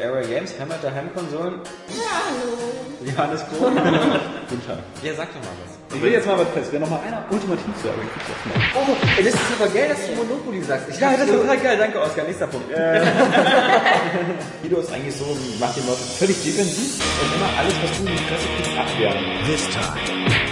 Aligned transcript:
Area 0.00 0.22
Games, 0.28 0.54
Heimat 0.58 0.82
der 0.82 0.94
Heimkonsolen. 0.94 1.60
Ja, 1.88 2.22
hallo. 2.28 2.56
Johannes 3.04 3.40
Kroh. 3.48 3.66
Guten 4.48 4.66
Tag. 4.66 4.78
Ja, 5.02 5.14
sag 5.14 5.28
doch 5.34 5.40
mal 5.40 5.50
was. 5.64 5.96
Ich 5.96 6.02
will 6.02 6.12
jetzt 6.12 6.26
mal 6.26 6.38
was 6.38 6.48
fest. 6.48 6.68
Wer 6.70 6.80
noch 6.80 6.90
mal 6.90 7.00
einer 7.00 7.24
ultimativ 7.28 7.66
zu 7.82 7.88
Area 7.88 8.02
Games 8.02 8.28
macht. 8.44 8.76
Oh, 8.76 8.96
das 9.18 9.34
ist 9.34 9.40
aber 9.58 9.68
geil, 9.72 9.88
dass 9.88 10.06
du 10.06 10.14
Monopoly 10.14 10.62
sagst. 10.62 10.88
Ich 10.90 11.00
ja, 11.00 11.16
das 11.16 11.26
ist 11.28 11.32
total 11.34 11.58
geil. 11.58 11.76
Danke, 11.76 12.00
Oskar. 12.00 12.24
Nächster 12.24 12.46
Punkt. 12.46 12.68
Guido 14.62 14.80
ist 14.80 14.92
eigentlich 14.92 15.16
so, 15.16 15.36
macht 15.58 15.76
die 15.76 15.80
Leute 15.80 16.02
völlig 16.18 16.42
defensiv 16.42 17.02
und 17.20 17.34
immer 17.34 17.50
alles, 17.58 17.74
was 17.82 17.90
du 17.98 18.06
in 18.06 18.16
die 18.16 18.22
Presse 18.22 18.46
kriegst, 18.56 18.78
abwehren. 18.78 19.18
This 19.46 19.68
time. 19.70 20.43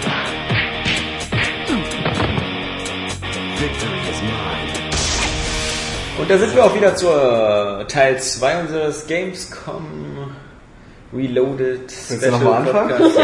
Und 6.19 6.29
da 6.29 6.37
sind 6.37 6.55
wir 6.55 6.63
auch 6.63 6.75
wieder 6.75 6.95
zur 6.95 7.85
Teil 7.87 8.19
2 8.19 8.61
unseres 8.61 9.07
Gamescom 9.07 9.85
Reloaded 11.11 11.91
Willst 12.09 12.25
du 12.25 12.31
noch 12.31 12.43
mal? 12.43 12.63
Podcast. 12.63 13.17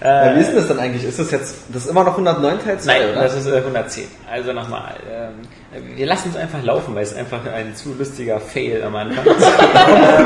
Ja, 0.00 0.36
wie 0.36 0.40
ist 0.40 0.50
denn 0.50 0.56
das 0.56 0.68
dann 0.68 0.78
eigentlich? 0.78 1.02
Ist 1.02 1.18
das 1.18 1.32
jetzt, 1.32 1.56
das 1.72 1.84
ist 1.84 1.90
immer 1.90 2.04
noch 2.04 2.12
109 2.12 2.60
Teil 2.60 2.78
2, 2.78 2.98
Nein, 2.98 3.10
oder? 3.10 3.22
das 3.22 3.34
ist 3.34 3.46
äh, 3.48 3.56
110. 3.56 4.04
Also 4.30 4.52
nochmal. 4.52 4.94
Ähm, 5.10 5.96
wir 5.96 6.06
lassen 6.06 6.28
es 6.30 6.36
einfach 6.36 6.62
laufen, 6.62 6.94
weil 6.94 7.02
es 7.02 7.12
einfach 7.14 7.40
ein 7.52 7.74
zu 7.74 7.94
lustiger 7.94 8.38
Fail 8.38 8.80
am 8.84 8.94
Anfang 8.94 9.26
ist. 9.26 9.40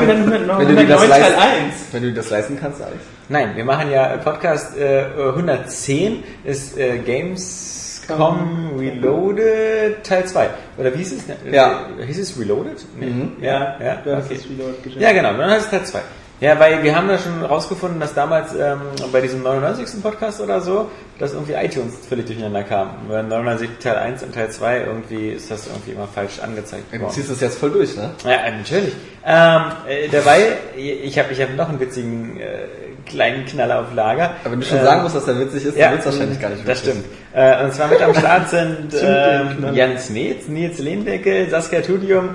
wenn, 0.05 0.29
du 0.29 0.75
dir 0.75 0.85
das 0.87 1.01
Teil 1.01 1.09
leisten, 1.09 1.39
1. 1.39 1.73
wenn 1.91 2.03
du 2.03 2.09
dir 2.09 2.15
das 2.15 2.29
leisten 2.29 2.57
kannst, 2.61 2.83
Alex. 2.83 2.99
Nein, 3.29 3.55
wir 3.55 3.65
machen 3.65 3.89
ja 3.89 4.15
Podcast 4.17 4.77
äh, 4.77 5.05
110 5.17 6.23
ist 6.43 6.77
äh, 6.77 6.99
Gamescom 8.07 8.71
Reloaded 8.77 10.03
Teil 10.03 10.25
2. 10.25 10.49
Oder 10.77 10.93
wie 10.93 10.97
hieß 10.97 11.13
es? 11.13 11.23
Ja. 11.51 11.87
Äh, 11.99 12.05
Hieß 12.05 12.19
es 12.19 12.39
Reloaded? 12.39 12.83
Nee. 12.99 13.05
Mhm. 13.07 13.31
Ja, 13.41 13.77
ja. 13.83 13.95
Du 14.03 14.15
hast 14.15 14.25
okay. 14.25 14.35
das 14.35 14.45
Reload 14.49 14.73
geschafft. 14.83 15.01
Ja, 15.01 15.11
genau, 15.11 15.33
dann 15.33 15.49
heißt 15.49 15.65
es 15.65 15.69
Teil 15.71 15.83
2. 15.85 15.99
Ja, 16.39 16.59
weil 16.59 16.83
wir 16.83 16.93
haben 16.93 17.07
da 17.07 17.17
schon 17.17 17.41
rausgefunden, 17.45 18.01
dass 18.01 18.13
damals 18.13 18.53
ähm, 18.53 18.81
bei 19.13 19.21
diesem 19.21 19.43
99. 19.43 20.01
Podcast 20.03 20.41
oder 20.41 20.59
so, 20.59 20.89
dass 21.17 21.31
irgendwie 21.33 21.53
iTunes 21.53 21.93
völlig 22.09 22.25
durcheinander 22.25 22.63
kam. 22.63 22.89
Weil 23.07 23.23
99 23.23 23.69
Teil 23.79 23.95
1 23.95 24.23
und 24.23 24.33
Teil 24.35 24.49
2 24.51 24.81
irgendwie 24.81 25.29
ist 25.29 25.49
das 25.49 25.67
irgendwie 25.67 25.91
immer 25.91 26.07
falsch 26.07 26.39
angezeigt 26.39 26.85
Du 26.91 26.99
worden. 26.99 27.13
ziehst 27.13 27.31
das 27.31 27.39
jetzt 27.39 27.57
voll 27.59 27.69
durch, 27.71 27.95
ne? 27.95 28.09
Ja, 28.25 28.51
natürlich. 28.51 28.93
Ähm, 29.25 29.61
äh, 29.87 30.09
dabei, 30.11 30.57
ich 30.75 31.17
habe 31.17 31.31
ich 31.31 31.41
hab 31.41 31.55
noch 31.55 31.69
einen 31.69 31.79
witzigen 31.79 32.37
äh, 32.37 32.65
kleinen 33.05 33.45
Knaller 33.45 33.79
auf 33.81 33.93
Lager. 33.93 34.31
Aber 34.43 34.51
wenn 34.53 34.59
du 34.59 34.65
schon 34.65 34.77
Ähm, 34.79 34.83
sagen 34.85 35.03
musst, 35.03 35.15
dass 35.15 35.25
der 35.25 35.39
witzig 35.39 35.65
ist, 35.65 35.77
ja, 35.77 35.85
dann 35.85 35.93
wird's 35.93 36.05
wahrscheinlich 36.05 36.39
gar 36.39 36.49
nicht 36.49 36.67
Das 36.67 36.79
witzig. 36.85 37.01
stimmt. 37.01 37.05
Äh, 37.33 37.63
und 37.65 37.73
zwar 37.73 37.87
mit 37.87 38.01
am 38.01 38.13
Start 38.15 38.49
sind 38.49 38.87
ähm. 39.03 39.73
Jens 39.73 40.09
Netz, 40.09 40.47
Nils 40.47 40.79
Lehndeckel, 40.79 41.49
Saskia 41.49 41.81
Tudium 41.81 42.29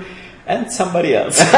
and 0.47 0.71
somebody 0.71 1.13
else. 1.13 1.43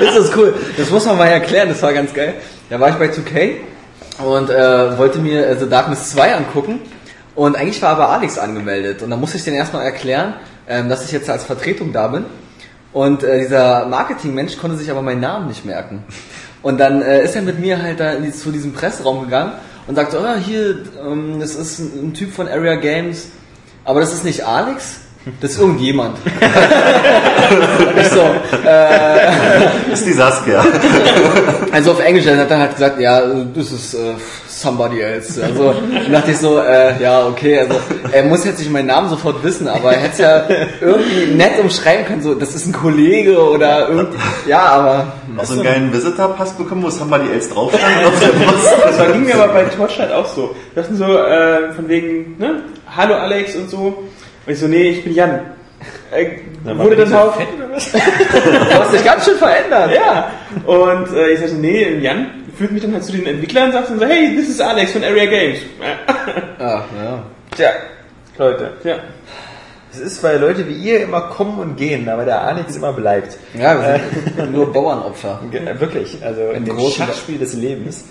Das 0.00 0.16
ist 0.16 0.36
cool. 0.36 0.54
Das 0.76 0.90
muss 0.90 1.04
man 1.06 1.16
mal 1.18 1.26
erklären, 1.26 1.68
das 1.68 1.82
war 1.82 1.92
ganz 1.92 2.12
geil. 2.14 2.34
Da 2.70 2.78
war 2.80 2.90
ich 2.90 2.94
bei 2.96 3.06
2K 3.06 3.56
und 4.24 4.50
äh, 4.50 4.98
wollte 4.98 5.18
mir 5.18 5.56
The 5.58 5.68
Darkness 5.68 6.10
2 6.10 6.34
angucken. 6.36 6.80
Und 7.34 7.56
eigentlich 7.56 7.80
war 7.82 7.90
aber 7.90 8.08
Alex 8.08 8.38
angemeldet. 8.38 9.02
Und 9.02 9.10
dann 9.10 9.20
musste 9.20 9.36
ich 9.36 9.44
den 9.44 9.54
erstmal 9.54 9.84
erklären, 9.84 10.34
ähm, 10.68 10.88
dass 10.88 11.04
ich 11.04 11.12
jetzt 11.12 11.28
als 11.30 11.44
Vertretung 11.44 11.92
da 11.92 12.08
bin. 12.08 12.24
Und 12.92 13.22
äh, 13.22 13.40
dieser 13.40 13.86
Marketingmensch 13.86 14.56
konnte 14.58 14.76
sich 14.76 14.90
aber 14.90 15.02
meinen 15.02 15.20
Namen 15.20 15.48
nicht 15.48 15.64
merken. 15.64 16.04
Und 16.68 16.76
dann 16.76 17.00
äh, 17.00 17.24
ist 17.24 17.34
er 17.34 17.40
mit 17.40 17.58
mir 17.58 17.80
halt 17.80 17.98
da 17.98 18.16
die, 18.16 18.30
zu 18.30 18.52
diesem 18.52 18.74
Presseraum 18.74 19.22
gegangen 19.22 19.54
und 19.86 19.94
sagte, 19.94 20.20
oh, 20.20 20.38
hier, 20.38 20.84
ähm, 21.02 21.40
das 21.40 21.54
ist 21.54 21.78
ein, 21.78 22.08
ein 22.08 22.12
Typ 22.12 22.30
von 22.30 22.46
Area 22.46 22.74
Games, 22.74 23.28
aber 23.86 24.00
das 24.00 24.12
ist 24.12 24.22
nicht 24.22 24.44
Alex, 24.44 25.00
das 25.40 25.52
ist 25.52 25.60
irgendjemand. 25.60 26.18
Ich 28.00 28.08
so, 28.08 28.20
äh, 28.66 29.92
Ist 29.92 30.06
die 30.06 30.12
Saskia. 30.12 30.64
also 31.72 31.92
auf 31.92 32.00
Englisch 32.00 32.26
dann 32.26 32.38
hat 32.38 32.50
er 32.50 32.58
halt 32.58 32.74
gesagt, 32.74 33.00
ja, 33.00 33.22
das 33.54 33.72
ist 33.72 33.94
äh, 33.94 34.14
somebody 34.46 35.00
else. 35.00 35.42
Also 35.42 35.72
dann 35.72 36.12
dachte 36.12 36.30
ich 36.32 36.38
so, 36.38 36.58
äh, 36.58 37.00
ja, 37.02 37.26
okay, 37.26 37.60
also 37.60 37.80
er 38.12 38.24
muss 38.24 38.44
jetzt 38.44 38.58
nicht 38.58 38.70
meinen 38.70 38.86
Namen 38.86 39.08
sofort 39.08 39.42
wissen, 39.42 39.68
aber 39.68 39.92
er 39.92 40.00
hätte 40.00 40.12
es 40.12 40.18
ja 40.18 40.46
irgendwie 40.80 41.34
nett 41.34 41.58
umschreiben 41.60 42.04
können, 42.04 42.22
so, 42.22 42.34
das 42.34 42.54
ist 42.54 42.66
ein 42.66 42.72
Kollege 42.72 43.38
oder 43.38 43.88
irgendwie, 43.88 44.18
ja, 44.46 44.60
aber 44.60 45.12
Noch 45.34 45.44
so 45.44 45.54
einen 45.54 45.62
geilen 45.62 45.92
Visitor-Pass 45.92 46.52
bekommen, 46.52 46.82
wo 46.82 46.90
Somebody 46.90 47.30
else 47.32 47.50
drauf 47.50 47.72
stand 47.76 48.06
auf 48.06 48.18
der. 48.20 48.30
Das 48.86 48.98
war, 48.98 49.06
ging 49.06 49.24
mir 49.24 49.36
aber 49.36 49.52
bei 49.52 49.64
Torchlight 49.64 50.12
auch 50.12 50.26
so. 50.26 50.54
Wir 50.74 50.82
hatten 50.82 50.96
so, 50.96 51.16
äh, 51.16 51.72
von 51.72 51.88
wegen, 51.88 52.36
ne, 52.38 52.62
hallo 52.94 53.14
Alex 53.14 53.56
und 53.56 53.70
so. 53.70 54.04
Und 54.48 54.54
ich 54.54 54.60
so, 54.60 54.66
nee, 54.66 54.88
ich 54.88 55.04
bin 55.04 55.12
Jan. 55.14 55.40
Äh, 56.10 56.38
wurde 56.64 56.96
dann 56.96 57.12
auch, 57.12 57.36
du 57.36 57.74
hast 57.74 58.94
dich 58.94 59.04
ganz 59.04 59.26
schön 59.26 59.36
verändert. 59.36 59.90
ja. 59.94 60.30
Und 60.64 61.14
äh, 61.14 61.32
ich 61.32 61.40
sagte, 61.40 61.56
nee, 61.56 61.98
Jan 61.98 62.30
führt 62.56 62.72
mich 62.72 62.80
dann 62.80 62.94
halt 62.94 63.04
zu 63.04 63.12
den 63.12 63.26
Entwicklern 63.26 63.66
und 63.66 63.72
sagt 63.72 63.90
dann 63.90 63.98
so, 63.98 64.06
hey, 64.06 64.34
this 64.34 64.48
is 64.48 64.58
Alex 64.58 64.92
von 64.92 65.04
Area 65.04 65.26
Games. 65.26 65.58
Ah, 66.58 66.82
ja. 66.98 67.22
Tja, 67.54 67.70
Leute. 68.38 68.72
Ja. 68.84 68.96
Es 69.92 69.98
ist, 70.00 70.22
weil 70.24 70.38
Leute 70.40 70.66
wie 70.66 70.72
ihr 70.72 71.02
immer 71.02 71.20
kommen 71.20 71.58
und 71.60 71.76
gehen, 71.76 72.08
aber 72.08 72.24
der 72.24 72.40
Alex 72.42 72.74
immer 72.76 72.92
bleibt. 72.94 73.36
Ja, 73.54 73.78
wir 73.80 74.00
sind 74.36 74.52
nur 74.52 74.72
Bauernopfer. 74.72 75.40
Äh, 75.52 75.78
Wirklich, 75.78 76.18
also 76.24 76.40
in 76.52 76.64
dem 76.64 76.76
großen- 76.76 77.04
Schachspiel 77.06 77.38
des 77.38 77.52
Lebens. 77.52 78.06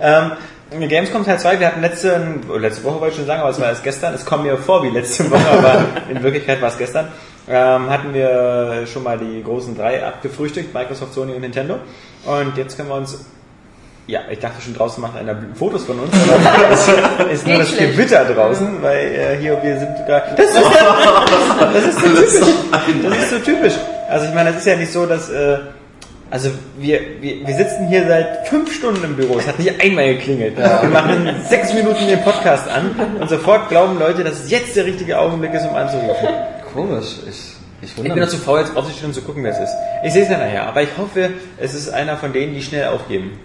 Ähm, 0.00 0.32
Gamescom 0.70 1.24
Teil 1.24 1.38
2, 1.38 1.60
wir 1.60 1.66
hatten 1.68 1.82
letzte, 1.82 2.40
letzte 2.58 2.84
Woche 2.84 3.00
wollte 3.00 3.12
ich 3.12 3.16
schon 3.16 3.26
sagen, 3.26 3.42
aber 3.42 3.50
es 3.50 3.60
war 3.60 3.68
erst 3.68 3.84
gestern, 3.84 4.14
es 4.14 4.24
kommt 4.24 4.44
mir 4.44 4.56
vor 4.56 4.82
wie 4.82 4.88
letzte 4.88 5.30
Woche, 5.30 5.48
aber 5.58 5.86
in 6.10 6.22
Wirklichkeit 6.22 6.60
war 6.60 6.68
es 6.68 6.78
gestern, 6.78 7.08
ähm, 7.48 7.90
hatten 7.90 8.14
wir 8.14 8.86
schon 8.86 9.02
mal 9.02 9.18
die 9.18 9.42
großen 9.42 9.76
drei 9.76 10.04
abgefrühstückt, 10.04 10.72
Microsoft, 10.74 11.12
Sony 11.12 11.34
und 11.34 11.42
Nintendo. 11.42 11.78
Und 12.24 12.56
jetzt 12.56 12.76
können 12.76 12.88
wir 12.88 12.96
uns, 12.96 13.24
ja, 14.06 14.20
ich 14.30 14.38
dachte 14.38 14.62
schon 14.62 14.74
draußen 14.74 15.00
macht 15.02 15.16
einer 15.16 15.36
Fotos 15.54 15.84
von 15.84 15.98
uns, 16.00 16.12
aber 16.14 16.70
es 17.30 17.40
ist 17.40 17.46
nur 17.46 17.58
das 17.58 17.68
schlecht. 17.68 17.92
Gewitter 17.92 18.24
draußen, 18.24 18.82
weil 18.82 19.06
äh, 19.06 19.36
hier, 19.38 19.62
wir 19.62 19.78
sind 19.78 19.94
gerade, 20.06 20.34
das 20.36 21.84
ist, 21.84 22.02
das 22.02 22.24
ist 22.24 22.40
so 22.40 22.46
typisch, 22.46 23.02
das 23.02 23.18
ist 23.18 23.30
so 23.30 23.38
typisch. 23.38 23.74
Also 24.08 24.26
ich 24.26 24.34
meine, 24.34 24.50
das 24.50 24.60
ist 24.60 24.66
ja 24.66 24.76
nicht 24.76 24.92
so, 24.92 25.06
dass, 25.06 25.28
äh, 25.30 25.58
also 26.30 26.50
wir, 26.78 27.00
wir, 27.20 27.46
wir 27.46 27.54
sitzen 27.54 27.88
hier 27.88 28.06
seit 28.06 28.48
fünf 28.48 28.72
Stunden 28.74 29.04
im 29.04 29.16
Büro, 29.16 29.38
es 29.38 29.46
hat 29.46 29.58
nicht 29.58 29.80
einmal 29.82 30.06
geklingelt. 30.14 30.56
Wir 30.56 30.88
machen 30.88 31.28
sechs 31.48 31.72
Minuten 31.74 32.06
den 32.06 32.22
Podcast 32.22 32.68
an 32.68 32.90
und 33.20 33.28
sofort 33.30 33.68
glauben 33.68 33.98
Leute, 33.98 34.24
dass 34.24 34.44
es 34.44 34.50
jetzt 34.50 34.74
der 34.76 34.84
richtige 34.86 35.18
Augenblick 35.18 35.54
ist, 35.54 35.66
um 35.66 35.74
anzurufen. 35.74 36.28
Komisch, 36.72 37.18
ich, 37.28 37.52
ich 37.82 37.90
Ich 37.90 37.94
bin 37.94 38.08
noch 38.08 38.16
mich. 38.16 38.28
zu 38.30 38.38
faul, 38.38 38.60
jetzt 38.60 38.76
aufzustehen 38.76 39.08
und 39.08 39.14
zu 39.14 39.22
gucken, 39.22 39.44
wer 39.44 39.52
es 39.52 39.58
ist. 39.60 39.74
Ich 40.04 40.12
sehe 40.12 40.22
es 40.24 40.28
ja 40.28 40.38
nachher, 40.38 40.66
aber 40.66 40.82
ich 40.82 40.88
hoffe, 40.98 41.30
es 41.58 41.74
ist 41.74 41.90
einer 41.92 42.16
von 42.16 42.32
denen, 42.32 42.54
die 42.54 42.62
schnell 42.62 42.88
aufgeben. 42.88 43.38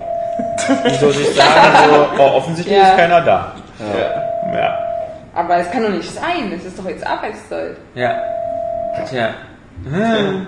Und 0.83 0.93
so 0.95 1.11
sich 1.11 1.27
sagen, 1.35 1.91
so, 2.17 2.23
oh, 2.23 2.27
offensichtlich 2.37 2.75
Ja. 2.77 2.89
ist 2.89 2.97
keiner 2.97 3.21
da. 3.21 3.55
Ja. 3.79 4.53
Ja. 4.59 4.79
Aber 5.35 5.57
es 5.57 5.69
kann 5.69 5.83
doch 5.83 5.89
nicht 5.89 6.09
sein. 6.11 6.51
Es 6.57 6.65
ist 6.65 6.79
doch 6.79 6.87
jetzt 6.87 7.05
Arbeitszeit. 7.05 7.75
ja. 7.95 8.15
Tja. 9.07 9.29
Hm. 9.83 10.47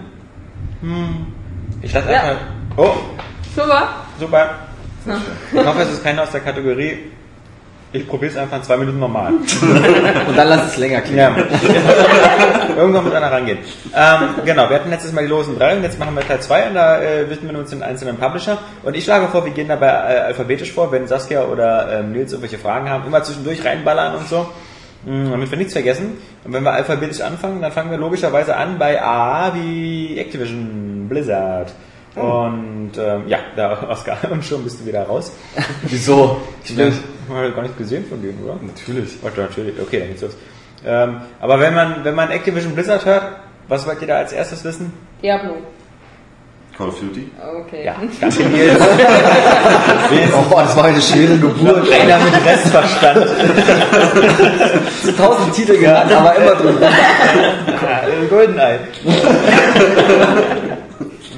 Hm. 0.81 1.27
Ich 1.81 1.91
dachte 1.93 2.11
Ja. 2.11 2.21
einfach, 2.21 2.37
oh, 2.77 2.91
Super. 3.55 3.89
super. 4.19 4.49
Ich 5.51 5.65
hoffe, 5.65 5.81
es 5.81 5.91
ist 5.93 6.03
keiner 6.03 6.23
aus 6.23 6.31
der 6.31 6.41
Kategorie, 6.41 7.11
ich 7.93 8.07
probiere 8.07 8.31
es 8.31 8.37
einfach 8.37 8.57
in 8.57 8.63
zwei 8.63 8.77
Minuten 8.77 8.99
normal. 8.99 9.33
Und 10.27 10.37
dann 10.37 10.47
lass 10.47 10.67
es 10.67 10.77
länger 10.77 11.01
klingen. 11.01 11.17
Ja. 11.17 11.35
Irgendwann 12.77 13.03
muss 13.03 13.13
einer 13.13 13.31
rangehen. 13.31 13.57
Ähm, 13.93 14.29
genau, 14.45 14.69
wir 14.69 14.75
hatten 14.77 14.89
letztes 14.89 15.11
Mal 15.11 15.23
die 15.23 15.27
losen 15.27 15.57
drei 15.57 15.75
und 15.75 15.83
jetzt 15.83 15.99
machen 15.99 16.15
wir 16.15 16.25
Teil 16.25 16.39
2 16.39 16.67
und 16.67 16.75
da 16.75 17.01
äh, 17.01 17.29
widmen 17.29 17.51
wir 17.51 17.59
uns 17.59 17.71
den 17.71 17.83
einzelnen 17.83 18.15
Publisher. 18.17 18.59
Und 18.83 18.95
ich 18.95 19.03
schlage 19.03 19.27
vor, 19.27 19.43
wir 19.43 19.51
gehen 19.51 19.67
dabei 19.67 19.87
äh, 19.87 20.19
alphabetisch 20.19 20.71
vor, 20.71 20.89
wenn 20.93 21.05
Saskia 21.07 21.43
oder 21.43 21.99
ähm, 21.99 22.13
Nils 22.13 22.31
irgendwelche 22.31 22.59
Fragen 22.59 22.89
haben, 22.89 23.05
immer 23.05 23.21
zwischendurch 23.23 23.65
reinballern 23.65 24.15
und 24.15 24.27
so. 24.29 24.47
Mm, 25.05 25.31
Damit 25.31 25.51
wir 25.51 25.57
nichts 25.57 25.73
vergessen. 25.73 26.13
Und 26.45 26.53
wenn 26.53 26.63
wir 26.63 26.71
alphabetisch 26.71 27.19
anfangen, 27.21 27.61
dann 27.61 27.71
fangen 27.73 27.91
wir 27.91 27.97
logischerweise 27.97 28.55
an 28.55 28.77
bei 28.79 29.01
A 29.03 29.53
wie 29.53 30.17
Activision 30.17 30.90
Blizzard. 31.11 31.73
Und 32.15 32.91
ähm, 32.97 33.23
ja, 33.27 33.39
da 33.55 33.83
Oscar, 33.89 34.17
und 34.31 34.43
schon 34.43 34.63
bist 34.63 34.79
du 34.81 34.85
wieder 34.85 35.03
raus. 35.03 35.33
Wieso? 35.83 36.41
Ich 36.63 36.71
habe 37.29 37.51
gar 37.51 37.61
nicht 37.61 37.77
gesehen 37.77 38.05
von 38.05 38.21
denen, 38.21 38.43
oder? 38.43 38.57
natürlich. 38.61 39.17
Warte, 39.21 39.41
natürlich. 39.41 39.79
Okay, 39.79 39.99
dann 39.99 40.07
geht's 40.09 40.21
los. 40.21 40.37
Ähm, 40.85 41.21
aber 41.39 41.59
wenn 41.59 41.75
man, 41.75 42.03
wenn 42.03 42.15
man 42.15 42.31
Activision 42.31 42.73
Blizzard 42.73 43.05
hört, 43.05 43.23
was 43.67 43.85
wollt 43.85 44.01
ihr 44.01 44.07
da 44.07 44.17
als 44.17 44.33
erstes 44.33 44.63
wissen? 44.63 44.91
Diablo. 45.21 45.57
Call 46.77 46.87
of 46.87 46.99
Duty. 46.99 47.29
Okay. 47.59 47.85
Ja, 47.85 47.95
danke 48.19 48.43
Nils. 48.43 48.79
Oh, 50.33 50.55
das 50.55 50.75
war 50.75 50.85
eine 50.85 51.01
schwere 51.01 51.37
Geburt. 51.37 51.91
Einer 51.91 52.17
mit 52.19 52.33
Restverstand. 52.45 53.27
Tausend 55.17 55.53
Titel 55.53 55.77
genannt, 55.77 56.11
aber 56.11 56.35
immer 56.35 56.55
drin. 56.55 56.77
Ja, 56.81 58.01
Goldeneye. 58.29 58.79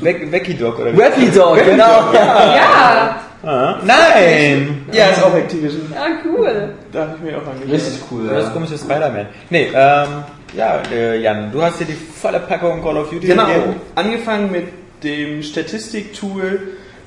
Becky 0.03 0.53
Dog 0.55 0.79
oder 0.79 0.93
wie? 0.93 0.97
Wacky 0.97 1.31
Dog, 1.31 1.57
genau. 1.63 2.13
Ja. 2.13 3.19
Ah, 3.45 3.77
Nein! 3.83 4.85
Ja, 4.93 5.07
ist 5.07 5.21
auch 5.21 5.35
Activision. 5.35 5.91
Ja, 5.93 6.05
cool. 6.25 6.75
Da 6.93 7.01
habe 7.01 7.15
ich 7.17 7.23
mir 7.31 7.37
auch 7.37 7.45
angeschaut. 7.47 7.73
Richtig 7.73 7.99
cool. 8.09 8.27
Das 8.29 8.45
Ja. 8.45 8.49
komische 8.51 8.77
Spider-Man. 8.77 9.27
Nee, 9.49 9.67
ähm, 9.73 10.07
Ja, 10.55 10.81
äh, 10.93 11.19
Jan, 11.19 11.51
du 11.51 11.61
hast 11.63 11.79
dir 11.79 11.85
die 11.85 11.93
volle 11.93 12.39
Packung 12.39 12.81
Call 12.83 12.95
of 12.97 13.09
Duty 13.09 13.25
Genau, 13.27 13.47
gegeben. 13.47 13.73
angefangen 13.95 14.51
mit 14.51 14.67
dem 15.03 15.41
Statistiktool 15.43 16.59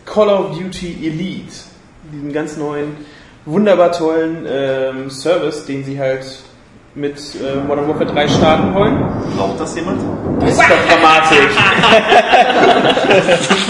Call 0.04 0.28
of 0.28 0.58
Duty 0.58 0.98
Elite. 1.06 1.52
Diesen 2.12 2.32
ganz 2.32 2.56
neuen, 2.56 2.96
wunderbar 3.44 3.93
tollen 3.93 4.46
ähm, 4.50 5.08
Service, 5.10 5.64
den 5.64 5.84
sie 5.84 5.98
halt 5.98 6.25
mit 6.96 7.19
äh, 7.34 7.56
Modern 7.66 7.88
Warfare 7.88 8.06
3 8.06 8.28
starten 8.28 8.75
wollen. 8.75 8.98
Braucht 9.37 9.60
das 9.60 9.76
jemand? 9.76 10.00
Das 10.40 10.50
ist 10.50 10.60
doch 10.60 10.88
dramatisch. 10.88 11.56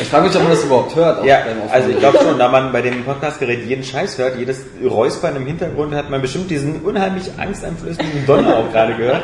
Ich 0.00 0.08
frage 0.08 0.28
mich, 0.28 0.36
ob 0.36 0.42
man 0.42 0.52
das 0.52 0.64
überhaupt 0.64 0.94
hört. 0.94 1.24
Ja, 1.24 1.40
also 1.70 1.90
ich 1.90 1.98
glaube 1.98 2.18
schon, 2.18 2.38
da 2.38 2.48
man 2.48 2.72
bei 2.72 2.80
dem 2.80 3.04
Podcastgerät 3.04 3.66
jeden 3.66 3.82
Scheiß 3.82 4.16
hört, 4.18 4.38
jedes 4.38 4.64
Räuspern 4.82 5.36
im 5.36 5.46
Hintergrund, 5.46 5.94
hat 5.94 6.08
man 6.08 6.22
bestimmt 6.22 6.50
diesen 6.50 6.80
unheimlich 6.82 7.30
angsteinflößenden 7.36 8.24
Donner 8.24 8.56
auch 8.56 8.72
gerade 8.72 8.94
gehört. 8.94 9.22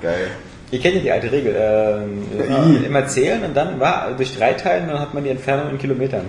Geil. 0.00 0.28
Ihr 0.70 0.80
kennt 0.80 0.94
ja 0.96 1.00
die 1.02 1.12
alte 1.12 1.30
Regel. 1.30 1.54
Ähm, 1.56 2.80
äh, 2.82 2.86
immer 2.86 3.06
zählen 3.06 3.44
und 3.44 3.54
dann 3.54 3.78
war 3.78 4.12
durch 4.16 4.36
drei 4.36 4.54
Teilen, 4.54 4.88
dann 4.88 4.98
hat 4.98 5.12
man 5.14 5.22
die 5.22 5.30
Entfernung 5.30 5.70
in 5.70 5.78
Kilometern. 5.78 6.24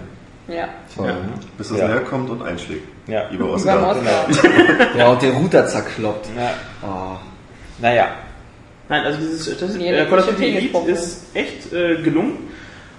Ja. 0.48 0.68
Toll. 0.96 1.14
Bis 1.58 1.70
das 1.70 1.78
Ja. 1.80 1.88
näher 1.88 2.02
kommt 2.02 2.30
und 2.30 2.42
einschlägt. 2.42 2.88
Ja. 3.08 3.30
Über 3.30 3.50
Oscar. 3.52 3.80
Moskau. 3.80 4.48
Ja, 4.98 5.08
und 5.10 5.22
der 5.22 5.32
Router 5.32 5.66
zerkloppt. 5.68 6.28
Ja. 6.38 6.52
Oh. 6.88 7.18
Naja. 7.80 8.08
Nein, 8.90 9.04
also 9.06 9.20
dieses 9.20 9.46
Statistik 9.56 9.82
Die 9.82 9.88
äh, 9.88 10.06
Call 10.06 10.20
of 10.20 10.28
Duty 10.28 10.58
Elite 10.58 10.78
ist 10.92 11.26
echt 11.36 11.72
äh, 11.74 11.96
gelungen. 12.02 12.38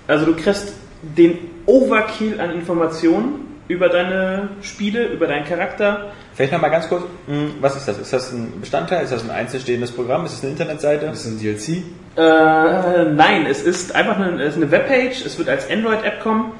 Also 0.06 0.24
du 0.26 0.34
kriegst 0.34 0.72
den 1.02 1.38
Overkill 1.66 2.40
an 2.40 2.50
Informationen 2.50 3.40
über 3.68 3.88
deine 3.88 4.48
Spiele, 4.62 5.06
über 5.06 5.26
deinen 5.26 5.44
Charakter. 5.46 6.12
Vielleicht 6.34 6.52
noch 6.52 6.60
mal 6.60 6.68
ganz 6.68 6.88
kurz, 6.88 7.02
mh, 7.26 7.36
was 7.60 7.76
ist 7.76 7.86
das? 7.88 7.98
Ist 7.98 8.12
das 8.12 8.32
ein 8.32 8.60
Bestandteil? 8.60 9.04
Ist 9.04 9.12
das 9.12 9.22
ein 9.22 9.30
einzelstehendes 9.30 9.92
Programm? 9.92 10.24
Ist 10.24 10.34
das 10.34 10.42
eine 10.42 10.52
Internetseite? 10.52 11.06
Das 11.06 11.24
ist 11.24 11.26
ein 11.26 11.38
DLC. 11.38 11.82
Äh, 12.16 13.04
nein, 13.12 13.46
es 13.46 13.62
ist 13.62 13.94
einfach 13.94 14.16
eine, 14.18 14.42
es 14.42 14.50
ist 14.56 14.62
eine 14.62 14.70
Webpage, 14.70 15.24
es 15.24 15.38
wird 15.38 15.48
als 15.48 15.70
Android-App 15.70 16.20
kommen 16.20 16.52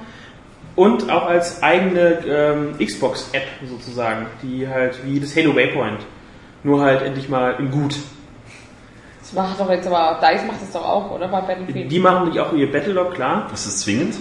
und 0.77 1.11
auch 1.11 1.27
als 1.27 1.63
eigene 1.63 2.19
ähm, 2.27 2.79
Xbox-App 2.79 3.47
sozusagen, 3.69 4.27
die 4.43 4.69
halt 4.69 4.99
wie 5.05 5.21
das 5.21 5.37
Halo 5.37 5.55
Waypoint, 5.55 6.01
nur 6.63 6.83
halt 6.83 7.03
endlich 7.03 7.29
mal 7.29 7.55
in 7.59 7.71
gut. 7.71 7.97
Das 9.21 9.33
macht 9.33 9.59
doch 9.59 9.71
jetzt 9.71 9.87
aber, 9.87 10.21
DICE 10.21 10.47
macht 10.47 10.63
das 10.63 10.73
doch 10.73 10.85
auch, 10.85 11.11
oder? 11.13 11.29
Bei 11.29 11.41
Battlefield. 11.41 11.91
Die 11.91 11.99
machen 11.99 12.29
nicht 12.29 12.41
auch 12.41 12.53
ihr 12.53 12.71
Battlelog, 12.71 13.15
klar. 13.15 13.49
Ist 13.53 13.67
das 13.67 13.79
zwingend? 13.81 14.17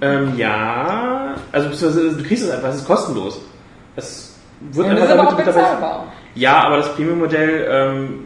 Ähm, 0.00 0.36
ja, 0.36 1.34
also 1.52 1.68
du 1.70 2.22
kriegst 2.22 2.44
es 2.44 2.50
einfach, 2.50 2.68
es 2.68 2.76
ist 2.76 2.86
kostenlos. 2.86 3.40
Es 3.96 4.38
wird 4.60 4.88
Und 4.88 4.96
das 4.96 5.04
ist 5.06 5.10
aber 5.10 5.28
auch 5.28 5.36
bezahlbar. 5.36 6.12
Ja, 6.34 6.64
aber 6.64 6.76
das 6.76 6.94
Premium-Modell 6.94 7.66
ähm, 7.70 8.25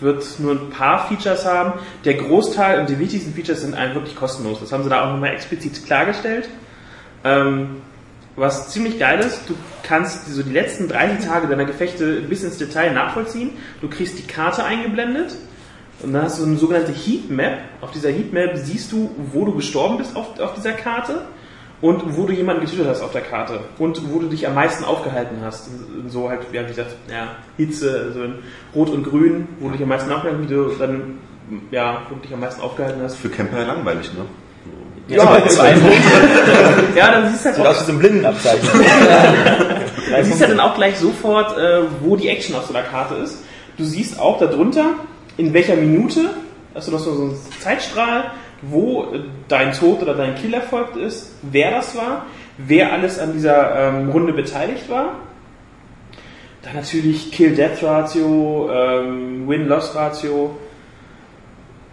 wird 0.00 0.24
nur 0.38 0.52
ein 0.52 0.70
paar 0.70 1.08
Features 1.08 1.44
haben. 1.44 1.74
Der 2.04 2.14
Großteil 2.14 2.80
und 2.80 2.88
die 2.88 2.98
wichtigsten 2.98 3.34
Features 3.34 3.62
sind 3.62 3.74
einem 3.74 3.94
wirklich 3.94 4.16
kostenlos. 4.16 4.60
Das 4.60 4.72
haben 4.72 4.84
sie 4.84 4.90
da 4.90 5.04
auch 5.04 5.12
nochmal 5.12 5.32
explizit 5.32 5.84
klargestellt. 5.84 6.48
Ähm, 7.24 7.82
was 8.36 8.70
ziemlich 8.70 8.98
geil 8.98 9.18
ist, 9.18 9.48
du 9.48 9.54
kannst 9.82 10.32
so 10.32 10.42
die 10.42 10.52
letzten 10.52 10.86
30 10.86 11.26
Tage 11.26 11.48
deiner 11.48 11.64
Gefechte 11.64 12.20
bis 12.22 12.44
ins 12.44 12.58
Detail 12.58 12.92
nachvollziehen. 12.92 13.50
Du 13.80 13.88
kriegst 13.88 14.18
die 14.18 14.26
Karte 14.26 14.64
eingeblendet 14.64 15.34
und 16.00 16.12
dann 16.12 16.22
hast 16.22 16.38
du 16.38 16.44
eine 16.44 16.56
sogenannte 16.56 16.92
Heatmap. 16.92 17.58
Auf 17.80 17.90
dieser 17.90 18.10
Heatmap 18.10 18.56
siehst 18.56 18.92
du, 18.92 19.10
wo 19.32 19.44
du 19.44 19.54
gestorben 19.54 19.98
bist 19.98 20.14
auf, 20.14 20.38
auf 20.38 20.54
dieser 20.54 20.72
Karte 20.72 21.22
und 21.80 22.16
wo 22.16 22.26
du 22.26 22.32
jemanden 22.32 22.62
getötet 22.62 22.86
hast 22.88 23.02
auf 23.02 23.12
der 23.12 23.20
Karte 23.20 23.60
und 23.78 24.12
wo 24.12 24.18
du 24.18 24.28
dich 24.28 24.46
am 24.46 24.54
meisten 24.54 24.84
aufgehalten 24.84 25.38
hast. 25.44 25.68
So 26.08 26.28
halt, 26.28 26.40
ja, 26.52 26.62
wie 26.64 26.68
gesagt, 26.68 26.96
ja, 27.10 27.36
Hitze, 27.56 28.04
also 28.08 28.24
in 28.24 28.34
Rot 28.74 28.90
und 28.90 29.04
Grün, 29.04 29.48
wo 29.60 29.66
du 29.68 29.72
dich 29.72 29.82
am 29.82 29.88
meisten 29.88 30.10
aufgehalten 30.10 30.42
hast, 30.42 30.50
wie 30.50 30.54
du 30.54 30.70
dann, 30.78 31.18
ja, 31.70 32.02
wo 32.08 32.16
du 32.16 32.20
dich 32.22 32.32
am 32.32 32.40
meisten 32.40 32.60
aufgehalten 32.62 33.00
hast. 33.02 33.16
Für 33.16 33.28
Camper 33.28 33.60
ja 33.60 33.66
langweilig, 33.66 34.12
ne? 34.14 34.24
Ja, 35.08 35.22
einem 35.32 35.80
Punkt. 35.80 35.96
Ja, 36.94 37.12
dann 37.12 37.30
siehst 37.30 37.46
du 37.46 37.50
halt 37.50 37.66
aus 37.66 37.86
so 37.86 37.92
ein 37.92 37.98
Blindenabzeichen. 37.98 38.68
Du 40.08 40.24
siehst 40.24 40.40
ja 40.40 40.46
dann 40.46 40.60
auch 40.60 40.74
gleich 40.74 40.96
sofort, 40.96 41.58
äh, 41.58 41.82
wo 42.00 42.16
die 42.16 42.28
Action 42.28 42.56
auf 42.56 42.64
so 42.64 42.74
einer 42.74 42.86
Karte 42.86 43.16
ist. 43.16 43.44
Du 43.76 43.84
siehst 43.84 44.18
auch 44.18 44.38
darunter, 44.38 44.94
in 45.36 45.52
welcher 45.52 45.76
Minute, 45.76 46.30
hast 46.74 46.88
du 46.88 46.92
noch 46.92 46.98
so 46.98 47.14
so 47.14 47.22
einen 47.24 47.36
Zeitstrahl, 47.60 48.30
wo 48.62 49.06
dein 49.48 49.72
Tod 49.72 50.02
oder 50.02 50.14
dein 50.14 50.34
Kill 50.34 50.52
erfolgt 50.54 50.96
ist, 50.96 51.34
wer 51.42 51.70
das 51.70 51.96
war, 51.96 52.26
wer 52.58 52.92
alles 52.92 53.18
an 53.18 53.32
dieser 53.32 53.76
ähm, 53.76 54.10
Runde 54.10 54.32
beteiligt 54.32 54.88
war. 54.88 55.16
Dann 56.62 56.74
natürlich 56.74 57.30
Kill-Death-Ratio, 57.30 58.70
ähm, 58.72 59.48
Win-Loss-Ratio, 59.48 60.56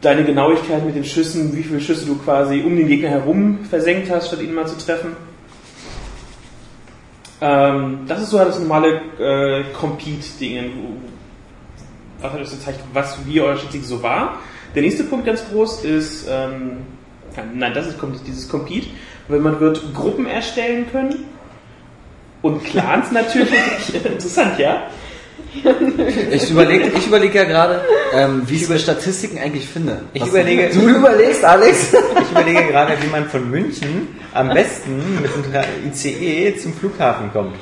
deine 0.02 0.24
Genauigkeit 0.24 0.86
mit 0.86 0.96
den 0.96 1.06
Schüssen, 1.06 1.56
wie 1.56 1.64
viele 1.64 1.80
Schüsse 1.80 2.06
du 2.06 2.16
quasi 2.16 2.62
um 2.66 2.76
den 2.76 2.88
Gegner 2.88 3.10
herum 3.10 3.60
versenkt 3.70 4.10
hast, 4.10 4.28
statt 4.28 4.42
ihn 4.42 4.54
mal 4.54 4.68
zu 4.68 4.78
treffen. 4.78 5.16
Ähm, 7.42 8.00
das 8.08 8.22
ist 8.24 8.30
so 8.32 8.40
halt 8.40 8.50
das 8.50 8.60
normale 8.60 9.02
äh, 9.20 9.64
Compete-Ding, 9.74 10.72
was 12.22 12.34
hat 12.34 12.42
das 12.42 12.52
gezeigt, 12.52 12.80
was 12.94 13.18
wie 13.26 13.42
euer 13.42 13.56
Statistik 13.56 13.84
so 13.84 14.02
war. 14.02 14.40
Der 14.76 14.82
nächste 14.82 15.06
Punkt 15.06 15.26
ganz 15.26 15.44
groß 15.50 15.86
ist, 15.86 16.28
ähm, 16.30 16.80
nein, 17.54 17.74
das 17.74 17.88
ist 17.88 17.98
dieses 18.28 18.50
Compete, 18.50 18.88
weil 19.30 19.40
man 19.40 19.60
wird 19.60 19.82
Gruppen 19.94 20.26
erstellen 20.26 20.86
können 20.92 21.26
und 22.42 22.64
Clans 22.64 23.12
natürlich. 23.12 23.94
Interessant, 23.94 24.60
ja? 24.60 24.84
Ich 26.32 26.52
überlege 26.52 26.92
ich 26.98 27.08
überleg 27.08 27.34
ja 27.34 27.44
gerade, 27.46 27.82
ähm, 28.14 28.44
wie 28.46 28.56
ich 28.56 28.64
über 28.64 28.78
Statistiken 28.78 29.38
eigentlich 29.40 29.68
finde. 29.68 30.02
Ich 30.14 30.22
Was- 30.22 30.30
überlege- 30.30 30.70
Du 30.74 30.82
überlegst, 30.88 31.44
Alex? 31.46 31.94
Ich 31.94 32.32
überlege 32.32 32.64
gerade, 32.72 32.94
wie 33.02 33.08
man 33.08 33.26
von 33.30 33.50
München 33.50 34.08
am 34.34 34.50
besten 34.50 35.02
mit 35.22 35.32
einem 35.56 35.66
ICE 35.92 36.56
zum 36.62 36.74
Flughafen 36.74 37.32
kommt. 37.32 37.56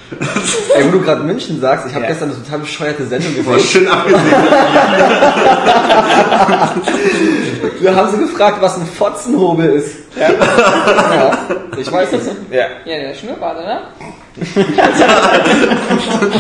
Ey, 0.75 0.86
wo 0.86 0.90
du 0.92 1.01
gerade 1.01 1.22
München 1.24 1.60
sagst, 1.62 1.86
ich 1.88 1.94
habe 1.94 2.06
Ja. 2.06 2.10
gestern 2.12 2.31
eine 2.31 2.44
total 2.44 2.60
bescheuerte 2.60 3.06
Sendung 3.06 3.36
gesehen. 3.36 3.60
schön 3.60 3.88
abgesehen. 3.88 4.22
Wir 7.80 7.96
haben 7.96 8.12
sie 8.12 8.18
gefragt, 8.18 8.57
was 8.62 8.78
ein 8.78 8.86
Fotzenhobel 8.86 9.69
ist. 9.74 10.03
Ja. 10.15 10.30
Ja, 10.30 11.38
ich 11.77 11.92
weiß 11.92 12.13
es. 12.13 12.27
Ja. 12.51 12.65
Ja, 12.86 13.00
der 13.00 13.13
Schnurrbart, 13.15 13.57
oder? 13.57 13.81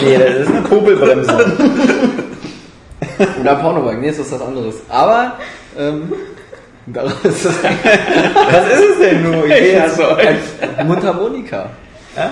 Nee, 0.01 0.17
das 0.17 0.35
ist 0.39 0.47
eine 0.49 0.61
Popelbremse. 0.61 1.55
Oder 3.41 3.55
Pornowagen, 3.55 4.01
nee, 4.01 4.09
ist 4.09 4.19
das 4.19 4.31
was 4.31 4.41
anderes. 4.41 4.75
Aber, 4.89 5.37
ähm, 5.77 6.13
ist 7.23 7.45
das 7.45 7.63
Was 7.63 8.73
ist 8.73 8.89
es 8.91 8.99
denn 8.99 9.23
nur? 9.23 9.45
Ich 9.49 9.73
Ja, 9.73 9.89
so. 9.89 10.03
ein 10.77 10.87
Mundharmonika. 10.87 11.69
Ah. 12.15 12.29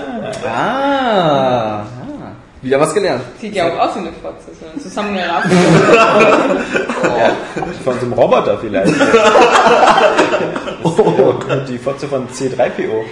ah. 0.47 1.83
Wieder 2.61 2.79
was 2.79 2.93
gelernt. 2.93 3.23
Sieht 3.39 3.55
ja 3.55 3.67
auch 3.67 3.79
aus 3.79 3.95
wie 3.95 3.99
eine 3.99 4.11
Fotze. 4.13 4.51
So 4.59 4.65
ein 4.71 4.79
zusammengerafft. 4.79 5.49
Von 7.83 7.99
so 7.99 8.05
einem 8.05 8.13
Roboter 8.13 8.57
vielleicht. 8.59 8.93
Oh. 10.83 11.35
Die 11.69 11.77
Fotze 11.77 12.07
von 12.07 12.27
C3PO. 12.27 13.03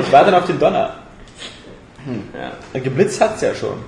Ich 0.00 0.12
warte 0.12 0.32
noch 0.32 0.38
auf 0.38 0.46
den 0.46 0.58
Donner. 0.58 0.94
Ja. 2.74 2.80
Geblitzt 2.80 3.20
hat's 3.20 3.42
ja 3.42 3.54
schon. 3.54 3.78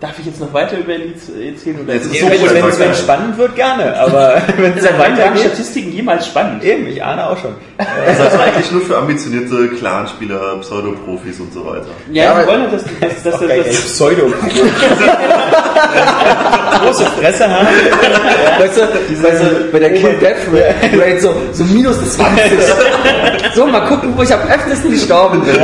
Darf 0.00 0.18
ich 0.18 0.24
jetzt 0.24 0.40
noch 0.40 0.52
weiter 0.54 0.78
über 0.78 0.94
Elite 0.94 1.20
erzählen? 1.46 1.80
Oder 1.84 1.92
Jetzt 1.92 2.06
ist 2.06 2.14
Wenn 2.22 2.38
so 2.38 2.46
wenn- 2.46 2.54
wenn 2.62 2.68
es 2.70 2.78
geil. 2.78 2.94
spannend 2.94 3.36
wird, 3.36 3.54
gerne. 3.54 3.94
Aber 4.00 4.40
wenn 4.56 4.72
es 4.78 4.82
dann 4.82 4.98
weitergeht, 4.98 5.40
Statistiken 5.40 5.92
jemals 5.92 6.26
spannend? 6.26 6.64
eben, 6.64 6.86
ich 6.86 7.04
ahne 7.04 7.28
auch 7.28 7.36
schon. 7.36 7.54
Das 7.76 7.86
ist 8.16 8.20
also 8.24 8.38
eigentlich 8.38 8.72
nur 8.72 8.80
für 8.80 8.96
ambitionierte 8.96 9.68
Clanspieler, 9.76 10.56
Pseudoprofis 10.62 11.38
und 11.40 11.52
so 11.52 11.66
weiter. 11.66 11.88
Ja, 12.10 12.24
Ja, 12.24 12.38
wir 12.38 12.46
wollen 12.46 12.62
halt, 12.62 12.72
dass, 12.72 12.84
dass, 13.22 13.22
dass, 13.40 13.42
ey, 13.42 13.62
dass, 13.62 13.76
Pseudo. 13.76 14.32
Große 16.82 17.04
Fresse 17.20 17.46
haben. 17.48 17.66
Weißt 18.58 18.76
du, 18.78 18.80
weißt 19.22 19.42
du, 19.42 19.70
bei 19.72 19.78
der 19.80 19.92
Kill 19.92 20.14
Death 20.14 20.36
Rate 20.98 21.20
so, 21.20 21.34
so 21.52 21.64
minus 21.64 22.14
20. 22.14 22.42
So, 23.54 23.66
mal 23.66 23.80
gucken, 23.80 24.14
wo 24.16 24.22
ich 24.22 24.32
am 24.32 24.40
öftesten 24.48 24.92
gestorben 24.92 25.42
bin. 25.42 25.56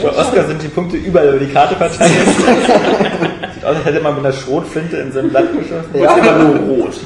Für 0.00 0.16
Oscar 0.16 0.46
sind 0.46 0.62
die 0.62 0.68
Punkte 0.68 0.96
überall 0.96 1.28
über 1.28 1.38
die 1.38 1.52
Karte 1.52 1.76
verteilt. 1.76 2.10
Sieht 3.54 3.64
aus, 3.64 3.76
als 3.76 3.84
hätte 3.84 4.00
man 4.00 4.14
mit 4.16 4.24
einer 4.24 4.34
Schrotflinte 4.34 4.96
in 4.96 5.12
so 5.12 5.20
ein 5.20 5.30
Blatt 5.30 5.52
geschossen. 5.52 5.90
ja. 5.94 6.16
immer 6.16 6.44
nur 6.44 6.56
rot. 6.56 6.94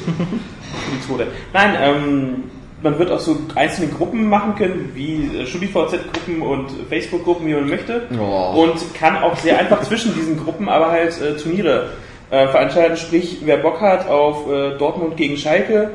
Die 0.93 1.07
Tode. 1.07 1.27
Nein, 1.53 1.77
ähm, 1.81 2.35
man 2.83 2.99
wird 2.99 3.11
auch 3.11 3.21
so 3.21 3.37
einzelne 3.55 3.89
Gruppen 3.89 4.29
machen 4.29 4.55
können, 4.57 4.91
wie 4.95 5.31
äh, 5.39 5.47
StudiVZ-Gruppen 5.47 6.43
und 6.43 6.71
Facebook-Gruppen, 6.89 7.47
wie 7.47 7.55
man 7.55 7.69
möchte. 7.69 8.03
Oh. 8.19 8.63
Und 8.63 8.95
kann 8.95 9.17
auch 9.17 9.37
sehr 9.37 9.59
einfach 9.59 9.83
zwischen 9.83 10.15
diesen 10.15 10.43
Gruppen 10.43 10.69
aber 10.69 10.91
halt 10.91 11.21
äh, 11.21 11.37
Turniere 11.37 11.91
äh, 12.31 12.49
veranstalten. 12.49 12.97
Sprich, 12.97 13.39
wer 13.45 13.59
Bock 13.59 13.81
hat 13.81 14.09
auf 14.09 14.51
äh, 14.51 14.77
Dortmund 14.77 15.17
gegen 15.17 15.37
Schalke 15.37 15.91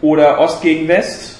oder 0.00 0.40
Ost 0.40 0.62
gegen 0.62 0.88
West 0.88 1.36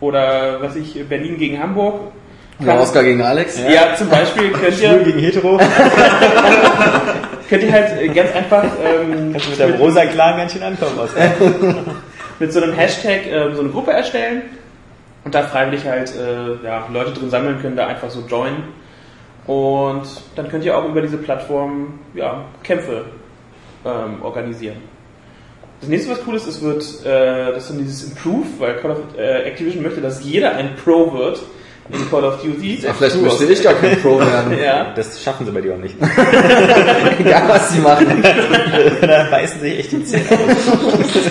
oder 0.00 0.58
was 0.60 0.76
ich, 0.76 0.94
Berlin 1.08 1.38
gegen 1.38 1.60
Hamburg 1.60 2.12
Ja, 2.60 2.80
Oscar 2.80 3.04
gegen 3.04 3.22
Alex. 3.22 3.58
Ja, 3.58 3.94
zum 3.94 4.08
Beispiel 4.08 4.50
könnt 4.50 4.74
Schwul 4.74 4.98
ihr, 4.98 5.04
gegen 5.04 5.18
Hetero. 5.20 5.58
könnt 7.48 7.62
ihr 7.62 7.72
halt 7.72 8.00
äh, 8.00 8.08
ganz 8.08 8.34
einfach 8.34 8.64
ähm, 8.64 9.30
Kannst 9.32 9.46
du 9.46 9.50
mit 9.50 9.60
deinem 9.60 9.74
rosa 9.76 10.04
Clan 10.06 10.38
ganz 10.38 10.52
schön 10.52 10.62
ankommen, 10.64 10.98
Oskar. 10.98 11.30
mit 12.40 12.52
so 12.52 12.60
einem 12.60 12.72
Hashtag 12.74 13.26
ähm, 13.26 13.54
so 13.54 13.60
eine 13.60 13.70
Gruppe 13.70 13.92
erstellen 13.92 14.42
und 15.24 15.34
da 15.34 15.42
freiwillig 15.44 15.84
halt 15.84 16.12
äh, 16.16 16.64
ja, 16.64 16.88
Leute 16.92 17.12
drin 17.12 17.30
sammeln 17.30 17.60
können, 17.60 17.76
da 17.76 17.86
einfach 17.86 18.10
so 18.10 18.24
joinen. 18.28 18.64
Und 19.46 20.06
dann 20.34 20.48
könnt 20.48 20.64
ihr 20.64 20.76
auch 20.76 20.84
über 20.84 21.00
diese 21.00 21.16
Plattform 21.16 22.00
ja, 22.14 22.44
Kämpfe 22.64 23.04
ähm, 23.84 24.20
organisieren. 24.22 24.76
Das 25.80 25.88
nächste, 25.88 26.10
was 26.10 26.26
cool 26.26 26.34
ist, 26.34 26.48
es 26.48 26.60
wird, 26.60 26.82
äh, 27.06 27.52
das 27.52 27.64
ist 27.64 27.70
dann 27.70 27.78
dieses 27.78 28.10
Improve, 28.10 28.46
weil 28.58 28.74
Call 28.78 28.90
of 28.90 28.98
äh, 29.16 29.42
Activision 29.44 29.84
möchte, 29.84 30.00
dass 30.00 30.24
jeder 30.24 30.56
ein 30.56 30.74
Pro 30.74 31.12
wird 31.12 31.40
in 31.92 32.10
Call 32.10 32.24
of 32.24 32.42
Duty. 32.42 32.84
Ach, 32.88 32.94
vielleicht 32.96 33.22
möchte 33.22 33.44
ich 33.44 33.62
gar 33.62 33.74
kein 33.74 34.00
Pro 34.00 34.18
werden. 34.18 34.58
Ja. 34.62 34.92
Das 34.94 35.22
schaffen 35.22 35.46
sie 35.46 35.52
bei 35.52 35.60
dir 35.60 35.74
auch 35.74 35.78
nicht. 35.78 35.94
Egal, 37.18 37.42
was 37.48 37.72
sie 37.72 37.78
machen. 37.78 38.22
da 39.00 39.26
beißen 39.30 39.60
sich 39.60 39.78
echt 39.78 39.92
die 39.92 40.04
Zähne. 40.04 40.24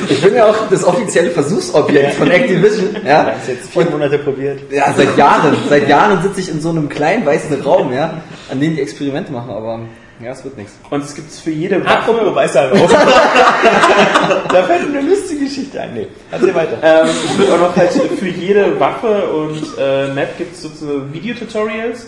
Ich 0.09 0.21
bin 0.21 0.33
ja 0.35 0.49
auch 0.49 0.69
das 0.69 0.83
offizielle 0.83 1.31
Versuchsobjekt 1.31 2.13
von 2.13 2.31
Activision. 2.31 2.95
Ja. 3.05 3.33
hast 3.37 3.47
jetzt 3.47 3.69
vier 3.71 3.85
Monate 3.85 4.17
probiert. 4.19 4.59
ja, 4.71 4.93
seit 4.95 5.17
Jahren. 5.17 5.55
Seit 5.69 5.87
Jahren 5.89 6.21
sitze 6.21 6.39
ich 6.39 6.49
in 6.49 6.61
so 6.61 6.69
einem 6.69 6.89
kleinen 6.89 7.25
weißen 7.25 7.61
Raum, 7.61 7.93
ja, 7.93 8.21
an 8.49 8.59
dem 8.59 8.75
die 8.75 8.81
Experimente 8.81 9.31
machen, 9.31 9.49
aber 9.51 9.81
ja, 10.19 10.31
es 10.31 10.43
wird 10.43 10.57
nichts. 10.57 10.73
Und 10.89 11.03
es 11.03 11.13
gibt 11.13 11.31
für 11.31 11.51
jede 11.51 11.77
Apropos 11.85 12.21
Waffe, 12.21 12.35
weißer 12.35 12.71
Rauch. 12.71 12.89
da 14.49 14.63
fällt 14.63 14.91
mir 14.91 14.99
eine 14.99 15.09
lustige 15.09 15.45
Geschichte 15.45 15.79
ein. 15.79 15.93
Nee, 15.93 16.07
erzähl 16.31 16.55
weiter. 16.55 16.77
ähm, 16.81 17.07
es 17.07 17.37
wird 17.37 17.51
auch 17.51 17.59
noch 17.59 17.75
halt 17.75 17.91
für 17.91 18.27
jede 18.27 18.79
Waffe 18.79 19.27
und 19.27 19.61
äh, 19.79 20.07
Map 20.13 20.37
gibt 20.37 20.55
es 20.55 20.63
sozusagen 20.63 21.13
Videotutorials. 21.13 22.07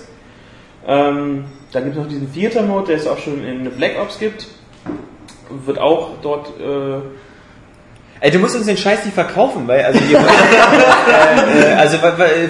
Ähm, 0.88 1.46
dann 1.72 1.84
gibt 1.84 1.98
es 1.98 2.02
noch 2.02 2.10
diesen 2.10 2.34
Theater-Mode, 2.34 2.88
der 2.88 2.96
es 2.98 3.06
auch 3.06 3.20
schon 3.20 3.46
in 3.46 3.70
Black 3.72 4.00
Ops 4.02 4.18
gibt. 4.18 4.48
Wird 5.66 5.78
auch 5.78 6.12
dort 6.22 6.48
äh, 6.60 7.02
Ey, 8.22 8.32
du 8.32 8.40
musst 8.40 8.56
uns 8.56 8.66
den 8.66 8.76
Scheiß 8.76 9.06
nicht 9.06 9.14
verkaufen, 9.14 9.66
weil, 9.66 9.82
also, 9.82 10.00
wir, 10.10 10.18
äh, 10.20 11.72
äh, 11.72 11.74
also 11.76 11.98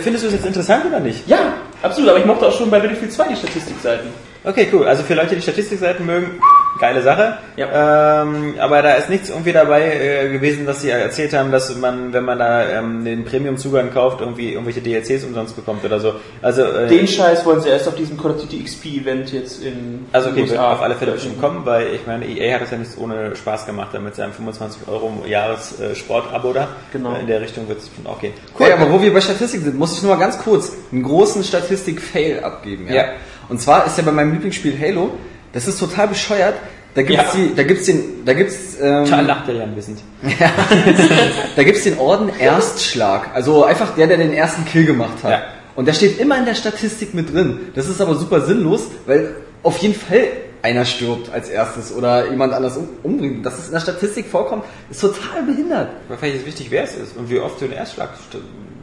findest 0.02 0.24
du 0.24 0.28
es 0.28 0.34
jetzt 0.34 0.46
interessant 0.46 0.86
oder 0.86 1.00
nicht? 1.00 1.28
Ja, 1.28 1.54
absolut, 1.84 2.10
aber 2.10 2.20
ich 2.20 2.26
mochte 2.26 2.48
auch 2.48 2.58
schon 2.58 2.72
bei 2.72 2.80
Battlefield 2.80 3.14
2 3.14 3.28
die 3.28 3.36
Statistikseiten. 3.36 4.10
Okay, 4.44 4.70
cool. 4.72 4.88
Also 4.88 5.04
für 5.04 5.16
Leute, 5.16 5.36
die 5.36 5.42
Statistikseiten 5.42 6.06
mögen, 6.06 6.40
geile 6.80 7.02
Sache. 7.02 7.38
Ähm, 7.58 8.56
aber 8.60 8.82
da 8.82 8.94
ist 8.94 9.10
nichts 9.10 9.30
irgendwie 9.30 9.52
dabei 9.52 9.82
äh, 9.82 10.30
gewesen, 10.30 10.66
dass 10.66 10.82
sie 10.82 10.90
erzählt 10.90 11.34
haben, 11.34 11.52
dass 11.52 11.76
man, 11.76 12.14
wenn 12.14 12.24
man 12.24 12.40
da 12.40 12.70
ähm, 12.70 13.04
den 13.04 13.26
Premium-Zugang 13.26 13.92
kauft, 13.92 14.22
irgendwie 14.22 14.54
irgendwelche 14.54 14.82
DLCs 14.82 15.24
umsonst 15.26 15.56
bekommt 15.56 15.84
oder 15.84 16.00
so. 16.00 16.14
Also, 16.42 16.64
äh, 16.64 16.88
Den 16.88 17.08
Scheiß 17.08 17.46
wollen 17.46 17.62
sie 17.62 17.70
erst 17.70 17.88
auf 17.88 17.96
diesem 17.96 18.18
Call 18.18 18.32
of 18.32 18.42
Duty 18.42 18.64
XP 18.64 18.86
Event 18.86 19.32
jetzt 19.34 19.64
in 19.64 20.06
also 20.12 20.30
okay, 20.30 20.50
wird 20.50 20.58
auf 20.58 20.82
alle 20.82 20.96
Fälle 20.96 21.14
bestimmt 21.14 21.42
kommen, 21.42 21.66
weil 21.66 21.88
ich 21.94 22.06
meine, 22.06 22.26
EA 22.26 22.56
hat 22.56 22.62
es 22.62 22.72
ja 22.72 22.78
nicht 22.78 22.98
ohne 22.98 23.36
Spaß 23.36 23.66
gemacht, 23.66 23.90
damit 23.94 24.16
seinem 24.16 24.34
25 24.34 24.88
Euro 24.88 25.24
Jahres 25.28 25.80
äh, 25.80 25.96
Sport-Abo 25.96 26.54
da. 26.54 26.70
Genau. 26.94 27.16
In 27.16 27.28
der 27.28 27.42
Richtung 27.42 27.68
wird 27.68 27.80
es 27.80 27.88
bestimmt 27.88 28.08
auch 28.08 28.20
gehen. 28.20 28.34
Cool. 28.58 28.72
aber 28.72 28.92
wo 28.92 29.02
wir 29.02 29.14
bei 29.14 29.22
Statistik 29.22 29.62
sind, 29.62 29.78
muss 29.78 29.98
ich 29.98 30.04
nur 30.04 30.16
mal 30.16 30.20
ganz 30.20 30.38
kurz 30.38 30.72
einen 30.92 31.04
großen 31.04 31.44
Statistik-Fail 31.44 32.44
abgeben. 32.44 32.88
Ja? 32.88 32.96
Ja. 32.96 33.06
Und 33.50 33.60
zwar 33.60 33.86
ist 33.86 33.98
ja 33.98 34.04
bei 34.04 34.12
meinem 34.12 34.34
Lieblingsspiel 34.34 34.78
Halo, 34.80 35.12
das 35.54 35.68
ist 35.68 35.80
total 35.80 36.08
bescheuert. 36.08 36.56
Da 36.96 37.04
gibt's 37.04 37.34
Ja. 37.34 37.40
die, 37.40 37.56
da 37.56 37.64
gibt's 37.64 37.86
den, 37.86 38.26
da 38.26 38.34
gibt's, 38.34 38.78
Da 38.80 39.04
ähm, 39.04 39.28
lacht 39.28 39.48
er 39.48 39.56
ja 39.56 39.64
ein 39.64 39.76
bisschen. 39.76 39.98
da 41.56 41.64
gibt's 41.64 41.84
den 41.84 41.98
Orden 42.00 42.30
Erstschlag. 42.40 43.30
Also 43.34 43.64
einfach 43.64 43.96
der, 43.96 44.08
der 44.08 44.18
den 44.18 44.34
ersten 44.34 44.66
Kill 44.66 44.86
gemacht 44.86 45.24
hat. 45.24 45.32
Ja. 45.32 45.42
Und 45.76 45.86
der 45.88 45.94
steht 45.94 46.20
immer 46.20 46.38
in 46.38 46.46
der 46.46 46.56
Statistik 46.56 47.14
mit 47.14 47.34
drin. 47.34 47.60
Das 47.76 47.88
ist 47.88 48.02
aber 48.02 48.16
super 48.16 48.42
sinnlos, 48.42 48.88
weil 49.06 49.36
auf 49.64 49.78
jeden 49.78 49.94
Fall 49.96 50.28
einer 50.62 50.84
stirbt 50.86 51.32
als 51.32 51.50
erstes 51.50 51.92
oder 51.94 52.30
jemand 52.30 52.54
anders 52.54 52.78
um, 52.78 52.90
umbringt. 53.04 53.46
Dass 53.46 53.58
es 53.60 53.68
in 53.68 53.74
der 53.74 53.80
Statistik 53.80 54.28
vorkommt, 54.28 54.64
ist 54.90 55.00
total 55.02 55.44
behindert. 55.46 55.90
Aber 56.08 56.18
vielleicht 56.18 56.38
ist 56.38 56.46
wichtig, 56.46 56.68
wer 56.72 56.84
es 56.84 56.96
ist 56.96 57.16
und 57.18 57.30
wie 57.30 57.40
oft 57.40 57.60
du 57.62 57.66
den 57.66 57.74
Erstschlag 57.78 58.10
st- 58.10 58.40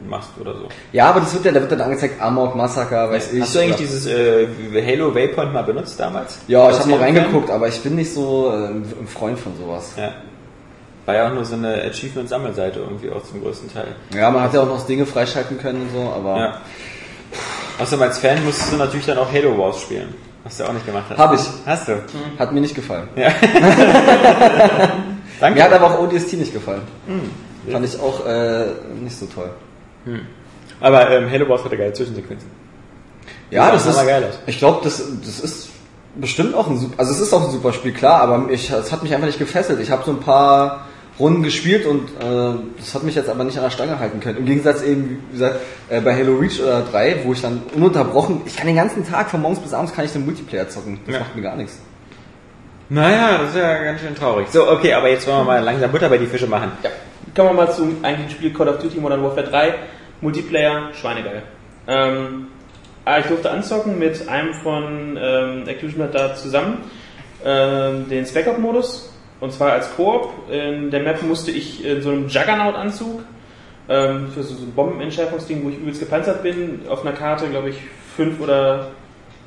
machst 0.09 0.29
oder 0.39 0.53
so. 0.53 0.69
Ja, 0.93 1.09
aber 1.09 1.19
das 1.19 1.33
wird 1.33 1.45
ja, 1.45 1.51
da 1.51 1.59
wird 1.59 1.71
dann 1.71 1.81
angezeigt, 1.81 2.21
Amok, 2.21 2.55
Massaker, 2.55 3.09
weiß 3.11 3.33
ich. 3.33 3.41
Hast 3.41 3.53
du 3.55 3.59
eigentlich 3.59 3.73
oder- 3.75 3.79
dieses 3.79 4.05
äh, 4.07 4.47
Halo 4.85 5.13
Waypoint 5.13 5.53
mal 5.53 5.63
benutzt 5.63 5.99
damals? 5.99 6.39
Ja, 6.47 6.69
ich 6.71 6.79
habe 6.79 6.89
mal 6.89 6.99
reingeguckt, 6.99 7.49
aber 7.49 7.67
ich 7.67 7.79
bin 7.81 7.95
nicht 7.95 8.13
so 8.13 8.49
äh, 8.51 8.67
ein 8.69 9.07
Freund 9.07 9.37
von 9.37 9.51
sowas. 9.59 9.91
Ja. 9.97 10.13
War 11.05 11.15
ja 11.15 11.27
auch 11.29 11.33
nur 11.33 11.45
so 11.45 11.55
eine 11.55 11.81
Achievement-Sammelseite 11.83 12.79
irgendwie 12.79 13.09
auch 13.11 13.23
zum 13.23 13.41
größten 13.41 13.71
Teil. 13.73 13.95
Ja, 14.15 14.29
man 14.31 14.41
hat 14.43 14.53
ja 14.53 14.61
auch 14.61 14.67
noch 14.67 14.85
Dinge 14.85 15.05
freischalten 15.05 15.57
können 15.57 15.81
und 15.83 15.91
so, 15.93 16.09
aber 16.09 16.37
Ja. 16.37 16.61
Außerdem 17.79 18.01
als 18.03 18.17
Fan 18.19 18.43
musstest 18.43 18.73
du 18.73 18.77
natürlich 18.77 19.05
dann 19.05 19.17
auch 19.17 19.31
Halo 19.31 19.57
Wars 19.57 19.81
spielen. 19.81 20.15
Was 20.47 20.57
du 20.57 20.63
auch 20.63 20.71
nicht 20.71 20.85
gemacht 20.85 21.03
hast. 21.09 21.17
Hab 21.17 21.33
ich. 21.33 21.41
Hast 21.65 21.89
du? 21.89 22.01
hat 22.39 22.53
mir 22.53 22.61
nicht 22.61 22.73
gefallen. 22.73 23.09
Ja. 23.17 23.27
Danke. 25.41 25.59
Mir 25.59 25.65
hat 25.65 25.73
aber 25.73 25.87
auch 25.87 25.99
ODST 25.99 26.33
nicht 26.33 26.53
gefallen. 26.53 26.83
Fand 27.69 27.85
ich 27.85 27.99
auch 27.99 28.25
äh, 28.25 28.67
nicht 29.01 29.19
so 29.19 29.25
toll. 29.25 29.51
aber 30.79 31.11
ähm, 31.11 31.29
Halo 31.29 31.49
Wars 31.49 31.65
hatte 31.65 31.75
geile 31.75 31.91
Zwischensequenzen. 31.91 32.49
Ja, 33.51 33.71
das 33.71 33.83
sah 33.83 33.89
ist. 33.89 34.07
geil 34.07 34.23
aus. 34.23 34.39
Ich 34.45 34.57
glaube, 34.57 34.79
das, 34.85 35.03
das 35.25 35.41
ist 35.41 35.67
bestimmt 36.15 36.55
auch 36.55 36.67
ein 36.67 36.77
super. 36.77 36.93
Also 36.97 37.11
es 37.11 37.19
ist 37.19 37.33
auch 37.33 37.43
ein 37.43 37.51
super 37.51 37.73
Spiel, 37.73 37.91
klar, 37.91 38.21
aber 38.21 38.49
ich, 38.49 38.69
es 38.69 38.93
hat 38.93 39.03
mich 39.03 39.13
einfach 39.13 39.27
nicht 39.27 39.39
gefesselt. 39.39 39.81
Ich 39.81 39.91
habe 39.91 40.05
so 40.05 40.11
ein 40.11 40.21
paar 40.21 40.85
Runden 41.19 41.41
gespielt 41.41 41.85
und 41.87 42.09
äh, 42.21 42.59
das 42.77 42.93
hat 42.93 43.03
mich 43.03 43.15
jetzt 43.15 43.27
aber 43.29 43.43
nicht 43.43 43.57
an 43.57 43.63
der 43.63 43.71
Stange 43.71 43.97
halten 43.99 44.19
können. 44.19 44.37
Im 44.37 44.45
Gegensatz 44.45 44.83
eben, 44.83 45.23
wie 45.29 45.33
gesagt, 45.33 45.59
äh, 45.89 45.99
bei 46.01 46.13
Halo 46.15 46.35
Reach 46.35 46.61
oder 46.61 46.81
3, 46.83 47.21
wo 47.23 47.33
ich 47.33 47.41
dann 47.41 47.63
ununterbrochen, 47.73 48.41
ich 48.45 48.55
kann 48.55 48.67
den 48.67 48.75
ganzen 48.75 49.03
Tag 49.07 49.29
von 49.31 49.41
morgens 49.41 49.59
bis 49.59 49.73
abends 49.73 49.93
kann 49.93 50.05
ich 50.05 50.11
den 50.13 50.25
Multiplayer 50.25 50.69
zocken. 50.69 50.99
Das 51.05 51.15
Ja. 51.15 51.19
macht 51.21 51.35
mir 51.35 51.41
gar 51.41 51.55
nichts. 51.55 51.79
Naja, 52.89 53.39
das 53.39 53.49
ist 53.49 53.57
ja 53.57 53.83
ganz 53.83 53.99
schön 54.01 54.15
traurig. 54.15 54.47
So, 54.49 54.69
okay, 54.69 54.93
aber 54.93 55.09
jetzt 55.09 55.27
wollen 55.27 55.39
wir 55.39 55.43
mal 55.43 55.63
langsam 55.63 55.91
Butter 55.91 56.07
bei 56.07 56.17
die 56.17 56.27
Fische 56.27 56.47
machen. 56.47 56.71
Ja. 56.83 56.89
Kommen 57.35 57.49
wir 57.57 57.65
mal 57.65 57.71
zum 57.71 57.97
eigentlichen 58.03 58.31
Spiel 58.31 58.53
Call 58.53 58.69
of 58.69 58.77
Duty 58.79 58.99
Modern 58.99 59.21
Warfare 59.23 59.43
3. 59.47 59.73
Multiplayer, 60.21 60.89
schweinegeil. 60.93 61.43
Ähm, 61.87 62.47
ah, 63.05 63.19
ich 63.19 63.25
durfte 63.25 63.51
anzocken 63.51 63.99
mit 63.99 64.27
einem 64.29 64.53
von 64.53 65.17
ähm, 65.21 65.67
Activision 65.67 66.07
da 66.11 66.35
zusammen 66.35 66.77
ähm, 67.45 68.07
den 68.09 68.25
Spec 68.25 68.47
Op 68.47 68.57
Modus 68.59 69.13
und 69.39 69.51
zwar 69.51 69.73
als 69.73 69.95
Koop. 69.95 70.29
In 70.51 70.89
der 70.91 71.01
Map 71.03 71.21
musste 71.23 71.51
ich 71.51 71.85
in 71.85 72.01
so 72.01 72.09
einem 72.09 72.27
Juggernaut-Anzug 72.27 73.21
ähm, 73.89 74.27
für 74.33 74.43
so, 74.43 74.55
so 74.55 74.63
ein 74.63 74.71
Bombenentschärfungsding, 74.75 75.63
wo 75.63 75.69
ich 75.69 75.77
übelst 75.77 75.99
gepanzert 75.99 76.43
bin, 76.43 76.81
auf 76.89 77.05
einer 77.05 77.15
Karte, 77.15 77.47
glaube 77.47 77.69
ich, 77.69 77.77
fünf 78.15 78.39
oder 78.41 78.87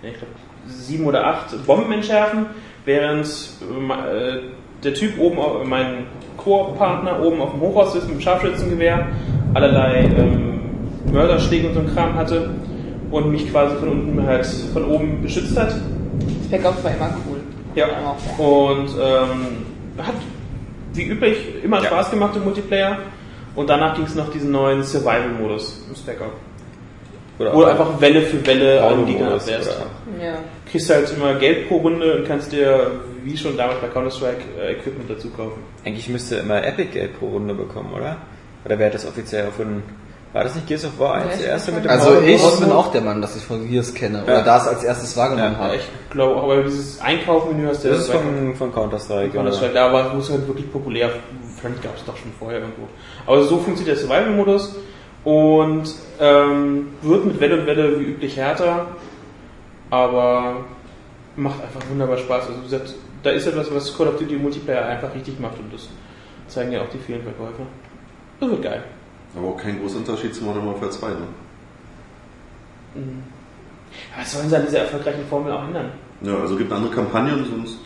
ich 0.03 0.13
glaube 0.15 0.33
sieben 0.67 1.07
oder 1.07 1.27
acht 1.27 1.67
Bomben 1.67 1.93
entschärfen, 1.93 2.47
während 2.85 3.27
äh, 3.27 4.39
der 4.85 4.95
Typ 4.95 5.19
oben, 5.19 5.39
auf- 5.39 5.65
mein 5.65 6.07
Koop-Partner 6.37 7.23
oben 7.23 7.41
auf 7.41 7.51
dem 7.53 7.61
Hochhaus 7.61 7.95
ist 7.97 8.07
mit 8.07 8.17
dem 8.17 8.21
Scharfschützengewehr, 8.21 9.09
allerlei 9.55 10.05
ähm, 10.17 10.61
Mörderschläge 11.13 11.69
und 11.69 11.75
so 11.75 11.81
ein 11.81 11.93
Kram 11.95 12.15
hatte 12.15 12.51
und 13.11 13.31
mich 13.31 13.51
quasi 13.51 13.77
von 13.77 13.89
unten 13.89 14.27
halt 14.27 14.47
von 14.47 14.85
oben 14.85 15.21
beschützt 15.23 15.59
hat. 15.59 15.75
Spec 16.47 16.65
Ops 16.65 16.83
war 16.85 16.93
immer 16.93 17.11
cool. 17.29 17.41
Ja. 17.75 17.87
Und 18.39 18.89
ähm, 19.01 19.67
hat 20.07 20.15
wie 20.95 21.05
üblich 21.05 21.63
immer 21.63 21.79
Ja. 21.79 21.85
Spaß 21.85 22.11
gemacht 22.11 22.37
im 22.37 22.45
Multiplayer. 22.45 22.99
Und 23.55 23.69
danach 23.69 23.95
ging 23.97 24.05
es 24.05 24.15
noch 24.15 24.31
diesen 24.31 24.53
neuen 24.53 24.83
Survival-Modus 24.83 25.87
im 25.89 25.97
Spec 25.97 26.21
Up. 26.21 26.33
Oder 27.39 27.55
Wo 27.55 27.61
du 27.61 27.67
einfach 27.67 28.01
Welle 28.01 28.23
für 28.23 28.47
Welle 28.47 28.83
an 28.83 29.07
Gegner 29.07 29.35
abwehrst. 29.35 29.79
Ja. 30.21 30.35
Kriegst 30.71 30.91
halt 30.91 31.11
immer 31.17 31.35
Geld 31.35 31.69
pro 31.69 31.79
Runde 31.79 32.19
und 32.19 32.29
kannst 32.29 32.53
dir, 32.53 32.91
wie 33.25 33.37
schon 33.37 33.57
damals 33.57 33.81
bei 33.81 33.89
Counter-Strike, 33.89 34.43
äh, 34.61 34.73
Equipment 34.73 35.09
dazu 35.11 35.31
kaufen. 35.31 35.63
Eigentlich 35.85 36.09
müsste 36.09 36.37
immer 36.37 36.63
Epic 36.65 36.91
Geld 36.93 37.19
pro 37.19 37.29
Runde 37.29 37.55
bekommen, 37.55 37.93
oder? 37.95 38.19
Oder 38.65 38.79
wer 38.79 38.87
hat 38.87 38.95
das 38.95 39.07
offiziell 39.07 39.47
erfunden? 39.47 39.83
War 40.33 40.45
das 40.45 40.55
nicht 40.55 40.69
Gears 40.69 40.85
of 40.85 40.99
War 40.99 41.15
1 41.15 41.33
Ja, 41.33 41.37
der 41.39 41.47
erste 41.49 41.73
mit 41.73 41.85
dem 41.85 41.91
Also 41.91 42.11
Auto- 42.11 42.21
ich 42.23 42.41
Auto- 42.43 42.61
bin 42.61 42.71
auch 42.73 42.93
der 42.93 43.01
Mann, 43.01 43.21
dass 43.21 43.35
ich 43.37 43.43
von 43.45 43.69
Gears 43.69 43.93
kenne 43.95 44.23
oder 44.23 44.35
Ja. 44.35 44.43
das 44.43 44.69
als 44.69 44.85
erstes 44.85 45.17
wahrgenommen 45.17 45.55
Ja, 45.55 45.59
habe. 45.65 45.77
Ich 45.77 45.89
glaube 46.11 46.37
auch, 46.37 46.45
aber 46.45 46.63
dieses 46.63 47.01
Einkaufmenü 47.01 47.67
hast 47.67 47.83
du 47.85 47.89
Das 47.89 47.99
ist 48.01 48.11
von, 48.13 48.55
von 48.55 48.73
Counter-Strike. 48.73 49.31
Counter-Strike, 49.37 49.75
da 49.75 49.93
war 49.93 50.15
es 50.17 50.31
halt 50.31 50.47
wirklich 50.47 50.71
populär. 50.73 51.11
Vielleicht 51.61 51.83
gab 51.83 51.97
es 51.97 52.05
doch 52.05 52.17
schon 52.17 52.31
vorher 52.39 52.61
irgendwo. 52.61 52.83
Aber 53.27 53.43
so 53.43 53.59
funktioniert 53.59 53.97
der 53.99 54.05
Survival-Modus 54.07 54.77
und 55.25 55.95
ähm, 56.21 56.89
wird 57.03 57.25
mit 57.27 57.41
Welle 57.41 57.61
und 57.61 57.67
Welle 57.67 57.99
wie 57.99 58.05
üblich 58.05 58.37
härter, 58.37 58.87
aber 59.91 60.59
macht 61.37 61.61
einfach 61.63 61.81
wunderbar 61.91 62.17
Spaß. 62.19 62.47
Also 62.47 62.59
wie 62.61 62.65
gesagt, 62.65 62.95
da 63.23 63.31
ist 63.31 63.47
etwas, 63.47 63.73
was 63.75 63.97
Call 63.97 64.09
of 64.09 64.17
Duty 64.19 64.37
Multiplayer 64.37 64.87
einfach 64.87 65.15
richtig 65.15 65.39
macht 65.41 65.59
und 65.59 65.73
das 65.73 65.89
zeigen 66.49 66.73
ja 66.73 66.83
auch 66.83 66.89
die 66.93 66.99
vielen 66.99 67.23
Verkäufer. 67.23 67.65
Das 68.41 68.49
wird 68.51 68.63
geil. 68.63 68.83
Aber 69.37 69.49
auch 69.49 69.57
kein 69.57 69.81
großer 69.81 69.99
Unterschied 69.99 70.35
zu 70.35 70.45
Modern 70.45 70.67
Warfare 70.67 70.91
2, 70.91 71.09
ne? 71.09 71.17
Aber 72.95 74.23
was 74.23 74.33
sollen 74.33 74.49
sie 74.49 74.57
an 74.57 74.67
dieser 74.67 74.81
erfolgreichen 74.81 75.25
Formel 75.29 75.53
auch 75.53 75.65
ändern? 75.65 75.91
Ja, 76.23 76.37
also 76.37 76.57
gibt 76.57 76.73
andere 76.73 76.93
Kampagnen, 76.93 77.47
sonst. 77.49 77.79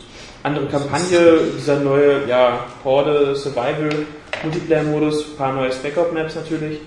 andere 0.43 0.65
Kampagne, 0.67 1.37
dieser 1.57 1.79
neue 1.79 2.27
ja, 2.27 2.65
Horde 2.83 3.35
Survival 3.35 4.05
Multiplayer 4.43 4.83
Modus, 4.83 5.31
ein 5.31 5.37
paar 5.37 5.53
neue 5.53 5.71
Spec 5.71 5.97
Op 5.97 6.13
Maps 6.13 6.35
natürlich. 6.35 6.79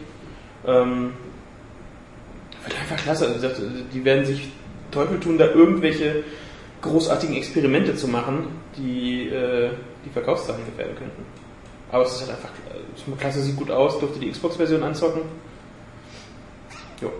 Ähm, 0.66 1.12
Einfach 2.64 3.02
klasse. 3.02 3.34
Die 3.92 4.04
werden 4.04 4.24
sich 4.24 4.48
Teufel 4.90 5.18
tun, 5.20 5.38
da 5.38 5.46
irgendwelche 5.46 6.24
großartigen 6.82 7.36
Experimente 7.36 7.94
zu 7.94 8.08
machen, 8.08 8.48
die 8.76 9.28
äh, 9.28 9.70
die 10.04 10.10
Verkaufszahlen 10.10 10.64
gefährden 10.66 10.96
könnten. 10.96 11.22
Aber 11.90 12.04
es 12.04 12.12
ist 12.12 12.20
halt 12.20 12.30
einfach 12.30 12.50
äh, 12.74 13.12
ist 13.12 13.20
klasse, 13.20 13.42
sieht 13.42 13.56
gut 13.56 13.70
aus, 13.70 13.98
durfte 13.98 14.18
die 14.18 14.30
Xbox-Version 14.30 14.82
anzocken. 14.82 15.22
Jo. 17.00 17.10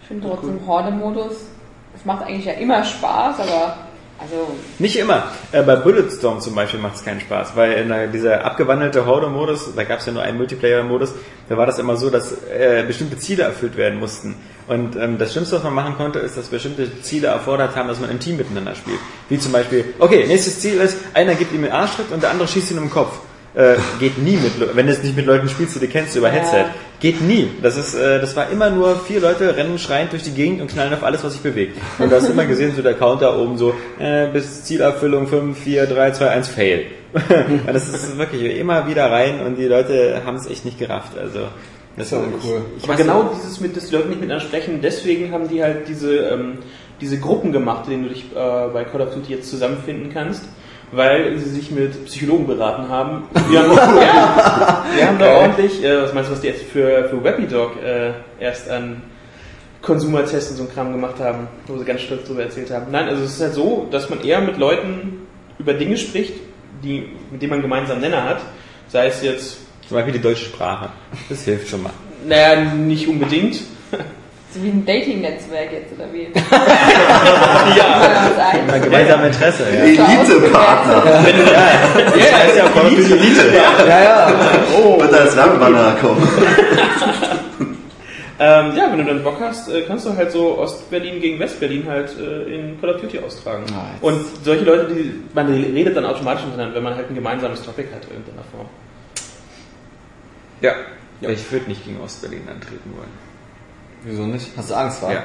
Ich 0.00 0.08
finde 0.08 0.28
trotzdem 0.28 0.66
Horde-Modus, 0.66 1.46
es 1.94 2.04
macht 2.04 2.26
eigentlich 2.26 2.46
ja 2.46 2.52
immer 2.52 2.84
Spaß, 2.84 3.40
aber 3.40 3.76
also 4.18 4.56
Nicht 4.78 4.96
immer. 4.96 5.24
Äh, 5.50 5.62
bei 5.62 5.74
Bulletstorm 5.76 6.40
zum 6.40 6.54
Beispiel 6.54 6.78
macht 6.78 6.94
es 6.94 7.04
keinen 7.04 7.20
Spaß, 7.20 7.56
weil 7.56 7.72
in 7.72 7.88
der, 7.88 8.06
dieser 8.06 8.44
abgewandelte 8.44 9.04
Horde-Modus, 9.04 9.74
da 9.74 9.82
gab 9.82 9.98
es 9.98 10.06
ja 10.06 10.12
nur 10.12 10.22
einen 10.22 10.36
Multiplayer-Modus, 10.36 11.14
da 11.48 11.56
war 11.56 11.66
das 11.66 11.80
immer 11.80 11.96
so, 11.96 12.08
dass 12.08 12.32
äh, 12.44 12.84
bestimmte 12.86 13.18
Ziele 13.18 13.42
erfüllt 13.42 13.76
werden 13.76 13.98
mussten. 13.98 14.36
Und 14.68 14.94
ähm, 14.94 15.18
das 15.18 15.32
Schlimmste, 15.32 15.56
was 15.56 15.64
man 15.64 15.74
machen 15.74 15.96
konnte, 15.96 16.20
ist, 16.20 16.36
dass 16.36 16.48
bestimmte 16.48 17.02
Ziele 17.02 17.28
erfordert 17.28 17.74
haben, 17.74 17.88
dass 17.88 17.98
man 17.98 18.10
im 18.10 18.20
Team 18.20 18.36
miteinander 18.36 18.76
spielt. 18.76 19.00
Wie 19.28 19.38
zum 19.38 19.50
Beispiel, 19.50 19.92
okay, 19.98 20.24
nächstes 20.26 20.60
Ziel 20.60 20.80
ist, 20.80 20.98
einer 21.14 21.34
gibt 21.34 21.52
ihm 21.52 21.62
den 21.62 21.72
Arschtritt 21.72 22.12
und 22.12 22.22
der 22.22 22.30
andere 22.30 22.46
schießt 22.46 22.70
ihn 22.70 22.78
im 22.78 22.90
Kopf. 22.90 23.18
Äh, 23.54 23.74
geht 24.00 24.16
nie 24.16 24.38
mit, 24.38 24.52
wenn 24.74 24.86
du 24.86 24.92
es 24.92 25.02
nicht 25.02 25.14
mit 25.14 25.26
Leuten 25.26 25.46
spielst, 25.48 25.76
die 25.76 25.80
du 25.80 25.86
kennst 25.86 26.16
über 26.16 26.28
Ja. 26.28 26.34
Headset. 26.34 26.64
Geht 27.00 27.20
nie. 27.20 27.50
Das 27.60 27.76
ist, 27.76 27.94
äh, 27.94 28.18
das 28.18 28.34
war 28.34 28.48
immer 28.50 28.70
nur 28.70 28.96
vier 28.96 29.20
Leute 29.20 29.54
rennen 29.56 29.78
schreiend 29.78 30.12
durch 30.12 30.22
die 30.22 30.30
Gegend 30.30 30.62
und 30.62 30.68
knallen 30.68 30.94
auf 30.94 31.02
alles, 31.02 31.22
was 31.22 31.34
sich 31.34 31.42
bewegt. 31.42 31.76
Und 31.98 32.10
du 32.10 32.16
hast 32.16 32.30
immer 32.30 32.46
gesehen, 32.46 32.72
so 32.74 32.80
der 32.80 32.94
Counter 32.94 33.38
oben 33.38 33.58
so, 33.58 33.74
äh, 33.98 34.28
bis 34.28 34.64
Zielerfüllung 34.64 35.26
5, 35.26 35.58
4, 35.58 35.86
3, 35.86 36.12
2, 36.12 36.28
1, 36.30 36.48
Fail. 36.48 36.86
und 37.12 37.66
das 37.74 37.88
ist 37.88 38.16
wirklich 38.16 38.56
immer 38.58 38.86
wieder 38.88 39.10
rein 39.10 39.40
und 39.44 39.56
die 39.56 39.66
Leute 39.66 40.22
haben 40.24 40.36
es 40.36 40.46
echt 40.46 40.64
nicht 40.64 40.78
gerafft. 40.78 41.18
Also, 41.18 41.40
das 41.96 42.10
ja 42.10 42.18
war 42.18 42.24
cool. 42.42 42.62
Ich, 42.76 42.84
ich 42.84 42.88
Aber 42.88 42.96
genau 42.96 43.30
dieses 43.34 43.60
mit, 43.60 43.76
dass 43.76 43.88
die 43.88 43.96
Leute 43.96 44.08
nicht 44.08 44.20
miteinander 44.20 44.44
sprechen, 44.46 44.80
deswegen 44.82 45.30
haben 45.30 45.46
die 45.48 45.62
halt 45.62 45.88
diese, 45.88 46.16
ähm, 46.16 46.58
diese 47.02 47.18
Gruppen 47.20 47.52
gemacht, 47.52 47.84
in 47.84 47.90
denen 47.90 48.02
du 48.04 48.08
dich 48.10 48.24
äh, 48.34 48.68
bei 48.72 48.84
Call 48.84 49.02
of 49.02 49.12
Duty 49.12 49.34
jetzt 49.34 49.50
zusammenfinden 49.50 50.10
kannst, 50.10 50.44
weil 50.92 51.38
sie 51.38 51.48
sich 51.48 51.70
mit 51.70 52.04
Psychologen 52.04 52.46
beraten 52.46 52.88
haben. 52.88 53.24
Wir 53.50 53.60
haben, 53.60 53.72
ja, 53.72 54.84
wir 54.94 55.06
haben 55.08 55.18
da 55.18 55.34
ordentlich, 55.36 55.82
äh, 55.82 56.02
was 56.02 56.12
meinst 56.12 56.30
du, 56.30 56.34
was 56.34 56.40
die 56.42 56.48
jetzt 56.48 56.62
für, 56.64 57.08
für 57.08 57.24
Webidog 57.24 57.82
äh, 57.82 58.12
erst 58.38 58.70
an 58.70 59.02
Konsumertests 59.80 60.50
und 60.52 60.56
so 60.58 60.62
ein 60.64 60.72
Kram 60.72 60.92
gemacht 60.92 61.18
haben, 61.18 61.48
wo 61.66 61.76
sie 61.76 61.84
ganz 61.84 62.02
stolz 62.02 62.24
darüber 62.24 62.42
erzählt 62.42 62.70
haben. 62.70 62.86
Nein, 62.90 63.08
also 63.08 63.24
es 63.24 63.34
ist 63.34 63.40
halt 63.40 63.54
so, 63.54 63.88
dass 63.90 64.08
man 64.10 64.22
eher 64.22 64.40
mit 64.40 64.58
Leuten 64.58 65.26
über 65.58 65.74
Dinge 65.74 65.96
spricht, 65.96 66.34
die, 66.84 67.08
mit 67.30 67.42
denen 67.42 67.50
man 67.50 67.62
gemeinsam 67.62 68.00
Nenner 68.00 68.24
hat. 68.24 68.40
Sei 68.88 69.06
es 69.06 69.22
jetzt, 69.22 69.58
Zum 69.88 69.96
Beispiel 69.96 70.12
die 70.14 70.20
deutsche 70.20 70.44
Sprache. 70.44 70.90
Das 71.28 71.44
hilft 71.44 71.68
schon 71.68 71.82
mal. 71.82 71.92
naja, 72.26 72.64
nicht 72.64 73.08
unbedingt, 73.08 73.60
so 74.52 74.62
wie 74.62 74.68
ein 74.68 74.84
Dating-Netzwerk 74.84 75.72
jetzt 75.72 75.92
oder 75.94 76.12
wie? 76.12 76.28
ja, 77.76 77.76
ja. 77.76 78.72
Ein 78.72 78.82
gemeinsames 78.82 79.36
Interesse, 79.36 79.64
ja. 79.72 79.84
Elite-Partner. 79.84 81.02
Ja, 82.16 82.56
ja 82.56 82.64
voll 82.66 82.90
für 82.90 83.02
die 83.02 83.12
Elite. 83.12 83.44
Ja, 83.88 84.02
ja. 84.02 84.32
Wird 84.98 85.14
als 85.14 85.34
Landbanner 85.34 85.96
kommen. 86.00 86.28
Ähm, 88.38 88.74
ja, 88.74 88.90
wenn 88.90 88.98
du 88.98 89.04
dann 89.04 89.22
Bock 89.22 89.36
hast, 89.38 89.68
äh, 89.68 89.82
kannst 89.82 90.04
du 90.04 90.16
halt 90.16 90.32
so 90.32 90.58
Ostberlin 90.58 91.20
gegen 91.20 91.38
Westberlin 91.38 91.86
halt 91.86 92.18
äh, 92.18 92.52
in 92.52 92.80
Call 92.80 92.92
of 92.92 93.00
Duty 93.00 93.20
austragen. 93.20 93.66
Jetzt. 93.66 94.02
Und 94.02 94.24
solche 94.42 94.64
Leute, 94.64 94.92
die, 94.92 95.14
man 95.32 95.46
redet 95.46 95.96
dann 95.96 96.04
automatisch 96.04 96.46
miteinander, 96.46 96.74
wenn 96.74 96.82
man 96.82 96.96
halt 96.96 97.08
ein 97.08 97.14
gemeinsames 97.14 97.62
Topic 97.62 97.86
hat 97.94 98.02
in 98.06 98.16
irgendeiner 98.16 98.42
Form. 98.50 98.66
Ja. 100.60 100.72
Ich 101.20 101.52
würde 101.52 101.68
nicht 101.68 101.84
gegen 101.84 102.00
Ostberlin 102.00 102.48
antreten 102.48 102.92
wollen. 102.96 103.31
Wieso 104.04 104.26
nicht? 104.26 104.48
Hast 104.56 104.70
du 104.70 104.74
Angst, 104.74 105.02
wa? 105.02 105.08
Ja, 105.08 105.14
ja, 105.14 105.22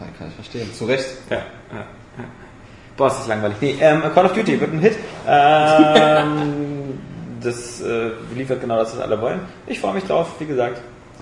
Ja, 0.00 0.06
Kann 0.18 0.28
ich 0.28 0.34
verstehen. 0.34 0.72
Zu 0.72 0.86
Recht. 0.86 1.06
ja, 1.30 1.36
ja. 1.36 1.84
Boah, 2.96 3.08
ist 3.08 3.18
das 3.18 3.26
langweilig. 3.26 3.56
Nee, 3.60 3.76
ähm, 3.80 4.02
Call 4.14 4.26
of 4.26 4.32
Duty 4.32 4.60
wird 4.60 4.72
ein 4.72 4.78
Hit. 4.80 4.96
Ähm, 5.26 6.98
das 7.42 7.80
äh, 7.80 8.10
liefert 8.34 8.60
genau 8.60 8.76
das, 8.76 8.94
was 8.94 9.00
alle 9.00 9.20
wollen. 9.20 9.40
Ich 9.66 9.80
freue 9.80 9.94
mich 9.94 10.04
drauf, 10.04 10.32
wie 10.38 10.44
gesagt. 10.46 10.80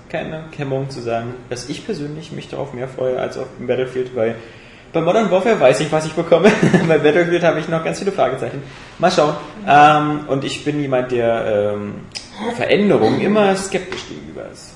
Keine 0.08 0.44
Hemmung 0.56 0.90
zu 0.90 1.00
sagen, 1.00 1.34
dass 1.48 1.68
ich 1.68 1.86
persönlich 1.86 2.32
mich 2.32 2.48
darauf 2.48 2.74
mehr 2.74 2.88
freue 2.88 3.18
als 3.18 3.38
auf 3.38 3.46
Battlefield, 3.60 4.14
weil 4.16 4.34
bei 4.92 5.00
Modern 5.00 5.30
Warfare 5.30 5.58
weiß 5.58 5.80
ich, 5.80 5.90
was 5.90 6.04
ich 6.04 6.12
bekomme. 6.12 6.50
bei 6.88 6.98
Battlefield 6.98 7.42
habe 7.44 7.60
ich 7.60 7.68
noch 7.68 7.82
ganz 7.84 8.00
viele 8.00 8.12
Fragezeichen. 8.12 8.62
Mal 8.98 9.10
schauen. 9.10 9.34
Ähm, 9.66 10.20
und 10.28 10.44
ich 10.44 10.64
bin 10.64 10.80
jemand, 10.80 11.12
der 11.12 11.74
ähm, 11.74 11.94
Veränderungen 12.56 13.20
immer 13.20 13.54
skeptisch 13.56 14.06
gegenüber 14.08 14.46
ist. 14.52 14.71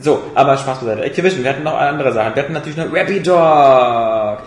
So, 0.00 0.22
aber 0.34 0.56
Spaß 0.56 0.78
beiseite. 0.78 1.04
Activision, 1.04 1.44
wir 1.44 1.50
hatten 1.50 1.62
noch 1.62 1.74
andere 1.74 2.12
Sachen. 2.12 2.34
Wir 2.34 2.42
hatten 2.42 2.52
natürlich 2.54 2.78
noch 2.78 2.92
Rappy 2.92 3.22
Dog. 3.22 3.36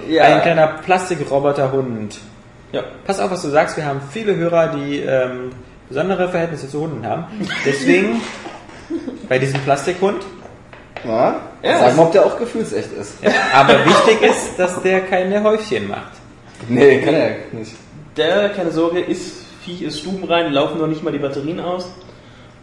Ja. 0.10 0.24
Ein 0.24 0.42
kleiner 0.42 0.68
Plastikroboterhund. 0.84 2.18
Ja. 2.72 2.84
Pass 3.06 3.20
auf, 3.20 3.30
was 3.30 3.44
du 3.44 3.50
sagst. 3.50 3.78
Wir 3.78 3.86
haben 3.86 4.02
viele 4.12 4.36
Hörer, 4.36 4.70
die 4.70 5.00
ähm, 5.00 5.52
besondere 5.88 6.30
Verhältnisse 6.30 6.68
zu 6.68 6.82
Hunden 6.82 7.06
haben. 7.06 7.26
Deswegen 7.66 8.22
bei 9.30 9.38
diesem 9.38 9.60
Plastikhund. 9.62 10.24
Ja? 11.06 11.42
Ja, 11.62 11.80
Sag 11.80 11.98
mal, 11.98 12.04
ob 12.04 12.12
der 12.14 12.26
auch 12.26 12.38
gefühlsecht 12.38 12.90
ist. 13.00 13.18
Aber 13.54 13.86
wichtig 13.86 14.22
ist, 14.22 14.58
dass 14.58 14.82
der 14.82 15.02
keine 15.02 15.44
Häufchen 15.44 15.88
macht. 15.88 16.14
Nee, 16.68 17.00
kann 17.02 17.14
er 17.14 17.30
nicht. 17.52 17.74
Der, 18.18 18.50
keine 18.50 18.72
Sorge, 18.72 19.02
ist 19.02 19.46
Viech, 19.64 19.82
ist 19.82 20.00
stubenrein, 20.00 20.52
laufen 20.52 20.80
noch 20.80 20.88
nicht 20.88 21.04
mal 21.04 21.12
die 21.12 21.20
Batterien 21.20 21.60
aus. 21.60 21.90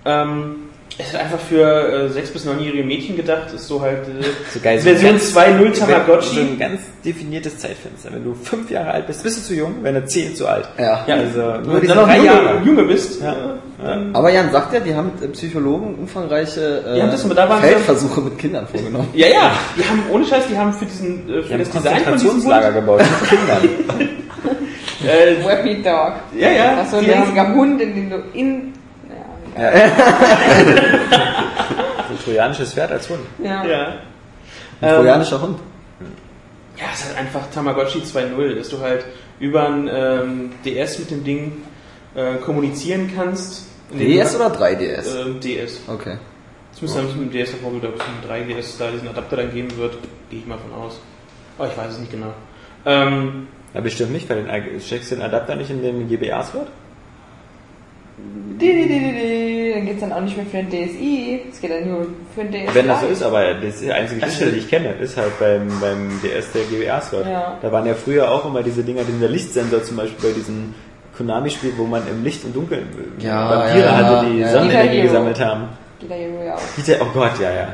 Ähm, 0.05 0.70
es 0.99 1.09
ist 1.09 1.17
einfach 1.17 1.39
für 1.39 2.11
äh, 2.15 2.19
6- 2.19 2.33
bis 2.33 2.47
9-jährige 2.47 2.85
Mädchen 2.85 3.17
gedacht, 3.17 3.53
ist 3.55 3.67
so 3.69 3.81
halt 3.81 4.07
äh, 4.09 4.23
So 4.53 4.61
geil, 4.61 4.79
so 4.81 4.85
Version 4.91 5.13
ganz- 5.13 5.35
2.0 5.37 5.75
So 5.75 5.87
Tamagotchi. 5.87 6.41
ein 6.41 6.59
ganz 6.59 6.81
definiertes 7.05 7.59
Zeitfenster. 7.59 8.11
Wenn 8.13 8.25
du 8.25 8.35
fünf 8.35 8.71
Jahre 8.71 8.91
alt 8.91 9.07
bist, 9.07 9.23
bist 9.23 9.39
du 9.39 9.43
zu 9.43 9.55
jung. 9.55 9.77
Wenn 9.83 9.95
du 9.95 10.05
zehn 10.05 10.35
zu 10.35 10.47
alt. 10.47 10.69
Ja. 10.79 11.05
Ja, 11.07 11.15
Also 11.17 11.39
nur 11.41 11.75
Wenn 11.75 11.81
du 11.81 11.87
dann 11.87 11.97
noch 11.97 12.05
drei 12.07 12.17
junge, 12.19 12.27
Jahre. 12.27 12.63
Junge 12.65 12.83
bist, 12.85 13.23
Ja. 13.23 13.33
äh, 13.33 13.37
dann 13.83 14.15
Aber 14.15 14.31
Jan 14.31 14.51
sagt 14.53 14.75
ja, 14.75 14.81
die 14.81 14.95
haben 14.95 15.11
äh, 15.23 15.29
Psychologen 15.29 15.95
umfangreiche 15.95 16.85
äh, 16.87 16.95
Die 16.97 17.01
das- 17.01 17.23
Feldversuche 17.23 18.21
mit 18.21 18.39
Kindern 18.39 18.67
vorgenommen. 18.67 19.09
Ja, 19.15 19.29
ja, 19.29 19.53
die 19.79 19.83
haben, 19.85 20.03
ohne 20.13 20.25
Scheiß, 20.27 20.45
die 20.51 20.59
haben 20.59 20.73
für 20.75 20.85
diesen, 20.85 21.31
äh, 21.31 21.43
für 21.43 21.53
haben 21.55 21.59
das 21.61 21.71
Design 21.71 22.05
von 22.05 22.13
diesem 22.15 22.31
Hund, 22.45 22.75
gebaut 22.75 23.01
mit 23.01 23.29
Kindern. 23.31 24.09
äh, 25.09 25.83
Dog. 25.83 26.13
ja, 26.39 26.51
ja, 26.51 26.75
Das 26.77 26.85
ist 26.87 26.91
so 26.91 26.97
ein 26.99 27.05
die 27.05 27.15
haben- 27.15 27.23
riesiger 27.23 27.55
Hund, 27.55 27.81
in 27.81 27.95
den 27.95 28.11
du 28.11 28.17
in. 28.35 28.73
Ja, 29.61 29.69
ein 32.11 32.19
trojanisches 32.25 32.73
Pferd 32.73 32.93
als 32.93 33.09
Hund. 33.11 33.21
ja. 33.43 33.65
ja. 33.65 33.95
Ein 34.81 34.95
trojanischer 34.97 35.41
Hund. 35.43 35.59
Ja, 36.79 36.87
es 36.95 37.01
ist 37.01 37.09
halt 37.09 37.19
einfach 37.19 37.51
Tamagotchi 37.53 37.99
2.0, 37.99 38.55
dass 38.55 38.71
du 38.71 38.81
halt 38.81 39.05
über 39.39 39.69
ein 39.69 39.91
ähm, 39.93 40.53
DS 40.65 40.99
mit 41.01 41.11
dem 41.11 41.25
Ding 41.25 41.53
äh, 42.15 42.37
kommunizieren 42.37 43.11
kannst. 43.15 43.67
DS 43.93 44.35
oder 44.37 44.47
3DS? 44.47 45.21
Ähm, 45.21 45.41
DS. 45.41 45.81
Okay. 45.87 46.17
Das 46.73 46.81
müsste 46.81 46.99
dann 46.99 47.09
mit 47.09 47.17
dem 47.17 47.31
DS 47.31 47.51
davor 47.53 47.73
oder 47.73 47.89
mit 47.91 48.01
dem 48.01 48.31
3DS 48.31 48.79
da 48.79 48.91
diesen 48.91 49.09
Adapter 49.09 49.37
dann 49.37 49.53
geben 49.53 49.77
wird, 49.77 49.99
gehe 50.31 50.39
ich 50.41 50.47
mal 50.47 50.57
von 50.59 50.73
aus. 50.81 50.99
Aber 51.59 51.69
ich 51.69 51.77
weiß 51.77 51.93
es 51.93 51.99
nicht 51.99 52.13
genau. 52.13 52.33
Ähm, 52.87 53.49
Ja, 53.75 53.81
bestimmt 53.83 54.13
nicht, 54.13 54.31
weil 54.31 54.43
den, 54.45 54.81
steckst 54.81 55.11
du 55.11 55.17
den 55.17 55.25
Adapter 55.25 55.57
nicht 55.57 55.69
in 55.71 55.83
den 55.83 56.09
GBA-Slot? 56.09 56.69
Die, 58.61 58.73
die, 58.73 58.89
die. 58.89 59.73
Dann 59.75 59.87
geht's 59.87 60.01
dann 60.01 60.13
auch 60.13 60.21
nicht 60.21 60.37
mehr 60.37 60.47
für 60.47 60.59
den 60.59 60.69
DSi. 60.69 61.41
Es 61.51 61.61
geht 61.61 61.71
dann 61.71 61.89
nur 61.89 62.07
für 62.35 62.45
den 62.45 62.67
DSi. 62.67 62.75
Wenn 62.75 62.89
das 62.89 63.01
so 63.01 63.07
ist, 63.07 63.23
aber 63.23 63.55
das 63.55 63.75
ist 63.77 63.85
die 63.85 63.93
einzige 63.93 64.21
Geschichte, 64.21 64.53
die 64.53 64.59
ich 64.59 64.69
kenne, 64.69 64.93
ist 65.01 65.17
halt 65.17 65.39
beim, 65.39 65.69
beim 65.81 66.21
DS 66.23 66.53
der 66.53 66.63
GBA-Slot. 66.65 67.27
Ja. 67.27 67.59
Da 67.61 67.73
waren 67.73 67.87
ja 67.87 67.95
früher 67.95 68.31
auch 68.31 68.45
immer 68.45 68.63
diese 68.63 68.83
Dinger, 68.83 69.03
dieser 69.05 69.29
Lichtsensor 69.29 69.83
zum 69.83 69.97
Beispiel 69.97 70.31
bei 70.31 70.35
diesem 70.35 70.75
Konami-Spiel, 71.17 71.73
wo 71.77 71.85
man 71.85 72.07
im 72.09 72.23
Licht 72.25 72.45
und 72.45 72.55
Dunkeln 72.55 72.89
Ja, 73.19 73.51
Vampire 73.51 73.85
ja, 73.85 73.97
hatte, 73.97 74.27
die 74.27 74.39
ja. 74.39 74.49
Sonnenenergie 74.49 75.03
gesammelt 75.03 75.41
haben. 75.41 75.69
Geht 75.99 76.11
da 76.11 76.15
Hero 76.15 76.43
ja 76.43 76.55
auch. 76.55 77.07
Oh 77.07 77.11
Gott, 77.13 77.41
ja, 77.41 77.51
ja. 77.53 77.69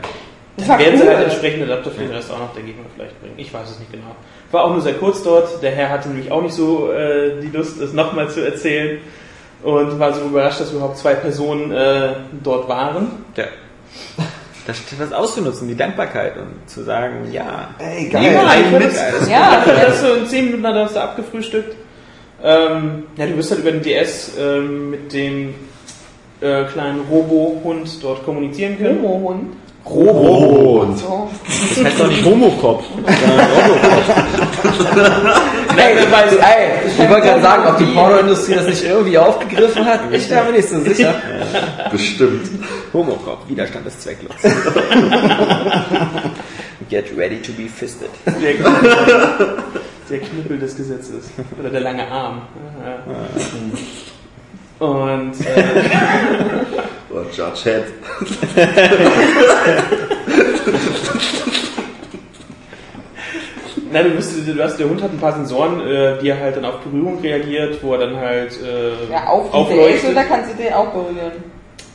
Das 0.57 0.69
war 0.69 0.79
werden 0.79 0.97
sie 0.97 1.05
cool. 1.05 1.15
halt 1.15 1.25
entsprechende 1.25 1.67
Adapter 1.67 1.91
für 1.91 2.03
den 2.03 2.13
Rest 2.13 2.33
auch 2.33 2.39
noch 2.39 2.55
der 2.55 2.63
Gegner 2.63 2.85
vielleicht 2.95 3.21
bringen. 3.21 3.35
Ich 3.37 3.53
weiß 3.53 3.71
es 3.71 3.79
nicht 3.79 3.93
genau. 3.93 4.17
War 4.51 4.65
auch 4.65 4.71
nur 4.71 4.81
sehr 4.81 4.95
kurz 4.95 5.23
dort. 5.23 5.63
Der 5.63 5.71
Herr 5.71 5.91
hatte 5.91 6.09
nämlich 6.09 6.33
auch 6.33 6.43
nicht 6.43 6.55
so 6.55 6.91
äh, 6.93 7.41
die 7.41 7.55
Lust, 7.55 7.81
es 7.81 7.93
nochmal 7.93 8.31
zu 8.31 8.45
erzählen. 8.45 8.99
Und 9.67 9.99
war 9.99 10.13
so 10.15 10.21
überrascht, 10.23 10.61
dass 10.61 10.71
überhaupt 10.73 10.97
zwei 10.97 11.15
Personen 11.15 11.73
äh, 11.73 12.11
dort 12.43 12.69
waren. 12.69 13.09
ja. 13.37 13.45
Das, 14.67 14.81
das 14.99 15.13
auszunutzen, 15.13 15.69
die 15.69 15.77
Dankbarkeit 15.77 16.37
und 16.39 16.69
zu 16.69 16.83
sagen, 16.83 17.31
ja, 17.31 17.69
Ey, 17.79 18.05
nehmen 18.13 18.35
Ja, 18.35 18.55
ich 18.55 18.71
mit. 18.73 18.83
alles 18.83 19.29
Ja, 19.29 19.63
Ja, 19.65 19.65
das 19.87 20.01
so 20.01 20.13
in 20.15 20.27
10 20.27 20.45
Minuten 20.47 20.67
hat 20.67 20.75
er 20.75 20.83
das 20.85 20.95
da 20.95 21.05
abgefrühstückt. 21.05 21.77
Ähm, 22.43 23.05
ja, 23.17 23.27
du 23.27 23.37
wirst 23.37 23.51
halt 23.53 23.61
über 23.61 23.71
den 23.71 23.83
DS 23.83 24.33
ähm, 24.39 24.91
mit 24.91 25.13
dem 25.13 25.55
äh, 26.41 26.65
kleinen 26.65 27.03
Robo-Hund 27.09 28.03
dort 28.03 28.25
kommunizieren 28.25 28.77
können. 28.77 29.03
Homo-Hund. 29.03 29.53
Robo. 29.89 30.95
So. 30.97 31.29
Das 31.47 31.85
heißt 31.85 32.01
doch 32.01 32.09
nicht 32.09 32.25
Homocop, 32.25 32.83
sondern 32.85 33.47
Robocop. 33.57 34.05
Ey, 35.77 35.95
ey, 35.97 36.89
ich 36.89 37.09
wollte 37.09 37.27
gerade 37.27 37.43
sagen, 37.43 37.67
ob 37.69 37.79
die 37.79 37.85
Pornoindustrie 37.85 38.55
das 38.55 38.67
nicht 38.67 38.85
irgendwie 38.85 39.19
aufgegriffen 39.19 39.85
hat. 39.85 40.01
Ich 40.11 40.29
bin 40.29 40.45
mir 40.45 40.53
nicht 40.53 40.69
so 40.69 40.81
sicher. 40.81 41.15
Bestimmt. 41.93 42.51
Homocop, 42.93 43.49
Widerstand 43.49 43.87
ist 43.87 44.03
zwecklos. 44.03 44.35
Get 46.89 47.17
ready 47.17 47.41
to 47.43 47.53
be 47.53 47.69
fisted. 47.69 48.11
Der, 48.27 48.35
der 50.11 50.19
Knüppel 50.21 50.59
des 50.59 50.77
Gesetzes. 50.77 51.31
Oder 51.59 51.71
der 51.71 51.81
lange 51.81 52.07
Arm. 52.09 52.43
Ja. 52.85 52.99
Und 54.79 55.33
äh, 55.41 55.65
Oh, 57.11 57.23
Judge 57.33 57.63
Head. 57.65 57.85
na, 63.93 64.03
du, 64.03 64.11
bist, 64.11 64.33
du 64.47 64.63
hast, 64.63 64.77
der 64.79 64.89
Hund 64.89 65.03
hat 65.03 65.13
ein 65.13 65.19
paar 65.19 65.33
Sensoren, 65.33 65.81
äh, 65.87 66.19
die 66.21 66.29
er 66.29 66.41
halt 66.41 66.57
dann 66.57 66.65
auf 66.65 66.79
Berührung 66.81 67.21
reagiert, 67.21 67.83
wo 67.83 67.93
er 67.95 68.01
dann 68.01 68.17
halt 68.17 68.53
äh, 68.63 69.11
Ja, 69.11 69.27
auf 69.29 69.53
aufleuchtet. 69.53 70.17
Da 70.17 70.25
kannst 70.25 70.51
du 70.53 70.63
den 70.63 70.73
auch 70.73 70.89
berühren. 70.89 71.33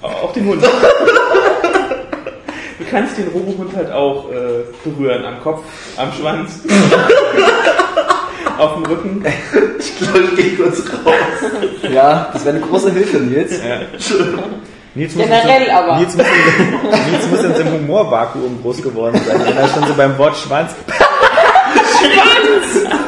Auch 0.02 0.34
den 0.34 0.48
Hund. 0.48 0.64
Du 0.64 0.70
kannst 2.90 3.18
den 3.18 3.28
Robohund 3.28 3.76
halt 3.76 3.92
auch 3.92 4.32
äh, 4.32 4.64
berühren. 4.84 5.24
Am 5.24 5.40
Kopf, 5.44 5.62
am 5.98 6.12
Schwanz, 6.14 6.62
auf 8.62 8.74
dem 8.76 8.86
Rücken. 8.86 9.26
Ich 9.82 9.98
glaube, 9.98 10.20
ich 10.20 10.36
gehe 10.36 10.56
kurz 10.56 10.80
raus. 11.04 11.14
Ja, 11.92 12.30
das 12.32 12.46
wäre 12.46 12.56
eine 12.56 12.66
große 12.66 12.92
Hilfe, 12.92 13.18
Nils. 13.18 13.52
Nils 14.94 15.16
muss 15.16 15.26
Generell 15.26 15.62
in 15.64 15.68
so, 15.68 15.72
aber. 15.72 15.98
Nils 15.98 16.16
muss, 16.16 16.26
in, 16.28 17.12
Nils 17.12 17.28
muss 17.32 17.44
in 17.44 17.56
so 17.56 17.62
einem 17.62 17.74
Humorvakuum 17.74 18.62
groß 18.62 18.82
geworden 18.84 19.20
sein. 19.26 19.42
Wenn 19.44 19.58
er 19.58 19.68
schon 19.68 19.84
so 19.88 19.94
beim 19.96 20.16
Wort 20.20 20.38
Schwanz. 20.38 20.72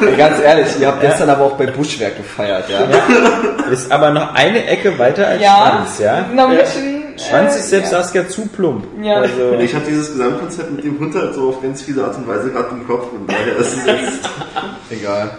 Ey, 0.00 0.16
ganz 0.16 0.40
ehrlich, 0.40 0.66
ihr 0.80 0.88
habt 0.88 1.00
gestern 1.00 1.30
aber 1.30 1.44
auch 1.44 1.56
bei 1.56 1.66
Buschwerk 1.66 2.16
gefeiert, 2.16 2.68
ja? 2.68 2.80
Ist 3.70 3.90
aber 3.90 4.10
noch 4.10 4.34
eine 4.34 4.66
Ecke 4.66 4.98
weiter 4.98 5.26
als 5.28 5.42
Ja. 5.42 5.66
Schwanz, 5.86 5.98
ja? 6.00 6.26
Noch 6.34 6.48
ein 6.48 6.58
bisschen, 6.58 6.93
Schwanz 7.18 7.54
äh, 7.54 7.58
ist 7.58 7.70
selbst 7.70 7.92
ja. 7.92 8.02
Saskia 8.02 8.28
zu 8.28 8.46
plump. 8.46 8.84
Ja. 9.02 9.16
Also, 9.20 9.52
Ich 9.60 9.74
habe 9.74 9.84
dieses 9.88 10.12
Gesamtkonzept 10.12 10.70
mit 10.72 10.84
dem 10.84 10.98
Hund 10.98 11.14
halt 11.14 11.34
so 11.34 11.48
auf 11.48 11.62
ganz 11.62 11.82
viele 11.82 12.04
Art 12.04 12.16
und 12.16 12.26
Weise 12.26 12.50
gerade 12.50 12.68
im 12.70 12.86
Kopf 12.86 13.12
und 13.12 13.30
daher 13.30 13.56
ist 13.56 13.76
es 13.76 13.86
jetzt, 13.86 14.28
Egal. 14.90 15.30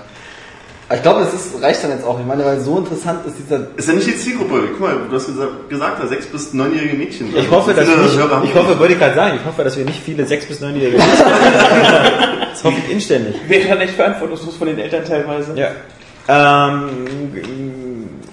Ich 0.94 1.02
glaube, 1.02 1.22
es 1.22 1.34
ist, 1.34 1.62
reicht 1.64 1.84
dann 1.84 1.90
jetzt 1.90 2.06
auch. 2.06 2.20
Ich 2.20 2.26
meine, 2.28 2.46
weil 2.46 2.60
so 2.60 2.78
interessant 2.78 3.26
ist 3.26 3.38
dieser. 3.40 3.70
ist 3.76 3.88
ja 3.88 3.96
nicht 3.96 4.06
die 4.06 4.18
Zielgruppe. 4.18 4.68
Guck 4.74 4.82
mal, 4.82 4.96
du 5.10 5.16
hast 5.16 5.26
gesagt, 5.26 5.68
gesagt 5.68 6.04
da 6.04 6.08
sechs 6.08 6.28
bis 6.28 6.54
neunjährige 6.54 6.96
Mädchen. 6.96 7.36
ich 7.36 7.50
hoffe, 7.50 7.74
dass 7.74 7.88
wir 7.88 7.98
nicht, 7.98 8.14
ich 8.14 8.56
hoffe, 8.56 8.78
wollte 8.78 8.94
ich 8.94 9.00
gerade 9.00 9.16
sagen, 9.16 9.40
ich 9.42 9.46
hoffe, 9.46 9.64
dass 9.64 9.76
wir 9.78 9.84
nicht 9.84 10.00
viele 10.04 10.24
6- 10.26 10.48
bis 10.48 10.62
9-Jährige 10.62 11.00
haben. 11.02 12.42
Das 12.52 12.64
hoffe 12.64 12.78
ich 12.86 12.94
inständig. 12.94 13.36
Wäre 13.50 13.68
dann 13.68 13.82
echt 13.82 13.96
verantwortungslos 13.96 14.56
von 14.56 14.68
den 14.68 14.80
Eltern 14.80 15.04
teilweise. 15.04 15.54
Ja. 15.56 15.72
Ähm, 16.30 16.88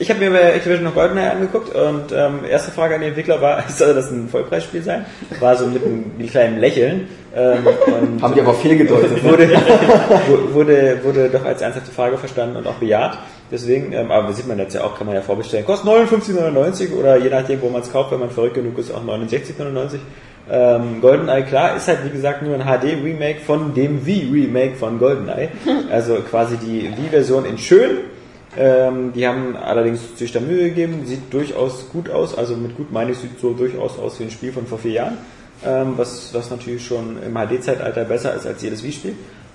ich 0.03 0.11
habe 0.11 0.21
mir 0.21 0.31
bei 0.31 0.53
Activision 0.55 0.85
noch 0.85 0.95
GoldenEye 0.95 1.31
angeguckt 1.31 1.75
und 1.75 2.13
ähm, 2.13 2.41
erste 2.49 2.71
Frage 2.73 2.95
an 2.97 3.01
den 3.01 3.09
Entwickler 3.11 3.41
war, 3.41 3.63
soll 3.69 3.95
das 3.95 4.11
ein 4.11 4.29
Vollpreisspiel 4.29 4.83
sein? 4.83 5.07
War 5.41 5.57
so 5.57 5.67
mit 5.67 5.83
einem 5.85 6.05
kleinen 6.29 6.59
Lächeln. 6.61 7.09
Ähm, 7.35 7.65
Haben 8.21 8.35
die 8.35 8.41
aber 8.43 8.53
fehlgedeutet. 8.55 9.25
wurde, 9.25 9.49
wu- 9.49 10.53
wurde, 10.55 10.99
wurde 11.03 11.29
doch 11.31 11.45
als 11.45 11.63
ernsthafte 11.63 11.91
Frage 11.93 12.19
verstanden 12.19 12.57
und 12.57 12.67
auch 12.67 12.75
bejaht. 12.75 13.17
Deswegen, 13.51 13.93
ähm, 13.93 14.11
aber 14.11 14.33
sieht 14.33 14.47
man 14.49 14.59
jetzt 14.59 14.75
ja 14.75 14.83
auch, 14.85 14.99
kann 14.99 15.07
man 15.07 15.17
ja 15.17 15.23
vorbestellen. 15.23 15.65
Kostet 15.65 15.89
59,99 15.91 16.93
oder 16.99 17.17
je 17.17 17.31
nachdem, 17.31 17.63
wo 17.63 17.69
man 17.71 17.83
es 17.83 17.91
kauft, 17.93 18.11
wenn 18.13 18.21
man 18.21 18.31
verrückt 18.31 18.55
genug 18.55 18.77
ist, 18.79 18.93
auch 18.93 19.03
69,99. 19.05 19.99
Ähm, 20.51 21.01
GoldenEye, 21.01 21.43
klar, 21.45 21.77
ist 21.77 21.87
halt 21.89 22.01
wie 22.05 22.11
gesagt 22.11 22.43
nur 22.43 22.55
ein 22.55 22.63
HD-Remake 22.67 23.41
von 23.47 23.73
dem 23.75 24.05
Wii-Remake 24.05 24.75
von 24.75 24.99
GoldenEye. 24.99 25.49
Also 25.91 26.17
quasi 26.29 26.57
die 26.57 26.83
Wii-Version 26.97 27.45
in 27.47 27.57
schön. 27.59 27.99
Ähm, 28.57 29.13
die 29.15 29.27
haben 29.27 29.57
allerdings 29.57 30.19
sich 30.19 30.31
da 30.31 30.41
Mühe 30.41 30.69
gegeben, 30.69 31.07
sieht 31.07 31.33
durchaus 31.33 31.89
gut 31.91 32.11
aus, 32.11 32.37
also 32.37 32.55
mit 32.55 32.77
gut 32.77 32.93
meine 32.93 33.13
ich, 33.13 33.19
sieht 33.19 33.41
so 33.41 33.55
durchaus 33.55 33.99
aus 33.99 34.21
wie 34.21 34.25
ein 34.25 34.31
Spiel 34.31 34.53
von 34.53 34.67
vor 34.67 34.79
vier 34.79 34.93
Jahren, 34.93 35.19
ähm, 35.65 35.95
was, 35.97 36.35
was 36.35 36.51
natürlich 36.51 36.85
schon 36.85 37.17
im 37.23 37.35
HD-Zeitalter 37.35 38.05
besser 38.05 38.35
ist 38.35 38.47
als 38.47 38.61
jedes 38.63 38.83
Wii-Spiel. 38.83 39.15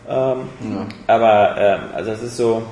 Ähm, 0.10 0.38
Aber 1.06 1.56
ähm, 1.60 1.80
also 1.94 2.12
es 2.12 2.24
ist 2.24 2.38
so, 2.38 2.64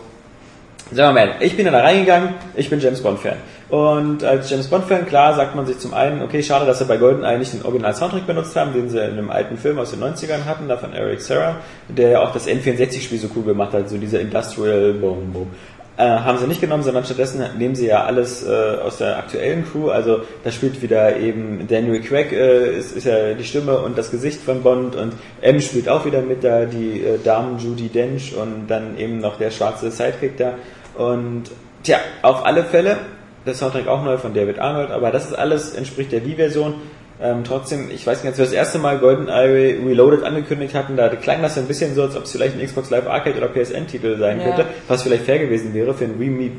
sagen 0.92 1.16
wir 1.16 1.26
mal, 1.26 1.36
ich 1.42 1.56
bin 1.56 1.66
da 1.66 1.80
reingegangen, 1.80 2.30
ich 2.56 2.70
bin 2.70 2.80
James 2.80 3.02
Bond-Fan. 3.02 3.38
Und 3.70 4.24
als 4.24 4.50
James 4.50 4.68
Bond-Fan, 4.68 5.08
klar, 5.08 5.36
sagt 5.36 5.56
man 5.56 5.66
sich 5.66 5.80
zum 5.80 5.94
einen, 5.94 6.22
okay, 6.22 6.44
schade, 6.44 6.66
dass 6.66 6.80
sie 6.80 6.86
bei 6.86 6.98
GoldenEye 6.98 7.40
nicht 7.40 7.54
den 7.54 7.64
Original-Soundtrack 7.64 8.28
benutzt 8.28 8.56
haben, 8.56 8.74
den 8.74 8.90
sie 8.90 9.00
in 9.00 9.12
einem 9.12 9.32
alten 9.32 9.58
Film 9.58 9.80
aus 9.80 9.92
den 9.92 10.04
90ern 10.04 10.46
hatten, 10.46 10.68
da 10.68 10.78
von 10.78 10.94
Eric 10.94 11.22
Serra, 11.22 11.58
der 11.88 12.10
ja 12.10 12.22
auch 12.22 12.32
das 12.32 12.48
N64-Spiel 12.48 13.20
so 13.20 13.28
cool 13.36 13.44
gemacht 13.44 13.74
hat, 13.74 13.90
so 13.90 13.98
dieser 13.98 14.22
Industrial 14.22 14.94
Boom 14.94 15.34
Boom. 15.34 15.48
Äh, 15.98 16.04
haben 16.04 16.38
sie 16.38 16.48
nicht 16.48 16.60
genommen, 16.60 16.84
sondern 16.84 17.06
stattdessen 17.06 17.42
nehmen 17.58 17.74
sie 17.74 17.88
ja 17.88 18.04
alles 18.04 18.46
äh, 18.46 18.78
aus 18.84 18.98
der 18.98 19.18
aktuellen 19.18 19.64
Crew. 19.66 19.90
Also 19.90 20.22
da 20.44 20.52
spielt 20.52 20.82
wieder 20.82 21.16
eben 21.18 21.68
Daniel 21.70 22.02
Craig 22.02 22.34
äh, 22.34 22.78
ist, 22.78 22.98
ist 22.98 23.06
ja 23.06 23.34
die 23.34 23.46
Stimme 23.46 23.78
und 23.80 23.98
das 23.98 24.12
Gesicht 24.12 24.42
von 24.42 24.62
Bond 24.62 24.98
und 24.98 25.14
M 25.40 25.62
spielt 25.62 25.88
auch 25.88 26.06
wieder 26.06 26.22
mit 26.22 26.44
da, 26.44 26.66
die 26.66 27.00
äh, 27.00 27.18
Dame 27.24 27.58
Judy 27.60 27.88
Dench 27.88 28.36
und 28.36 28.68
dann 28.68 28.98
eben 28.98 29.20
noch 29.20 29.38
der 29.38 29.52
schwarze 29.52 29.90
Sidekick 29.90 30.36
da. 30.36 30.56
Und 30.98 31.44
tja, 31.84 32.00
auf 32.24 32.46
alle 32.46 32.66
Fälle, 32.66 32.98
der 33.46 33.54
Soundtrack 33.54 33.88
auch 33.88 34.04
neu 34.04 34.18
von 34.18 34.34
David 34.34 34.60
Arnold, 34.60 34.92
aber 34.92 35.12
das 35.12 35.28
ist 35.28 35.34
alles, 35.34 35.76
entspricht 35.76 36.12
der 36.12 36.26
Wii-Version. 36.26 36.74
Ähm, 37.22 37.44
trotzdem, 37.46 37.90
ich 37.92 38.06
weiß 38.06 38.24
nicht, 38.24 38.32
als 38.32 38.38
wir 38.38 38.46
das 38.46 38.54
erste 38.54 38.78
Mal 38.78 39.00
GoldenEye 39.00 39.78
Reloaded 39.86 40.24
angekündigt 40.24 40.76
hatten, 40.76 40.98
da 40.98 41.08
klang 41.10 41.42
das 41.42 41.58
ein 41.58 41.66
bisschen 41.66 41.96
so, 41.96 42.04
als 42.04 42.18
ob 42.18 42.24
es 42.24 42.32
vielleicht 42.34 42.60
ein 42.60 42.66
Xbox 42.66 42.90
Live 42.90 43.08
Arcade 43.08 43.38
oder 43.38 43.48
PSN-Titel 43.48 44.18
sein 44.18 44.40
Ja. 44.40 44.46
könnte, 44.48 44.66
was 44.88 45.04
vielleicht 45.04 45.24
fair 45.24 45.40
gewesen 45.40 45.74
wäre 45.74 45.94
für 45.94 46.06
ein 46.06 46.16
Re, 46.20 46.52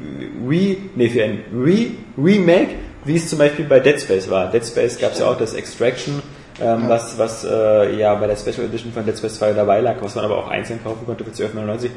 Re, 0.51 0.77
nee, 0.95 1.09
für 1.11 1.25
ein 1.25 1.41
Re, 1.55 1.89
Remake, 2.17 2.71
wie 3.05 3.17
es 3.17 3.29
zum 3.29 3.39
Beispiel 3.39 3.67
bei 3.67 3.81
Dead 3.81 4.01
Space 4.01 4.31
war. 4.31 4.51
Dead 4.51 4.65
Space 4.65 4.99
gab 4.99 5.13
es 5.13 5.19
ja 5.19 5.27
auch 5.27 5.37
das 5.37 5.53
Extraction, 5.53 6.23
ähm, 6.63 6.85
was, 6.89 7.19
was 7.19 7.45
äh, 7.45 7.95
ja 7.97 8.15
bei 8.15 8.27
der 8.27 8.37
Special 8.37 8.65
Edition 8.67 8.93
von 8.93 9.05
Dead 9.05 9.17
Space 9.17 9.35
2 9.39 9.53
dabei 9.53 9.81
lag, 9.81 9.97
was 10.01 10.15
man 10.15 10.25
aber 10.25 10.39
auch 10.39 10.49
einzeln 10.49 10.81
kaufen 10.83 11.05
konnte 11.05 11.23
für 11.23 11.31
12,99. 11.31 11.91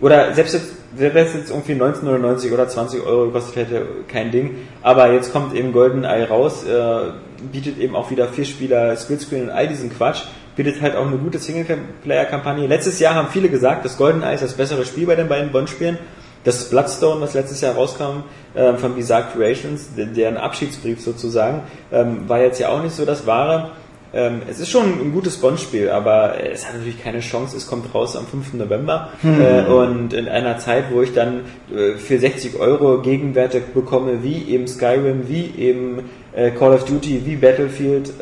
Oder 0.00 0.32
selbst 0.34 0.54
jetzt, 0.54 0.72
selbst 0.96 1.14
wenn 1.14 1.26
es 1.26 1.34
jetzt 1.34 1.50
irgendwie 1.50 1.74
19,99 1.74 2.52
oder 2.52 2.66
20 2.66 3.04
Euro 3.06 3.26
gekostet 3.26 3.56
hätte, 3.56 3.86
kein 4.08 4.30
Ding. 4.30 4.56
Aber 4.82 5.12
jetzt 5.12 5.32
kommt 5.32 5.54
eben 5.54 5.72
GoldenEye 5.72 6.26
raus, 6.28 6.64
äh, 6.64 7.10
bietet 7.52 7.78
eben 7.78 7.96
auch 7.96 8.10
wieder 8.10 8.28
vier 8.28 8.44
Spieler 8.44 8.96
Splitscreen 8.96 9.44
und 9.44 9.50
all 9.50 9.68
diesen 9.68 9.90
Quatsch, 9.90 10.22
bietet 10.56 10.80
halt 10.82 10.94
auch 10.96 11.06
eine 11.06 11.16
gute 11.16 11.38
Singleplayer-Kampagne. 11.38 12.66
Letztes 12.66 12.98
Jahr 13.00 13.14
haben 13.14 13.28
viele 13.28 13.48
gesagt, 13.48 13.84
das 13.84 13.96
GoldenEye 13.96 14.34
ist 14.34 14.42
das 14.42 14.54
bessere 14.54 14.84
Spiel 14.84 15.06
bei 15.06 15.14
den 15.16 15.28
beiden 15.28 15.50
Bond-Spielen. 15.52 15.98
Das 16.44 16.70
Bloodstone, 16.70 17.20
was 17.20 17.34
letztes 17.34 17.60
Jahr 17.60 17.74
rauskam, 17.74 18.24
ähm, 18.56 18.78
von 18.78 18.94
Bizarre 18.94 19.26
Creations, 19.32 19.94
de- 19.94 20.06
deren 20.06 20.36
Abschiedsbrief 20.38 21.00
sozusagen, 21.02 21.62
ähm, 21.92 22.28
war 22.28 22.40
jetzt 22.40 22.58
ja 22.58 22.70
auch 22.70 22.82
nicht 22.82 22.94
so 22.94 23.04
das 23.04 23.26
wahre. 23.26 23.72
Ähm, 24.12 24.42
es 24.48 24.58
ist 24.58 24.70
schon 24.70 24.84
ein 24.84 25.12
gutes 25.12 25.36
Bond-Spiel, 25.36 25.88
aber 25.88 26.34
es 26.44 26.66
hat 26.66 26.74
natürlich 26.74 27.02
keine 27.02 27.20
Chance. 27.20 27.56
Es 27.56 27.66
kommt 27.66 27.94
raus 27.94 28.16
am 28.16 28.26
5. 28.26 28.54
November 28.54 29.10
äh, 29.22 29.62
und 29.70 30.12
in 30.12 30.28
einer 30.28 30.58
Zeit, 30.58 30.86
wo 30.90 31.02
ich 31.02 31.12
dann 31.12 31.42
äh, 31.74 31.92
für 31.94 32.18
60 32.18 32.58
Euro 32.58 33.02
Gegenwerte 33.02 33.60
bekomme, 33.60 34.22
wie 34.22 34.48
eben 34.48 34.66
Skyrim, 34.66 35.28
wie 35.28 35.52
eben 35.56 36.10
äh, 36.32 36.50
Call 36.50 36.72
of 36.72 36.84
Duty, 36.84 37.22
wie 37.24 37.36
Battlefield. 37.36 38.08
Äh, 38.08 38.12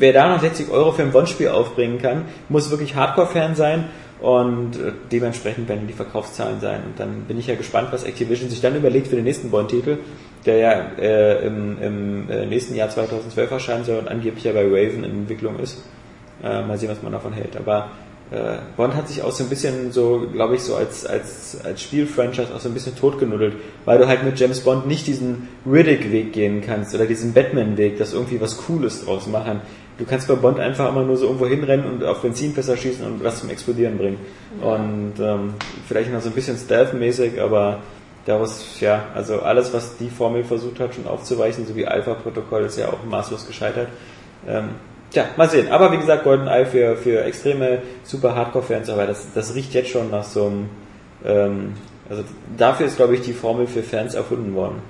Wer 0.00 0.12
da 0.12 0.28
noch 0.28 0.40
60 0.40 0.70
Euro 0.70 0.92
für 0.92 1.02
ein 1.02 1.12
Bond-Spiel 1.12 1.48
aufbringen 1.48 2.00
kann, 2.00 2.24
muss 2.48 2.70
wirklich 2.70 2.94
Hardcore-Fan 2.94 3.56
sein 3.56 3.84
und 4.20 4.76
äh, 4.76 4.92
dementsprechend 5.12 5.68
werden 5.68 5.86
die 5.86 5.92
Verkaufszahlen 5.92 6.60
sein. 6.60 6.82
Und 6.86 6.98
dann 6.98 7.22
bin 7.22 7.38
ich 7.38 7.46
ja 7.46 7.54
gespannt, 7.54 7.88
was 7.92 8.04
Activision 8.04 8.50
sich 8.50 8.60
dann 8.60 8.76
überlegt 8.76 9.08
für 9.08 9.16
den 9.16 9.24
nächsten 9.24 9.50
Bond-Titel, 9.50 9.98
der 10.46 10.56
ja 10.56 10.72
äh, 10.98 11.46
im, 11.46 11.82
im 11.82 12.30
äh, 12.30 12.46
nächsten 12.46 12.74
Jahr 12.74 12.88
2012 12.88 13.50
erscheinen 13.50 13.84
soll 13.84 13.98
und 13.98 14.08
angeblich 14.08 14.44
ja 14.44 14.52
bei 14.52 14.64
Raven 14.64 15.04
in 15.04 15.10
Entwicklung 15.10 15.58
ist. 15.58 15.82
Äh, 16.42 16.62
mal 16.62 16.78
sehen, 16.78 16.90
was 16.90 17.02
man 17.02 17.12
davon 17.12 17.32
hält. 17.32 17.56
Aber 17.56 17.90
äh, 18.30 18.58
Bond 18.76 18.94
hat 18.94 19.08
sich 19.08 19.22
auch 19.22 19.32
so 19.32 19.44
ein 19.44 19.50
bisschen 19.50 19.90
so, 19.90 20.26
glaube 20.32 20.54
ich, 20.54 20.62
so 20.62 20.76
als, 20.76 21.06
als, 21.06 21.58
als 21.64 21.82
Spielfranchise 21.82 22.54
auch 22.54 22.60
so 22.60 22.68
ein 22.68 22.74
bisschen 22.74 22.96
totgenuddelt, 22.96 23.54
weil 23.84 23.98
du 23.98 24.06
halt 24.06 24.22
mit 24.22 24.38
James 24.38 24.60
Bond 24.60 24.86
nicht 24.86 25.06
diesen 25.06 25.48
Riddick-Weg 25.66 26.32
gehen 26.32 26.60
kannst 26.60 26.94
oder 26.94 27.06
diesen 27.06 27.32
Batman-Weg, 27.32 27.98
das 27.98 28.12
irgendwie 28.12 28.40
was 28.40 28.58
Cooles 28.58 29.04
draus 29.04 29.26
machen. 29.26 29.60
Du 29.96 30.04
kannst 30.04 30.28
bei 30.28 30.34
Bond 30.34 30.60
einfach 30.60 30.90
immer 30.90 31.02
nur 31.02 31.16
so 31.16 31.26
irgendwo 31.26 31.46
hinrennen 31.46 31.86
und 31.86 32.04
auf 32.04 32.22
Benzinfässer 32.22 32.76
schießen 32.76 33.04
und 33.04 33.24
was 33.24 33.40
zum 33.40 33.50
Explodieren 33.50 33.98
bringen. 33.98 34.18
Und 34.60 35.14
ähm, 35.18 35.54
vielleicht 35.88 36.12
noch 36.12 36.20
so 36.20 36.28
ein 36.28 36.34
bisschen 36.34 36.56
Stealth-mäßig, 36.56 37.40
aber 37.40 37.80
daraus, 38.28 38.78
ja, 38.80 39.04
also 39.14 39.40
alles, 39.40 39.72
was 39.72 39.96
die 39.96 40.10
Formel 40.10 40.44
versucht 40.44 40.78
hat, 40.80 40.94
schon 40.94 41.06
aufzuweichen, 41.06 41.66
so 41.66 41.74
wie 41.74 41.86
Alpha-Protokoll, 41.86 42.64
ist 42.64 42.78
ja 42.78 42.88
auch 42.88 43.02
maßlos 43.08 43.46
gescheitert. 43.46 43.88
Ähm, 44.46 44.70
tja, 45.10 45.24
mal 45.36 45.48
sehen. 45.48 45.72
Aber 45.72 45.90
wie 45.92 45.96
gesagt, 45.96 46.24
GoldenEye 46.24 46.66
für, 46.66 46.96
für 46.96 47.24
extreme, 47.24 47.82
super 48.04 48.34
Hardcore-Fans, 48.34 48.90
aber 48.90 49.06
das, 49.06 49.28
das 49.34 49.54
riecht 49.54 49.72
jetzt 49.72 49.90
schon 49.90 50.10
nach 50.10 50.24
so 50.24 50.46
einem, 50.46 50.68
ähm, 51.24 51.74
also 52.10 52.22
dafür 52.56 52.86
ist, 52.86 52.96
glaube 52.96 53.14
ich, 53.14 53.22
die 53.22 53.32
Formel 53.32 53.66
für 53.66 53.82
Fans 53.82 54.14
erfunden 54.14 54.54
worden. 54.54 54.82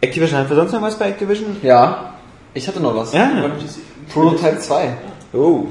Activision, 0.00 0.38
hat 0.38 0.48
wir 0.48 0.56
sonst 0.56 0.72
noch 0.72 0.82
was 0.82 0.96
bei 0.96 1.08
Activision? 1.08 1.56
Ja, 1.62 2.14
ich 2.54 2.68
hatte 2.68 2.80
noch 2.80 2.94
was. 2.94 3.12
Ja. 3.12 3.50
Prototype 4.12 4.58
2. 4.58 4.96
Oh. 5.32 5.66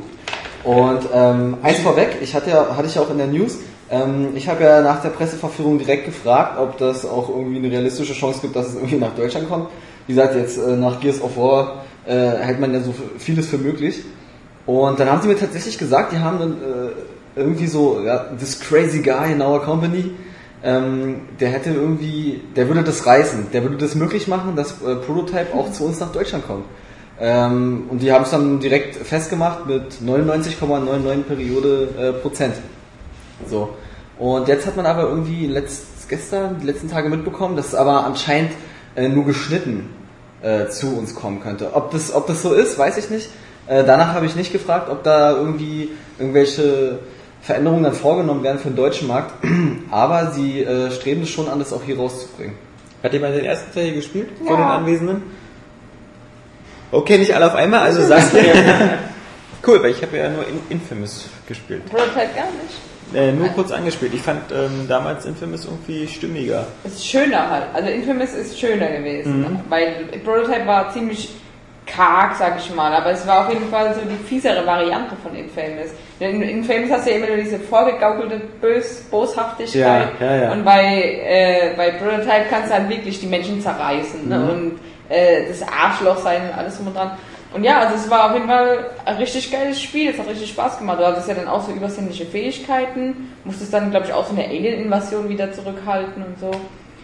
Und 0.66 1.00
ähm, 1.14 1.58
eins 1.64 1.80
vorweg, 1.80 2.18
ich 2.22 2.36
hatte 2.36 2.50
ja, 2.50 2.76
hatte 2.76 2.88
ich 2.88 3.00
auch 3.00 3.10
in 3.10 3.18
der 3.18 3.28
News, 3.28 3.60
ähm, 3.90 4.30
ich 4.36 4.50
habe 4.50 4.64
ja 4.64 4.82
nach 4.82 5.02
der 5.02 5.10
Presseverführung 5.10 5.78
direkt 5.78 6.06
gefragt, 6.06 6.60
ob 6.60 6.78
das 6.78 7.06
auch 7.06 7.30
irgendwie 7.30 7.58
eine 7.58 7.72
realistische 7.72 8.14
Chance 8.14 8.40
gibt, 8.42 8.56
dass 8.56 8.68
es 8.68 8.76
irgendwie 8.76 8.98
nach 8.98 9.16
Deutschland 9.16 9.50
kommt. 9.50 9.70
Wie 10.08 10.14
gesagt, 10.14 10.36
jetzt 10.36 10.58
äh, 10.58 10.76
nach 10.76 11.00
Gears 11.00 11.22
of 11.22 11.38
War 11.38 11.84
äh, 12.06 12.14
hält 12.14 12.60
man 12.60 12.74
ja 12.74 12.82
so 12.82 12.94
vieles 13.18 13.48
für 13.48 13.58
möglich. 13.58 14.04
Und 14.66 15.00
dann 15.00 15.10
haben 15.10 15.22
sie 15.22 15.28
mir 15.28 15.38
tatsächlich 15.38 15.78
gesagt, 15.78 16.12
die 16.12 16.20
haben 16.20 16.40
dann 16.40 16.52
äh, 16.54 17.40
irgendwie 17.40 17.68
so, 17.68 18.02
ja, 18.04 18.26
this 18.38 18.60
crazy 18.60 19.02
guy 19.02 19.32
in 19.32 19.42
our 19.42 19.62
company, 19.62 20.12
ähm, 20.64 21.22
der 21.40 21.50
hätte 21.50 21.70
irgendwie, 21.70 22.42
der 22.56 22.68
würde 22.68 22.84
das 22.84 23.06
reißen, 23.06 23.48
der 23.54 23.64
würde 23.64 23.78
das 23.78 23.96
möglich 23.96 24.28
machen, 24.28 24.56
dass 24.56 24.82
äh, 24.82 24.96
Prototype 24.96 25.54
auch 25.54 25.72
zu 25.72 25.86
uns 25.86 26.00
nach 26.00 26.12
Deutschland 26.12 26.46
kommt. 26.46 26.66
Ähm, 27.20 27.86
und 27.90 28.02
die 28.02 28.12
haben 28.12 28.24
es 28.24 28.32
dann 28.32 28.60
direkt 28.60 28.96
festgemacht 28.96 29.66
mit 29.66 29.94
99,99 30.06 31.24
Periode 31.24 31.90
äh, 31.98 32.12
Prozent. 32.14 32.56
So. 33.46 33.76
Und 34.18 34.48
jetzt 34.48 34.66
hat 34.66 34.76
man 34.76 34.86
aber 34.86 35.04
irgendwie 35.04 35.48
letzt, 35.48 36.10
gestern, 36.10 36.60
die 36.60 36.66
letzten 36.66 36.90
Tage 36.90 37.10
mitbekommen, 37.10 37.56
dass 37.56 37.68
es 37.68 37.76
aber 37.76 38.06
anscheinend 38.06 38.52
äh, 38.96 39.08
nur 39.08 39.26
geschnitten 39.26 39.90
äh, 40.42 40.68
zu 40.68 40.98
uns 40.98 41.14
kommen 41.14 41.42
könnte. 41.42 41.76
Ob 41.76 41.92
das, 41.92 42.14
ob 42.14 42.28
das 42.28 42.42
so 42.42 42.54
ist, 42.54 42.78
weiß 42.78 42.98
ich 42.98 43.10
nicht. 43.10 43.30
Äh, 43.68 43.84
danach 43.84 44.14
habe 44.14 44.26
ich 44.26 44.36
nicht 44.36 44.52
gefragt, 44.52 44.90
ob 44.90 45.04
da 45.04 45.32
irgendwie 45.32 45.90
irgendwelche 46.18 47.00
Veränderungen 47.42 47.84
dann 47.84 47.94
vorgenommen 47.94 48.44
werden 48.44 48.60
für 48.60 48.70
den 48.70 48.78
deutschen 48.78 49.08
Markt. 49.08 49.34
Aber 49.92 50.32
sie 50.32 50.64
äh, 50.64 50.92
streben 50.92 51.24
es 51.24 51.30
schon 51.30 51.48
an, 51.48 51.60
das 51.60 51.74
auch 51.74 51.84
hier 51.84 51.98
rauszubringen. 51.98 52.56
Hat 53.04 53.14
jemand 53.14 53.36
den 53.36 53.46
ersten 53.46 53.74
Teil 53.74 53.86
hier 53.86 53.96
gespielt? 53.96 54.30
Von 54.38 54.58
den 54.58 54.66
Anwesenden? 54.66 55.24
Okay, 56.92 57.18
nicht 57.18 57.36
alle 57.36 57.48
auf 57.48 57.56
einmal, 57.56 57.82
also 57.82 58.02
sagst 58.08 58.34
du 58.34 58.40
Cool, 59.66 59.84
weil 59.84 59.92
ich 59.92 60.02
habe 60.02 60.16
ja 60.18 60.30
nur 60.30 60.48
in 60.48 60.62
Infamous 60.70 61.26
gespielt. 61.48 61.86
Prototype 61.86 62.34
gar 62.36 62.46
nicht. 62.46 62.78
Äh, 63.14 63.32
nur 63.32 63.48
kurz 63.50 63.72
angespielt. 63.72 64.14
Ich 64.14 64.22
fand 64.22 64.52
ähm, 64.52 64.86
damals 64.88 65.26
Infamous 65.26 65.66
irgendwie 65.66 66.08
stimmiger. 66.08 66.66
Es 66.84 66.96
ist 66.96 67.08
schöner 67.08 67.50
halt. 67.50 67.64
Also 67.74 67.90
Infamous 67.90 68.34
ist 68.34 68.60
schöner 68.60 68.88
gewesen. 68.88 69.42
Mhm. 69.42 69.60
Weil 69.70 70.06
Prototype 70.26 70.68
war 70.68 70.92
ziemlich 70.92 71.30
karg, 71.86 72.36
sag 72.36 72.60
ich 72.60 72.74
mal. 72.76 72.94
Aber 72.94 73.12
es 73.12 73.26
war 73.26 73.46
auf 73.46 73.54
jeden 73.54 73.70
Fall 73.70 73.94
so 73.96 74.02
die 74.02 74.22
fiesere 74.28 74.66
Variante 74.66 75.16
von 75.24 75.34
Infamous. 75.36 75.92
In 76.20 76.42
Infamous 76.42 76.92
hast 76.92 77.08
du 77.08 77.12
ja 77.12 77.18
immer 77.18 77.28
nur 77.28 77.38
diese 77.38 77.60
vorgegaukelte 77.60 78.42
Bös 78.62 79.04
Boshaftigkeit. 79.10 80.10
Ja, 80.20 80.26
ja, 80.26 80.36
ja. 80.44 80.52
Und 80.52 80.66
bei, 80.66 81.22
äh, 81.26 81.74
bei 81.78 81.92
Prototype 81.92 82.46
kannst 82.50 82.70
du 82.70 82.74
halt 82.74 82.90
wirklich 82.90 83.20
die 83.20 83.28
Menschen 83.28 83.62
zerreißen. 83.62 84.28
Ne? 84.28 84.38
Mhm. 84.38 84.50
Und 84.50 84.80
äh, 85.10 85.48
das 85.48 85.62
Arschloch 85.62 86.18
sein 86.18 86.42
und 86.50 86.58
alles 86.58 86.76
drum 86.76 86.88
und 86.88 86.96
dran. 86.96 87.12
Und 87.54 87.64
ja, 87.64 87.80
also 87.80 87.96
es 87.96 88.10
war 88.10 88.30
auf 88.30 88.34
jeden 88.34 88.48
Fall 88.48 88.86
ein 89.06 89.16
richtig 89.18 89.52
geiles 89.52 89.82
Spiel, 89.82 90.12
es 90.12 90.20
hat 90.20 90.28
richtig 90.28 90.50
Spaß 90.50 90.80
gemacht. 90.80 91.00
Du 91.00 91.06
hattest 91.06 91.28
ja 91.30 91.34
dann 91.34 91.48
auch 91.48 91.66
so 91.66 91.72
übersinnliche 91.72 92.26
Fähigkeiten, 92.26 93.30
musstest 93.46 93.74
dann, 93.74 93.90
glaube 93.90 94.06
ich, 94.08 94.14
auch 94.14 94.26
so 94.28 94.34
eine 94.34 94.46
Alien-Invasion 94.46 95.30
wieder 95.30 95.52
zurückhalten 95.52 96.24
und 96.24 96.40
so. 96.40 96.52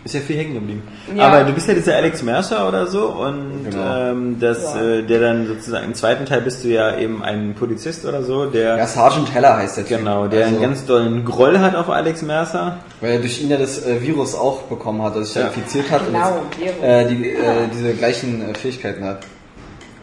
Ist 0.06 0.16
ja 0.16 0.20
viel 0.20 0.36
hängen 0.38 0.56
geblieben. 0.56 0.84
Ja. 1.16 1.28
Aber 1.28 1.46
du 1.46 1.54
bist 1.54 1.66
ja 1.70 1.74
dieser 1.74 1.96
Alex 1.96 2.22
Mercer 2.24 2.68
oder 2.68 2.88
so 2.88 3.06
und 3.08 3.70
Genau. 3.72 3.98
ähm, 4.12 4.38
das, 4.38 4.76
Ja. 4.76 4.82
äh, 4.84 5.04
der 5.04 5.22
dann 5.22 5.48
sozusagen 5.48 5.86
im 5.86 5.94
zweiten 5.94 6.26
Teil 6.26 6.42
bist 6.42 6.62
du 6.66 6.68
ja 6.68 6.98
eben 6.98 7.24
ein 7.24 7.56
Polizist 7.58 8.06
oder 8.06 8.22
so, 8.22 8.48
der 8.48 8.76
Ja, 8.76 8.86
Sergeant 8.86 9.34
Heller 9.34 9.56
heißt 9.56 9.78
der 9.78 9.86
Typ. 9.86 10.00
genau, 10.00 10.28
der 10.28 10.42
Also, 10.48 10.56
einen 10.58 10.62
ganz 10.62 10.86
dollen 10.86 11.24
Groll 11.24 11.58
hat 11.60 11.74
auf 11.78 11.90
Alex 11.90 12.22
Mercer. 12.22 12.80
Weil 13.00 13.14
er 13.14 13.20
durch 13.20 13.42
ihn 13.42 13.50
ja 13.50 13.56
das 13.56 13.86
äh, 13.86 14.02
Virus 14.02 14.36
auch 14.36 14.64
bekommen 14.64 15.02
hat, 15.04 15.16
das 15.16 15.28
sich 15.32 15.42
Ja. 15.42 15.48
infiziert 15.48 15.90
hat 15.90 16.06
Genau, 16.06 16.32
und 16.40 16.62
jetzt, 16.66 16.84
äh, 16.84 17.08
die, 17.08 17.30
äh, 17.30 17.38
diese 17.74 17.94
gleichen 17.94 18.50
äh, 18.50 18.54
Fähigkeiten 18.56 19.06
hat. 19.06 19.20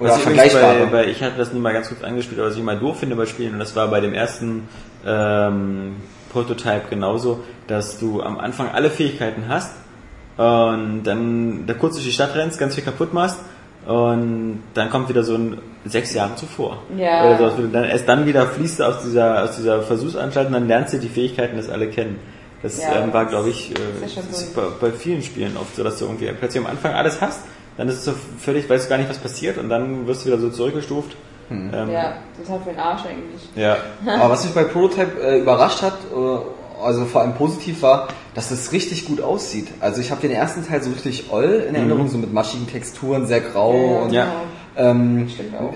Oder 0.01 0.11
Was 0.11 0.19
ich 0.19 0.23
übrigens 0.27 0.53
vergleichbare. 0.53 0.87
bei, 0.87 1.05
bei, 1.05 1.07
ich 1.11 1.23
hatte 1.23 1.37
das 1.37 1.53
nur 1.53 1.63
mal 1.63 1.73
ganz 1.73 1.89
kurz 1.89 2.03
angespielt, 2.03 2.41
aber 2.41 2.49
was 2.49 2.55
ich 2.55 2.61
immer 2.63 2.75
doof 2.77 2.99
finde 2.99 3.17
bei 3.17 3.27
Spielen, 3.27 3.53
und 3.53 3.59
das 3.59 3.77
war 3.77 3.89
bei 3.89 4.01
dem 4.01 4.15
ersten 4.15 4.67
ähm, 5.07 5.97
Prototype 6.33 6.85
genauso, 6.89 7.41
dass 7.67 7.99
du 7.99 8.23
am 8.23 8.39
Anfang 8.39 8.71
alle 8.71 8.91
Fähigkeiten 8.91 9.45
hast 9.49 9.73
und 10.37 11.03
dann 11.05 11.67
da 11.67 11.75
kurz 11.75 11.95
durch 11.95 12.07
die 12.07 12.13
Stadt 12.13 12.35
rennst, 12.35 12.59
ganz 12.59 12.75
viel 12.75 12.85
kaputt 12.85 13.13
machst 13.13 13.39
und 13.87 14.63
dann 14.75 14.91
kommt 14.91 15.09
wieder 15.09 15.23
so 15.23 15.35
ein 15.35 15.59
sechs 15.85 16.15
Jahre 16.15 16.35
zuvor. 16.37 16.83
Ja. 16.97 17.27
Oder 17.27 17.39
sowas. 17.39 17.71
Dann, 17.73 17.85
erst 17.85 18.09
dann 18.09 18.27
wieder 18.27 18.47
fließt 18.47 18.81
du 18.81 18.85
aus 18.85 19.03
dieser, 19.03 19.45
aus 19.45 19.57
dieser 19.57 19.83
Versuchsanstalt 19.83 20.49
und 20.49 20.53
dann 20.55 20.69
lernst 20.69 20.95
du 20.95 20.99
die 20.99 21.09
Fähigkeiten, 21.09 21.57
das 21.57 21.69
alle 21.69 21.89
kennen. 21.89 22.19
Das 22.63 22.81
Ja, 22.81 23.03
ähm, 23.03 23.13
war, 23.13 23.25
glaube 23.25 23.49
ich, 23.49 23.71
äh, 23.71 24.07
ja 24.07 24.23
so 24.31 24.47
bei, 24.55 24.89
bei 24.89 24.93
vielen 24.93 25.23
Spielen 25.23 25.57
oft 25.57 25.75
so, 25.77 25.83
dass 25.83 25.99
du 25.99 26.05
irgendwie 26.05 26.31
plötzlich 26.39 26.63
am 26.63 26.71
Anfang 26.71 26.93
alles 26.93 27.21
hast, 27.21 27.41
dann 27.81 27.89
ist 27.89 27.95
es 28.01 28.05
so 28.05 28.13
völlig, 28.39 28.69
weißt 28.69 28.85
du 28.85 28.89
gar 28.91 28.99
nicht, 28.99 29.09
was 29.09 29.17
passiert 29.17 29.57
und 29.57 29.71
dann 29.71 30.07
wirst 30.07 30.23
du 30.23 30.27
wieder 30.27 30.39
so 30.39 30.51
zurückgestuft. 30.51 31.17
Ähm, 31.51 31.71
Ja, 31.91 32.13
das 32.37 32.45
ist 32.45 32.51
halt 32.51 32.63
für 32.63 32.71
den 32.73 32.79
Arsch 32.79 33.01
eigentlich. 33.07 33.41
ja. 33.57 33.79
Aber 34.21 34.29
was 34.35 34.45
mich 34.45 34.53
bei 34.53 34.65
Prototype 34.65 35.19
äh, 35.23 35.39
überrascht 35.41 35.81
hat, 35.81 35.95
äh, 36.15 36.85
also 36.85 37.07
vor 37.07 37.23
allem 37.23 37.33
positiv 37.33 37.81
war, 37.81 38.09
dass 38.35 38.51
es 38.51 38.73
richtig 38.73 39.07
gut 39.07 39.23
aussieht. 39.23 39.69
Also 39.81 40.03
ich 40.03 40.11
habe 40.11 40.21
den 40.21 40.31
ersten 40.31 40.67
Teil 40.67 40.83
so 40.83 40.91
richtig 40.91 41.33
oll 41.33 41.65
in 41.67 41.75
Erinnerung, 41.75 42.09
so 42.09 42.19
mit 42.19 42.31
maschigen 42.35 42.67
Texturen, 42.67 43.27
sehr 43.27 43.41
grau 43.41 43.73
Ja, 43.73 44.01
und 44.03 44.13
Ja. 44.13 44.27
ähm, 44.77 45.29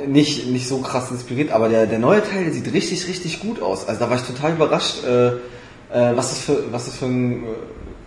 nicht, 0.07 0.47
nicht 0.49 0.69
so 0.69 0.79
krass 0.81 1.11
inspiriert, 1.11 1.53
aber 1.53 1.71
der, 1.71 1.87
der 1.87 2.01
neue 2.01 2.23
Teil, 2.23 2.45
der 2.45 2.53
sieht 2.53 2.71
richtig, 2.71 3.09
richtig 3.09 3.41
gut 3.41 3.63
aus. 3.63 3.89
Also 3.89 3.99
da 4.01 4.11
war 4.11 4.17
ich 4.19 4.25
total 4.25 4.53
überrascht, 4.53 5.05
äh, 5.05 5.29
äh, 5.29 6.15
was, 6.15 6.29
das 6.29 6.39
für, 6.41 6.71
was 6.71 6.85
das 6.85 6.97
für 6.97 7.07
einen 7.07 7.45
äh, 7.45 7.47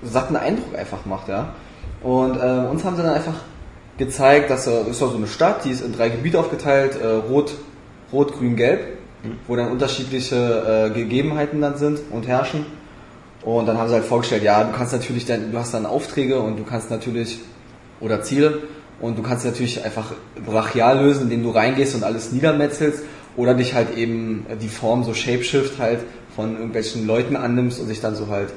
satten 0.04 0.36
Eindruck 0.36 0.78
einfach 0.78 1.04
macht, 1.06 1.30
ja. 1.30 1.50
Und 2.04 2.38
äh, 2.38 2.68
uns 2.70 2.84
haben 2.86 2.96
sie 2.96 3.02
dann 3.02 3.16
einfach 3.16 3.34
gezeigt, 3.98 4.50
dass 4.50 4.66
das 4.66 4.88
ist 4.88 5.02
ja 5.02 5.08
so 5.08 5.18
eine 5.18 5.28
Stadt, 5.28 5.66
die 5.66 5.72
ist 5.72 5.82
in 5.82 5.94
drei 5.94 6.10
Gebiete 6.10 6.40
aufgeteilt, 6.40 7.00
äh, 7.02 7.08
rot, 7.08 7.54
rot, 8.14 8.34
grün, 8.38 8.56
gelb, 8.56 8.98
wo 9.48 9.56
dann 9.56 9.72
unterschiedliche 9.72 10.90
äh, 10.92 10.94
Gegebenheiten 10.94 11.62
dann 11.62 11.78
sind 11.78 12.00
und 12.12 12.28
herrschen. 12.28 12.66
Und 13.44 13.66
dann 13.66 13.78
haben 13.78 13.88
sie 13.88 13.96
halt 13.96 14.06
vorgestellt, 14.06 14.44
ja, 14.44 14.64
du 14.64 14.74
kannst 14.74 14.94
natürlich 14.94 15.26
dann, 15.26 15.52
du 15.52 15.58
hast 15.58 15.74
dann 15.74 15.86
Aufträge 15.86 16.40
und 16.40 16.58
du 16.58 16.64
kannst 16.64 16.92
natürlich, 16.92 17.40
oder 18.00 18.22
Ziele, 18.22 18.64
und 19.00 19.18
du 19.18 19.22
kannst 19.22 19.46
natürlich 19.46 19.84
einfach 19.86 20.14
brachial 20.44 21.00
lösen, 21.04 21.24
indem 21.24 21.44
du 21.44 21.52
reingehst 21.52 21.96
und 21.96 22.04
alles 22.04 22.32
niedermetzelst, 22.32 23.04
oder 23.36 23.54
dich 23.54 23.74
halt 23.74 23.96
eben 23.96 24.46
äh, 24.50 24.58
die 24.58 24.68
Form 24.68 25.04
so 25.04 25.14
Shapeshift 25.14 25.80
halt 25.80 26.00
von 26.36 26.56
irgendwelchen 26.56 27.08
Leuten 27.08 27.36
annimmst 27.36 27.80
und 27.80 27.88
sich 27.88 28.02
dann 28.02 28.16
so 28.16 28.28
halt 28.28 28.50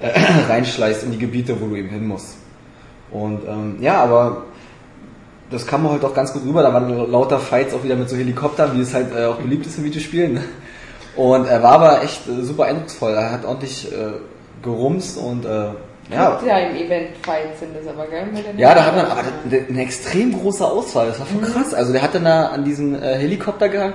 äh, 0.00 0.10
reinschleißt 0.48 1.04
in 1.04 1.12
die 1.12 1.18
Gebiete, 1.18 1.60
wo 1.60 1.66
du 1.66 1.76
eben 1.76 1.88
hin 1.88 2.06
musst. 2.06 2.36
Und 3.10 3.40
ähm, 3.48 3.76
ja, 3.80 4.02
aber 4.02 4.44
das 5.50 5.66
kam 5.66 5.82
mir 5.82 5.90
halt 5.90 6.04
auch 6.04 6.14
ganz 6.14 6.32
gut 6.32 6.44
rüber. 6.44 6.62
Da 6.62 6.72
waren 6.72 7.10
lauter 7.10 7.38
Fights 7.38 7.74
auch 7.74 7.82
wieder 7.82 7.96
mit 7.96 8.08
so 8.08 8.16
Helikoptern, 8.16 8.76
wie 8.76 8.82
es 8.82 8.94
halt 8.94 9.14
äh, 9.14 9.26
auch 9.26 9.36
beliebt 9.36 9.66
ist 9.66 9.78
in 9.78 9.84
Videospielen. 9.84 10.40
Und 11.16 11.46
er 11.46 11.62
war 11.62 11.72
aber 11.72 12.02
echt 12.02 12.28
äh, 12.28 12.42
super 12.42 12.64
eindrucksvoll. 12.64 13.12
Er 13.12 13.32
hat 13.32 13.44
ordentlich 13.44 13.90
äh, 13.92 14.12
gerumst 14.62 15.18
und 15.18 15.44
äh, 15.44 15.70
ja. 16.10 16.40
Ja, 16.44 16.58
im 16.58 16.76
Event-Fight 16.76 17.58
sind 17.58 17.76
das 17.76 17.86
aber, 17.86 18.06
gell? 18.06 18.26
Ja, 18.56 18.74
da 18.74 18.86
hat 18.86 18.96
man 18.96 19.06
aber 19.06 19.22
eine 19.68 19.82
extrem 19.82 20.32
große 20.32 20.64
Auswahl. 20.64 21.08
Das 21.08 21.20
war 21.20 21.26
schon 21.26 21.42
krass. 21.42 21.74
Also 21.74 21.92
der 21.92 22.02
hat 22.02 22.14
dann 22.14 22.24
da 22.24 22.46
an 22.46 22.64
diesen 22.64 23.00
äh, 23.00 23.18
Helikopter 23.18 23.68
gehangen 23.68 23.94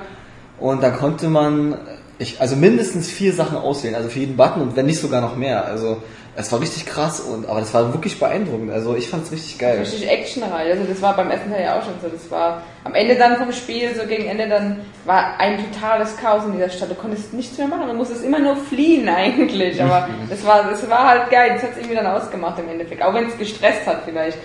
und 0.59 0.83
da 0.83 0.91
konnte 0.91 1.27
man 1.27 1.75
ich, 2.19 2.39
also 2.39 2.55
mindestens 2.55 3.09
vier 3.09 3.33
Sachen 3.33 3.57
auswählen, 3.57 3.95
also 3.95 4.09
für 4.09 4.19
jeden 4.19 4.37
Button 4.37 4.61
und 4.61 4.75
wenn 4.75 4.85
nicht 4.85 4.99
sogar 4.99 5.21
noch 5.21 5.35
mehr. 5.35 5.65
Also 5.65 5.97
es 6.35 6.51
war 6.51 6.59
richtig 6.61 6.85
krass 6.85 7.19
und 7.19 7.47
aber 7.47 7.59
das 7.59 7.73
war 7.73 7.93
wirklich 7.93 8.19
beeindruckend. 8.19 8.71
Also 8.71 8.95
ich 8.95 9.07
fand 9.07 9.25
es 9.25 9.31
richtig 9.31 9.59
geil. 9.59 9.79
Richtig 9.79 10.09
actionreich. 10.09 10.71
Also 10.71 10.83
das 10.83 11.01
war 11.01 11.15
beim 11.15 11.29
ersten 11.29 11.51
Teil 11.51 11.63
ja 11.63 11.77
auch 11.77 11.83
schon 11.83 11.93
so. 12.01 12.07
Das 12.07 12.31
war 12.31 12.63
am 12.83 12.95
Ende 12.95 13.15
dann 13.15 13.37
vom 13.37 13.51
Spiel, 13.51 13.93
so 13.95 14.07
gegen 14.07 14.25
Ende 14.25 14.47
dann 14.47 14.81
war 15.05 15.39
ein 15.39 15.59
totales 15.71 16.17
Chaos 16.17 16.43
in 16.45 16.53
dieser 16.53 16.69
Stadt. 16.69 16.89
Du 16.89 16.95
konntest 16.95 17.33
nichts 17.33 17.57
mehr 17.57 17.67
machen. 17.67 17.87
Du 17.87 17.93
musstest 17.93 18.23
immer 18.23 18.39
nur 18.39 18.55
fliehen 18.55 19.07
eigentlich. 19.07 19.81
Aber 19.81 20.09
das 20.27 20.43
war, 20.43 20.69
das 20.69 20.89
war 20.89 21.07
halt 21.07 21.29
geil. 21.29 21.51
Das 21.53 21.63
hat 21.63 21.71
es 21.71 21.77
irgendwie 21.77 21.95
dann 21.95 22.07
ausgemacht 22.07 22.57
im 22.59 22.69
Endeffekt. 22.69 23.03
Auch 23.03 23.13
wenn 23.13 23.27
es 23.27 23.37
gestresst 23.37 23.85
hat 23.85 24.01
vielleicht. 24.05 24.37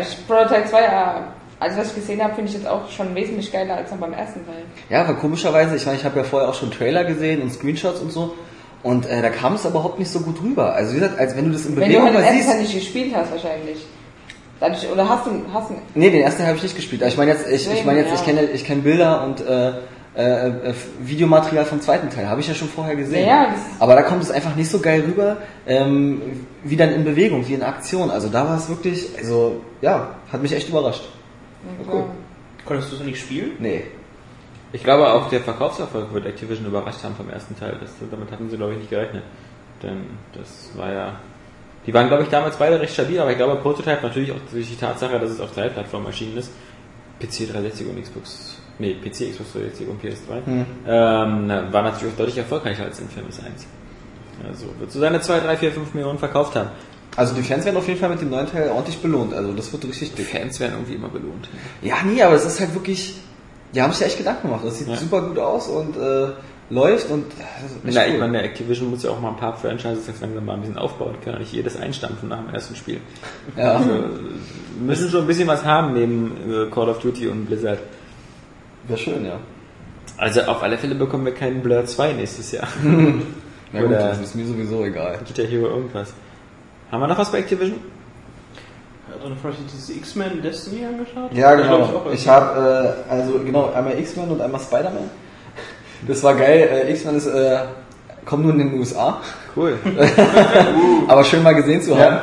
Ich, 0.00 0.26
Prototype 0.26 0.66
2, 0.66 0.82
ja, 0.82 1.32
also 1.60 1.78
was 1.78 1.88
ich 1.88 1.94
gesehen 1.96 2.22
habe, 2.22 2.34
finde 2.34 2.50
ich 2.50 2.56
jetzt 2.56 2.66
auch 2.68 2.88
schon 2.90 3.14
wesentlich 3.14 3.50
geiler 3.52 3.76
als 3.76 3.90
noch 3.90 3.98
beim 3.98 4.12
ersten 4.12 4.44
Teil. 4.46 4.62
Ja, 4.90 5.00
aber 5.02 5.14
komischerweise, 5.14 5.76
ich 5.76 5.84
meine, 5.86 5.98
ich 5.98 6.04
habe 6.04 6.18
ja 6.18 6.24
vorher 6.24 6.48
auch 6.48 6.54
schon 6.54 6.70
Trailer 6.70 7.04
gesehen 7.04 7.42
und 7.42 7.52
Screenshots 7.52 8.00
und 8.00 8.10
so. 8.12 8.34
Und 8.82 9.06
äh, 9.06 9.22
da 9.22 9.30
kam 9.30 9.54
es 9.54 9.64
überhaupt 9.64 9.98
nicht 9.98 10.10
so 10.10 10.20
gut 10.20 10.40
rüber. 10.42 10.72
Also 10.74 10.92
wie 10.94 11.00
gesagt, 11.00 11.18
als 11.18 11.36
wenn 11.36 11.46
du 11.46 11.52
das 11.52 11.66
in 11.66 11.74
Wenn 11.76 11.90
du 11.90 11.98
Bewegung 11.98 12.04
halt 12.04 12.14
den 12.14 12.22
ersten 12.22 12.36
siehst. 12.36 12.48
Teil 12.50 12.60
nicht 12.60 12.74
gespielt 12.74 13.14
hast 13.14 13.32
wahrscheinlich. 13.32 13.78
Dadurch, 14.60 14.88
oder 14.90 15.08
hast 15.08 15.26
du, 15.26 15.30
hast 15.52 15.70
du, 15.70 15.74
Nee, 15.94 16.10
den 16.10 16.22
ersten 16.22 16.38
Teil 16.38 16.48
habe 16.48 16.56
ich 16.58 16.62
nicht 16.62 16.76
gespielt. 16.76 17.02
Aber 17.02 17.10
ich 17.10 17.16
meine 17.16 17.32
jetzt, 17.32 17.48
ich, 17.48 17.72
ich 17.72 17.84
meine 17.84 18.00
jetzt, 18.00 18.12
ich 18.12 18.20
Ja. 18.20 18.24
kenne, 18.24 18.42
ich 18.42 18.64
kenne 18.64 18.82
Bilder 18.82 19.24
und 19.24 19.40
äh, 19.40 19.72
äh, 20.16 20.48
äh, 20.48 20.74
Videomaterial 21.00 21.64
vom 21.64 21.80
zweiten 21.80 22.10
Teil. 22.10 22.28
Habe 22.28 22.40
ich 22.40 22.48
ja 22.48 22.54
schon 22.54 22.68
vorher 22.68 22.96
gesehen. 22.96 23.26
Ja, 23.28 23.54
Aber 23.78 23.94
da 23.94 24.02
kommt 24.02 24.22
es 24.22 24.30
einfach 24.30 24.54
nicht 24.56 24.70
so 24.70 24.78
geil 24.80 25.02
rüber, 25.06 25.38
ähm, 25.66 26.46
wie 26.64 26.76
dann 26.76 26.92
in 26.92 27.04
Bewegung, 27.04 27.46
wie 27.48 27.54
in 27.54 27.62
Aktion. 27.62 28.10
Also 28.10 28.28
da 28.28 28.48
war 28.48 28.56
es 28.56 28.68
wirklich, 28.68 29.08
also 29.18 29.60
ja, 29.80 30.10
hat 30.32 30.42
mich 30.42 30.52
echt 30.52 30.68
überrascht. 30.68 31.08
Ja, 31.86 32.04
Konntest 32.64 32.92
du 32.92 32.96
es 32.96 33.02
nicht 33.02 33.20
spielen? 33.20 33.52
Nee. 33.58 33.84
Ich 34.72 34.84
glaube 34.84 35.10
auch 35.12 35.30
der 35.30 35.40
Verkaufserfolg 35.40 36.12
wird 36.12 36.26
Activision 36.26 36.66
überrascht 36.66 37.02
haben 37.02 37.14
vom 37.14 37.30
ersten 37.30 37.58
Teil. 37.58 37.76
Das, 37.80 37.90
damit 38.10 38.30
hatten 38.30 38.50
sie 38.50 38.56
glaube 38.56 38.72
ich 38.72 38.78
nicht 38.78 38.90
gerechnet. 38.90 39.22
Denn 39.82 40.04
das 40.34 40.70
war 40.76 40.92
ja. 40.92 41.16
Die 41.86 41.94
waren 41.94 42.08
glaube 42.08 42.24
ich 42.24 42.28
damals 42.28 42.56
beide 42.56 42.78
recht 42.78 42.92
stabil, 42.92 43.18
aber 43.18 43.30
ich 43.30 43.38
glaube 43.38 43.56
Prototype 43.56 44.02
natürlich 44.02 44.32
auch 44.32 44.40
durch 44.52 44.68
die 44.68 44.76
Tatsache, 44.76 45.18
dass 45.18 45.30
es 45.30 45.40
auf 45.40 45.52
drei 45.52 45.68
Plattformen 45.68 46.06
erschienen 46.06 46.36
ist. 46.36 46.50
PC 47.18 47.50
360 47.50 47.88
und 47.88 48.02
Xbox 48.02 48.58
nee, 48.78 48.94
PC, 48.94 49.32
Xbox 49.32 49.52
360 49.52 49.88
und 49.88 50.02
PS3, 50.02 50.64
ähm, 50.86 51.72
war 51.72 51.82
natürlich 51.82 52.12
auch 52.12 52.18
deutlich 52.18 52.38
erfolgreicher 52.38 52.84
als 52.84 53.00
Infamous 53.00 53.40
1. 53.40 53.66
Also 54.46 54.66
wird 54.78 54.92
so 54.92 55.00
seine 55.00 55.20
2, 55.20 55.40
3, 55.40 55.56
4, 55.56 55.72
5 55.72 55.94
Millionen 55.94 56.18
verkauft 56.18 56.54
haben. 56.54 56.70
Also 57.18 57.34
die 57.34 57.42
Fans 57.42 57.64
werden 57.64 57.76
auf 57.76 57.86
jeden 57.88 57.98
Fall 57.98 58.08
mit 58.10 58.20
dem 58.20 58.30
neuen 58.30 58.46
Teil 58.46 58.70
ordentlich 58.70 58.98
belohnt. 58.98 59.34
Also 59.34 59.52
das 59.52 59.72
wird 59.72 59.84
richtig 59.86 60.10
Die 60.14 60.22
dick. 60.22 60.26
Fans 60.28 60.60
werden 60.60 60.72
irgendwie 60.74 60.94
immer 60.94 61.08
belohnt. 61.08 61.48
Ja, 61.82 61.96
nee, 62.04 62.22
aber 62.22 62.34
es 62.36 62.44
ist 62.44 62.60
halt 62.60 62.74
wirklich. 62.74 63.16
Die 63.74 63.82
haben 63.82 63.92
sich 63.92 64.00
ja 64.00 64.06
echt 64.06 64.18
Gedanken 64.18 64.48
gemacht. 64.48 64.62
Das 64.64 64.78
sieht 64.78 64.88
Ja. 64.88 64.96
super 64.96 65.20
gut 65.22 65.38
aus 65.38 65.66
und 65.68 65.96
äh, 65.96 66.28
läuft 66.70 67.10
und. 67.10 67.24
Echt 67.84 67.94
Na, 67.94 68.06
ich 68.06 68.12
cool. 68.14 68.18
meine, 68.20 68.32
der 68.34 68.44
Activision 68.44 68.88
muss 68.90 69.02
ja 69.02 69.10
auch 69.10 69.20
mal 69.20 69.30
ein 69.30 69.36
paar 69.36 69.56
Franchises 69.56 70.06
jetzt 70.06 70.20
langsam 70.22 70.44
mal 70.46 70.54
ein 70.54 70.60
bisschen 70.60 70.78
aufbauen. 70.78 71.14
Die 71.18 71.24
können 71.24 71.34
ja 71.36 71.40
nicht 71.40 71.52
jedes 71.52 71.76
einstampfen 71.76 72.28
nach 72.28 72.38
dem 72.44 72.54
ersten 72.54 72.76
Spiel. 72.76 73.00
ja. 73.56 73.72
Also 73.72 73.90
müssen 74.80 75.10
schon 75.10 75.22
ein 75.22 75.26
bisschen 75.26 75.48
was 75.48 75.64
haben 75.64 75.94
neben 75.94 76.32
äh, 76.50 76.70
Call 76.70 76.88
of 76.88 77.00
Duty 77.00 77.28
und 77.28 77.46
Blizzard. 77.46 77.80
Wäre 78.86 78.98
schön, 78.98 79.24
ja. 79.26 79.38
Also 80.16 80.42
auf 80.42 80.62
alle 80.62 80.78
Fälle 80.78 80.94
bekommen 80.94 81.24
wir 81.26 81.34
keinen 81.34 81.62
Blur 81.62 81.84
2 81.84 82.12
nächstes 82.14 82.52
Jahr. 82.52 82.68
Na 82.84 83.80
gut, 83.80 83.90
Oder- 83.90 83.98
das 84.08 84.20
ist 84.20 84.34
mir 84.34 84.46
sowieso 84.46 84.84
egal. 84.84 85.18
Guitar 85.26 85.46
Hero 85.46 85.66
irgendwas. 85.66 86.12
Haben 86.90 87.00
wir 87.00 87.06
noch 87.08 87.18
was 87.18 87.30
bei 87.30 87.38
Activision? 87.38 87.78
Hat 89.08 89.16
auch 89.22 89.36
vielleicht 89.42 89.58
dieses 89.72 89.90
X-Men 89.90 90.42
Destiny 90.42 90.84
angeschaut? 90.86 91.32
Ja, 91.32 91.54
genau. 91.54 91.80
auch 91.82 92.12
Ich 92.12 92.26
habe 92.28 92.96
äh, 93.08 93.10
also 93.12 93.38
genau 93.44 93.72
einmal 93.72 93.98
X-Men 93.98 94.30
und 94.30 94.40
einmal 94.40 94.60
Spider-Man. 94.60 95.10
Das 96.06 96.22
war 96.22 96.34
geil. 96.34 96.68
Äh, 96.86 96.92
X-Men 96.92 97.16
ist 97.16 97.26
äh, 97.26 97.58
kommt 98.24 98.44
nur 98.44 98.52
in 98.52 98.58
den 98.58 98.78
USA, 98.78 99.20
Cool. 99.56 99.76
aber 101.08 101.24
schön 101.24 101.42
mal 101.42 101.54
gesehen 101.54 101.82
zu 101.82 101.98
haben. 101.98 102.18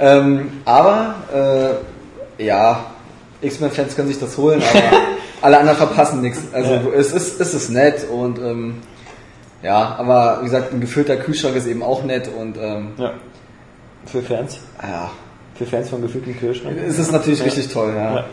Ähm, 0.00 0.52
aber 0.64 1.14
äh, 2.38 2.44
ja, 2.44 2.84
X-Men-Fans 3.42 3.94
können 3.94 4.08
sich 4.08 4.18
das 4.18 4.36
holen, 4.38 4.62
aber 4.62 4.82
alle 5.42 5.58
anderen 5.58 5.76
verpassen 5.78 6.20
nichts. 6.22 6.40
Also 6.52 6.72
Ja. 6.72 6.80
es 6.96 7.12
ist 7.12 7.40
es 7.40 7.54
ist 7.54 7.70
nett 7.70 8.06
und 8.10 8.38
ähm, 8.38 8.78
ja, 9.62 9.94
aber 9.98 10.38
wie 10.40 10.46
gesagt, 10.46 10.72
ein 10.72 10.80
gefüllter 10.80 11.16
Kühlschrank 11.16 11.54
ist 11.56 11.66
eben 11.66 11.82
auch 11.82 12.02
nett 12.02 12.28
und 12.34 12.56
ähm, 12.56 12.92
Ja. 12.96 13.12
Für 14.06 14.22
Fans? 14.22 14.58
ja, 14.82 15.10
Für 15.54 15.66
Fans 15.66 15.88
von 15.90 16.02
gefühlten 16.02 16.36
Kühlschrank? 16.38 16.76
es 16.86 16.98
ist 16.98 17.12
natürlich 17.12 17.38
Ja. 17.40 17.44
richtig 17.46 17.68
toll, 17.72 17.92
ja. 17.94 18.14
Ja. 18.16 18.24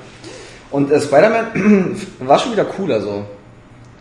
Und 0.72 0.92
äh, 0.92 1.00
Spider-Man 1.00 1.96
war 2.20 2.40
schon 2.40 2.52
wieder 2.54 2.66
cool, 2.80 2.92
also 2.92 3.24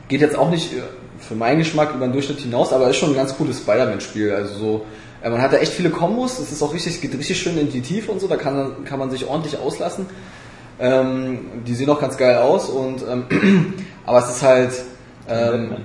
geht 0.09 0.21
jetzt 0.21 0.37
auch 0.37 0.51
nicht 0.51 0.73
äh, 0.73 0.83
für 1.21 1.35
meinen 1.35 1.59
Geschmack 1.59 1.95
über 1.95 2.07
den 2.07 2.13
Durchschnitt 2.13 2.41
hinaus, 2.41 2.73
aber 2.73 2.89
ist 2.91 2.97
schon 2.97 3.11
ein 3.11 3.17
ganz 3.17 3.37
cooles 3.37 3.59
Spider-Man-Spiel. 3.59 4.33
Also 4.33 4.55
so, 4.59 4.87
äh, 5.23 5.31
man 5.31 5.41
hat 5.43 5.53
da 5.53 5.57
echt 5.59 5.73
viele 5.73 5.91
Kombos, 5.91 6.39
es 6.39 6.53
ist 6.53 6.63
auch 6.63 6.73
richtig, 6.75 6.95
es 6.95 7.01
geht 7.01 7.15
richtig 7.17 7.39
schön 7.41 7.57
in 7.59 7.71
die 7.71 7.81
Tiefe 7.81 8.11
und 8.13 8.21
so, 8.21 8.27
da 8.29 8.37
kann, 8.37 8.85
kann 8.85 8.99
man 8.99 9.11
sich 9.11 9.27
ordentlich 9.27 9.59
auslassen. 9.59 10.07
Ähm, 10.79 11.39
die 11.67 11.75
sehen 11.75 11.89
auch 11.89 12.01
ganz 12.01 12.17
geil 12.19 12.37
aus 12.39 12.69
und 12.69 13.03
ähm, 13.11 13.25
aber 14.07 14.19
es 14.19 14.29
ist 14.29 14.43
halt 14.43 14.73
ähm, 15.29 15.71
Batman. 15.71 15.85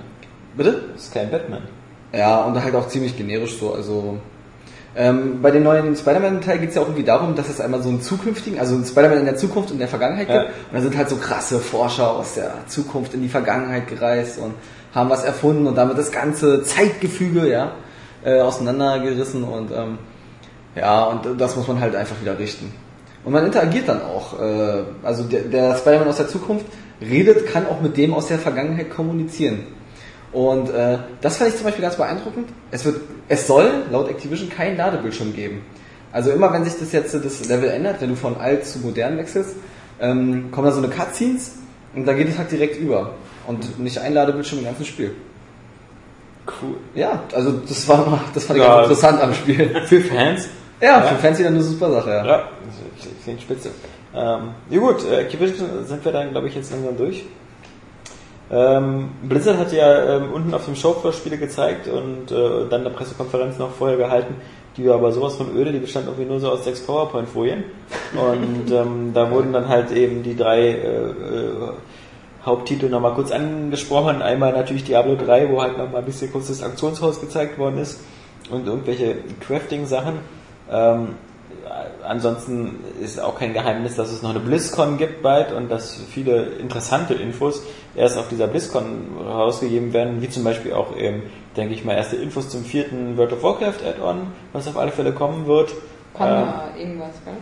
bitte? 0.57 0.83
Das 0.93 1.03
ist 1.05 1.13
kein 1.13 1.31
Batman. 1.31 1.61
Ja, 2.13 2.41
und 2.43 2.61
halt 2.61 2.75
auch 2.75 2.89
ziemlich 2.89 3.15
generisch 3.17 3.57
so. 3.57 3.73
Also 3.73 4.17
ähm, 4.95 5.41
bei 5.41 5.51
den 5.51 5.63
neuen 5.63 5.95
Spider-Man-Teil 5.95 6.59
geht 6.59 6.69
es 6.69 6.75
ja 6.75 6.81
auch 6.81 6.87
irgendwie 6.87 7.03
darum, 7.05 7.35
dass 7.35 7.47
es 7.49 7.61
einmal 7.61 7.81
so 7.81 7.89
einen 7.89 8.01
zukünftigen, 8.01 8.59
also 8.59 8.75
einen 8.75 8.85
Spider-Man 8.85 9.19
in 9.19 9.25
der 9.25 9.37
Zukunft 9.37 9.69
und 9.69 9.75
in 9.75 9.79
der 9.79 9.87
Vergangenheit 9.87 10.27
Ja. 10.29 10.43
gibt. 10.43 10.53
Und 10.69 10.73
da 10.77 10.81
sind 10.81 10.97
halt 10.97 11.09
so 11.09 11.15
krasse 11.15 11.59
Forscher 11.59 12.11
aus 12.11 12.35
der 12.35 12.53
Zukunft 12.67 13.13
in 13.13 13.21
die 13.21 13.29
Vergangenheit 13.29 13.87
gereist 13.87 14.37
und 14.37 14.53
haben 14.93 15.09
was 15.09 15.23
erfunden 15.23 15.65
und 15.67 15.75
damit 15.75 15.97
das 15.97 16.11
ganze 16.11 16.63
Zeitgefüge 16.63 17.49
ja 17.49 17.71
äh, 18.25 18.41
auseinandergerissen 18.41 19.43
und 19.43 19.71
ähm, 19.71 19.97
ja, 20.75 21.05
und 21.05 21.39
das 21.39 21.55
muss 21.55 21.67
man 21.67 21.79
halt 21.79 21.95
einfach 21.95 22.19
wieder 22.21 22.37
richten. 22.37 22.71
Und 23.23 23.33
man 23.33 23.45
interagiert 23.45 23.87
dann 23.87 24.01
auch. 24.01 24.39
Äh, 24.39 24.83
also 25.03 25.23
der, 25.23 25.41
der 25.43 25.75
Spider-Man 25.75 26.07
aus 26.07 26.17
der 26.17 26.27
Zukunft 26.27 26.65
redet, 27.01 27.47
kann 27.47 27.65
auch 27.67 27.81
mit 27.81 27.97
dem 27.97 28.13
aus 28.13 28.27
der 28.27 28.39
Vergangenheit 28.39 28.89
kommunizieren. 28.89 29.59
Und 30.31 30.69
äh, 30.69 30.97
das 31.21 31.37
fand 31.37 31.49
ich 31.49 31.55
zum 31.57 31.65
Beispiel 31.65 31.81
ganz 31.81 31.95
beeindruckend. 31.97 32.49
Es 32.71 32.85
wird, 32.85 33.01
es 33.27 33.47
soll 33.47 33.69
laut 33.91 34.09
Activision 34.09 34.49
keinen 34.49 34.77
Ladebildschirm 34.77 35.33
geben. 35.33 35.61
Also 36.13 36.31
immer 36.31 36.51
wenn 36.53 36.63
sich 36.63 36.77
das 36.79 36.91
jetzt 36.91 37.13
das 37.13 37.47
Level 37.47 37.69
ändert, 37.69 38.01
wenn 38.01 38.09
du 38.09 38.15
von 38.15 38.37
alt 38.37 38.65
zu 38.65 38.79
modern 38.79 39.17
wechselst, 39.17 39.55
ähm, 39.99 40.49
kommen 40.51 40.67
da 40.67 40.73
so 40.73 40.79
eine 40.81 40.89
Cutscenes 40.89 41.53
und 41.95 42.05
da 42.05 42.13
geht 42.13 42.29
es 42.29 42.37
halt 42.37 42.51
direkt 42.51 42.79
über. 42.79 43.13
Und 43.47 43.79
nicht 43.79 43.97
ein 43.99 44.13
Ladebildschirm 44.13 44.59
im 44.59 44.65
ganzen 44.65 44.85
Spiel. 44.85 45.11
Cool. 46.61 46.75
Ja, 46.95 47.23
also 47.33 47.51
das 47.67 47.87
war 47.87 48.21
das 48.33 48.45
fand 48.45 48.59
ich 48.59 48.65
Ja. 48.65 48.75
ganz 48.75 48.87
interessant 48.87 49.21
am 49.21 49.33
Spiel. 49.33 49.69
Für 49.85 50.01
Fans? 50.01 50.47
Ja, 50.81 50.87
Ja. 50.99 51.01
für 51.03 51.15
Fans 51.15 51.37
wieder 51.37 51.49
eine 51.49 51.61
super 51.61 51.91
Sache, 51.91 52.09
ja. 52.09 52.25
Ja, 52.25 52.43
klingt 53.23 53.41
spitze. 53.41 53.69
Ähm, 54.15 54.49
ja 54.69 54.79
gut, 54.79 55.05
äh, 55.09 55.21
Activision 55.21 55.85
sind 55.85 56.03
wir 56.03 56.11
dann, 56.11 56.31
glaube 56.31 56.47
ich, 56.47 56.55
jetzt 56.55 56.71
langsam 56.71 56.97
durch. 56.97 57.23
Ähm, 58.51 59.11
Blizzard 59.23 59.57
hat 59.57 59.71
ja 59.71 60.17
ähm, 60.17 60.33
unten 60.33 60.53
auf 60.53 60.65
dem 60.65 60.75
Showfloor 60.75 61.13
Spiele 61.13 61.37
gezeigt 61.37 61.87
und 61.87 62.31
äh, 62.31 62.67
dann 62.69 62.81
eine 62.81 62.89
Pressekonferenz 62.89 63.57
noch 63.57 63.71
vorher 63.71 63.97
gehalten, 63.97 64.35
die 64.75 64.85
war 64.87 64.95
aber 64.95 65.11
sowas 65.11 65.35
von 65.35 65.55
öde, 65.55 65.71
die 65.71 65.79
bestand 65.79 66.07
irgendwie 66.07 66.25
nur 66.25 66.39
so 66.39 66.49
aus 66.49 66.63
sechs 66.63 66.81
PowerPoint-Folien. 66.85 67.63
Und 68.13 68.71
ähm, 68.71 69.11
da 69.13 69.31
wurden 69.31 69.53
dann 69.53 69.69
halt 69.69 69.91
eben 69.91 70.23
die 70.23 70.35
drei 70.35 70.69
äh, 70.69 71.09
äh, 71.09 71.13
Haupttitel 72.45 72.89
nochmal 72.89 73.13
kurz 73.13 73.31
angesprochen. 73.31 74.21
Einmal 74.21 74.53
natürlich 74.53 74.83
Diablo 74.83 75.15
3, 75.15 75.49
wo 75.49 75.61
halt 75.61 75.77
nochmal 75.77 76.01
ein 76.01 76.05
bisschen 76.05 76.31
kurz 76.31 76.47
das 76.47 76.63
Aktionshaus 76.63 77.21
gezeigt 77.21 77.57
worden 77.57 77.77
ist 77.77 78.01
und 78.49 78.67
irgendwelche 78.67 79.15
Crafting-Sachen. 79.45 80.15
Ähm, 80.71 81.09
ansonsten 82.03 82.79
ist 83.01 83.19
auch 83.19 83.37
kein 83.37 83.53
Geheimnis, 83.53 83.95
dass 83.95 84.11
es 84.11 84.21
noch 84.21 84.31
eine 84.31 84.39
BlizzCon 84.39 84.97
gibt 84.97 85.21
bald 85.21 85.51
und 85.51 85.69
dass 85.69 86.01
viele 86.09 86.43
interessante 86.59 87.13
Infos 87.13 87.63
erst 87.95 88.17
auf 88.17 88.27
dieser 88.29 88.47
BlizzCon 88.47 89.17
rausgegeben 89.25 89.93
werden, 89.93 90.21
wie 90.21 90.29
zum 90.29 90.43
Beispiel 90.43 90.73
auch, 90.73 90.95
ähm, 90.97 91.23
denke 91.57 91.73
ich 91.73 91.83
mal, 91.83 91.95
erste 91.95 92.15
Infos 92.15 92.49
zum 92.49 92.63
vierten 92.63 93.17
World 93.17 93.33
of 93.33 93.43
Warcraft 93.43 93.85
Add-on, 93.87 94.27
was 94.53 94.67
auf 94.67 94.77
alle 94.77 94.91
Fälle 94.91 95.11
kommen 95.11 95.47
wird. 95.47 95.73
Panda, 96.13 96.69
irgendwas, 96.77 97.13
gell? 97.25 97.33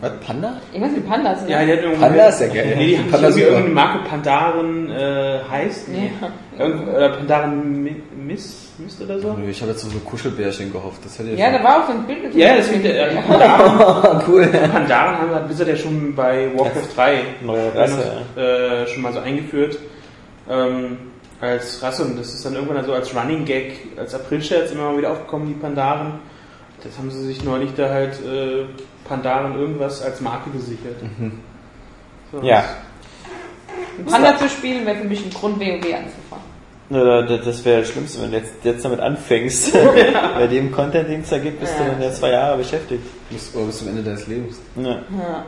Was, 0.00 0.12
Panda? 0.24 0.60
Irgendwas 0.72 0.92
mit 0.94 1.08
Pandas, 1.08 1.42
ne? 1.42 1.50
Ja, 1.50 1.64
die 1.64 1.72
hat 1.72 1.80
irgendwie. 1.80 2.00
Panda 2.00 2.28
ist 2.28 2.40
ja 2.40 2.46
geil. 2.46 2.74
Nee, 2.76 2.96
die 2.96 3.10
Panda 3.10 3.28
irgendwie 3.28 3.42
irgendeine 3.42 3.74
Marke 3.74 4.08
Pandaren 4.08 4.90
äh, 4.90 5.40
heißt. 5.50 5.88
Ja. 5.88 6.28
Irgend, 6.58 6.88
oder 6.88 7.08
Pandaren 7.10 7.84
Mi- 7.84 8.02
Mist, 8.26 8.78
Mist 8.80 9.00
oder 9.02 9.18
so. 9.20 9.32
Nö, 9.34 9.48
Ich 9.48 9.60
habe 9.60 9.70
jetzt 9.72 9.82
so 9.82 9.98
Kuschelbärchen 10.00 10.72
gehofft. 10.72 11.04
Das 11.04 11.18
hätte 11.18 11.30
Ja, 11.34 11.50
da 11.56 11.62
war 11.62 11.82
auch 11.82 11.86
so 11.86 11.92
ein 11.92 12.04
Bild 12.06 12.22
mit 12.24 12.34
Ja, 12.34 12.56
das 12.56 12.70
wird 12.70 12.84
der. 12.84 13.12
ja. 13.12 13.20
Pandaren, 13.22 14.22
cool. 14.28 14.46
Pandaren 14.46 15.18
haben 15.18 15.34
hat 15.34 15.46
Blizzard 15.46 15.68
ja 15.68 15.76
schon 15.76 16.14
bei 16.14 16.50
Warcraft 16.56 16.96
3 16.96 17.22
Neue 17.42 17.74
Rasse, 17.74 18.22
äh, 18.36 18.86
schon 18.86 19.02
mal 19.02 19.12
so 19.12 19.20
eingeführt. 19.20 19.78
Ähm, 20.50 20.98
als 21.40 21.80
Rasse 21.82 22.02
und 22.04 22.18
das 22.18 22.34
ist 22.34 22.44
dann 22.44 22.54
irgendwann 22.54 22.84
so 22.84 22.92
als 22.92 23.14
Running 23.14 23.44
Gag, 23.44 23.74
als 23.96 24.14
April-Scherz 24.14 24.72
immer 24.72 24.90
mal 24.90 24.98
wieder 24.98 25.12
aufgekommen, 25.12 25.46
die 25.48 25.54
Pandaren. 25.54 26.14
Das 26.82 26.96
haben 26.98 27.10
sie 27.10 27.22
sich 27.26 27.44
neulich 27.44 27.70
da 27.76 27.88
halt 27.88 28.14
äh, 28.24 28.64
Pandaren 29.06 29.58
irgendwas 29.58 30.02
als 30.02 30.20
Marke 30.20 30.50
gesichert. 30.50 30.96
So, 32.32 32.40
Ja. 32.42 32.64
Panda 34.08 34.36
zu 34.36 34.48
spielen 34.48 34.86
wäre 34.86 34.96
für 34.98 35.04
mich 35.08 35.24
ein 35.24 35.30
Grund, 35.30 35.58
WoW 35.58 35.64
anzufangen. 35.64 36.04
Ja, 36.90 37.22
da- 37.22 37.36
Das 37.36 37.64
wäre 37.64 37.80
das 37.80 37.90
Schlimmste, 37.90 38.22
wenn 38.22 38.30
du 38.30 38.38
jetzt, 38.38 38.52
jetzt 38.64 38.84
damit 38.84 39.00
anfängst. 39.00 39.72
Bei 40.34 40.46
dem 40.46 40.72
Content, 40.72 41.08
den 41.08 41.20
es 41.20 41.28
da 41.28 41.38
gibt, 41.38 41.60
bist 41.60 41.74
du 41.78 41.82
Ja. 41.84 41.90
dann 41.90 42.00
ja 42.02 42.10
zwei 42.12 42.30
Jahre 42.30 42.56
beschäftigt. 42.58 43.02
Bis, 43.30 43.54
oder 43.54 43.66
bis 43.66 43.78
zum 43.78 43.88
Ende 43.88 44.02
deines 44.02 44.26
Lebens. 44.26 44.58
Ja. 44.76 44.88
Ja. 44.90 45.44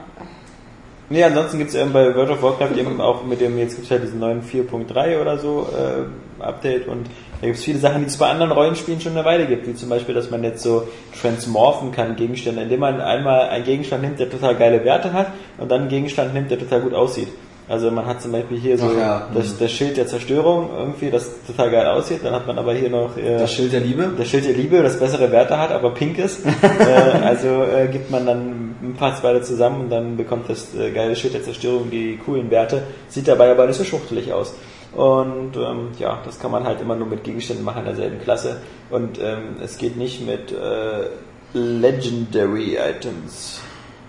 Nee, 1.13 1.25
ansonsten 1.25 1.59
gibt's 1.59 1.75
eben 1.75 1.93
bei 1.93 2.15
World 2.15 2.31
of 2.31 2.41
Warcraft 2.43 2.77
eben 2.79 3.01
auch 3.01 3.25
mit 3.25 3.41
dem, 3.41 3.59
jetzt 3.59 3.75
gibt's 3.75 3.91
ja 3.91 3.99
diesen 3.99 4.21
neuen 4.21 4.43
4.3 4.45 5.21
oder 5.21 5.39
so 5.39 5.67
äh, 5.77 6.41
Update 6.41 6.87
und 6.87 7.09
da 7.41 7.49
gibt's 7.49 7.65
viele 7.65 7.81
Sachen, 7.81 8.03
die 8.03 8.07
es 8.07 8.17
bei 8.17 8.29
anderen 8.29 8.53
Rollenspielen 8.53 9.01
schon 9.01 9.17
eine 9.17 9.25
Weile 9.25 9.47
gibt, 9.47 9.67
wie 9.67 9.75
zum 9.75 9.89
Beispiel, 9.89 10.15
dass 10.15 10.31
man 10.31 10.45
jetzt 10.45 10.63
so 10.63 10.87
transmorphen 11.21 11.91
kann, 11.91 12.15
Gegenstände, 12.15 12.63
indem 12.63 12.79
man 12.79 13.01
einmal 13.01 13.49
einen 13.49 13.65
Gegenstand 13.65 14.03
nimmt, 14.03 14.21
der 14.21 14.31
total 14.31 14.55
geile 14.55 14.85
Werte 14.85 15.13
hat 15.13 15.33
und 15.59 15.69
dann 15.69 15.81
einen 15.81 15.89
Gegenstand 15.91 16.33
nimmt, 16.33 16.49
der 16.53 16.61
total 16.61 16.81
gut 16.83 16.95
aussieht. 16.95 17.29
Also 17.71 17.89
man 17.93 18.05
hat 18.05 18.21
zum 18.21 18.33
Beispiel 18.33 18.59
hier 18.59 18.77
so 18.77 18.91
ja, 18.99 19.29
das, 19.33 19.57
das 19.57 19.71
Schild 19.71 19.97
der 19.97 20.09
Zerstörung 20.09 20.71
irgendwie, 20.77 21.09
das 21.09 21.31
total 21.47 21.71
geil 21.71 21.87
aussieht, 21.87 22.19
dann 22.25 22.35
hat 22.35 22.45
man 22.45 22.59
aber 22.59 22.75
hier 22.75 22.91
noch 22.91 23.17
äh, 23.17 23.39
Das 23.39 23.53
Schild 23.53 23.73
der 23.73 23.79
Liebe? 23.79 24.11
das 24.19 24.27
Schild 24.27 24.45
der 24.45 24.55
Liebe, 24.55 24.83
das 24.83 24.99
bessere 24.99 25.31
Werte 25.31 25.57
hat, 25.57 25.71
aber 25.71 25.95
pink 25.95 26.19
ist. 26.19 26.45
äh, 26.63 27.25
also 27.25 27.63
äh, 27.63 27.87
gibt 27.87 28.11
man 28.11 28.27
dann 28.27 28.75
ein 28.83 28.95
paar 28.99 29.17
beide 29.23 29.43
zusammen 29.43 29.83
und 29.83 29.91
dann 29.91 30.17
bekommt 30.17 30.51
das 30.51 30.75
äh, 30.75 30.91
geile 30.91 31.15
Schild 31.15 31.35
der 31.35 31.45
Zerstörung 31.45 31.91
die 31.91 32.17
coolen 32.17 32.51
Werte, 32.51 32.83
sieht 33.07 33.29
dabei 33.29 33.53
aber 33.53 33.69
nicht 33.69 33.77
so 33.77 33.85
schuchtelig 33.85 34.33
aus. 34.33 34.53
Und 34.93 35.57
ähm, 35.57 35.91
ja, 36.01 36.19
das 36.25 36.41
kann 36.41 36.51
man 36.51 36.65
halt 36.65 36.81
immer 36.81 36.97
nur 36.97 37.07
mit 37.07 37.23
Gegenständen 37.23 37.65
machen 37.65 37.85
derselben 37.85 38.21
Klasse. 38.21 38.57
Und 38.91 39.21
ähm, 39.23 39.59
es 39.63 39.79
geht 39.79 39.97
nicht 39.97 40.27
mit 40.27 40.51
äh, 40.51 41.07
Legendary 41.53 42.79
Items. 42.79 43.61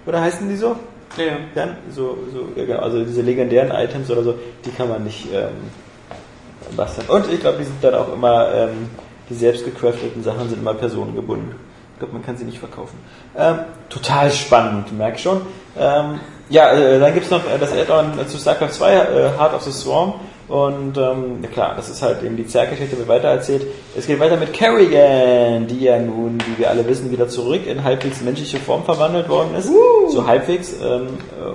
Oder 0.07 0.22
heißen 0.22 0.49
die 0.49 0.55
so? 0.55 0.78
Ja. 1.18 1.34
Dann 1.55 1.78
so, 1.89 2.18
so, 2.34 2.47
genau, 2.55 2.80
also 2.80 3.03
diese 3.03 3.22
legendären 3.22 3.72
Items 3.72 4.09
oder 4.09 4.24
so, 4.24 4.36
die 4.66 4.72
kann 4.72 4.89
man 4.89 5.03
nicht 5.03 5.28
ähm, 5.34 5.70
basteln. 6.76 7.07
Und 7.09 7.32
ich 7.32 7.39
glaube, 7.41 7.57
die 7.59 7.66
sind 7.66 7.84
dann 7.84 7.95
auch 7.95 8.14
immer, 8.14 8.53
ähm, 8.53 8.89
die 9.30 9.36
selbst 9.36 9.66
gecrafteten 9.66 10.24
Sachen 10.24 10.49
sind 10.49 10.59
immer 10.59 10.74
personengebunden. 10.74 11.55
Ich 11.93 11.99
glaube, 11.99 12.14
man 12.14 12.26
kann 12.26 12.38
sie 12.38 12.45
nicht 12.45 12.59
verkaufen. 12.59 12.97
Ähm, 13.38 13.59
total 13.89 14.32
spannend, 14.32 14.97
merk 14.97 15.20
schon. 15.20 15.41
Ähm, 15.78 16.20
Ja, 16.49 16.74
äh, 16.74 16.99
dann 16.99 17.14
gibt's 17.14 17.30
noch 17.30 17.45
äh, 17.45 17.57
das 17.57 17.72
Add-on 17.72 18.28
zu 18.28 18.38
StarCraft 18.38 18.72
2, 18.72 18.93
äh, 18.93 19.30
Heart 19.38 19.53
of 19.53 19.62
the 19.64 19.72
Swarm. 19.72 20.16
Und 20.52 20.97
ähm, 20.97 21.39
ja 21.41 21.47
klar, 21.47 21.74
das 21.78 21.89
ist 21.89 22.02
halt 22.02 22.22
eben 22.24 22.36
die 22.36 22.45
Zerggeschichte 22.45 22.97
wird 22.97 23.08
weitererzählt. 23.08 23.66
Es 23.97 24.06
geht 24.06 24.20
weiter 24.20 24.36
mit 24.36 24.52
Kerrigan, 24.52 25.66
die 25.66 25.80
ja 25.80 25.97
nun, 25.97 26.39
wie 26.45 26.60
wir 26.60 26.70
alle 26.70 26.86
wissen, 26.86 27.10
wieder 27.10 27.30
zurück 27.30 27.66
in 27.66 27.86
halbwegs 27.86 28.22
menschliche 28.22 28.58
Form 28.58 28.84
verwandelt 28.84 29.30
worden 29.30 29.56
ist. 29.56 29.70
So 30.10 30.28
halbwegs. 30.28 30.74
Ähm, 30.84 31.08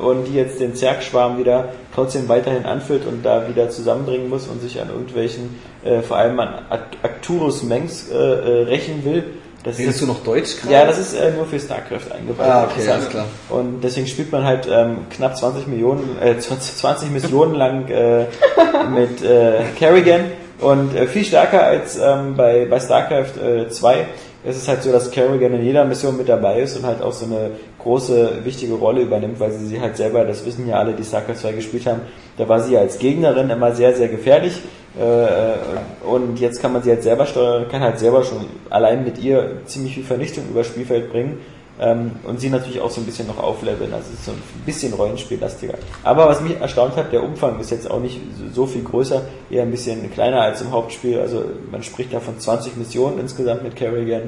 und 0.02 0.24
die 0.24 0.34
jetzt 0.34 0.60
den 0.60 0.74
Zergschwarm 0.74 1.36
wieder 1.36 1.74
trotzdem 1.94 2.26
weiterhin 2.30 2.64
anführt 2.64 3.06
und 3.06 3.22
da 3.22 3.46
wieder 3.48 3.68
zusammenbringen 3.68 4.30
muss 4.30 4.46
und 4.46 4.62
sich 4.62 4.80
an 4.80 4.88
irgendwelchen, 4.88 5.56
äh, 5.84 6.00
vor 6.00 6.16
allem 6.16 6.40
an 6.40 6.54
Arcturus 7.02 7.64
Mengs 7.64 8.08
äh, 8.10 8.14
äh, 8.16 8.62
rächen 8.62 9.04
will. 9.04 9.24
Das 9.66 9.78
Redest 9.78 10.00
du 10.00 10.06
noch 10.06 10.22
Deutsch 10.22 10.60
gerade? 10.60 10.74
ja, 10.74 10.84
das 10.84 10.96
ist 10.96 11.14
äh, 11.14 11.32
nur 11.32 11.44
für 11.44 11.58
StarCraft 11.58 12.12
eingebaut. 12.16 12.46
Ah, 12.46 12.68
okay, 12.70 12.82
ist 12.82 12.88
alles 12.88 13.08
klar. 13.08 13.26
Und 13.48 13.80
deswegen 13.82 14.06
spielt 14.06 14.30
man 14.30 14.44
halt 14.44 14.68
ähm, 14.70 14.98
knapp 15.10 15.36
20 15.36 15.66
Millionen, 15.66 16.16
äh, 16.22 16.38
20 16.38 16.76
20 16.76 17.10
Missionen 17.10 17.56
lang 17.56 17.88
äh, 17.88 18.26
mit 18.94 19.24
äh, 19.24 19.64
Kerrigan 19.76 20.26
und 20.60 20.94
äh, 20.94 21.08
viel 21.08 21.24
stärker 21.24 21.64
als 21.64 21.98
ähm, 21.98 22.36
bei, 22.36 22.66
bei 22.70 22.78
StarCraft 22.78 23.42
äh, 23.42 23.68
2. 23.68 24.06
Es 24.44 24.56
ist 24.56 24.68
halt 24.68 24.84
so, 24.84 24.92
dass 24.92 25.10
Kerrigan 25.10 25.54
in 25.54 25.64
jeder 25.64 25.84
Mission 25.84 26.16
mit 26.16 26.28
dabei 26.28 26.60
ist 26.60 26.76
und 26.76 26.86
halt 26.86 27.02
auch 27.02 27.12
so 27.12 27.24
eine 27.24 27.50
große, 27.80 28.44
wichtige 28.44 28.74
Rolle 28.74 29.00
übernimmt, 29.00 29.40
weil 29.40 29.50
sie 29.50 29.66
sie 29.66 29.80
halt 29.80 29.96
selber, 29.96 30.24
das 30.24 30.46
wissen 30.46 30.68
ja 30.68 30.76
alle, 30.76 30.92
die 30.92 31.02
StarCraft 31.02 31.38
2 31.38 31.52
gespielt 31.54 31.86
haben, 31.86 32.02
da 32.38 32.48
war 32.48 32.60
sie 32.60 32.78
als 32.78 33.00
Gegnerin 33.00 33.50
immer 33.50 33.74
sehr, 33.74 33.96
sehr 33.96 34.06
gefährlich. 34.06 34.62
Äh, 34.98 36.06
und 36.06 36.40
jetzt 36.40 36.60
kann 36.60 36.72
man 36.72 36.82
sie 36.82 36.90
halt 36.90 37.02
selber 37.02 37.26
steuern, 37.26 37.68
kann 37.68 37.82
halt 37.82 37.98
selber 37.98 38.24
schon 38.24 38.46
allein 38.70 39.04
mit 39.04 39.18
ihr 39.18 39.58
ziemlich 39.66 39.94
viel 39.94 40.04
Vernichtung 40.04 40.48
übers 40.48 40.66
Spielfeld 40.66 41.10
bringen. 41.10 41.38
Ähm, 41.78 42.12
und 42.24 42.40
sie 42.40 42.48
natürlich 42.48 42.80
auch 42.80 42.90
so 42.90 43.02
ein 43.02 43.04
bisschen 43.04 43.26
noch 43.26 43.38
aufleveln, 43.38 43.92
also 43.92 44.10
ist 44.10 44.24
so 44.24 44.32
ein 44.32 44.42
bisschen 44.64 44.94
Rollenspiellastiger. 44.94 45.74
Aber 46.04 46.26
was 46.26 46.40
mich 46.40 46.58
erstaunt 46.58 46.96
hat, 46.96 47.12
der 47.12 47.22
Umfang 47.22 47.60
ist 47.60 47.70
jetzt 47.70 47.90
auch 47.90 48.00
nicht 48.00 48.18
so 48.54 48.64
viel 48.64 48.82
größer, 48.82 49.20
eher 49.50 49.62
ein 49.62 49.70
bisschen 49.70 50.10
kleiner 50.10 50.40
als 50.40 50.62
im 50.62 50.70
Hauptspiel. 50.70 51.20
Also 51.20 51.44
man 51.70 51.82
spricht 51.82 52.14
da 52.14 52.20
von 52.20 52.38
20 52.38 52.76
Missionen 52.78 53.18
insgesamt 53.18 53.62
mit 53.62 53.76
Kerrigan. 53.76 54.22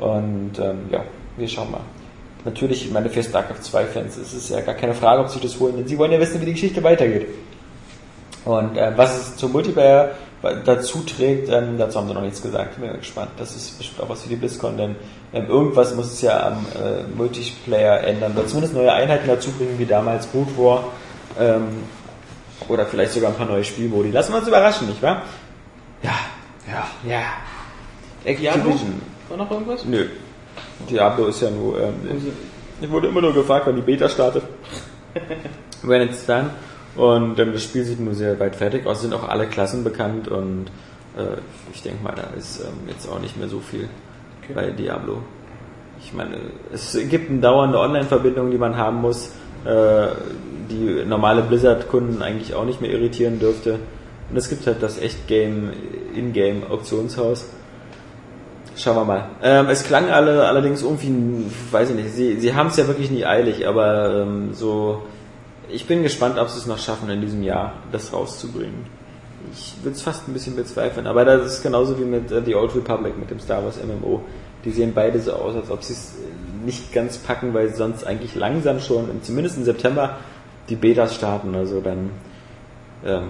Und 0.00 0.58
ähm, 0.58 0.78
ja, 0.90 1.04
wir 1.36 1.46
schauen 1.46 1.70
mal. 1.70 1.80
Natürlich, 2.44 2.86
ich 2.86 2.90
meine, 2.90 3.08
für 3.08 3.22
StarCraft 3.22 3.62
2 3.62 3.84
Fans 3.84 4.16
ist 4.16 4.32
es 4.32 4.48
ja 4.48 4.60
gar 4.60 4.74
keine 4.74 4.94
Frage, 4.94 5.20
ob 5.20 5.28
sie 5.28 5.40
das 5.40 5.60
holen, 5.60 5.76
denn 5.76 5.86
sie 5.86 5.98
wollen 5.98 6.10
ja 6.10 6.18
wissen, 6.18 6.40
wie 6.40 6.46
die 6.46 6.54
Geschichte 6.54 6.82
weitergeht. 6.82 7.26
Und 8.44 8.76
äh, 8.76 8.92
was 8.96 9.16
es 9.16 9.36
zum 9.36 9.52
Multiplayer 9.52 10.10
dazu 10.64 11.00
trägt, 11.00 11.50
ähm, 11.50 11.76
dazu 11.76 11.98
haben 11.98 12.08
sie 12.08 12.14
noch 12.14 12.22
nichts 12.22 12.40
gesagt. 12.40 12.80
Bin 12.80 12.92
gespannt. 12.98 13.30
Das 13.36 13.54
ist 13.54 13.76
bestimmt 13.76 14.00
auch 14.00 14.08
was 14.08 14.22
für 14.22 14.28
die 14.30 14.36
BlizzCon, 14.36 14.76
denn 14.76 14.96
ähm, 15.34 15.46
irgendwas 15.48 15.94
muss 15.94 16.12
es 16.12 16.22
ja 16.22 16.46
am 16.46 16.66
äh, 16.82 17.02
Multiplayer 17.14 18.02
ändern. 18.04 18.32
Oder 18.32 18.46
zumindest 18.46 18.74
neue 18.74 18.92
Einheiten 18.92 19.28
dazu 19.28 19.50
bringen, 19.52 19.78
wie 19.78 19.84
damals 19.86 20.26
Brood 20.26 20.56
War. 20.56 20.84
Ähm, 21.38 21.84
oder 22.68 22.86
vielleicht 22.86 23.12
sogar 23.12 23.30
ein 23.30 23.36
paar 23.36 23.46
neue 23.46 23.64
Spielmodi. 23.64 24.10
Lassen 24.10 24.32
wir 24.32 24.38
uns 24.38 24.48
überraschen, 24.48 24.88
nicht 24.88 25.02
wahr? 25.02 25.22
Ja, 26.02 26.14
Ja. 26.68 26.86
ja. 27.08 27.22
Activision. 28.24 29.00
War 29.28 29.36
noch 29.36 29.50
irgendwas? 29.50 29.84
Nö. 29.84 30.06
Diablo 30.88 31.26
ist 31.26 31.40
ja 31.40 31.50
nur. 31.50 31.80
Ähm, 31.80 32.32
ich 32.80 32.90
wurde 32.90 33.08
immer 33.08 33.20
nur 33.20 33.34
gefragt, 33.34 33.66
wann 33.66 33.76
die 33.76 33.82
Beta 33.82 34.08
startet. 34.08 34.42
When 35.82 36.02
it's 36.02 36.24
done. 36.26 36.50
Und 36.96 37.38
ähm, 37.38 37.52
das 37.52 37.64
Spiel 37.64 37.84
sieht 37.84 38.00
nur 38.00 38.14
sehr 38.14 38.38
weit 38.40 38.56
fertig 38.56 38.86
aus. 38.86 39.02
Sind 39.02 39.14
auch 39.14 39.28
alle 39.28 39.46
Klassen 39.46 39.84
bekannt 39.84 40.28
und 40.28 40.66
äh, 41.16 41.38
ich 41.72 41.82
denke 41.82 42.02
mal, 42.02 42.14
da 42.14 42.36
ist 42.36 42.60
ähm, 42.60 42.88
jetzt 42.88 43.08
auch 43.08 43.20
nicht 43.20 43.36
mehr 43.36 43.48
so 43.48 43.60
viel 43.60 43.88
bei 44.54 44.70
Diablo. 44.70 45.18
Ich 46.02 46.12
meine, 46.12 46.36
es 46.72 46.98
gibt 47.08 47.30
eine 47.30 47.40
dauernde 47.40 47.78
Online-Verbindung, 47.78 48.50
die 48.50 48.58
man 48.58 48.76
haben 48.76 49.00
muss, 49.00 49.32
äh, 49.64 50.06
die 50.70 51.04
normale 51.04 51.42
Blizzard-Kunden 51.42 52.22
eigentlich 52.22 52.54
auch 52.54 52.64
nicht 52.64 52.80
mehr 52.80 52.90
irritieren 52.90 53.38
dürfte. 53.38 53.78
Und 54.30 54.36
es 54.36 54.48
gibt 54.48 54.66
halt 54.66 54.82
das 54.82 54.98
Echt-Game, 54.98 55.70
In-Game-Auktionshaus. 56.14 57.46
Schauen 58.76 58.96
wir 58.96 59.04
mal. 59.04 59.24
Ähm, 59.42 59.66
es 59.68 59.84
klang 59.84 60.08
alle 60.10 60.46
allerdings 60.46 60.82
irgendwie, 60.82 61.12
weiß 61.70 61.90
ich 61.90 61.96
nicht, 61.96 62.14
sie, 62.14 62.40
sie 62.40 62.54
haben 62.54 62.68
es 62.68 62.76
ja 62.76 62.86
wirklich 62.86 63.10
nie 63.10 63.26
eilig, 63.26 63.66
aber 63.66 64.22
ähm, 64.22 64.54
so, 64.54 65.02
ich 65.72 65.86
bin 65.86 66.02
gespannt, 66.02 66.38
ob 66.38 66.48
sie 66.48 66.58
es 66.58 66.66
noch 66.66 66.78
schaffen 66.78 67.10
in 67.10 67.20
diesem 67.20 67.42
Jahr, 67.42 67.74
das 67.92 68.12
rauszubringen. 68.12 68.86
Ich 69.52 69.74
würde 69.82 69.96
es 69.96 70.02
fast 70.02 70.28
ein 70.28 70.32
bisschen 70.32 70.56
bezweifeln, 70.56 71.06
aber 71.06 71.24
das 71.24 71.54
ist 71.54 71.62
genauso 71.62 71.98
wie 71.98 72.04
mit 72.04 72.30
äh, 72.30 72.42
The 72.44 72.54
Old 72.54 72.74
Republic, 72.74 73.18
mit 73.18 73.30
dem 73.30 73.40
Star 73.40 73.64
Wars 73.64 73.78
MMO. 73.82 74.22
Die 74.64 74.70
sehen 74.70 74.92
beide 74.94 75.20
so 75.20 75.32
aus, 75.32 75.56
als 75.56 75.70
ob 75.70 75.82
sie 75.82 75.94
es 75.94 76.14
nicht 76.64 76.92
ganz 76.92 77.16
packen, 77.18 77.54
weil 77.54 77.74
sonst 77.74 78.06
eigentlich 78.06 78.34
langsam 78.34 78.80
schon, 78.80 79.08
zumindest 79.22 79.56
im 79.56 79.64
September, 79.64 80.18
die 80.68 80.76
Betas 80.76 81.14
starten. 81.14 81.54
Also 81.54 81.80
dann 81.80 82.10
ähm, 83.04 83.28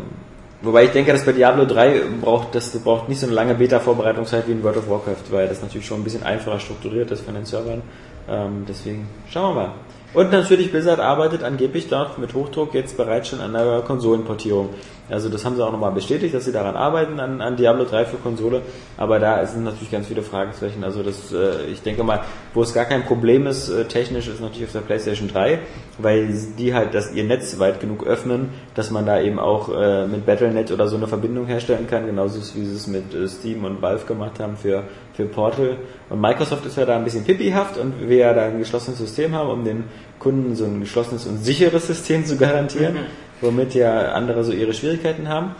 wobei 0.62 0.84
ich 0.84 0.90
denke, 0.90 1.12
dass 1.12 1.24
bei 1.24 1.32
Diablo 1.32 1.64
3 1.64 2.02
braucht 2.20 2.54
das 2.54 2.70
braucht 2.80 3.08
nicht 3.08 3.20
so 3.20 3.26
eine 3.26 3.34
lange 3.34 3.54
Beta-Vorbereitungszeit 3.54 4.48
wie 4.48 4.52
in 4.52 4.62
World 4.62 4.78
of 4.78 4.88
Warcraft, 4.88 5.30
weil 5.30 5.48
das 5.48 5.62
natürlich 5.62 5.86
schon 5.86 6.00
ein 6.00 6.04
bisschen 6.04 6.22
einfacher 6.22 6.60
strukturiert 6.60 7.10
ist 7.10 7.22
von 7.22 7.34
den 7.34 7.44
Servern. 7.44 7.82
Ähm, 8.28 8.64
deswegen 8.68 9.08
schauen 9.28 9.54
wir 9.54 9.62
mal. 9.62 9.74
Und 10.12 10.32
natürlich 10.32 10.72
Blizzard 10.72 10.98
arbeitet 10.98 11.44
angeblich 11.44 11.88
dort 11.88 12.18
mit 12.18 12.34
Hochdruck 12.34 12.74
jetzt 12.74 12.96
bereits 12.96 13.28
schon 13.28 13.40
an 13.40 13.54
einer 13.54 13.82
Konsolenportierung. 13.82 14.70
Also 15.10 15.28
das 15.28 15.44
haben 15.44 15.56
sie 15.56 15.64
auch 15.64 15.72
nochmal 15.72 15.92
bestätigt, 15.92 16.34
dass 16.34 16.44
sie 16.44 16.52
daran 16.52 16.76
arbeiten, 16.76 17.20
an, 17.20 17.40
an 17.40 17.56
Diablo 17.56 17.84
3 17.84 18.04
für 18.04 18.16
Konsole. 18.16 18.62
Aber 18.96 19.18
da 19.18 19.44
sind 19.46 19.64
natürlich 19.64 19.90
ganz 19.90 20.06
viele 20.06 20.22
Fragezeichen. 20.22 20.84
Also 20.84 21.02
das, 21.02 21.32
äh, 21.32 21.66
ich 21.66 21.82
denke 21.82 22.04
mal, 22.04 22.20
wo 22.54 22.62
es 22.62 22.72
gar 22.72 22.84
kein 22.84 23.04
Problem 23.04 23.46
ist, 23.46 23.68
äh, 23.68 23.84
technisch, 23.84 24.28
ist 24.28 24.40
natürlich 24.40 24.66
auf 24.66 24.72
der 24.72 24.80
PlayStation 24.80 25.28
3, 25.28 25.58
weil 25.98 26.28
die 26.58 26.74
halt 26.74 26.94
das 26.94 27.12
ihr 27.12 27.24
Netz 27.24 27.58
weit 27.58 27.80
genug 27.80 28.06
öffnen, 28.06 28.50
dass 28.74 28.90
man 28.90 29.06
da 29.06 29.20
eben 29.20 29.38
auch 29.38 29.68
äh, 29.74 30.06
mit 30.06 30.26
Battle.net 30.26 30.70
oder 30.72 30.88
so 30.88 30.96
eine 30.96 31.06
Verbindung 31.06 31.46
herstellen 31.46 31.86
kann, 31.88 32.06
genauso 32.06 32.40
wie 32.54 32.64
sie 32.64 32.74
es 32.74 32.86
mit 32.86 33.14
äh, 33.14 33.28
Steam 33.28 33.64
und 33.64 33.82
Valve 33.82 34.06
gemacht 34.06 34.40
haben 34.40 34.56
für, 34.56 34.84
für 35.14 35.26
Portal. 35.26 35.78
Und 36.08 36.20
Microsoft 36.20 36.66
ist 36.66 36.76
ja 36.76 36.86
da 36.86 36.96
ein 36.96 37.04
bisschen 37.04 37.24
pipihaft 37.24 37.76
und 37.76 38.08
wir 38.08 38.16
ja 38.16 38.34
da 38.34 38.42
ein 38.46 38.58
geschlossenes 38.58 38.98
System 38.98 39.34
haben, 39.34 39.50
um 39.50 39.64
den 39.64 39.84
Kunden 40.18 40.54
so 40.54 40.64
ein 40.64 40.80
geschlossenes 40.80 41.26
und 41.26 41.38
sicheres 41.38 41.86
System 41.86 42.24
zu 42.24 42.36
garantieren, 42.36 42.96
womit 43.40 43.74
ja 43.74 44.12
andere 44.12 44.44
so 44.44 44.52
ihre 44.52 44.72
Schwierigkeiten 44.72 45.28
haben. 45.28 45.54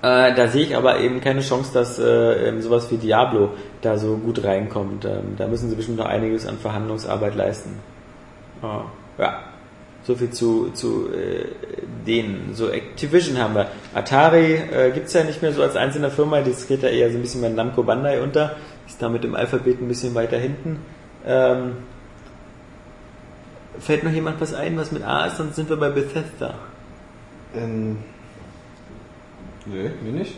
Äh, 0.00 0.34
da 0.34 0.46
sehe 0.46 0.62
ich 0.62 0.76
aber 0.76 1.00
eben 1.00 1.20
keine 1.20 1.40
Chance, 1.40 1.72
dass 1.74 1.98
äh, 1.98 2.60
sowas 2.60 2.90
wie 2.90 2.98
Diablo 2.98 3.50
da 3.82 3.98
so 3.98 4.16
gut 4.16 4.44
reinkommt. 4.44 5.04
Ähm, 5.04 5.34
da 5.36 5.48
müssen 5.48 5.68
sie 5.68 5.76
bestimmt 5.76 5.98
noch 5.98 6.06
einiges 6.06 6.46
an 6.46 6.58
Verhandlungsarbeit 6.58 7.34
leisten. 7.34 7.80
Ah, 8.62 8.82
ja, 9.18 9.40
so 10.04 10.14
viel 10.14 10.30
zu, 10.30 10.70
zu 10.70 11.08
äh, 11.12 11.46
denen. 12.06 12.54
So 12.54 12.70
Activision 12.70 13.38
haben 13.38 13.54
wir. 13.54 13.66
Atari 13.92 14.54
äh, 14.54 14.90
gibt's 14.92 15.14
ja 15.14 15.24
nicht 15.24 15.42
mehr 15.42 15.52
so 15.52 15.62
als 15.62 15.74
einzelne 15.74 16.10
Firma, 16.10 16.40
das 16.42 16.68
geht 16.68 16.82
ja 16.82 16.88
eher 16.88 17.10
so 17.10 17.18
ein 17.18 17.22
bisschen 17.22 17.42
bei 17.42 17.48
Namco 17.48 17.82
Bandai 17.82 18.20
unter. 18.22 18.56
Ist 18.86 19.02
damit 19.02 19.24
im 19.24 19.34
Alphabet 19.34 19.80
ein 19.82 19.88
bisschen 19.88 20.14
weiter 20.14 20.38
hinten. 20.38 20.78
Ähm, 21.26 21.72
fällt 23.80 24.04
noch 24.04 24.12
jemand 24.12 24.40
was 24.40 24.54
ein, 24.54 24.76
was 24.76 24.92
mit 24.92 25.02
A 25.02 25.26
ist, 25.26 25.36
sonst 25.36 25.56
sind 25.56 25.68
wir 25.68 25.76
bei 25.76 25.90
Bethesda. 25.90 26.54
Ähm, 27.54 27.98
nö, 29.66 29.90
mir 30.02 30.12
nicht. 30.12 30.34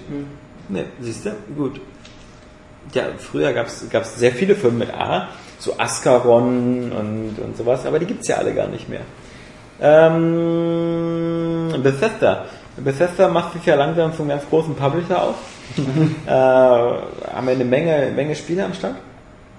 Ne, 0.69 0.85
siehst 1.01 1.27
du? 1.27 1.33
Gut. 1.57 1.81
Ja, 2.95 3.05
früher 3.19 3.53
gab's 3.53 3.87
gab's 3.91 4.19
sehr 4.19 4.33
viele 4.33 4.55
Firmen 4.55 4.79
mit 4.79 4.95
A, 4.95 5.29
so 5.59 5.79
Ascaron 5.79 6.93
und, 6.93 7.39
und 7.39 7.57
sowas, 7.57 7.85
aber 7.87 7.99
die 7.99 8.07
gibt's 8.07 8.29
ja 8.29 8.37
alle 8.37 8.55
gar 8.55 8.69
nicht 8.69 8.89
mehr. 8.89 9.03
Ähm, 9.81 11.73
Bethesda. 11.83 12.47
Bethesda 12.77 13.29
macht 13.29 13.55
sich 13.55 13.67
ja 13.67 13.75
langsam 13.75 14.15
zum 14.15 14.29
ganz 14.29 14.49
großen 14.49 14.75
Publisher 14.75 15.23
auf. 15.23 15.37
äh, 16.27 16.31
haben 16.31 17.47
wir 17.47 17.53
eine 17.53 17.65
Menge, 17.65 18.11
Menge 18.15 18.35
Spiele 18.35 18.65
am 18.65 18.75
Start. 18.75 18.97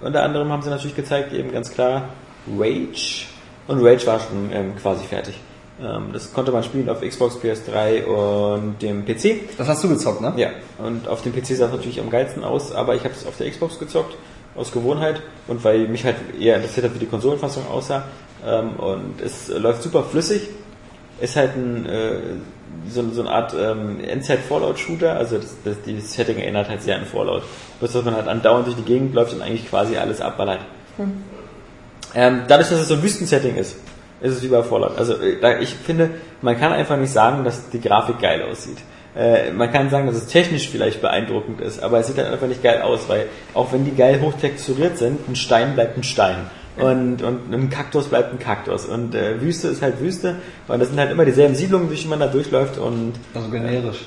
Unter 0.02 0.24
anderem 0.24 0.52
haben 0.52 0.62
sie 0.62 0.70
natürlich 0.70 0.96
gezeigt, 0.96 1.34
eben 1.34 1.52
ganz 1.52 1.72
klar 1.72 2.10
Rage. 2.58 3.26
Und 3.68 3.84
Rage 3.84 4.06
war 4.08 4.20
schon 4.20 4.50
ähm, 4.52 4.76
quasi 4.76 5.06
fertig. 5.06 5.40
Ähm, 5.82 6.10
das 6.14 6.34
konnte 6.34 6.52
man 6.52 6.64
spielen 6.64 6.90
auf 6.90 7.02
Xbox, 7.02 7.38
PS3 7.38 8.04
und 8.06 8.82
dem 8.82 9.06
PC. 9.06 9.58
Das 9.58 9.68
hast 9.68 9.84
du 9.84 9.90
gezockt, 9.90 10.22
ne? 10.22 10.34
Ja, 10.36 10.50
und 10.78 11.08
auf 11.08 11.22
dem 11.22 11.34
PC 11.34 11.48
sah 11.56 11.66
es 11.66 11.72
natürlich 11.72 12.00
am 12.00 12.10
geilsten 12.10 12.44
aus, 12.44 12.72
aber 12.72 12.96
ich 12.96 13.04
habe 13.04 13.14
es 13.14 13.26
auf 13.26 13.38
der 13.38 13.50
Xbox 13.50 13.80
gezockt, 13.80 14.16
aus 14.56 14.72
Gewohnheit 14.72 15.22
und 15.48 15.64
weil 15.64 15.88
mich 15.88 16.04
halt 16.04 16.18
eher 16.40 16.58
interessiert 16.58 16.88
hat, 16.88 16.96
wie 16.96 17.00
die 17.00 17.06
Konsolenfassung 17.06 17.68
aussah. 17.68 18.04
Ähm, 18.46 18.72
und 18.78 19.22
es 19.22 19.48
läuft 19.50 19.84
super 19.84 20.04
flüssig. 20.04 20.50
Ist 21.20 21.36
halt 21.36 21.56
ein, 21.56 21.86
äh, 21.86 22.20
so, 22.90 23.04
so 23.12 23.22
eine 23.22 23.32
Art 23.32 23.54
ähm, 23.60 24.04
Endzeit-Fallout-Shooter, 24.04 25.14
also 25.14 25.38
das, 25.38 25.56
das, 25.64 25.82
die 25.86 26.00
Setting 26.00 26.38
erinnert 26.38 26.70
halt 26.70 26.82
sehr 26.82 26.96
an 26.98 27.06
Fallout. 27.06 27.44
Bloß, 27.80 27.92
dass 27.92 28.04
man 28.04 28.16
halt 28.16 28.28
andauernd 28.28 28.66
durch 28.66 28.76
die 28.76 28.84
Gegend 28.84 29.14
läuft 29.14 29.34
und 29.34 29.42
eigentlich 29.42 29.70
quasi 29.70 29.98
alles 29.98 30.22
abballert. 30.22 30.62
Ähm, 32.16 32.42
dadurch, 32.48 32.70
dass 32.70 32.80
es 32.80 32.88
so 32.88 32.96
ein 32.96 33.04
Wüstensetting 33.04 33.56
ist, 33.56 33.76
ist 34.22 34.44
es 34.44 34.68
Fallout. 34.68 34.98
Also 34.98 35.16
äh, 35.16 35.62
ich 35.62 35.74
finde, 35.74 36.12
man 36.42 36.60
kann 36.60 36.72
einfach 36.72 36.98
nicht 36.98 37.12
sagen, 37.12 37.44
dass 37.44 37.70
die 37.70 37.82
Grafik 37.82 38.20
geil 38.20 38.44
aussieht. 38.44 38.78
Äh, 39.16 39.52
man 39.52 39.72
kann 39.72 39.90
sagen, 39.90 40.08
dass 40.08 40.16
es 40.16 40.28
technisch 40.28 40.70
vielleicht 40.70 41.02
beeindruckend 41.02 41.60
ist, 41.60 41.84
aber 41.84 42.00
es 42.00 42.08
sieht 42.08 42.18
halt 42.18 42.32
einfach 42.32 42.48
nicht 42.48 42.64
geil 42.64 42.82
aus, 42.82 43.10
weil 43.10 43.26
auch 43.54 43.74
wenn 43.74 43.84
die 43.84 43.96
geil 43.96 44.22
hochtexturiert 44.22 44.98
sind, 44.98 45.28
ein 45.28 45.36
Stein 45.36 45.74
bleibt 45.74 45.98
ein 45.98 46.04
Stein. 46.04 46.38
und, 46.78 47.22
und 47.22 47.54
ein 47.54 47.70
Kaktus 47.70 48.08
bleibt 48.08 48.32
ein 48.32 48.40
Kaktus 48.40 48.86
und 48.86 49.14
äh, 49.14 49.42
Wüste 49.42 49.68
ist 49.68 49.82
halt 49.82 50.00
Wüste 50.00 50.38
und 50.70 50.80
das 50.80 50.88
sind 50.88 51.00
halt 51.00 51.12
immer 51.12 51.26
dieselben 51.26 51.54
Siedlungen, 51.54 51.90
durch 51.90 52.04
die 52.04 52.08
man 52.08 52.22
da 52.22 52.28
durchläuft 52.28 52.78
und 52.78 53.14
Also 53.34 53.50
generisch. 53.50 54.06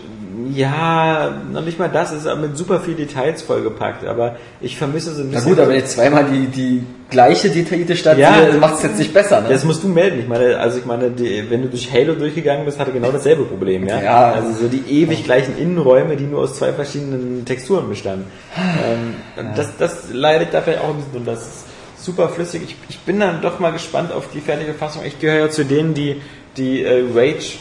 Ja, 0.55 1.33
noch 1.53 1.65
nicht 1.65 1.79
mal 1.79 1.89
das 1.89 2.13
ist 2.13 2.25
mit 2.41 2.57
super 2.57 2.81
viel 2.81 2.95
Details 2.95 3.43
vollgepackt, 3.43 4.05
aber 4.07 4.37
ich 4.61 4.77
vermisse 4.77 5.15
so 5.15 5.23
ein 5.23 5.29
Na 5.31 5.37
bisschen... 5.37 5.51
gut, 5.51 5.59
aber 5.61 5.71
wenn 5.73 5.79
ich 5.79 5.87
zweimal 5.87 6.25
die, 6.25 6.47
die 6.47 6.83
gleiche 7.11 7.51
detaillierte 7.51 7.97
Stadt 7.97 8.19
Ja. 8.19 8.35
sehe, 8.51 8.59
macht 8.59 8.77
es 8.77 8.83
jetzt 8.83 8.99
nicht 8.99 9.13
besser, 9.13 9.41
ne? 9.41 9.49
Das 9.49 9.65
musst 9.65 9.83
du 9.83 9.89
melden. 9.89 10.21
Ich 10.21 10.29
meine, 10.29 10.59
also 10.59 10.79
ich 10.79 10.85
meine, 10.85 11.11
die, 11.11 11.49
wenn 11.51 11.63
du 11.63 11.69
durch 11.69 11.93
Halo 11.93 12.15
durchgegangen 12.15 12.65
bist, 12.65 12.79
hatte 12.79 12.93
genau 12.93 13.11
dasselbe 13.11 13.45
Problem, 13.45 13.87
ja. 13.87 14.03
Ja. 14.03 14.33
Also 14.33 14.53
so 14.63 14.69
die 14.69 14.85
ewig 14.89 15.25
gleichen 15.25 15.57
Innenräume, 15.59 16.17
die 16.17 16.25
nur 16.25 16.41
aus 16.41 16.57
zwei 16.57 16.73
verschiedenen 16.73 17.45
Texturen 17.45 17.89
bestanden. 17.89 18.27
ähm, 18.57 19.15
und 19.37 19.59
das, 19.59 19.77
das 19.79 20.13
leidet 20.13 20.53
da 20.53 20.61
vielleicht 20.61 20.81
auch 20.83 20.89
ein 20.91 20.97
bisschen 20.97 21.19
und 21.19 21.27
das 21.27 21.41
ist 21.43 21.65
super 22.05 22.29
flüssig. 22.29 22.63
Ich, 22.65 22.77
ich 22.89 22.99
bin 23.01 23.21
dann 23.21 23.41
doch 23.43 23.59
mal 23.61 23.71
gespannt 23.73 24.13
auf 24.13 24.29
die 24.33 24.41
fertige 24.41 24.75
Fassung. 24.75 25.03
Ich 25.07 25.19
gehöre 25.21 25.39
ja 25.47 25.51
zu 25.51 25.65
denen, 25.65 25.95
die 25.95 26.21
die 26.57 26.83
äh, 26.83 27.05
Rage 27.15 27.59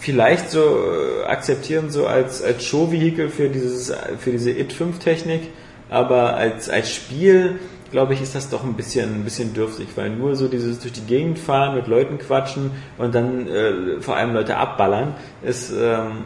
vielleicht 0.00 0.50
so 0.50 0.60
äh, 0.60 1.26
akzeptieren 1.26 1.90
so 1.90 2.06
als 2.06 2.42
als 2.42 2.64
Show-Vehikel 2.64 3.28
für 3.28 3.48
dieses 3.48 3.92
für 4.18 4.32
diese 4.32 4.50
It 4.50 4.72
5 4.72 4.98
Technik, 4.98 5.42
aber 5.88 6.34
als 6.34 6.68
als 6.68 6.92
Spiel 6.92 7.60
glaube 7.92 8.14
ich 8.14 8.22
ist 8.22 8.34
das 8.34 8.50
doch 8.50 8.64
ein 8.64 8.74
bisschen 8.74 9.14
ein 9.14 9.24
bisschen 9.24 9.54
dürftig, 9.54 9.88
weil 9.94 10.10
nur 10.10 10.34
so 10.34 10.48
dieses 10.48 10.80
durch 10.80 10.92
die 10.92 11.06
Gegend 11.06 11.38
fahren, 11.38 11.76
mit 11.76 11.86
Leuten 11.86 12.18
quatschen 12.18 12.72
und 12.98 13.14
dann 13.14 13.46
äh, 13.46 14.00
vor 14.00 14.16
allem 14.16 14.32
Leute 14.32 14.56
abballern 14.56 15.14
ist 15.42 15.72
ähm, 15.72 16.24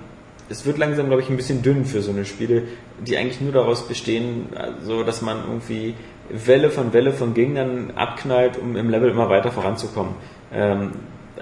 es 0.49 0.66
wird 0.66 0.79
langsam, 0.79 1.07
glaube 1.07 1.22
ich, 1.22 1.31
ein 1.31 1.37
bisschen 1.37 1.62
dünn 1.62 1.85
für 1.85 2.03
so 2.03 2.11
eine 2.11 2.25
Spiele, 2.25 2.64
die 3.07 3.16
eigentlich 3.16 3.41
nur 3.41 3.53
daraus 3.53 3.89
bestehen, 3.89 4.49
so 4.83 5.03
dass 5.03 5.22
man 5.22 5.39
irgendwie 5.49 5.95
Welle 6.29 6.70
von 6.70 6.93
Welle 6.93 7.12
von 7.12 7.35
Gegnern 7.35 7.93
abknallt, 7.95 8.59
um 8.59 8.77
im 8.77 8.91
Level 8.91 9.11
immer 9.11 9.29
weiter 9.29 9.51
voranzukommen. 9.51 10.14
Ähm, 10.53 10.93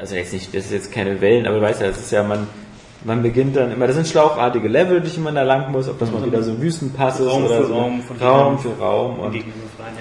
also 0.03 0.16
jetzt 0.16 0.32
nicht, 0.32 0.53
das 0.53 0.64
ist 0.64 0.72
jetzt 0.72 0.92
keine 0.92 1.20
Wellen, 1.20 1.46
aber 1.46 1.57
du 1.57 1.62
weißt 1.62 1.80
ja, 1.80 1.86
das 1.86 2.00
ist 2.00 2.11
ja, 2.11 2.24
man, 2.24 2.48
man 3.05 3.22
beginnt 3.22 3.55
dann 3.55 3.70
immer, 3.70 3.86
das 3.86 3.94
sind 3.94 4.09
schlauchartige 4.09 4.66
Level, 4.66 5.00
durch 5.00 5.14
die 5.14 5.20
man 5.20 5.36
da 5.36 5.44
lang 5.44 5.70
muss, 5.70 5.88
ob 5.88 6.00
das 6.00 6.11
mal 6.11 6.26
wieder 6.26 6.42
so 6.42 6.61
Wüstenpass 6.61 7.20
ist 7.20 7.30
Raum 7.30 7.44
oder 7.44 7.64
so. 7.64 7.72
Raum, 7.72 8.03
Raum 8.20 8.57
Gegnern 8.57 8.59
für 8.59 8.82
Raum 8.82 9.20
und 9.20 9.36
ja. 9.36 9.42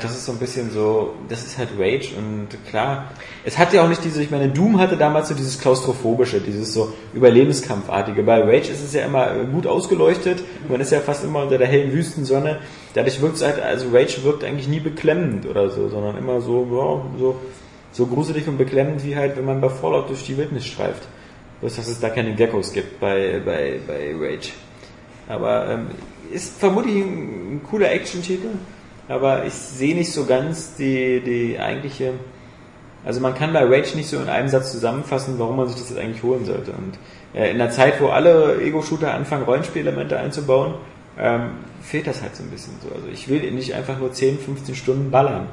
das 0.01 0.13
ist 0.13 0.25
so 0.25 0.31
ein 0.31 0.39
bisschen 0.39 0.71
so, 0.71 1.13
das 1.29 1.43
ist 1.43 1.59
halt 1.59 1.69
Rage 1.77 2.15
und 2.17 2.47
klar, 2.67 3.11
es 3.45 3.59
hat 3.59 3.73
ja 3.73 3.83
auch 3.83 3.89
nicht 3.89 4.03
diese, 4.03 4.23
ich 4.23 4.31
meine, 4.31 4.49
Doom 4.49 4.79
hatte 4.79 4.97
damals 4.97 5.29
so 5.29 5.35
dieses 5.35 5.59
klaustrophobische, 5.59 6.41
dieses 6.41 6.73
so 6.73 6.91
Überlebenskampfartige. 7.13 8.23
Bei 8.23 8.41
Rage 8.41 8.71
ist 8.71 8.83
es 8.83 8.93
ja 8.93 9.05
immer 9.05 9.27
gut 9.51 9.67
ausgeleuchtet, 9.67 10.43
man 10.67 10.81
ist 10.81 10.91
ja 10.91 10.99
fast 10.99 11.23
immer 11.23 11.43
unter 11.43 11.59
der 11.59 11.67
hellen 11.67 11.93
Wüstensonne. 11.93 12.57
Dadurch 12.95 13.21
wirkt 13.21 13.35
es 13.35 13.43
halt, 13.43 13.61
also 13.61 13.89
Rage 13.93 14.23
wirkt 14.23 14.43
eigentlich 14.43 14.67
nie 14.67 14.79
beklemmend 14.79 15.45
oder 15.45 15.69
so, 15.69 15.89
sondern 15.89 16.17
immer 16.17 16.41
so, 16.41 16.67
ja, 16.71 17.19
so, 17.19 17.35
so 17.91 18.05
gruselig 18.05 18.47
und 18.47 18.57
beklemmend 18.57 19.03
wie 19.05 19.15
halt, 19.15 19.37
wenn 19.37 19.45
man 19.45 19.61
bei 19.61 19.69
Fallout 19.69 20.09
durch 20.09 20.25
die 20.25 20.37
Wildnis 20.37 20.65
streift. 20.65 21.03
Bloß, 21.59 21.75
dass 21.75 21.87
es 21.87 21.99
da 21.99 22.09
keine 22.09 22.33
Geckos 22.33 22.73
gibt 22.73 22.99
bei, 22.99 23.41
bei, 23.43 23.79
bei 23.85 24.15
Rage. 24.19 24.51
Aber 25.27 25.69
ähm, 25.69 25.87
ist 26.31 26.57
vermutlich 26.59 26.95
ein, 26.95 27.55
ein 27.55 27.61
cooler 27.69 27.91
Action-Titel, 27.91 28.49
aber 29.07 29.45
ich 29.45 29.53
sehe 29.53 29.95
nicht 29.95 30.11
so 30.11 30.25
ganz 30.25 30.75
die, 30.75 31.21
die 31.21 31.59
eigentliche. 31.59 32.13
Also 33.03 33.19
man 33.19 33.33
kann 33.33 33.53
bei 33.53 33.63
Rage 33.63 33.95
nicht 33.95 34.09
so 34.09 34.19
in 34.19 34.29
einem 34.29 34.47
Satz 34.47 34.71
zusammenfassen, 34.71 35.35
warum 35.37 35.57
man 35.57 35.67
sich 35.67 35.77
das 35.77 35.89
jetzt 35.89 35.99
eigentlich 35.99 36.23
holen 36.23 36.45
sollte. 36.45 36.71
Und 36.71 36.97
äh, 37.33 37.51
in 37.51 37.57
der 37.57 37.69
Zeit, 37.69 38.01
wo 38.01 38.07
alle 38.07 38.61
Ego-Shooter 38.61 39.13
anfangen, 39.13 39.43
Rollenspielelemente 39.43 40.17
einzubauen, 40.17 40.75
ähm, 41.19 41.51
fehlt 41.81 42.07
das 42.07 42.21
halt 42.21 42.35
so 42.35 42.43
ein 42.43 42.49
bisschen 42.49 42.73
so. 42.81 42.93
Also 42.93 43.07
ich 43.11 43.27
will 43.27 43.51
nicht 43.51 43.73
einfach 43.73 43.99
nur 43.99 44.11
10, 44.11 44.39
15 44.39 44.75
Stunden 44.75 45.11
ballern. 45.11 45.47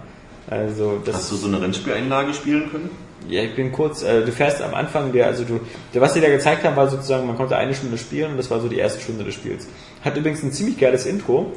Also 0.50 1.00
das 1.04 1.16
Hast 1.16 1.32
du 1.32 1.36
so 1.36 1.48
eine 1.48 1.60
Rennspieleinlage 1.60 2.34
spielen 2.34 2.70
können? 2.70 2.90
ja, 3.28 3.42
ich 3.42 3.54
bin 3.54 3.72
kurz, 3.72 4.02
äh, 4.02 4.24
du 4.24 4.32
fährst 4.32 4.62
am 4.62 4.74
Anfang, 4.74 5.12
der, 5.12 5.26
also 5.26 5.44
du, 5.44 5.60
der, 5.92 6.00
was 6.00 6.14
sie 6.14 6.20
da 6.20 6.28
gezeigt 6.28 6.64
haben, 6.64 6.76
war 6.76 6.88
sozusagen, 6.88 7.26
man 7.26 7.36
konnte 7.36 7.56
eine 7.56 7.74
Stunde 7.74 7.98
spielen 7.98 8.32
und 8.32 8.36
das 8.36 8.50
war 8.50 8.60
so 8.60 8.68
die 8.68 8.78
erste 8.78 9.00
Stunde 9.00 9.24
des 9.24 9.34
Spiels. 9.34 9.68
Hat 10.04 10.16
übrigens 10.16 10.42
ein 10.42 10.52
ziemlich 10.52 10.78
geiles 10.78 11.06
Intro. 11.06 11.52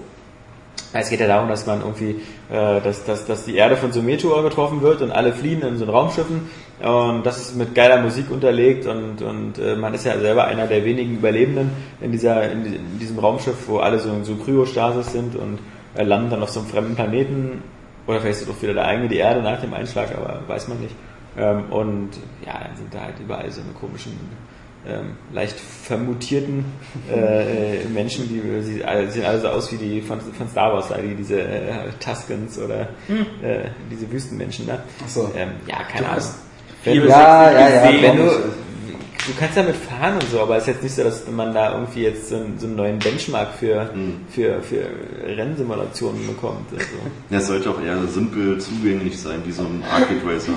Es 0.93 1.09
geht 1.09 1.21
ja 1.21 1.27
darum, 1.27 1.47
dass 1.47 1.65
man 1.65 1.81
irgendwie, 1.81 2.21
äh, 2.49 2.81
dass, 2.81 3.05
dass, 3.05 3.25
dass 3.25 3.45
die 3.45 3.55
Erde 3.55 3.77
von 3.77 3.93
so 3.93 3.99
einem 3.99 4.07
Meteor 4.07 4.43
getroffen 4.43 4.81
wird 4.81 5.01
und 5.01 5.11
alle 5.11 5.31
fliehen 5.31 5.61
in 5.61 5.77
so 5.77 5.85
einen 5.85 5.93
Raumschiffen 5.93 6.49
und 6.81 7.25
das 7.25 7.37
ist 7.37 7.55
mit 7.55 7.75
geiler 7.75 8.01
Musik 8.01 8.31
unterlegt 8.31 8.87
und, 8.87 9.21
und 9.21 9.59
äh, 9.59 9.75
man 9.75 9.93
ist 9.93 10.05
ja 10.05 10.19
selber 10.19 10.45
einer 10.45 10.67
der 10.67 10.83
wenigen 10.83 11.17
Überlebenden 11.17 11.69
in 12.01 12.11
dieser 12.11 12.51
in, 12.51 12.65
in 12.65 12.99
diesem 12.99 13.19
Raumschiff, 13.19 13.55
wo 13.67 13.77
alle 13.77 13.99
so, 13.99 14.09
so 14.23 14.35
Kryostasis 14.35 15.11
sind 15.11 15.35
und 15.35 15.59
äh, 15.95 16.03
landen 16.03 16.31
dann 16.31 16.43
auf 16.43 16.49
so 16.49 16.59
einem 16.59 16.69
fremden 16.69 16.95
Planeten 16.95 17.63
oder 18.07 18.19
vielleicht 18.19 18.41
ist 18.41 18.47
es 18.49 18.55
auch 18.55 18.61
wieder 18.61 18.73
der 18.73 18.85
eigene 18.85 19.07
die 19.09 19.17
Erde 19.17 19.41
nach 19.41 19.61
dem 19.61 19.73
Einschlag, 19.73 20.09
aber 20.15 20.41
weiß 20.47 20.67
man 20.67 20.79
nicht. 20.79 20.95
Ähm, 21.37 21.65
und 21.71 22.09
ja, 22.45 22.59
dann 22.65 22.75
sind 22.75 22.93
da 22.93 23.01
halt 23.01 23.15
überall 23.19 23.49
so 23.51 23.61
eine 23.61 23.71
komischen, 23.73 24.13
ähm, 24.87 25.15
leicht 25.31 25.59
vermutierten 25.59 26.65
äh, 27.09 27.83
äh, 27.83 27.85
Menschen, 27.93 28.27
die 28.27 28.41
sie 28.63 28.83
alle- 28.83 29.09
sehen 29.11 29.25
alle 29.25 29.39
so 29.39 29.47
aus 29.49 29.71
wie 29.71 29.77
die 29.77 30.01
von, 30.01 30.19
von 30.19 30.49
Star 30.49 30.73
Wars, 30.73 30.87
da, 30.89 30.97
die 30.97 31.13
diese 31.15 31.39
äh, 31.41 31.69
Tuskens 32.03 32.57
oder 32.57 32.81
äh, 33.43 33.69
diese 33.91 34.11
Wüstenmenschen 34.11 34.67
da. 34.67 34.79
Ach 35.05 35.09
so. 35.09 35.31
Ähm, 35.37 35.51
ja, 35.67 35.83
keine 35.83 36.09
Ahnung. 36.09 36.23
Wenn 36.83 37.07
Ja, 37.07 37.51
ja, 37.51 37.69
ja, 37.69 38.01
wenn 38.01 38.17
du, 38.17 38.23
du 39.27 39.33
kannst 39.37 39.57
damit 39.57 39.75
fahren 39.75 40.15
und 40.15 40.29
so, 40.29 40.41
aber 40.41 40.57
es 40.57 40.63
ist 40.63 40.67
jetzt 40.67 40.83
nicht 40.83 40.95
so, 40.95 41.03
dass 41.03 41.27
man 41.27 41.53
da 41.53 41.73
irgendwie 41.73 42.03
jetzt 42.03 42.29
so 42.29 42.35
einen, 42.35 42.59
so 42.59 42.67
einen 42.67 42.75
neuen 42.75 42.99
Benchmark 42.99 43.53
für, 43.59 43.89
für, 44.29 44.61
für 44.61 44.85
Rennsimulationen 45.25 46.27
bekommt. 46.27 46.71
Also. 46.71 46.85
Ja, 47.29 47.37
es 47.37 47.47
sollte 47.47 47.69
auch 47.69 47.81
eher 47.81 47.97
simpel 48.07 48.57
zugänglich 48.59 49.19
sein, 49.19 49.41
wie 49.45 49.51
so 49.51 49.63
ein 49.63 49.83
Arcade 49.89 50.21
Racer. 50.25 50.53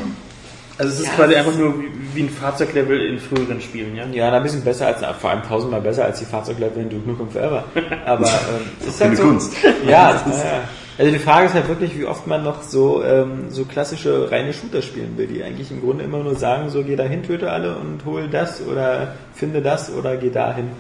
Also 0.77 0.93
es 0.93 1.01
ist 1.01 1.15
quasi 1.15 1.37
einfach 1.37 1.57
nur 1.57 1.81
wie, 1.81 1.89
wie 2.15 2.23
ein 2.25 2.31
Fahrzeuglevel 2.31 3.01
in 3.01 3.21
früheren 3.21 3.61
Spielen, 3.61 3.95
ja? 3.95 4.07
Ja, 4.07 4.33
ein 4.33 4.43
bisschen 4.43 4.65
besser 4.65 4.89
als, 4.89 5.01
vor 5.21 5.31
allem 5.31 5.43
tausendmal 5.45 5.81
besser 5.81 6.05
als 6.05 6.19
die 6.19 6.25
Fahrzeuglevel 6.25 6.83
in 6.83 6.91
Duke 6.91 7.09
Nukem 7.09 7.31
Forever. 7.31 7.65
Aber 8.07 8.27
ähm, 8.27 8.71
es 8.81 8.89
ist 8.89 9.01
halt 9.01 9.17
so, 9.17 9.23
Kunst. 9.23 9.55
Ja, 9.63 9.71
ja, 9.89 10.25
ja. 10.27 10.69
Also 10.97 11.11
die 11.11 11.19
Frage 11.19 11.47
ist 11.47 11.55
halt 11.55 11.69
wirklich, 11.69 11.99
wie 11.99 12.05
oft 12.05 12.27
man 12.27 12.45
noch 12.45 12.63
so 12.63 13.03
ähm, 13.03 13.47
so 13.51 13.65
klassische 13.65 14.31
reine 14.31 14.53
Shooter 14.53 14.81
spielen 14.81 15.17
will, 15.17 15.27
die 15.27 15.43
eigentlich 15.43 15.71
im 15.73 15.81
Grunde 15.81 16.05
immer 16.05 16.19
nur 16.19 16.37
sagen, 16.37 16.71
so 16.71 16.85
geh 16.85 16.95
dahin, 16.95 17.25
töte 17.25 17.51
alle 17.51 17.77
und 17.77 18.05
hol 18.05 18.29
das 18.29 18.65
oder 18.65 19.15
finde 19.35 19.61
das 19.61 19.93
oder 19.93 20.17
geh 20.17 20.31
dahin. 20.31 20.71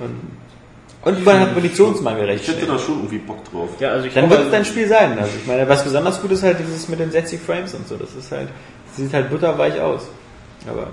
Und, 0.00 1.12
und 1.14 1.24
man 1.24 1.40
hat 1.40 1.54
Munitionsmangel 1.54 2.24
recht 2.24 2.48
Ich 2.48 2.54
hätte 2.56 2.66
da 2.66 2.78
schon 2.78 2.96
irgendwie 2.96 3.18
Bock 3.18 3.44
drauf. 3.50 3.68
Ja, 3.78 3.90
also 3.90 4.06
ich 4.06 4.14
Dann 4.14 4.28
wird 4.28 4.40
es 4.40 4.50
dein 4.50 4.64
Spiel 4.64 4.88
sein. 4.88 5.16
Also 5.18 5.32
ich 5.40 5.46
meine, 5.46 5.68
was 5.68 5.84
besonders 5.84 6.20
gut 6.20 6.32
ist 6.32 6.42
halt 6.42 6.58
dieses 6.58 6.88
mit 6.88 6.98
den 6.98 7.12
60 7.12 7.40
Frames 7.40 7.74
und 7.74 7.86
so. 7.86 7.96
Das 7.96 8.14
ist 8.14 8.32
halt, 8.32 8.48
sieht 8.94 9.12
halt 9.12 9.30
butterweich 9.30 9.80
aus. 9.80 10.08
Aber 10.68 10.88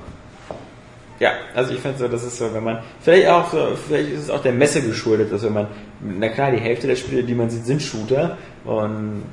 ja, 1.20 1.32
also 1.54 1.74
ich 1.74 1.80
finde 1.80 1.98
so, 1.98 2.08
das 2.08 2.24
ist 2.24 2.38
so, 2.38 2.54
wenn 2.54 2.64
man, 2.64 2.80
vielleicht 3.02 3.28
auch 3.28 3.52
so, 3.52 3.76
vielleicht 3.88 4.10
ist 4.12 4.24
es 4.24 4.30
auch 4.30 4.42
der 4.42 4.54
Messe 4.54 4.82
geschuldet, 4.82 5.32
dass 5.34 5.44
wenn 5.44 5.54
man, 5.54 5.68
na 6.02 6.30
klar, 6.30 6.52
die 6.52 6.60
Hälfte 6.60 6.88
der 6.88 6.96
Spiele, 6.96 7.24
die 7.24 7.36
man 7.36 7.50
sieht, 7.50 7.66
sind 7.66 7.82
Shooter 7.82 8.38
und 8.70 9.24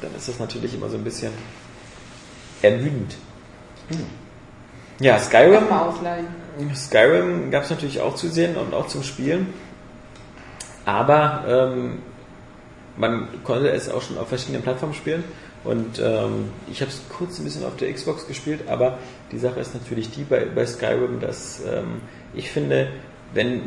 dann 0.00 0.14
ist 0.16 0.28
das 0.28 0.38
natürlich 0.38 0.72
immer 0.72 0.88
so 0.88 0.96
ein 0.96 1.04
bisschen 1.04 1.30
ermüdend. 2.62 3.16
Ja, 4.98 5.18
Skyrim. 5.18 5.64
Skyrim 6.74 7.50
gab 7.50 7.64
es 7.64 7.70
natürlich 7.70 8.00
auch 8.00 8.14
zu 8.14 8.28
sehen 8.28 8.56
und 8.56 8.72
auch 8.72 8.86
zum 8.86 9.02
Spielen. 9.02 9.52
Aber 10.86 11.44
ähm, 11.46 11.98
man 12.96 13.28
konnte 13.44 13.68
es 13.68 13.90
auch 13.90 14.00
schon 14.00 14.16
auf 14.16 14.28
verschiedenen 14.28 14.62
Plattformen 14.62 14.94
spielen. 14.94 15.22
Und 15.64 15.98
ähm, 15.98 16.50
ich 16.70 16.80
habe 16.80 16.90
es 16.90 17.02
kurz 17.10 17.38
ein 17.38 17.44
bisschen 17.44 17.66
auf 17.66 17.76
der 17.76 17.92
Xbox 17.92 18.26
gespielt, 18.26 18.68
aber 18.68 18.96
die 19.32 19.38
Sache 19.38 19.60
ist 19.60 19.74
natürlich 19.74 20.10
die 20.12 20.22
bei, 20.22 20.46
bei 20.46 20.64
Skyrim, 20.64 21.20
dass 21.20 21.60
ähm, 21.66 22.00
ich 22.32 22.50
finde, 22.50 22.88
wenn 23.34 23.62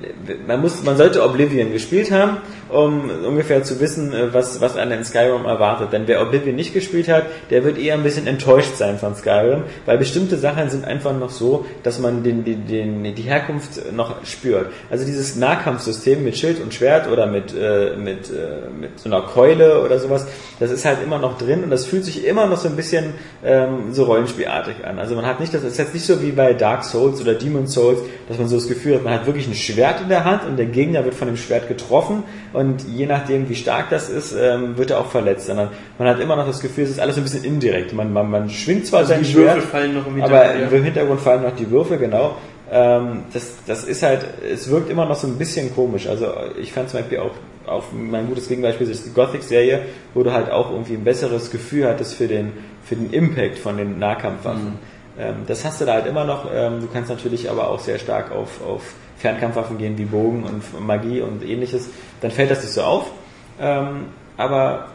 man 0.48 0.62
muss, 0.62 0.84
man 0.84 0.98
sollte 0.98 1.24
Oblivion 1.24 1.72
gespielt 1.72 2.12
haben, 2.12 2.38
um 2.70 3.10
ungefähr 3.26 3.64
zu 3.64 3.80
wissen, 3.80 4.14
äh, 4.14 4.34
was 4.34 4.60
was 4.60 4.76
einen 4.76 5.00
in 5.00 5.06
Skyrim 5.06 5.46
erwartet. 5.46 5.94
Denn 5.94 6.08
wer 6.08 6.22
Oblivion 6.22 6.56
nicht 6.56 6.74
gespielt 6.74 7.08
hat, 7.08 7.26
der 7.52 7.64
wird 7.64 7.78
eher 7.78 7.94
ein 7.94 8.04
bisschen 8.04 8.26
enttäuscht 8.26 8.76
sein 8.76 8.98
von 8.98 9.16
Skyrim, 9.16 9.64
weil 9.86 9.98
bestimmte 9.98 10.38
Sachen 10.38 10.70
sind 10.70 10.86
einfach 10.86 11.16
noch 11.16 11.30
so, 11.30 11.66
dass 11.84 12.00
man 12.00 12.24
den, 12.24 12.44
den, 12.44 12.66
den 12.68 13.16
die 13.16 13.22
Herkunft 13.22 13.94
noch 13.94 14.26
spürt. 14.26 14.72
Also 14.90 15.06
dieses 15.06 15.36
Nahkampfsystem 15.36 16.24
mit 16.24 16.38
Schild 16.38 16.60
und 16.60 16.74
Schwert 16.74 17.08
oder 17.08 17.28
mit 17.28 17.54
äh, 17.54 17.96
mit 17.96 18.30
äh, 18.30 18.70
mit 18.80 19.00
so 19.00 19.10
einer 19.10 19.22
Keule 19.22 19.84
oder 19.84 20.00
sowas, 20.00 20.26
das 20.60 20.72
ist 20.72 20.86
halt 20.86 21.04
immer 21.04 21.20
noch 21.20 21.38
drin 21.38 21.64
und 21.64 21.70
das 21.70 21.86
fühlt 21.86 22.06
sich 22.06 22.26
immer 22.26 22.48
noch 22.48 22.58
so 22.58 22.68
ein 22.68 22.76
bisschen 22.76 23.14
ähm, 23.44 23.94
so 23.94 24.06
rollenspielartig 24.06 24.86
an. 24.86 24.98
Also 24.98 25.16
man 25.16 25.26
hat 25.26 25.40
nicht, 25.40 25.54
das 25.54 25.64
ist 25.64 25.78
jetzt 25.78 25.94
nicht 25.94 26.06
so 26.06 26.22
wie 26.22 26.32
bei 26.32 26.54
Dark 26.54 26.84
Souls 26.84 27.22
oder 27.22 27.36
Demon 27.36 27.68
Souls, 27.68 28.00
dass 28.28 28.40
man 28.40 28.48
so 28.48 28.56
das 28.56 28.68
Gefühl 28.68 28.96
hat, 28.96 29.04
man 29.04 29.14
hat 29.14 29.26
wirklich 29.26 29.48
ein 29.52 29.56
Schwert 29.56 30.02
in 30.02 30.10
der 30.10 30.26
Hand 30.26 30.46
und 30.46 30.58
der 30.58 30.66
Gegner 30.66 31.06
wird 31.06 31.16
von 31.16 31.28
dem 31.28 31.38
Schwert 31.38 31.68
getroffen 31.68 32.24
und 32.54 32.84
je 32.88 33.06
nachdem, 33.06 33.48
wie 33.50 33.56
stark 33.56 33.90
das 33.90 34.10
ist, 34.10 34.34
ähm, 34.34 34.78
wird 34.78 34.92
er 34.92 35.00
auch 35.00 35.08
verletzt. 35.08 35.48
Sondern 35.48 35.70
man 35.98 36.08
hat 36.08 36.20
immer 36.20 36.36
noch 36.36 36.48
das 36.48 36.62
Gefühl, 36.62 36.86
es 36.86 36.92
ist 36.92 37.00
alles 37.00 37.18
ein 37.18 37.24
bisschen 37.24 37.44
indirekt. 37.44 37.94
Man, 37.94 38.12
man, 38.12 38.30
man 38.30 38.50
schwingt 38.50 38.88
zwar 38.88 39.06
sein 39.06 39.20
die 39.20 39.32
Schwert, 39.32 39.56
Würfel 39.56 39.70
fallen 39.70 39.94
noch 39.94 40.08
im 40.08 40.22
aber 40.22 40.44
Hintergrund. 40.44 40.74
im 40.74 40.84
Hintergrund 40.84 41.22
fallen 41.22 41.44
noch 41.44 41.56
die 41.56 41.70
Würfel, 41.70 41.98
genau. 41.98 42.38
ähm, 42.72 43.24
das, 43.34 43.54
das 43.68 43.84
ist 43.84 44.02
halt, 44.02 44.26
es 44.52 44.70
wirkt 44.70 44.90
immer 44.90 45.06
noch 45.06 45.16
so 45.16 45.28
ein 45.28 45.38
bisschen 45.38 45.74
komisch. 45.76 46.08
Also 46.08 46.28
ich 46.60 46.72
fand 46.72 46.90
zum 46.90 47.02
Beispiel 47.02 47.20
auch, 47.20 47.32
auf 47.68 47.92
mein 47.94 48.28
gutes 48.28 48.48
Gegenbeispiel 48.48 48.90
ist 48.90 49.06
die 49.06 49.14
Gothic-Serie, 49.14 49.82
wo 50.14 50.24
du 50.24 50.34
halt 50.34 50.50
auch 50.50 50.72
irgendwie 50.72 50.94
ein 50.94 51.04
besseres 51.04 51.52
Gefühl 51.52 51.88
hattest 51.88 52.16
für 52.16 52.28
den, 52.28 52.54
für 52.84 52.96
den 52.96 53.12
Impact 53.12 53.60
von 53.60 53.78
den 53.78 54.00
Nahkampfwaffen. 54.00 54.80
Ähm, 55.20 55.36
das 55.48 55.66
hast 55.66 55.82
du 55.82 55.86
da 55.86 55.94
halt 55.94 56.08
immer 56.08 56.24
noch. 56.24 56.50
Ähm, 56.54 56.80
du 56.80 56.88
kannst 56.88 57.10
natürlich 57.10 57.50
aber 57.50 57.70
auch 57.70 57.80
sehr 57.80 58.00
stark 58.00 58.32
auf, 58.32 58.62
auf 58.66 58.94
Fernkampfwaffen 59.22 59.78
gehen 59.78 59.98
wie 59.98 60.06
Bogen 60.06 60.44
und 60.44 60.86
Magie 60.86 61.22
und 61.22 61.44
ähnliches. 61.44 61.90
Dann 62.22 62.32
fällt 62.32 62.52
das 62.52 62.62
nicht 62.62 62.74
so 62.74 62.82
auf. 62.82 63.12
Ähm, 63.60 64.08
aber 64.38 64.88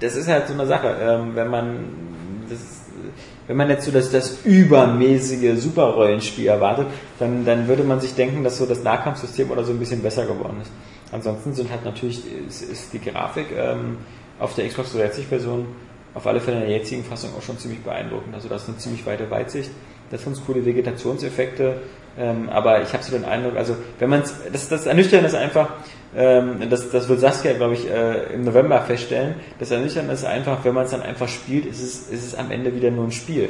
das 0.00 0.16
ist 0.16 0.28
halt 0.28 0.46
so 0.46 0.54
eine 0.54 0.66
Sache. 0.66 0.96
Ähm, 1.00 1.32
wenn 1.34 1.50
man 1.50 1.76
das, 2.48 2.60
wenn 3.46 3.56
man 3.56 3.68
jetzt 3.68 3.84
so 3.84 3.90
das, 3.90 4.10
das 4.10 4.38
übermäßige 4.44 5.60
Superrollenspiel 5.60 6.46
erwartet, 6.46 6.86
dann, 7.18 7.44
dann 7.44 7.66
würde 7.66 7.82
man 7.82 8.00
sich 8.00 8.14
denken, 8.14 8.44
dass 8.44 8.58
so 8.58 8.66
das 8.66 8.82
Nahkampfsystem 8.82 9.50
oder 9.50 9.64
so 9.64 9.72
ein 9.72 9.78
bisschen 9.78 10.02
besser 10.02 10.26
geworden 10.26 10.58
ist. 10.62 10.70
Ansonsten 11.12 11.54
sind 11.54 11.70
halt 11.70 11.84
natürlich 11.84 12.22
ist, 12.48 12.62
ist 12.62 12.92
die 12.92 13.00
Grafik 13.00 13.46
ähm, 13.56 13.98
auf 14.38 14.54
der 14.54 14.66
Xbox 14.68 14.92
360 14.92 15.26
Version 15.26 15.66
auf 16.14 16.26
alle 16.26 16.40
Fälle 16.40 16.58
in 16.58 16.68
der 16.68 16.78
jetzigen 16.78 17.04
Fassung 17.04 17.30
auch 17.36 17.42
schon 17.42 17.58
ziemlich 17.58 17.80
beeindruckend. 17.80 18.34
Also 18.34 18.48
das 18.48 18.62
ist 18.62 18.68
eine 18.68 18.78
ziemlich 18.78 19.04
weite 19.04 19.30
Weitsicht. 19.30 19.70
Das 20.10 20.22
sind 20.22 20.40
coole 20.46 20.64
Vegetationseffekte. 20.64 21.80
Ähm, 22.18 22.48
aber 22.48 22.82
ich 22.82 22.92
habe 22.92 23.02
so 23.02 23.12
den 23.12 23.24
Eindruck, 23.24 23.56
also 23.56 23.76
wenn 23.98 24.08
man 24.08 24.22
das, 24.52 24.68
das 24.68 24.86
Ernüchternde 24.86 25.26
ist 25.26 25.34
einfach, 25.34 25.70
ähm, 26.16 26.68
das, 26.70 26.90
das 26.90 27.08
wird 27.08 27.20
Saskia, 27.20 27.54
glaube 27.54 27.74
ich, 27.74 27.90
äh, 27.90 28.34
im 28.34 28.44
November 28.44 28.80
feststellen. 28.82 29.34
Das 29.58 29.70
Ernüchternde 29.70 30.12
ist 30.12 30.24
einfach, 30.24 30.64
wenn 30.64 30.74
man 30.74 30.84
es 30.84 30.92
dann 30.92 31.02
einfach 31.02 31.28
spielt, 31.28 31.66
ist 31.66 31.82
es, 31.82 32.08
ist 32.08 32.24
es 32.24 32.34
am 32.36 32.50
Ende 32.50 32.74
wieder 32.74 32.90
nur 32.90 33.04
ein 33.04 33.12
Spiel. 33.12 33.48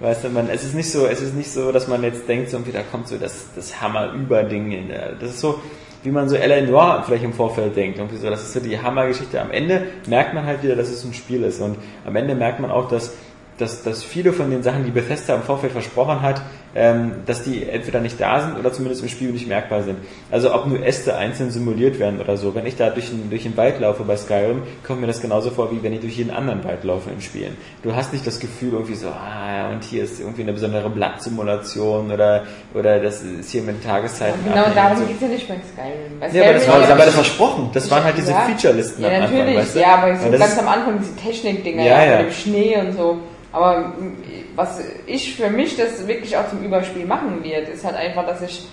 Weißt 0.00 0.24
du, 0.24 0.28
man, 0.30 0.48
es 0.48 0.64
ist 0.64 0.74
nicht 0.74 0.90
so, 0.90 1.06
es 1.06 1.20
ist 1.20 1.34
nicht 1.34 1.50
so, 1.50 1.72
dass 1.72 1.88
man 1.88 2.02
jetzt 2.02 2.28
denkt, 2.28 2.50
so 2.50 2.58
da 2.58 2.82
kommt 2.82 3.08
so 3.08 3.18
das, 3.18 3.48
das 3.54 3.80
Hammer-Über-Ding 3.80 4.90
das 5.20 5.30
ist 5.30 5.40
so, 5.40 5.60
wie 6.04 6.10
man 6.10 6.28
so 6.28 6.36
L.A. 6.36 6.60
Noir 6.60 7.02
vielleicht 7.04 7.24
im 7.24 7.32
Vorfeld 7.32 7.76
denkt. 7.76 7.98
Irgendwie 7.98 8.16
so, 8.16 8.30
das 8.30 8.42
ist 8.42 8.52
so 8.52 8.60
die 8.60 8.80
Hammergeschichte. 8.80 9.40
Am 9.40 9.50
Ende 9.50 9.88
merkt 10.06 10.34
man 10.34 10.46
halt 10.46 10.62
wieder, 10.62 10.76
dass 10.76 10.88
es 10.88 11.04
ein 11.04 11.12
Spiel 11.12 11.42
ist. 11.42 11.60
Und 11.60 11.76
am 12.06 12.14
Ende 12.14 12.36
merkt 12.36 12.60
man 12.60 12.70
auch, 12.70 12.88
dass, 12.88 13.12
dass, 13.58 13.82
dass 13.82 14.02
viele 14.04 14.32
von 14.32 14.50
den 14.50 14.62
Sachen, 14.62 14.84
die 14.84 14.90
Bethesda 14.90 15.34
im 15.34 15.42
Vorfeld 15.42 15.72
versprochen 15.72 16.22
hat, 16.22 16.42
ähm, 16.74 17.12
dass 17.26 17.42
die 17.42 17.68
entweder 17.68 18.00
nicht 18.00 18.20
da 18.20 18.40
sind 18.40 18.58
oder 18.58 18.72
zumindest 18.72 19.02
im 19.02 19.08
Spiel 19.08 19.30
nicht 19.30 19.48
merkbar 19.48 19.82
sind. 19.82 19.98
Also 20.30 20.54
ob 20.54 20.66
nur 20.66 20.84
Äste 20.84 21.16
einzeln 21.16 21.50
simuliert 21.50 21.98
werden 21.98 22.20
oder 22.20 22.36
so. 22.36 22.54
Wenn 22.54 22.66
ich 22.66 22.76
da 22.76 22.90
durch 22.90 23.08
den, 23.08 23.30
durch 23.30 23.42
den 23.42 23.56
Wald 23.56 23.80
laufe 23.80 24.04
bei 24.04 24.16
Skyrim, 24.16 24.62
kommt 24.86 25.00
mir 25.00 25.06
das 25.06 25.20
genauso 25.20 25.50
vor, 25.50 25.72
wie 25.72 25.82
wenn 25.82 25.92
ich 25.92 26.00
durch 26.00 26.16
jeden 26.16 26.30
anderen 26.30 26.62
Wald 26.64 26.84
laufe 26.84 27.10
in 27.10 27.20
Spielen. 27.20 27.56
Du 27.82 27.94
hast 27.94 28.12
nicht 28.12 28.26
das 28.26 28.38
Gefühl 28.38 28.72
irgendwie 28.74 28.94
so, 28.94 29.08
ah, 29.08 29.70
und 29.72 29.82
hier 29.82 30.04
ist 30.04 30.20
irgendwie 30.20 30.42
eine 30.42 30.52
besondere 30.52 30.90
Blattsimulation 30.90 32.12
oder, 32.12 32.44
oder 32.74 33.00
das 33.00 33.22
ist 33.22 33.50
hier 33.50 33.62
mit 33.62 33.82
Tageszeiten. 33.82 34.38
Genau 34.44 34.66
darum 34.74 34.98
so. 34.98 35.04
geht 35.04 35.16
es 35.16 35.22
ja 35.22 35.28
nicht 35.28 35.48
bei 35.48 35.54
Skyrim. 35.54 36.20
Bei 36.20 36.28
Ja, 36.28 36.44
aber 36.44 36.52
das 36.52 36.68
war, 36.68 36.80
das 36.80 36.88
war 36.90 36.96
das 36.98 37.14
versprochen. 37.14 37.70
Das 37.72 37.90
waren 37.90 38.04
halt 38.04 38.16
diese 38.16 38.30
Ja. 38.30 38.40
Feature-Listen 38.40 39.02
Ja, 39.02 39.08
am 39.08 39.14
Anfang, 39.22 39.38
natürlich. 39.38 39.56
weißt 39.56 39.74
du? 39.74 39.80
Ja, 39.80 39.94
aber 39.96 40.16
so 40.16 40.30
ganz 40.30 40.58
am 40.58 40.68
Anfang 40.68 40.98
diese 40.98 41.16
Technik-Dinger, 41.16 41.82
ja, 41.82 42.04
ja. 42.04 42.16
mit 42.18 42.26
dem 42.26 42.32
Schnee 42.32 42.76
und 42.76 42.92
so. 42.92 43.18
Aber 43.52 43.94
m, 43.98 44.16
was 44.54 44.80
ich 45.06 45.34
für 45.36 45.50
mich 45.50 45.76
das 45.76 46.06
wirklich 46.06 46.36
auch 46.36 46.48
zum 46.48 46.62
Überspiel 46.62 47.06
machen 47.06 47.42
wird, 47.42 47.68
ist 47.68 47.84
halt 47.84 47.96
einfach, 47.96 48.26
dass 48.26 48.42
ich 48.42 48.66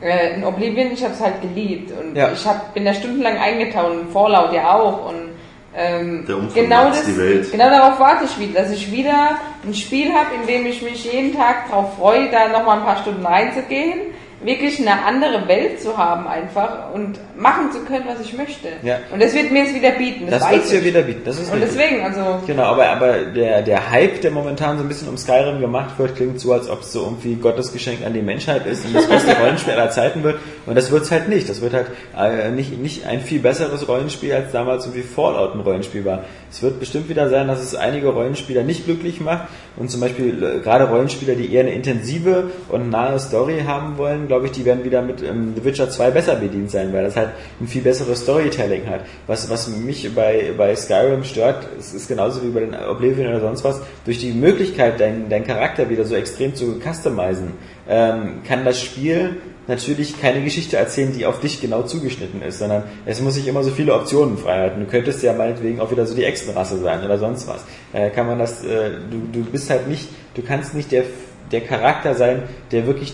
äh, 0.00 0.34
in 0.34 0.44
Oblivion, 0.44 0.92
ich 0.92 1.02
habe 1.02 1.14
es 1.14 1.20
halt 1.20 1.40
geliebt 1.42 1.92
und 1.98 2.16
Ja. 2.16 2.30
ich 2.32 2.46
hab, 2.46 2.74
bin 2.74 2.84
da 2.84 2.94
stundenlang 2.94 3.38
eingetaucht 3.38 3.90
und 3.92 4.12
Fallout 4.12 4.52
ja 4.52 4.74
auch 4.74 5.08
und 5.10 5.30
ähm, 5.74 6.24
genau, 6.54 6.88
das, 6.88 7.04
die 7.04 7.16
Welt. 7.16 7.50
genau 7.50 7.70
darauf 7.70 7.98
warte 7.98 8.26
ich 8.26 8.38
wieder, 8.38 8.60
dass 8.60 8.70
ich 8.72 8.92
wieder 8.92 9.38
ein 9.64 9.72
Spiel 9.74 10.12
habe, 10.12 10.26
in 10.40 10.46
dem 10.46 10.66
ich 10.66 10.82
mich 10.82 11.10
jeden 11.10 11.34
Tag 11.34 11.70
darauf 11.70 11.96
freue, 11.96 12.30
da 12.30 12.48
nochmal 12.48 12.78
ein 12.78 12.84
paar 12.84 12.98
Stunden 12.98 13.24
reinzugehen, 13.24 14.00
wirklich 14.44 14.80
eine 14.80 15.04
andere 15.04 15.48
Welt 15.48 15.80
zu 15.80 15.96
haben 15.96 16.26
einfach 16.26 16.92
und 16.92 17.18
machen 17.36 17.72
zu 17.72 17.80
können, 17.80 18.04
was 18.06 18.20
ich 18.20 18.32
möchte. 18.36 18.68
Ja. 18.82 18.98
Und 19.12 19.22
das 19.22 19.34
wird 19.34 19.50
mir 19.52 19.64
es 19.64 19.74
wieder 19.74 19.92
bieten. 19.92 20.26
Das, 20.30 20.40
Das 20.40 20.50
wird 20.50 20.64
es 20.64 20.72
ja 20.72 20.78
ich. 20.78 20.84
wieder 20.84 21.02
bieten. 21.02 21.22
Das 21.24 21.38
ist 21.38 21.52
Und 21.52 21.60
richtig. 21.60 21.78
deswegen, 21.78 22.04
also 22.04 22.40
Genau, 22.46 22.64
aber, 22.64 22.88
aber 22.88 23.18
der, 23.24 23.62
der 23.62 23.90
Hype, 23.90 24.20
der 24.20 24.30
momentan 24.30 24.78
so 24.78 24.84
ein 24.84 24.88
bisschen 24.88 25.08
um 25.08 25.16
Skyrim 25.16 25.60
gemacht 25.60 25.98
wird, 25.98 26.16
klingt 26.16 26.40
so, 26.40 26.52
als 26.52 26.68
ob 26.68 26.82
es 26.82 26.92
so 26.92 27.02
irgendwie 27.02 27.34
Gottes 27.34 27.72
Geschenk 27.72 28.04
an 28.04 28.12
die 28.14 28.22
Menschheit 28.22 28.66
ist 28.66 28.84
und 28.84 28.94
das 28.94 29.06
beste 29.06 29.36
Rollenspiel 29.40 29.74
aller 29.74 29.90
Zeiten 29.90 30.22
wird. 30.22 30.38
Und 30.66 30.76
das 30.76 30.90
wird's 30.90 31.10
halt 31.10 31.28
nicht. 31.28 31.48
Das 31.48 31.60
wird 31.60 31.74
halt 31.74 31.86
äh, 32.18 32.50
nicht, 32.50 32.78
nicht 32.80 33.06
ein 33.06 33.20
viel 33.20 33.40
besseres 33.40 33.88
Rollenspiel, 33.88 34.32
als 34.32 34.52
damals 34.52 34.86
irgendwie 34.86 35.02
Fallout 35.02 35.54
ein 35.54 35.60
Rollenspiel 35.60 36.04
war. 36.04 36.24
Es 36.50 36.62
wird 36.62 36.80
bestimmt 36.80 37.08
wieder 37.08 37.28
sein, 37.30 37.48
dass 37.48 37.60
es 37.60 37.74
einige 37.74 38.08
Rollenspieler 38.08 38.62
nicht 38.62 38.84
glücklich 38.84 39.20
macht 39.20 39.48
und 39.76 39.90
zum 39.90 40.00
Beispiel 40.00 40.42
äh, 40.42 40.60
gerade 40.60 40.84
Rollenspieler, 40.88 41.34
die 41.34 41.52
eher 41.52 41.62
eine 41.62 41.72
intensive 41.72 42.50
und 42.68 42.90
nahe 42.90 43.18
Story 43.18 43.62
haben 43.66 43.96
wollen, 43.96 44.28
glaube 44.32 44.46
ich, 44.46 44.52
die 44.52 44.64
werden 44.64 44.82
wieder 44.82 45.02
mit 45.02 45.22
ähm, 45.22 45.52
The 45.54 45.62
Witcher 45.62 45.90
2 45.90 46.10
besser 46.10 46.36
bedient 46.36 46.70
sein, 46.70 46.90
weil 46.94 47.04
das 47.04 47.16
halt 47.16 47.32
ein 47.60 47.68
viel 47.68 47.82
besseres 47.82 48.22
Storytelling 48.22 48.86
hat. 48.86 49.02
Was, 49.26 49.50
was 49.50 49.68
mich 49.68 50.08
bei, 50.14 50.52
bei 50.56 50.74
Skyrim 50.74 51.22
stört, 51.22 51.68
es 51.78 51.92
ist 51.92 52.08
genauso 52.08 52.42
wie 52.42 52.48
bei 52.48 52.60
den 52.60 52.74
Oblivion 52.74 53.26
oder 53.26 53.40
sonst 53.40 53.62
was, 53.62 53.82
durch 54.06 54.16
die 54.20 54.32
Möglichkeit, 54.32 54.98
deinen 55.00 55.28
deinen 55.28 55.44
Charakter 55.44 55.90
wieder 55.90 56.06
so 56.06 56.14
extrem 56.14 56.54
zu 56.54 56.80
customizen, 56.80 57.48
ähm, 57.86 58.42
kann 58.48 58.64
das 58.64 58.80
Spiel 58.80 59.36
natürlich 59.68 60.18
keine 60.18 60.42
Geschichte 60.42 60.78
erzählen, 60.78 61.12
die 61.12 61.26
auf 61.26 61.40
dich 61.40 61.60
genau 61.60 61.82
zugeschnitten 61.82 62.40
ist, 62.40 62.58
sondern 62.58 62.84
es 63.04 63.20
muss 63.20 63.34
sich 63.34 63.46
immer 63.46 63.62
so 63.62 63.70
viele 63.70 63.94
Optionen 63.94 64.38
frei 64.38 64.60
halten. 64.60 64.80
Du 64.80 64.86
könntest 64.86 65.22
ja 65.22 65.34
meinetwegen 65.34 65.78
auch 65.78 65.90
wieder 65.90 66.06
so 66.06 66.14
die 66.14 66.24
Echsenrasse 66.24 66.78
sein 66.78 67.04
oder 67.04 67.18
sonst 67.18 67.46
was. 67.48 67.66
Äh, 67.92 68.08
kann 68.08 68.26
man 68.26 68.38
das, 68.38 68.64
äh, 68.64 68.92
du, 69.10 69.28
du 69.30 69.44
bist 69.50 69.68
halt 69.68 69.88
nicht, 69.88 70.08
du 70.34 70.40
kannst 70.40 70.72
nicht 70.72 70.90
der, 70.90 71.04
der 71.50 71.60
Charakter 71.60 72.14
sein, 72.14 72.44
der 72.70 72.86
wirklich 72.86 73.12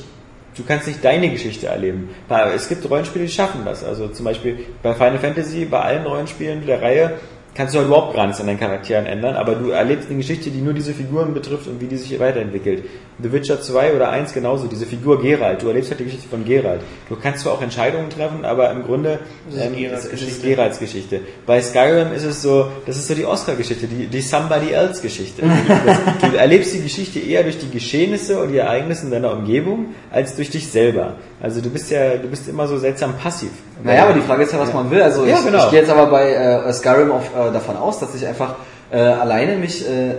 Du 0.59 0.65
kannst 0.65 0.89
nicht 0.89 1.03
deine 1.05 1.31
Geschichte 1.31 1.69
erleben. 1.69 2.11
Es 2.55 2.69
gibt 2.69 2.89
Rollenspiele, 2.91 3.27
die 3.27 3.33
schaffen 3.33 3.63
das. 3.65 3.85
Also 3.85 4.09
zum 4.09 4.25
Beispiel 4.25 4.59
bei 4.83 4.93
Final 4.93 5.19
Fantasy, 5.19 5.65
bei 5.65 5.81
allen 5.81 6.05
Rollenspielen 6.05 6.67
der 6.67 6.83
Reihe, 6.83 7.13
kannst 7.59 7.75
du 7.75 7.79
halt 7.81 7.89
überhaupt 7.89 8.15
gar 8.15 8.25
nichts 8.27 8.41
an 8.41 8.47
deinen 8.47 8.61
Charakteren 8.61 9.05
ändern, 9.05 9.35
aber 9.35 9.57
du 9.57 9.71
erlebst 9.71 10.09
eine 10.09 10.19
Geschichte, 10.19 10.49
die 10.49 10.61
nur 10.61 10.75
diese 10.75 10.95
Figuren 10.95 11.35
betrifft 11.35 11.67
und 11.67 11.81
wie 11.81 11.87
die 11.87 11.97
sich 11.97 12.19
weiterentwickelt. 12.21 12.85
The 13.21 13.33
Witcher 13.33 13.61
2 13.61 13.95
oder 13.95 14.11
1 14.11 14.33
genauso, 14.33 14.69
diese 14.69 14.87
Figur 14.87 15.21
Geralt. 15.21 15.61
Du 15.61 15.67
erlebst 15.67 15.91
halt 15.91 15.99
die 15.99 16.05
Geschichte 16.05 16.29
von 16.29 16.45
Geralt. 16.45 16.83
Du 17.09 17.17
kannst 17.17 17.41
zwar 17.41 17.55
auch 17.55 17.61
Entscheidungen 17.61 18.11
treffen, 18.11 18.45
aber 18.45 18.71
im 18.71 18.85
Grunde 18.85 19.19
Es 19.49 19.57
ist 19.57 19.61
ähm, 19.61 19.91
es, 19.93 20.23
ist. 20.23 20.43
Geralts 20.45 20.79
Geschichte. 20.79 21.21
Bei 21.47 21.61
Skyrim 21.61 22.13
ist 22.13 22.23
es 22.23 22.43
so, 22.43 22.69
das 22.87 22.97
ist 22.97 23.09
so 23.09 23.15
die 23.17 23.25
Oscar-Geschichte, 23.25 23.89
die, 23.89 24.07
die 24.07 24.21
Somebody 24.21 24.71
Else 24.71 25.03
Geschichte. 25.03 25.43
du 26.31 26.37
erlebst 26.37 26.73
die 26.75 26.83
Geschichte 26.83 27.19
eher 27.19 27.43
durch 27.43 27.59
die 27.59 27.71
Geschehnisse 27.71 28.41
und 28.41 28.53
die 28.53 28.59
Ereignisse 28.59 29.07
in 29.07 29.11
deiner 29.11 29.33
Umgebung, 29.33 29.87
als 30.13 30.37
durch 30.37 30.51
dich 30.51 30.69
selber. 30.69 31.17
Also 31.43 31.61
du 31.61 31.71
bist 31.71 31.91
ja, 31.91 32.17
du 32.19 32.29
bist 32.29 32.49
immer 32.49 32.69
so 32.69 32.79
seltsam 32.79 33.15
passiv. 33.17 33.51
Naja, 33.83 34.05
aber 34.05 34.15
die 34.15 34.21
Frage 34.21 34.43
ist 34.43 34.53
ja, 34.53 34.59
was 34.59 34.69
Ja. 34.69 34.75
man 34.75 34.91
will. 34.91 35.03
Also 35.03 35.25
Ja, 35.25 35.39
ich, 35.39 35.45
genau. 35.45 35.65
ich 35.65 35.71
gehe 35.71 35.81
jetzt 35.81 35.91
aber 35.91 36.07
bei 36.07 36.33
äh, 36.33 36.73
Skyrim 36.73 37.13
auf, 37.13 37.31
äh, 37.37 37.48
davon 37.53 37.77
aus, 37.77 37.99
dass 37.99 38.15
ich 38.15 38.27
einfach 38.27 38.57
äh, 38.91 38.99
alleine 38.99 39.57
mich 39.57 39.87
äh, 39.89 40.15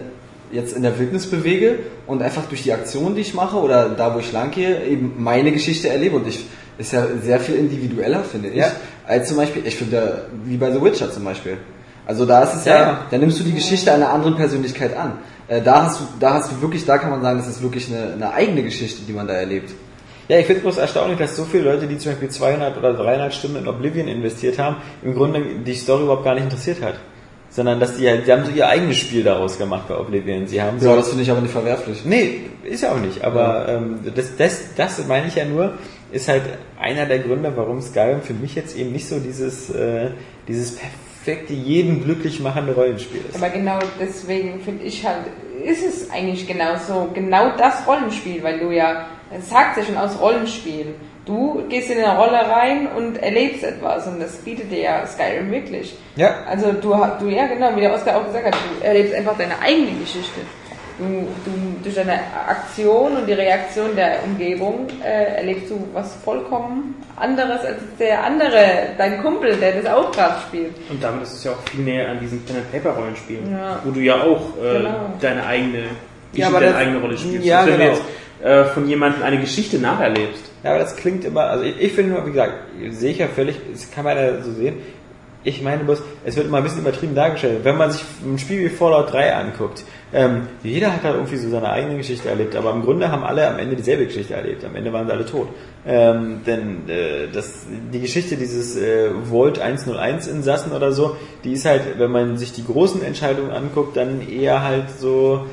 jetzt 0.51 0.75
in 0.75 0.83
der 0.83 0.97
Wildnis 0.97 1.27
bewege 1.29 1.79
und 2.07 2.21
einfach 2.21 2.45
durch 2.45 2.63
die 2.63 2.73
Aktion, 2.73 3.15
die 3.15 3.21
ich 3.21 3.33
mache 3.33 3.57
oder 3.57 3.89
da, 3.89 4.15
wo 4.15 4.19
ich 4.19 4.31
lang 4.31 4.51
gehe, 4.51 4.83
eben 4.85 5.13
meine 5.17 5.51
Geschichte 5.51 5.89
erlebe. 5.89 6.15
Und 6.15 6.27
ich 6.27 6.45
ist 6.77 6.93
ja 6.93 7.05
sehr 7.21 7.39
viel 7.39 7.55
individueller, 7.55 8.23
finde 8.23 8.49
ich, 8.49 8.55
Ja. 8.55 8.71
als 9.05 9.27
zum 9.27 9.37
Beispiel, 9.37 9.65
ich 9.65 9.75
finde, 9.75 10.25
wie 10.45 10.57
bei 10.57 10.71
The 10.71 10.81
Witcher 10.81 11.11
zum 11.11 11.25
Beispiel. 11.25 11.57
Also 12.05 12.25
da 12.25 12.41
ist 12.43 12.55
es 12.55 12.65
ja, 12.65 12.79
Ja, 12.79 12.99
da 13.11 13.17
nimmst 13.17 13.39
du 13.39 13.43
die 13.43 13.53
Geschichte 13.53 13.91
einer 13.91 14.09
anderen 14.09 14.35
Persönlichkeit 14.35 14.95
an. 14.97 15.19
Äh, 15.47 15.61
da 15.61 15.83
hast 15.85 15.99
du, 15.99 16.03
da 16.19 16.35
hast 16.35 16.51
du 16.51 16.61
wirklich, 16.61 16.85
da 16.85 16.97
kann 16.97 17.11
man 17.11 17.21
sagen, 17.21 17.37
das 17.37 17.47
ist 17.47 17.61
wirklich 17.61 17.87
eine, 17.93 18.13
eine 18.13 18.33
eigene 18.33 18.63
Geschichte, 18.63 19.01
die 19.07 19.13
man 19.13 19.27
da 19.27 19.33
erlebt. 19.33 19.71
Ja, 20.29 20.37
ich 20.37 20.45
finde 20.45 20.59
es 20.59 20.63
bloß 20.63 20.77
erstaunlich, 20.77 21.17
dass 21.19 21.35
so 21.35 21.43
viele 21.43 21.63
Leute, 21.65 21.87
die 21.87 21.97
zum 21.97 22.11
Beispiel 22.11 22.29
200 22.29 22.77
oder 22.77 22.93
300 22.93 23.33
Stunden 23.33 23.57
in 23.57 23.67
Oblivion 23.67 24.07
investiert 24.07 24.57
haben, 24.59 24.77
im 25.03 25.15
Grunde 25.15 25.41
die 25.65 25.75
Story 25.75 26.03
überhaupt 26.03 26.23
gar 26.23 26.35
nicht 26.35 26.43
interessiert 26.43 26.81
hat. 26.81 26.95
Sondern 27.51 27.79
dass 27.79 27.97
die 27.97 28.07
halt, 28.07 28.27
die 28.27 28.31
haben 28.31 28.45
so 28.45 28.51
ihr 28.51 28.67
eigenes 28.67 28.97
Spiel 28.97 29.23
daraus 29.23 29.57
gemacht 29.57 29.87
bei 29.87 29.97
Oblivion. 29.97 30.45
Sie 30.45 30.61
haben 30.61 30.79
so 30.79 30.89
Ja, 30.89 30.95
das 30.95 31.09
finde 31.09 31.23
ich 31.23 31.31
aber 31.31 31.41
nicht 31.41 31.51
verwerflich. 31.51 32.05
Nee, 32.05 32.41
ist 32.63 32.83
ja 32.83 32.91
auch 32.91 32.99
nicht. 32.99 33.23
Aber 33.23 33.67
ähm, 33.67 33.99
das, 34.15 34.35
das, 34.37 34.75
das 34.75 35.07
meine 35.07 35.27
ich 35.27 35.35
ja 35.35 35.45
nur, 35.45 35.73
ist 36.11 36.27
halt 36.27 36.43
einer 36.79 37.05
der 37.05 37.19
Gründe, 37.19 37.51
warum 37.55 37.81
Skyrim 37.81 38.21
für 38.21 38.33
mich 38.33 38.55
jetzt 38.55 38.77
eben 38.77 38.91
nicht 38.91 39.07
so 39.07 39.19
dieses, 39.19 39.69
äh, 39.71 40.11
dieses 40.47 40.75
perfekte, 40.75 41.53
jeden 41.53 42.03
glücklich 42.03 42.39
machende 42.39 42.73
Rollenspiel 42.73 43.21
ist. 43.27 43.35
Aber 43.35 43.49
genau 43.49 43.79
deswegen 43.99 44.61
finde 44.61 44.83
ich 44.83 45.05
halt, 45.05 45.25
ist 45.63 45.83
es 45.83 46.09
eigentlich 46.09 46.47
genau 46.47 46.77
so, 46.77 47.09
genau 47.13 47.55
das 47.57 47.85
Rollenspiel, 47.87 48.43
weil 48.43 48.59
du 48.59 48.71
ja, 48.71 49.07
es 49.35 49.49
sagt 49.49 49.77
ja 49.77 49.83
schon 49.83 49.97
aus 49.97 50.19
Rollenspiel. 50.19 50.95
Du 51.25 51.63
gehst 51.69 51.91
in 51.91 51.99
eine 52.03 52.17
Rolle 52.17 52.39
rein 52.49 52.87
und 52.97 53.21
erlebst 53.21 53.63
etwas 53.63 54.07
und 54.07 54.19
das 54.19 54.37
bietet 54.37 54.71
dir 54.71 54.79
ja 54.79 55.05
Skyrim 55.05 55.51
wirklich. 55.51 55.95
Ja. 56.15 56.37
Also 56.49 56.71
du, 56.71 56.95
du 57.19 57.27
ja 57.27 57.45
genau, 57.47 57.75
wie 57.75 57.81
der 57.81 57.93
Oskar 57.93 58.17
auch 58.17 58.25
gesagt 58.25 58.45
hat, 58.47 58.53
du 58.55 58.83
erlebst 58.85 59.13
einfach 59.13 59.37
deine 59.37 59.59
eigene 59.61 59.91
Geschichte. 59.99 60.39
Du, 60.97 61.05
du, 61.45 61.51
durch 61.83 61.95
deine 61.95 62.19
Aktion 62.47 63.15
und 63.17 63.25
die 63.27 63.31
Reaktion 63.33 63.95
der 63.95 64.21
Umgebung 64.25 64.87
äh, 65.01 65.35
erlebst 65.37 65.69
du 65.69 65.87
was 65.93 66.13
vollkommen 66.25 66.95
anderes 67.15 67.61
als 67.63 67.77
der 67.99 68.21
andere, 68.23 68.87
dein 68.97 69.21
Kumpel, 69.21 69.55
der 69.55 69.73
das 69.81 69.85
auch 69.93 70.11
gerade 70.11 70.35
spielt. 70.47 70.73
Und 70.89 71.01
damit 71.01 71.23
ist 71.23 71.33
es 71.33 71.43
ja 71.45 71.51
auch 71.51 71.69
viel 71.69 71.85
näher 71.85 72.09
an 72.09 72.19
diesen 72.19 72.43
Pen 72.43 72.57
Paper 72.71 72.97
Rollenspielen, 72.97 73.49
Ja. 73.51 73.79
wo 73.83 73.91
du 73.91 73.99
ja 74.01 74.15
auch 74.15 74.41
äh, 74.61 74.77
Genau. 74.79 74.89
deine 75.21 75.45
eigene 75.45 75.83
Ja, 76.33 76.49
deine 76.49 76.65
das- 76.65 76.75
eigene 76.75 76.99
Rolle 76.99 77.17
spielst. 77.17 77.45
ja, 77.45 77.63
genau. 77.65 77.93
Äh, 78.41 78.65
von 78.65 78.87
jemandem 78.87 79.23
eine 79.23 79.39
Geschichte 79.39 79.79
nacherlebst. 79.79 80.43
Ja, 80.63 80.71
aber 80.71 80.79
das 80.79 80.95
klingt 80.95 81.25
immer, 81.25 81.43
also 81.43 81.63
ich, 81.63 81.79
ich 81.79 81.93
finde 81.93 82.13
nur, 82.13 82.25
wie 82.25 82.31
gesagt, 82.31 82.53
sehe 82.89 83.11
ich 83.11 83.17
ja 83.17 83.27
völlig, 83.27 83.59
das 83.71 83.89
kann 83.91 84.03
man 84.03 84.17
ja 84.17 84.41
so 84.41 84.51
sehen. 84.51 84.77
Ich 85.41 85.61
meine 85.61 85.85
bloß, 85.85 86.01
es 86.25 86.35
wird 86.35 86.47
immer 86.47 86.57
ein 86.57 86.63
bisschen 86.63 86.81
übertrieben 86.81 87.15
dargestellt. 87.15 87.63
Wenn 87.63 87.77
man 87.77 87.91
sich 87.91 88.03
ein 88.25 88.37
Spiel 88.37 88.65
wie 88.65 88.69
Fallout 88.69 89.13
3 89.13 89.35
anguckt, 89.35 89.85
ähm, 90.11 90.47
jeder 90.63 90.93
hat 90.93 91.03
halt 91.03 91.15
irgendwie 91.15 91.37
so 91.37 91.49
seine 91.49 91.69
eigene 91.69 91.95
Geschichte 91.95 92.27
erlebt, 92.27 92.57
aber 92.57 92.71
im 92.71 92.81
Grunde 92.81 93.09
haben 93.09 93.23
alle 93.23 93.47
am 93.47 93.57
Ende 93.57 93.77
dieselbe 93.77 94.05
Geschichte 94.05 94.33
erlebt. 94.33 94.65
Am 94.65 94.75
Ende 94.75 94.91
waren 94.91 95.07
sie 95.07 95.13
alle 95.13 95.25
tot. 95.25 95.47
Ähm, 95.87 96.41
denn 96.45 96.89
äh, 96.89 97.27
das, 97.31 97.67
die 97.93 98.01
Geschichte 98.01 98.35
dieses 98.35 98.75
äh, 98.75 99.11
Vault 99.29 99.59
101 99.59 100.27
Insassen 100.27 100.73
oder 100.73 100.91
so, 100.91 101.15
die 101.45 101.53
ist 101.53 101.63
halt, 101.63 101.83
wenn 101.97 102.11
man 102.11 102.37
sich 102.37 102.51
die 102.51 102.65
großen 102.65 103.01
Entscheidungen 103.01 103.51
anguckt, 103.51 103.95
dann 103.95 104.27
eher 104.27 104.63
halt 104.63 104.89
so 104.99 105.45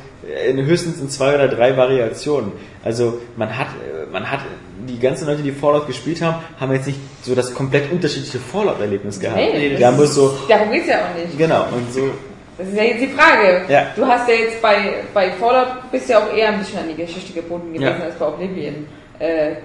in, 0.49 0.65
höchstens 0.65 1.01
in 1.01 1.11
zwei 1.11 1.37
oder 1.37 1.47
drei 1.47 1.77
Variationen. 1.77 2.53
Also 2.83 3.21
man 3.37 3.57
hat, 3.57 3.69
äh, 3.69 4.11
man 4.11 4.31
hat 4.31 4.41
die 4.87 4.99
ganzen 4.99 5.27
Leute, 5.27 5.43
die 5.43 5.53
Fallout 5.53 5.87
gespielt 5.87 6.21
haben, 6.23 6.37
haben 6.59 6.73
jetzt 6.73 6.87
nicht 6.87 6.99
so 7.23 7.35
das 7.35 7.53
komplett 7.55 7.91
unterschiedliche 7.93 8.39
Fallout-Erlebnis 8.39 9.19
gehabt. 9.21 9.39
Nee, 9.39 9.71
das 9.71 9.79
die 9.79 9.87
haben 9.87 9.97
bloß 9.97 10.15
so, 10.15 10.39
Darum 10.49 10.71
geht's 10.71 10.89
ja 10.89 10.97
auch 10.99 11.19
nicht. 11.19 11.37
genau, 11.37 11.67
und 11.75 11.93
so, 11.93 12.11
Das 12.59 12.69
ist 12.69 12.77
ja 12.77 12.85
jetzt 12.85 13.03
die 13.03 13.09
Frage. 13.09 13.63
Ja. 13.69 13.87
Du 13.95 14.07
hast 14.07 14.29
ja 14.29 14.35
jetzt 14.35 14.63
bei, 14.63 14.95
bei 15.13 15.31
Fallout 15.33 15.91
bist 15.93 16.09
ja 16.09 16.19
auch 16.21 16.35
eher 16.35 16.49
ein 16.49 16.59
bisschen 16.59 16.79
an 16.79 16.89
die 16.89 16.95
Geschichte 17.03 17.33
gebunden 17.33 17.73
gewesen 17.75 17.97
Ja. 17.99 18.05
als 18.05 18.15
bei 18.15 18.27
Oblivion. 18.29 18.87
Äh, 19.19 19.57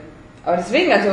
aber 0.43 0.57
deswegen, 0.57 0.91
also, 0.91 1.09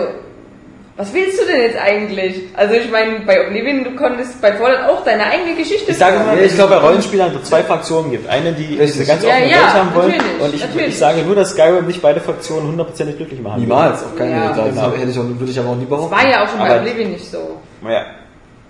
was 0.98 1.14
willst 1.14 1.40
du 1.40 1.46
denn 1.46 1.60
jetzt 1.62 1.78
eigentlich? 1.80 2.40
Also 2.54 2.74
ich 2.74 2.90
meine, 2.90 3.20
bei 3.20 3.46
Oblivion, 3.46 3.84
du 3.84 3.94
konntest 3.94 4.42
bei 4.42 4.52
Fallout 4.52 4.80
auch 4.90 5.04
deine 5.04 5.24
eigene 5.26 5.54
Geschichte 5.54 5.90
Ich 5.92 5.96
sage 5.96 6.18
mal, 6.18 6.36
ich 6.38 6.52
glaube, 6.54 6.74
bei 6.74 6.80
Rollenspielern 6.80 7.32
so 7.32 7.38
zwei 7.40 7.62
Fraktionen 7.62 8.10
gibt. 8.10 8.28
Eine, 8.28 8.52
die 8.52 8.76
diese 8.76 9.04
ganz 9.06 9.22
Ja, 9.22 9.30
offene 9.30 9.50
ja, 9.50 9.56
Welt 9.58 9.74
haben 9.74 9.94
wollen. 9.94 10.14
Und 10.40 10.54
ich, 10.54 10.64
ich 10.88 10.98
sage 10.98 11.22
nur, 11.22 11.36
dass 11.36 11.52
Skyrim 11.52 11.86
nicht 11.86 12.02
beide 12.02 12.20
Fraktionen 12.20 12.66
hundertprozentig 12.68 13.16
glücklich 13.16 13.40
machen 13.40 13.60
Niemals, 13.60 14.02
auf 14.02 14.16
keinen 14.16 14.32
Ja. 14.32 14.52
Fall. 14.52 14.64
Das 14.66 14.74
Genau. 14.74 14.92
hätte 14.96 15.10
ich 15.10 15.18
auch, 15.18 15.24
würde 15.24 15.50
ich 15.52 15.58
aber 15.60 15.68
auch 15.70 15.74
nie 15.76 15.80
Das 15.82 15.88
behaupten. 15.88 16.16
war 16.16 16.28
ja 16.28 16.44
auch 16.44 16.48
schon 16.48 16.58
bei 16.58 16.70
Aber- 16.70 16.80
Oblivion 16.80 17.10
nicht 17.12 17.30
so. 17.30 17.38
wird. 17.80 17.92
Ja. 17.92 18.02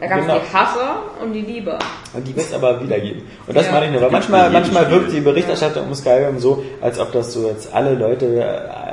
Da 0.00 0.06
gab 0.06 0.18
es 0.20 0.26
Genau. 0.26 0.38
die 0.38 0.56
Hasser 0.56 0.96
und 1.20 1.32
die 1.32 1.40
Lieber. 1.40 1.76
Und 2.14 2.28
die 2.28 2.36
wird 2.36 2.46
es 2.46 2.54
aber 2.54 2.80
wiedergeben. 2.80 3.22
Und 3.48 3.56
das 3.56 3.66
Ja. 3.66 3.72
meine 3.72 3.86
ich 3.86 3.92
nur, 3.92 4.02
weil 4.02 4.10
manchmal, 4.12 4.48
manchmal 4.50 4.88
wirkt 4.92 5.10
die 5.12 5.20
Berichterstattung 5.20 5.86
um 5.88 5.94
Skyrim 5.94 6.38
so, 6.38 6.62
als 6.80 7.00
ob 7.00 7.10
das 7.10 7.32
so 7.32 7.48
jetzt 7.48 7.74
alle 7.74 7.94
Leute, 7.94 8.26
äh, 8.26 8.87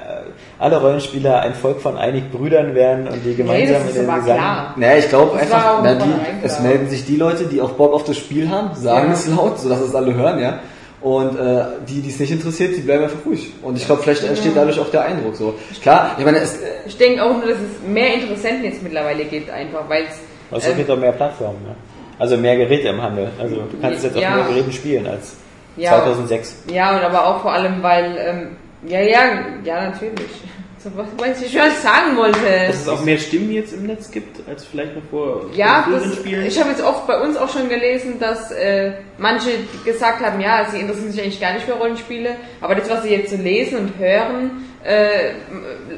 alle 0.60 0.80
Rollenspieler 0.82 1.42
ein 1.42 1.54
Volk 1.54 1.82
von 1.82 1.98
einig 1.98 2.32
Brüdern 2.32 2.76
wären 2.76 3.08
und 3.08 3.24
die 3.26 3.30
Nee, 3.30 3.36
gemeinsam 3.36 3.76
das 3.84 3.84
ist 3.92 3.98
in 3.98 4.06
den 4.08 4.16
Gesang- 4.16 4.24
klar. 4.38 4.74
Naja, 4.78 4.98
ich 4.98 5.10
glaube 5.10 5.32
Das 5.34 5.42
einfach, 5.52 5.80
na, 5.84 5.94
die, 5.96 6.10
es 6.44 6.60
melden 6.62 6.90
sich 6.90 7.06
die 7.06 7.18
Leute, 7.18 7.44
die 7.46 7.62
auch 7.62 7.72
Bock 7.72 7.94
auf 7.94 8.04
das 8.06 8.18
Spiel 8.18 8.50
haben, 8.50 8.74
sagen 8.76 9.08
Ja. 9.08 9.14
es 9.14 9.28
laut, 9.28 9.60
sodass 9.60 9.82
es 9.82 9.94
alle 9.94 10.14
hören, 10.14 10.40
ja. 10.40 10.60
Und 11.02 11.38
äh, 11.38 11.64
die, 11.88 12.02
die 12.02 12.10
es 12.10 12.20
nicht 12.20 12.32
interessiert, 12.32 12.76
die 12.76 12.82
bleiben 12.82 13.04
einfach 13.04 13.24
ruhig. 13.26 13.52
Und 13.62 13.78
ich 13.78 13.86
glaube, 13.86 14.02
vielleicht 14.02 14.24
entsteht 14.24 14.54
dadurch 14.56 14.80
auch 14.80 14.90
der 14.90 15.04
Eindruck 15.06 15.36
so. 15.36 15.54
Klar, 15.82 16.16
ich 16.18 16.26
meine, 16.26 16.40
es, 16.40 16.56
äh, 16.56 16.68
Ich 16.88 16.98
denke 16.98 17.22
auch 17.22 17.32
nur, 17.32 17.42
dass 17.48 17.58
es 17.60 17.88
mehr 17.88 18.16
Interessenten 18.16 18.64
jetzt 18.64 18.82
mittlerweile 18.82 19.24
gibt, 19.26 19.50
einfach, 19.52 19.88
weil 19.88 20.04
es. 20.04 20.18
Also 20.52 20.66
es 20.68 20.72
ähm, 20.72 20.78
gibt 20.78 20.90
auch 20.90 20.98
mehr 20.98 21.12
Plattformen, 21.12 21.62
ne? 21.64 21.76
Also 22.18 22.38
mehr 22.38 22.56
Geräte 22.56 22.88
im 22.88 23.02
Handel. 23.02 23.28
Also 23.40 23.56
du 23.58 23.78
kannst 23.82 23.98
es 24.00 24.04
jetzt 24.06 24.16
auf 24.16 24.22
Ja. 24.24 24.36
mehr 24.36 24.46
Geräten 24.46 24.72
spielen 24.72 25.06
als 25.06 25.36
Ja. 25.76 25.92
2006. 25.92 26.64
Ja, 26.72 26.96
und 26.96 27.04
aber 27.04 27.28
auch 27.28 27.42
vor 27.42 27.52
allem, 27.54 27.84
weil, 27.84 28.16
ähm, 28.18 28.48
ja, 28.88 29.02
ja, 29.02 29.20
ja, 29.64 29.90
natürlich. 29.90 30.30
So, 30.78 30.92
was 30.96 31.42
ich, 31.42 31.56
was 31.58 31.74
ich 31.74 31.80
sagen 31.80 32.16
wollte. 32.16 32.38
Dass 32.68 32.82
es 32.82 32.88
auch 32.88 33.04
mehr 33.04 33.18
Stimmen 33.18 33.52
jetzt 33.52 33.74
im 33.74 33.88
Netz 33.88 34.12
gibt, 34.12 34.48
als 34.48 34.66
vielleicht 34.66 34.96
noch 34.96 35.02
vor 35.10 35.50
Ja, 35.56 35.88
das, 35.92 36.14
Spielen. 36.18 36.46
ich 36.46 36.60
habe 36.60 36.70
jetzt 36.70 36.84
oft 36.84 37.08
bei 37.08 37.20
uns 37.20 37.38
auch 37.38 37.50
schon 37.50 37.70
gelesen, 37.70 38.20
dass 38.20 38.52
äh, 38.52 38.92
manche 39.18 39.50
gesagt 39.84 40.24
haben, 40.24 40.40
ja, 40.40 40.68
sie 40.72 40.80
interessieren 40.80 41.12
sich 41.12 41.22
eigentlich 41.24 41.42
gar 41.42 41.54
nicht 41.54 41.66
für 41.66 41.74
Rollenspiele, 41.74 42.36
aber 42.62 42.76
das, 42.76 42.88
was 42.88 43.02
sie 43.02 43.10
jetzt 43.10 43.32
so 43.32 43.38
lesen 43.38 43.80
und 43.80 43.98
hören, 43.98 44.52
äh, 44.84 45.32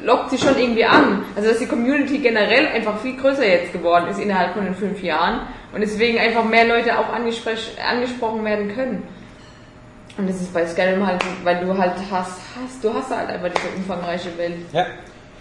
lockt 0.04 0.30
sie 0.30 0.38
schon 0.38 0.58
irgendwie 0.58 0.86
an. 0.86 1.22
Also 1.36 1.50
dass 1.50 1.58
die 1.58 1.66
Community 1.66 2.16
generell 2.18 2.68
einfach 2.68 2.98
viel 3.00 3.16
größer 3.18 3.46
jetzt 3.46 3.74
geworden 3.74 4.08
ist 4.10 4.18
innerhalb 4.18 4.54
von 4.54 4.64
den 4.64 4.74
fünf 4.74 5.02
Jahren 5.02 5.40
und 5.74 5.82
deswegen 5.82 6.18
einfach 6.18 6.44
mehr 6.44 6.64
Leute 6.66 6.98
auch 6.98 7.12
angespr- 7.14 7.78
angesprochen 7.86 8.42
werden 8.42 8.74
können. 8.74 9.02
Und 10.18 10.28
das 10.28 10.40
ist 10.40 10.52
bei 10.52 10.66
Skyrim 10.66 11.06
halt, 11.06 11.22
weil 11.44 11.64
du 11.64 11.78
halt 11.78 11.94
hast, 12.10 12.38
hast, 12.60 12.82
du 12.82 12.92
hast 12.92 13.08
halt 13.10 13.28
einfach 13.30 13.50
diese 13.56 13.68
umfangreiche 13.76 14.36
Welt. 14.36 14.56
Ja, 14.72 14.86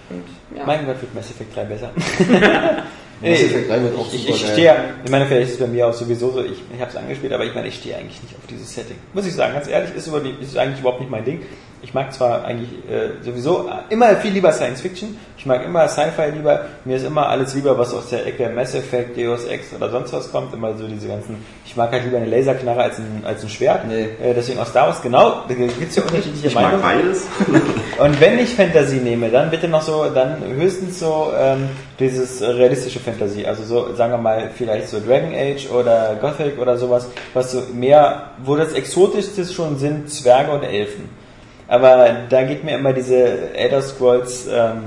Und, 0.09 0.23
ja. 0.55 0.63
mein 0.65 0.85
Gott 0.85 1.01
wird 1.01 1.15
Mass 1.15 1.31
Effect 1.31 1.55
3 1.55 1.63
besser. 1.65 1.89
Mass 3.19 3.41
Effect 3.41 3.69
3 3.71 3.81
wird 3.81 3.97
auch 3.97 4.13
ich, 4.13 4.21
super 4.21 4.35
ich 4.35 4.43
geil. 4.43 4.51
stehe, 4.53 4.75
ich 5.03 5.11
meine, 5.11 5.25
vielleicht 5.25 5.47
ist 5.47 5.53
es 5.55 5.59
bei 5.59 5.67
mir 5.67 5.87
auch 5.87 5.93
sowieso 5.93 6.31
so, 6.31 6.43
ich, 6.43 6.61
ich 6.71 6.79
habe 6.79 6.91
es 6.91 6.95
angespielt, 6.95 7.33
aber 7.33 7.45
ich 7.45 7.55
meine, 7.55 7.67
ich 7.67 7.75
stehe 7.75 7.97
eigentlich 7.97 8.21
nicht 8.21 8.35
auf 8.35 8.45
dieses 8.47 8.71
Setting. 8.71 8.97
Muss 9.13 9.25
ich 9.25 9.33
sagen, 9.33 9.55
ganz 9.55 9.67
ehrlich, 9.67 9.95
ist, 9.95 10.05
über 10.05 10.19
die, 10.19 10.35
ist 10.39 10.55
eigentlich 10.55 10.79
überhaupt 10.79 10.99
nicht 10.99 11.09
mein 11.09 11.25
Ding. 11.25 11.41
Ich 11.87 11.93
mag 11.93 12.11
zwar 12.13 12.43
eigentlich 12.43 12.69
äh, 12.91 13.23
sowieso 13.23 13.69
immer 13.89 14.07
viel 14.17 14.33
lieber 14.33 14.51
Science 14.51 14.81
Fiction, 14.81 15.17
ich 15.37 15.45
mag 15.45 15.63
immer 15.63 15.87
Sci-Fi 15.87 16.31
lieber, 16.35 16.65
mir 16.83 16.97
ist 16.97 17.05
immer 17.05 17.29
alles 17.29 17.55
lieber, 17.55 17.77
was 17.77 17.93
aus 17.93 18.09
der 18.09 18.27
Ecke 18.27 18.49
Mass 18.49 18.75
Effect, 18.75 19.15
Deus 19.17 19.45
Ex 19.45 19.67
oder 19.73 19.89
sonst 19.89 20.11
was 20.11 20.29
kommt, 20.29 20.53
immer 20.53 20.75
so 20.77 20.85
diese 20.85 21.07
ganzen, 21.07 21.37
ich 21.65 21.77
mag 21.77 21.89
halt 21.93 22.03
lieber 22.03 22.17
eine 22.17 22.25
Laserknarre 22.25 22.81
als 22.83 22.97
ein, 22.99 23.21
als 23.25 23.41
ein 23.41 23.47
Schwert, 23.47 23.87
Nee. 23.87 24.09
äh, 24.21 24.33
deswegen 24.35 24.59
aus 24.59 24.67
Star 24.67 24.87
Wars, 24.87 25.01
genau, 25.01 25.43
da 25.47 25.53
gibt 25.53 25.81
es 25.89 25.95
ja 25.95 26.03
unterschiedliche 26.03 26.47
Ich 26.47 26.55
mag 26.55 26.63
Meinungen. 26.63 26.81
beides. 26.83 27.25
Und 27.99 28.19
wenn 28.19 28.37
ich 28.37 28.53
Fantasy 28.53 28.97
nehme, 28.97 29.29
dann 29.29 29.49
bitte 29.49 29.69
noch 29.69 29.81
so, 29.81 30.07
dann 30.13 30.43
höchstens 30.57 30.99
so 30.99 31.31
ähm, 31.39 31.69
dieses 32.01 32.41
realistische 32.41 32.99
Fantasy, 32.99 33.45
also 33.45 33.63
so, 33.63 33.95
sagen 33.95 34.11
wir 34.11 34.17
mal, 34.17 34.49
vielleicht 34.53 34.89
so 34.89 34.99
Dragon 34.99 35.33
Age 35.33 35.69
oder 35.71 36.17
Gothic 36.19 36.59
oder 36.59 36.77
sowas, 36.77 37.07
was 37.33 37.53
so 37.53 37.61
mehr, 37.73 38.31
wo 38.43 38.57
das 38.57 38.73
Exotischste 38.73 39.45
schon 39.45 39.77
sind 39.79 40.09
Zwerge 40.11 40.51
und 40.51 40.63
Elfen. 40.63 41.25
Aber 41.67 42.15
da 42.29 42.43
geht 42.43 42.63
mir 42.63 42.77
immer 42.77 42.93
diese 42.93 43.53
Elder 43.53 43.81
Scrolls 43.81 44.47
ähm, 44.49 44.83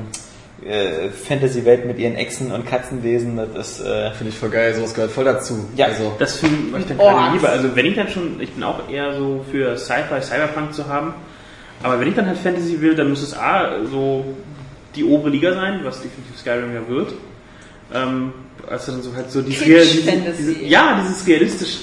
äh, 0.66 1.08
Fantasy-Welt 1.10 1.86
mit 1.86 1.98
ihren 1.98 2.16
Echsen 2.16 2.52
und 2.52 2.66
Katzenwesen, 2.66 3.36
das 3.36 3.78
ist, 3.78 3.86
äh, 3.86 4.10
Finde 4.12 4.30
ich 4.32 4.38
voll 4.38 4.50
geil, 4.50 4.74
sowas 4.74 4.94
gehört 4.94 5.10
voll 5.10 5.24
dazu. 5.24 5.68
Ja. 5.76 5.86
Also, 5.86 6.14
Das 6.18 6.36
finde 6.36 6.78
ich 6.78 6.86
dann 6.86 6.98
Orks. 6.98 7.14
gerade 7.16 7.32
lieber. 7.36 7.48
Also 7.50 7.76
wenn 7.76 7.86
ich 7.86 7.94
dann 7.96 8.08
schon, 8.08 8.40
ich 8.40 8.52
bin 8.52 8.62
auch 8.64 8.88
eher 8.90 9.14
so 9.14 9.44
für 9.50 9.76
Sci-Fi, 9.76 10.20
Cyberpunk 10.22 10.74
zu 10.74 10.86
haben. 10.88 11.14
Aber 11.82 11.98
wenn 11.98 12.08
ich 12.08 12.14
dann 12.14 12.26
halt 12.26 12.38
Fantasy 12.38 12.80
will, 12.80 12.94
dann 12.94 13.08
muss 13.08 13.22
es 13.22 13.34
A, 13.36 13.84
so 13.90 14.24
die 14.94 15.04
obere 15.04 15.30
Liga 15.30 15.54
sein, 15.54 15.80
was 15.82 16.02
definitiv 16.02 16.38
Skyrim 16.38 16.74
ja 16.74 16.86
wird. 16.88 17.14
Ähm, 17.94 18.32
also 18.68 18.92
dann 18.92 19.02
so 19.02 19.14
halt 19.14 19.30
so 19.30 19.40
die 19.40 19.50
diese, 19.50 19.64
diese, 20.36 20.58
Ja, 20.64 21.00
dieses 21.02 21.26
realistisch 21.26 21.78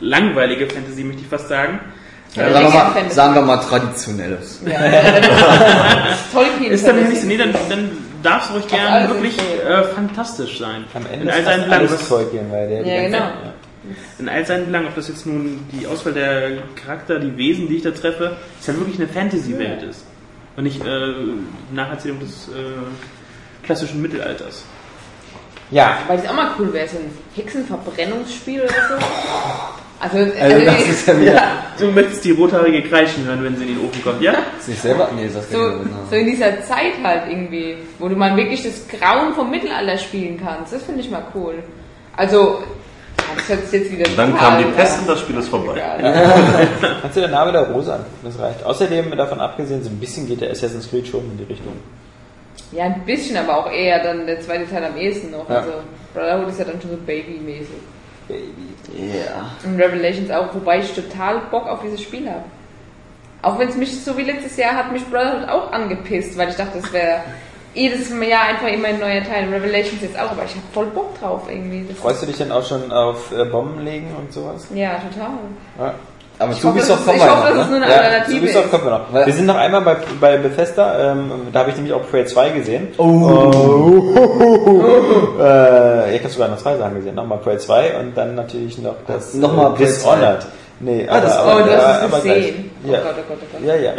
langweilige 0.00 0.68
Fantasy, 0.68 1.02
möchte 1.02 1.22
ich 1.22 1.28
fast 1.28 1.48
sagen. 1.48 1.80
Ja, 2.36 2.48
Ja, 2.48 2.52
sagen, 2.52 2.72
wir 2.72 3.02
mal, 3.02 3.10
sagen 3.10 3.34
wir 3.34 3.42
mal 3.42 3.56
traditionelles. 3.58 4.60
Ja. 4.66 4.78
Tolkien. 6.32 6.72
Ist 6.72 6.86
dann 6.86 7.08
nicht 7.08 7.20
so, 7.20 7.26
nee, 7.26 7.36
dann, 7.36 7.52
dann 7.68 7.90
darf 8.22 8.48
es 8.48 8.54
ruhig 8.54 8.66
gerne 8.68 8.88
alles 8.90 9.10
wirklich 9.10 9.36
äh, 9.38 9.82
fantastisch 9.94 10.58
sein. 10.58 10.84
am 10.94 11.06
Ende 11.06 11.24
in 11.24 11.30
all 11.30 11.38
ist 11.38 11.44
Belangen. 11.46 11.72
alles 11.72 12.08
Tolkien, 12.08 12.50
weil 12.52 12.68
der 12.68 12.86
Ja, 12.86 13.02
genau. 13.08 13.28
In 14.18 14.28
all 14.28 14.44
seinen 14.44 14.66
Belangen, 14.66 14.88
ob 14.88 14.94
das 14.96 15.08
jetzt 15.08 15.26
nun 15.26 15.64
die 15.72 15.86
Auswahl 15.86 16.12
der 16.12 16.58
Charakter, 16.74 17.20
die 17.20 17.36
Wesen, 17.36 17.68
die 17.68 17.76
ich 17.76 17.82
da 17.82 17.92
treffe, 17.92 18.36
ist 18.58 18.66
halt 18.66 18.78
wirklich 18.80 18.98
eine 18.98 19.06
Fantasy-Welt 19.08 19.82
ist. 19.84 20.04
Und 20.56 20.64
nicht 20.64 20.84
äh, 20.84 21.12
Nacherzählung 21.72 22.18
des 22.18 22.48
äh, 22.48 23.64
klassischen 23.64 24.02
Mittelalters. 24.02 24.64
Ja, 25.70 25.98
Weil 26.08 26.18
das 26.18 26.28
auch 26.28 26.34
mal 26.34 26.50
cool 26.58 26.72
wäre, 26.72 26.88
so 26.88 26.96
ein 26.96 27.10
Hexenverbrennungsspiel 27.34 28.62
oder 28.62 28.70
so. 28.70 29.04
Also, 29.98 30.18
also, 30.18 30.32
Also, 30.38 30.64
das 30.66 30.76
die- 30.84 30.90
ist 30.90 31.06
ja 31.08 31.20
wieder. 31.20 31.42
Du 31.78 31.86
möchtest 31.90 32.24
die 32.24 32.30
rothaarige 32.32 32.82
kreischen 32.82 33.24
hören, 33.24 33.42
wenn 33.42 33.56
sie 33.56 33.64
in 33.64 33.76
den 33.76 33.86
Ofen 33.86 34.02
kommt, 34.04 34.20
ja? 34.20 34.34
Ist 34.58 34.68
nicht 34.68 34.82
selber? 34.82 35.08
Nee, 35.16 35.28
das 35.32 35.50
so, 35.50 35.68
ich 35.68 35.74
so 36.10 36.16
in 36.16 36.26
dieser 36.26 36.60
Zeit 36.62 36.92
halt 37.02 37.22
irgendwie, 37.30 37.76
wo 37.98 38.08
du 38.08 38.14
mal 38.16 38.36
wirklich 38.36 38.62
das 38.62 38.86
Grauen 38.88 39.34
vom 39.34 39.50
Mittelalter 39.50 39.96
spielen 39.96 40.38
kannst. 40.42 40.72
Das 40.74 40.82
finde 40.82 41.00
ich 41.00 41.10
mal 41.10 41.22
cool. 41.34 41.54
Also, 42.16 42.62
das 43.36 43.48
hört 43.48 43.66
sich 43.68 43.80
jetzt 43.80 43.92
wieder 43.92 44.04
Dann 44.16 44.36
kam 44.36 44.58
die 44.58 44.64
Pest 44.64 44.96
ja. 44.96 45.00
und 45.02 45.08
das 45.08 45.20
Spiel 45.20 45.36
ist 45.38 45.48
vorbei. 45.48 45.82
Kannst 47.02 47.16
du 47.16 47.20
der 47.20 47.28
Name 47.30 47.52
der 47.52 47.62
Rose 47.70 47.94
an? 47.94 48.04
Das 48.22 48.38
reicht. 48.38 48.64
Außerdem, 48.64 49.16
davon 49.16 49.40
abgesehen, 49.40 49.82
so 49.82 49.88
ein 49.90 49.98
bisschen 49.98 50.26
geht 50.26 50.40
der 50.42 50.50
Assassin's 50.50 50.88
Creed 50.90 51.06
schon 51.08 51.20
in 51.22 51.38
die 51.38 51.44
Richtung. 51.44 51.72
Ja, 52.72 52.84
ein 52.84 53.02
bisschen, 53.06 53.36
aber 53.36 53.58
auch 53.58 53.70
eher 53.72 54.02
dann 54.02 54.26
der 54.26 54.40
zweite 54.40 54.68
Teil 54.68 54.84
am 54.84 54.96
ehesten 54.96 55.30
noch. 55.30 55.48
Ja. 55.48 55.56
Also, 55.56 55.72
Brotherhood 56.14 56.48
ist 56.48 56.58
ja 56.58 56.64
dann 56.66 56.80
schon 56.80 56.90
so 56.90 56.96
Baby-mäßig. 57.06 57.68
Ja. 58.28 59.50
Und 59.64 59.80
Revelations 59.80 60.30
auch, 60.30 60.54
wobei 60.54 60.80
ich 60.80 60.92
total 60.92 61.40
Bock 61.50 61.66
auf 61.68 61.82
dieses 61.82 62.02
Spiel 62.02 62.28
habe. 62.28 62.44
Auch 63.42 63.58
wenn 63.58 63.68
es 63.68 63.76
mich, 63.76 64.02
so 64.02 64.16
wie 64.16 64.22
letztes 64.22 64.56
Jahr, 64.56 64.74
hat 64.74 64.92
mich 64.92 65.04
Brotherhood 65.04 65.48
auch 65.48 65.72
angepisst, 65.72 66.36
weil 66.36 66.48
ich 66.48 66.56
dachte, 66.56 66.78
es 66.78 66.92
wäre 66.92 67.20
jedes 67.74 68.10
Jahr 68.10 68.48
einfach 68.48 68.68
immer 68.68 68.88
ein 68.88 68.98
neuer 68.98 69.22
Teil. 69.22 69.48
Revelations 69.52 70.02
jetzt 70.02 70.18
auch, 70.18 70.30
aber 70.30 70.44
ich 70.44 70.52
habe 70.52 70.62
voll 70.72 70.86
Bock 70.86 71.18
drauf 71.20 71.42
irgendwie. 71.48 71.86
Das 71.88 71.98
Freust 71.98 72.22
du 72.22 72.26
dich 72.26 72.36
denn 72.36 72.50
auch 72.50 72.64
schon 72.64 72.90
auf 72.90 73.30
äh, 73.32 73.44
Bomben 73.44 73.84
legen 73.84 74.08
und 74.18 74.32
sowas? 74.32 74.66
ja, 74.74 74.98
total. 74.98 75.30
Ja. 75.78 75.94
Aber 76.38 76.52
Ich 76.52 76.62
Ubisoft 76.64 77.06
kommen 77.06 77.18
wir 77.18 77.26
noch, 77.26 77.42
dass 77.44 77.50
es 77.52 77.56
ne? 77.56 77.64
nur 77.78 77.82
eine 77.82 77.90
Ja, 77.90 78.00
Alternative 78.00 78.38
Ubisoft 78.38 78.64
ist. 78.66 78.70
kommt 78.70 78.84
noch. 78.84 79.00
Wir 79.26 79.32
sind 79.32 79.46
noch 79.46 79.56
einmal 79.56 79.80
bei, 79.80 79.96
bei 80.20 80.36
Bethesda, 80.36 81.12
ähm, 81.12 81.30
da 81.52 81.60
habe 81.60 81.70
ich 81.70 81.76
nämlich 81.76 81.94
auch 81.94 82.02
Prey 82.10 82.26
2 82.26 82.50
gesehen. 82.50 82.88
Oh. 82.98 84.12
äh, 85.40 86.14
ich 86.16 86.20
habe 86.22 86.32
sogar 86.32 86.48
noch 86.48 86.58
zwei 86.58 86.76
Sachen 86.76 86.96
gesehen. 86.96 87.14
Nochmal 87.14 87.38
Prey 87.38 87.56
2 87.58 87.96
und 88.00 88.14
dann 88.16 88.34
natürlich 88.34 88.78
noch 88.78 88.96
das 89.06 89.34
Nochmal 89.34 89.74
äh, 89.74 89.78
Dishonored. 89.78 90.46
Nee, 90.80 91.06
Ah, 91.08 91.20
das- 91.20 91.38
Oh, 91.38 91.58
du 91.64 91.70
hast 91.74 91.96
es 91.98 92.02
aber 92.04 92.16
gesehen. 92.20 92.70
Oh. 92.86 92.92
Ja. 92.92 92.98
Gott, 93.00 93.14
oh 93.16 93.22
Gott, 93.28 93.38
oh 93.40 93.46
Gott. 93.58 93.66
ja, 93.66 93.74
ja. 93.76 93.92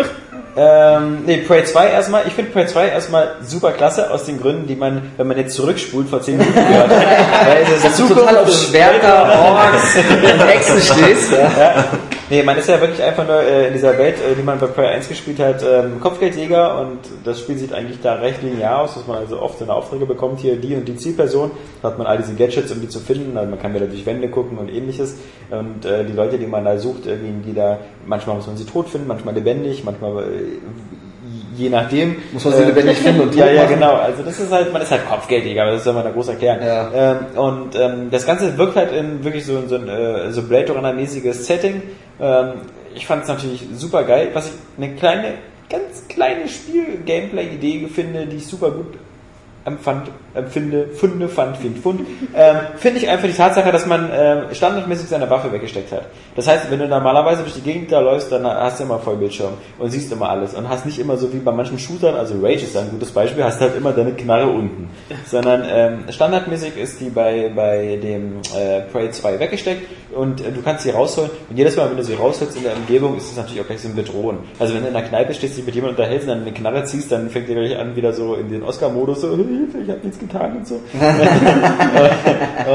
Ähm, 0.60 1.20
nee, 1.26 1.38
Prey 1.38 1.64
2 1.64 1.88
erstmal. 1.90 2.28
Ich 2.28 2.34
finde 2.34 2.52
Prey 2.52 2.68
2 2.68 2.90
erstmal 2.90 3.30
super 3.44 3.72
klasse, 3.72 4.12
aus 4.12 4.26
den 4.26 4.40
Gründen, 4.40 4.68
die 4.68 4.76
man, 4.76 5.12
wenn 5.18 5.28
man 5.28 5.38
jetzt 5.38 5.56
zurückspult, 5.56 6.08
vor 6.10 6.22
10 6.22 6.38
Minuten 6.38 6.56
gehört 6.68 6.90
hat. 6.90 6.98
Weil 7.48 7.64
es 7.76 7.84
ist 7.84 8.08
total 8.08 8.38
auf 8.40 8.52
Schwerter, 8.52 9.40
Orks 9.44 9.96
und 10.34 10.48
Hexen 10.48 10.82
stehst. 10.82 11.32
Ja. 11.32 11.38
ja. 11.60 11.86
Nee, 12.30 12.44
man 12.44 12.58
ist 12.58 12.68
ja 12.68 12.82
wirklich 12.82 13.02
einfach 13.02 13.26
nur 13.26 13.42
äh, 13.42 13.68
in 13.68 13.74
dieser 13.74 13.98
Welt, 13.98 14.18
äh, 14.18 14.36
die 14.36 14.44
man 14.44 14.60
bei 14.60 14.68
Prey 14.68 14.88
1 14.88 15.08
gespielt 15.08 15.40
hat, 15.40 15.64
ähm, 15.64 16.02
Kopfgeldjäger 16.02 16.82
und 16.82 17.00
das 17.24 17.40
Spiel 17.40 17.58
sieht 17.58 17.72
eigentlich 17.72 18.02
da 18.02 18.16
recht 18.16 18.44
linear 18.44 18.82
aus, 18.82 18.96
dass 18.96 19.08
man 19.08 19.20
also 19.20 19.42
oft 19.42 19.62
eine 19.62 19.74
Aufträge 19.74 20.06
bekommt, 20.06 20.42
hier 20.42 20.58
die 20.58 20.76
und 20.76 20.86
die 20.86 20.98
Zielperson, 20.98 21.52
da 21.82 21.88
hat 21.88 21.98
man 21.98 22.06
all 22.06 22.18
diese 22.18 22.36
Gadgets, 22.36 22.70
um 22.74 22.82
die 22.82 22.90
zu 22.90 23.00
finden, 23.00 23.38
also 23.38 23.50
man 23.50 23.60
kann 23.60 23.74
wieder 23.74 23.86
durch 23.86 24.06
Wände 24.06 24.28
gucken 24.28 24.58
und 24.58 24.68
ähnliches. 24.68 25.16
Und 25.50 25.86
äh, 25.86 26.04
die 26.04 26.12
Leute, 26.12 26.38
die 26.38 26.48
man 26.48 26.66
da 26.66 26.78
sucht, 26.78 27.06
irgendwie, 27.06 27.52
die 27.52 27.56
da, 27.56 27.80
manchmal 28.06 28.36
muss 28.36 28.48
man 28.48 28.58
sie 28.58 28.66
tot 28.66 28.90
finden, 28.90 29.08
manchmal 29.08 29.34
lebendig, 29.34 29.86
manchmal 29.86 30.24
äh, 30.24 30.60
je 31.58 31.70
nachdem. 31.70 32.18
Muss 32.32 32.46
man 32.46 32.54
sie 32.54 32.64
lebendig 32.64 32.98
finden 32.98 33.22
und 33.22 33.36
Ja, 33.36 33.48
ja, 33.48 33.64
machen. 33.64 33.76
genau. 33.76 33.94
Also 33.96 34.24
das 34.24 34.40
ist 34.40 34.52
halt, 34.52 34.72
man 34.72 34.82
ist 34.82 34.92
halt 34.92 35.08
Kopfgeldjäger, 35.10 35.64
aber 35.64 35.72
das 35.72 35.84
soll 35.84 35.94
man 35.94 36.04
da 36.04 36.12
groß 36.12 36.30
erklären. 36.30 36.60
Ja. 36.66 36.92
Ähm, 36.94 37.18
und 37.36 37.76
ähm, 37.76 38.10
das 38.12 38.26
Ganze 38.26 38.58
wirkt 38.58 38.76
halt 38.76 38.92
in 38.92 39.24
wirklich 39.24 39.46
so, 39.46 39.68
so 39.68 39.76
ein 39.76 39.88
äh, 39.90 40.32
so 40.32 40.44
Blade 40.44 40.72
Runner-mäßiges 40.72 41.46
Setting. 41.48 41.82
Ähm, 42.20 42.52
ich 42.96 43.06
fand 43.06 43.24
es 43.24 43.30
natürlich 43.30 43.64
super 43.76 44.04
geil. 44.04 44.30
Was 44.34 44.48
ich 44.48 44.54
eine 44.78 44.96
kleine, 44.96 45.34
ganz 45.70 46.08
kleine 46.08 46.48
Spiel-Gameplay-Idee 46.48 47.88
finde, 47.88 48.26
die 48.26 48.38
ich 48.38 48.48
super 48.48 48.72
gut 48.72 48.94
empfand, 49.68 50.10
empfinde, 50.34 50.88
funde, 50.88 51.28
fand, 51.28 51.58
find, 51.58 51.78
fund, 51.78 52.00
ähm, 52.34 52.56
finde 52.78 53.00
ich 53.00 53.10
einfach 53.10 53.28
die 53.28 53.34
Tatsache, 53.34 53.70
dass 53.70 53.86
man 53.86 54.10
ähm, 54.14 54.44
standardmäßig 54.54 55.10
seine 55.10 55.30
Waffe 55.30 55.52
weggesteckt 55.52 55.92
hat. 55.92 56.04
Das 56.38 56.48
heißt, 56.48 56.72
wenn 56.72 56.80
du 56.80 56.88
normalerweise 56.88 57.42
durch 57.42 57.56
die 57.56 57.62
Gegend 57.62 57.92
da 57.92 58.00
läufst, 58.00 58.32
dann 58.32 58.46
hast 58.46 58.80
du 58.80 58.86
immer 58.86 58.98
Vollbildschirm 58.98 59.54
und 59.78 59.92
siehst 59.92 60.10
immer 60.14 60.30
alles 60.30 60.54
und 60.54 60.70
hast 60.70 60.86
nicht 60.86 61.00
immer 61.00 61.18
so 61.18 61.34
wie 61.34 61.40
bei 61.40 61.52
manchen 61.52 61.78
Shootern, 61.78 62.16
also 62.16 62.36
Rage 62.42 62.64
ist 62.64 62.78
ein 62.78 62.90
gutes 62.92 63.12
Beispiel, 63.12 63.44
hast 63.44 63.60
halt 63.60 63.76
immer 63.76 63.92
deine 63.92 64.14
Knarre 64.14 64.48
unten, 64.48 64.90
sondern 65.26 65.66
ähm, 65.70 66.00
standardmäßig 66.10 66.78
ist 66.78 67.02
die 67.02 67.10
bei, 67.10 67.52
bei 67.54 68.00
dem 68.02 68.38
äh, 68.56 68.82
Prey 68.90 69.12
2 69.12 69.38
weggesteckt 69.38 69.86
und 70.16 70.40
äh, 70.40 70.52
du 70.54 70.62
kannst 70.62 70.84
sie 70.84 70.92
rausholen 70.92 71.30
und 71.50 71.58
jedes 71.58 71.76
Mal, 71.76 71.90
wenn 71.90 71.98
du 71.98 72.06
sie 72.06 72.14
rausholst 72.14 72.56
in 72.56 72.64
der 72.64 72.78
Umgebung, 72.78 73.18
ist 73.18 73.32
es 73.32 73.36
natürlich 73.36 73.60
auch 73.60 73.68
gleich 73.68 73.82
so 73.82 73.90
ein 73.90 73.96
Bedrohen. 73.96 74.38
Also 74.60 74.74
wenn 74.74 74.84
du 74.84 74.88
in 74.88 74.94
der 74.94 75.04
Kneipe 75.04 75.34
stehst, 75.34 75.58
dich 75.58 75.66
mit 75.66 75.76
jemandem 75.76 75.98
unterhältst 75.98 76.26
und 76.26 76.36
dann 76.36 76.42
eine 76.44 76.54
Knarre 76.54 76.86
ziehst, 76.86 77.12
dann 77.12 77.30
fängt 77.30 77.50
dir 77.50 77.56
gleich 77.56 77.78
an, 77.78 77.98
wieder 77.98 78.14
so 78.14 78.36
in 78.36 78.50
den 78.50 78.64
Oscar-Modus 78.64 79.22
so, 79.22 79.38
Hilfe, 79.58 79.80
ich 79.80 79.90
hab 79.90 80.04
nichts 80.04 80.20
getan 80.20 80.58
und 80.58 80.68
so. 80.68 80.76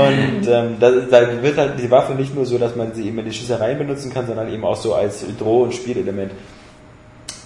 und 0.00 0.46
ähm, 0.48 0.76
da, 0.80 0.90
da 0.90 1.42
wird 1.42 1.56
halt 1.56 1.78
die 1.78 1.90
Waffe 1.90 2.14
nicht 2.14 2.34
nur 2.34 2.46
so, 2.46 2.58
dass 2.58 2.76
man 2.76 2.92
sie 2.94 3.06
eben 3.06 3.18
in 3.18 3.24
die 3.26 3.32
Schießereien 3.32 3.78
benutzen 3.78 4.12
kann, 4.12 4.26
sondern 4.26 4.52
eben 4.52 4.64
auch 4.64 4.76
so 4.76 4.94
als 4.94 5.24
Droh- 5.38 5.64
und 5.64 5.74
Spielelement. 5.74 6.32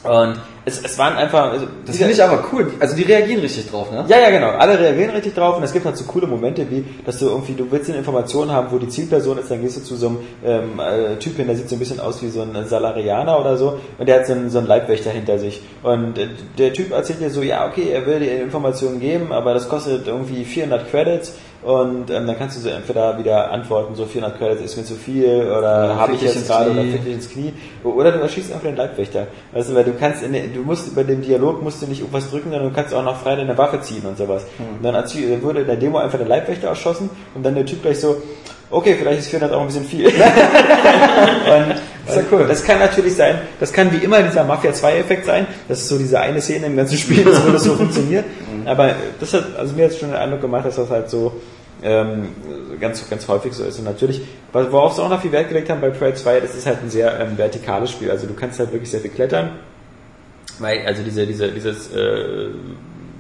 Und 0.06 0.40
es, 0.64 0.82
es 0.82 0.98
waren 0.98 1.16
einfach... 1.16 1.52
Also, 1.52 1.66
Das 1.86 1.96
finde 1.96 2.12
ich 2.12 2.22
aber 2.22 2.44
cool. 2.52 2.72
Also 2.80 2.96
die 2.96 3.02
reagieren 3.02 3.40
richtig 3.40 3.70
drauf, 3.70 3.90
ne? 3.92 4.04
ja, 4.08 4.18
ja, 4.18 4.30
genau. 4.30 4.50
Alle 4.50 4.78
reagieren 4.78 5.10
richtig 5.10 5.34
drauf 5.34 5.56
und 5.56 5.62
es 5.62 5.72
gibt 5.72 5.84
halt 5.84 5.96
so 5.96 6.04
coole 6.04 6.26
Momente, 6.26 6.68
wie, 6.70 6.84
dass 7.04 7.18
du 7.18 7.26
irgendwie, 7.26 7.54
du 7.54 7.70
willst 7.70 7.88
eine 7.88 7.98
Information 7.98 8.50
haben, 8.50 8.68
wo 8.70 8.78
die 8.78 8.88
Zielperson 8.88 9.38
ist, 9.38 9.50
dann 9.50 9.62
gehst 9.62 9.76
du 9.76 9.82
zu 9.82 9.96
so 9.96 10.08
einem 10.08 10.18
ähm, 10.44 10.80
äh, 10.80 11.16
Typ 11.16 11.36
hin, 11.36 11.46
der 11.46 11.56
sieht 11.56 11.68
so 11.68 11.76
ein 11.76 11.78
bisschen 11.78 12.00
aus 12.00 12.20
wie 12.22 12.28
so 12.28 12.42
ein 12.42 12.66
Salarianer 12.66 13.38
oder 13.38 13.56
so 13.56 13.78
und 13.98 14.08
der 14.08 14.20
hat 14.20 14.26
so 14.26 14.32
einen, 14.32 14.50
so 14.50 14.58
einen 14.58 14.66
Leibwächter 14.66 15.10
hinter 15.10 15.38
sich. 15.38 15.62
Und 15.82 16.18
äh, 16.18 16.28
der 16.58 16.72
Typ 16.72 16.90
erzählt 16.90 17.20
dir 17.20 17.30
so, 17.30 17.42
ja, 17.42 17.66
okay, 17.68 17.90
er 17.92 18.04
will 18.06 18.18
dir 18.18 18.42
Informationen 18.42 18.98
geben, 18.98 19.32
aber 19.32 19.54
das 19.54 19.68
kostet 19.68 20.08
irgendwie 20.08 20.44
400 20.44 20.90
Credits 20.90 21.34
und 21.66 22.10
ähm, 22.10 22.28
dann 22.28 22.38
kannst 22.38 22.56
du 22.56 22.60
so 22.60 22.68
entweder 22.68 23.18
wieder 23.18 23.50
antworten, 23.50 23.96
so 23.96 24.06
400 24.06 24.38
Credits 24.38 24.62
ist 24.62 24.76
mir 24.76 24.84
zu 24.84 24.94
viel 24.94 25.50
oder 25.50 25.88
Ja, 25.88 25.96
habe 25.96 26.12
ich 26.12 26.22
jetzt 26.22 26.46
gerade 26.46 26.70
oder 26.70 26.82
fick 26.82 27.04
dich 27.04 27.14
ins 27.14 27.28
Knie 27.28 27.52
oder 27.82 28.12
du 28.12 28.20
erschießt 28.20 28.52
einfach 28.52 28.68
den 28.68 28.76
Leibwächter. 28.76 29.26
Weißt 29.52 29.70
du, 29.70 29.74
weil 29.74 29.82
du 29.82 29.92
kannst, 29.98 30.22
in, 30.22 30.32
den- 30.32 30.54
du 30.54 30.60
musst 30.60 30.94
bei 30.94 31.02
dem 31.02 31.22
Dialog 31.22 31.64
musst 31.64 31.82
du 31.82 31.86
nicht 31.86 32.02
irgendwas 32.02 32.30
drücken, 32.30 32.52
sondern 32.52 32.68
du 32.68 32.72
kannst 32.74 32.94
auch 32.94 33.02
noch 33.02 33.18
frei 33.18 33.34
deine 33.34 33.58
Waffe 33.58 33.80
ziehen 33.80 34.04
und 34.06 34.16
sowas. 34.16 34.42
Hm. 34.58 34.76
Und 34.76 34.84
dann 34.84 34.94
dann 34.94 35.42
wurde 35.42 35.62
in 35.62 35.66
der 35.66 35.74
Demo 35.74 35.98
einfach 35.98 36.18
der 36.18 36.28
Leibwächter 36.28 36.68
erschossen 36.68 37.10
und 37.34 37.44
dann 37.44 37.56
der 37.56 37.66
Typ 37.66 37.82
gleich 37.82 37.98
so, 37.98 38.16
okay, 38.70 38.94
vielleicht 38.96 39.18
ist 39.18 39.28
400 39.30 39.52
auch 39.52 39.62
ein 39.62 39.66
bisschen 39.66 39.84
viel. 39.86 40.06
und 40.06 40.12
ist 40.12 42.16
ja 42.16 42.22
cool. 42.30 42.46
das 42.48 42.62
kann 42.62 42.78
natürlich 42.78 43.16
sein, 43.16 43.40
das 43.58 43.72
kann 43.72 43.90
wie 43.90 44.04
immer 44.04 44.22
dieser 44.22 44.44
Mafia 44.44 44.72
2 44.72 44.98
Effekt 44.98 45.26
sein, 45.26 45.48
das 45.66 45.80
ist 45.80 45.88
so 45.88 45.98
diese 45.98 46.20
eine 46.20 46.40
Szene 46.40 46.66
im 46.66 46.76
ganzen 46.76 46.96
Spiel, 46.96 47.26
wo 47.26 47.50
das 47.50 47.64
so 47.64 47.74
funktioniert. 47.74 48.24
Mhm. 48.24 48.68
Aber 48.68 48.94
das 49.18 49.34
hat, 49.34 49.46
also 49.58 49.74
mir 49.74 49.86
hat 49.86 49.94
schon 49.94 50.10
den 50.10 50.16
Eindruck 50.18 50.42
gemacht, 50.42 50.64
dass 50.64 50.76
das 50.76 50.90
halt 50.90 51.10
so 51.10 51.32
ähm, 51.82 52.28
ganz, 52.80 53.08
ganz 53.08 53.28
häufig 53.28 53.52
so 53.52 53.64
ist. 53.64 53.78
Und 53.78 53.84
natürlich, 53.84 54.22
worauf 54.52 54.94
sie 54.94 55.02
auch 55.02 55.10
noch 55.10 55.20
viel 55.20 55.32
Wert 55.32 55.48
gelegt 55.48 55.70
haben 55.70 55.80
bei 55.80 55.90
Prey 55.90 56.14
2, 56.14 56.40
das 56.40 56.54
ist 56.54 56.66
halt 56.66 56.82
ein 56.82 56.90
sehr 56.90 57.18
ähm, 57.20 57.36
vertikales 57.36 57.90
Spiel. 57.90 58.10
Also 58.10 58.26
du 58.26 58.34
kannst 58.34 58.58
halt 58.58 58.72
wirklich 58.72 58.90
sehr 58.90 59.00
viel 59.00 59.10
klettern. 59.10 59.50
Weil, 60.58 60.86
also 60.86 61.02
diese, 61.02 61.26
diese, 61.26 61.52
dieses 61.52 61.92
äh, 61.92 62.48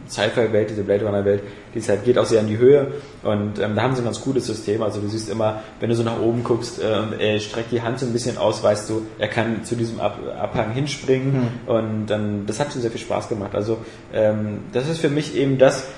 Sci-Fi-Welt, 0.08 0.70
diese 0.70 0.82
Blade 0.82 1.04
Runner-Welt, 1.04 1.42
die 1.74 1.78
ist 1.78 1.88
halt, 1.88 2.04
geht 2.04 2.18
auch 2.18 2.24
sehr 2.24 2.40
in 2.40 2.46
die 2.46 2.58
Höhe 2.58 2.92
und 3.22 3.58
ähm, 3.58 3.74
da 3.74 3.82
haben 3.82 3.94
sie 3.94 4.02
ein 4.02 4.04
ganz 4.04 4.20
cooles 4.20 4.46
System. 4.46 4.82
Also 4.82 5.00
du 5.00 5.08
siehst 5.08 5.28
immer, 5.28 5.62
wenn 5.80 5.90
du 5.90 5.96
so 5.96 6.02
nach 6.02 6.20
oben 6.20 6.44
guckst 6.44 6.80
äh, 6.82 6.98
und 6.98 7.20
er 7.20 7.38
streckt 7.40 7.72
die 7.72 7.82
Hand 7.82 7.98
so 7.98 8.06
ein 8.06 8.12
bisschen 8.12 8.38
aus, 8.38 8.62
weißt 8.62 8.88
du, 8.88 9.02
er 9.18 9.28
kann 9.28 9.64
zu 9.64 9.74
diesem 9.74 10.00
Ab 10.00 10.18
Abhang 10.40 10.72
hinspringen 10.72 11.48
und 11.66 12.06
dann, 12.06 12.46
das 12.46 12.60
hat 12.60 12.72
schon 12.72 12.82
sehr 12.82 12.90
viel 12.90 13.00
Spaß 13.00 13.28
gemacht. 13.28 13.54
Also 13.54 13.78
ähm, 14.14 14.60
das 14.72 14.88
ist 14.88 15.00
für 15.00 15.10
mich 15.10 15.36
eben 15.36 15.58
das, 15.58 15.88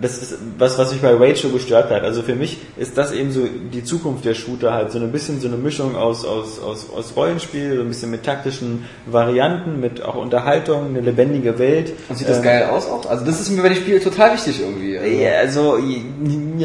das 0.00 0.18
ist 0.18 0.38
was, 0.58 0.78
was 0.78 0.92
mich 0.92 1.00
bei 1.00 1.14
Rage 1.14 1.36
so 1.36 1.48
gestört 1.48 1.90
hat. 1.90 2.02
Also 2.02 2.22
für 2.22 2.34
mich 2.34 2.58
ist 2.76 2.98
das 2.98 3.12
eben 3.12 3.32
so 3.32 3.40
die 3.72 3.82
Zukunft 3.82 4.24
der 4.24 4.34
Shooter 4.34 4.74
halt 4.74 4.92
so 4.92 4.98
ein 4.98 5.10
bisschen 5.10 5.40
so 5.40 5.48
eine 5.48 5.56
Mischung 5.56 5.96
aus, 5.96 6.24
aus, 6.24 6.60
aus, 6.60 6.88
aus 6.94 7.16
Rollenspiel, 7.16 7.76
so 7.76 7.82
ein 7.82 7.88
bisschen 7.88 8.10
mit 8.10 8.22
taktischen 8.22 8.84
Varianten, 9.06 9.80
mit 9.80 10.02
auch 10.02 10.16
Unterhaltung, 10.16 10.86
eine 10.86 11.00
lebendige 11.00 11.58
Welt. 11.58 11.92
Und 12.08 12.16
sieht 12.16 12.28
das 12.28 12.38
Ähm, 12.38 12.44
geil 12.44 12.68
aus 12.70 12.86
auch? 12.86 13.06
Also 13.06 13.24
das 13.24 13.40
ist 13.40 13.50
mir 13.50 13.62
bei 13.62 13.70
dem 13.70 13.78
Spiel 13.78 14.00
total 14.00 14.34
wichtig 14.34 14.60
irgendwie. 14.60 14.98
Also, 14.98 15.18
ja, 15.18 15.38
also 15.38 15.78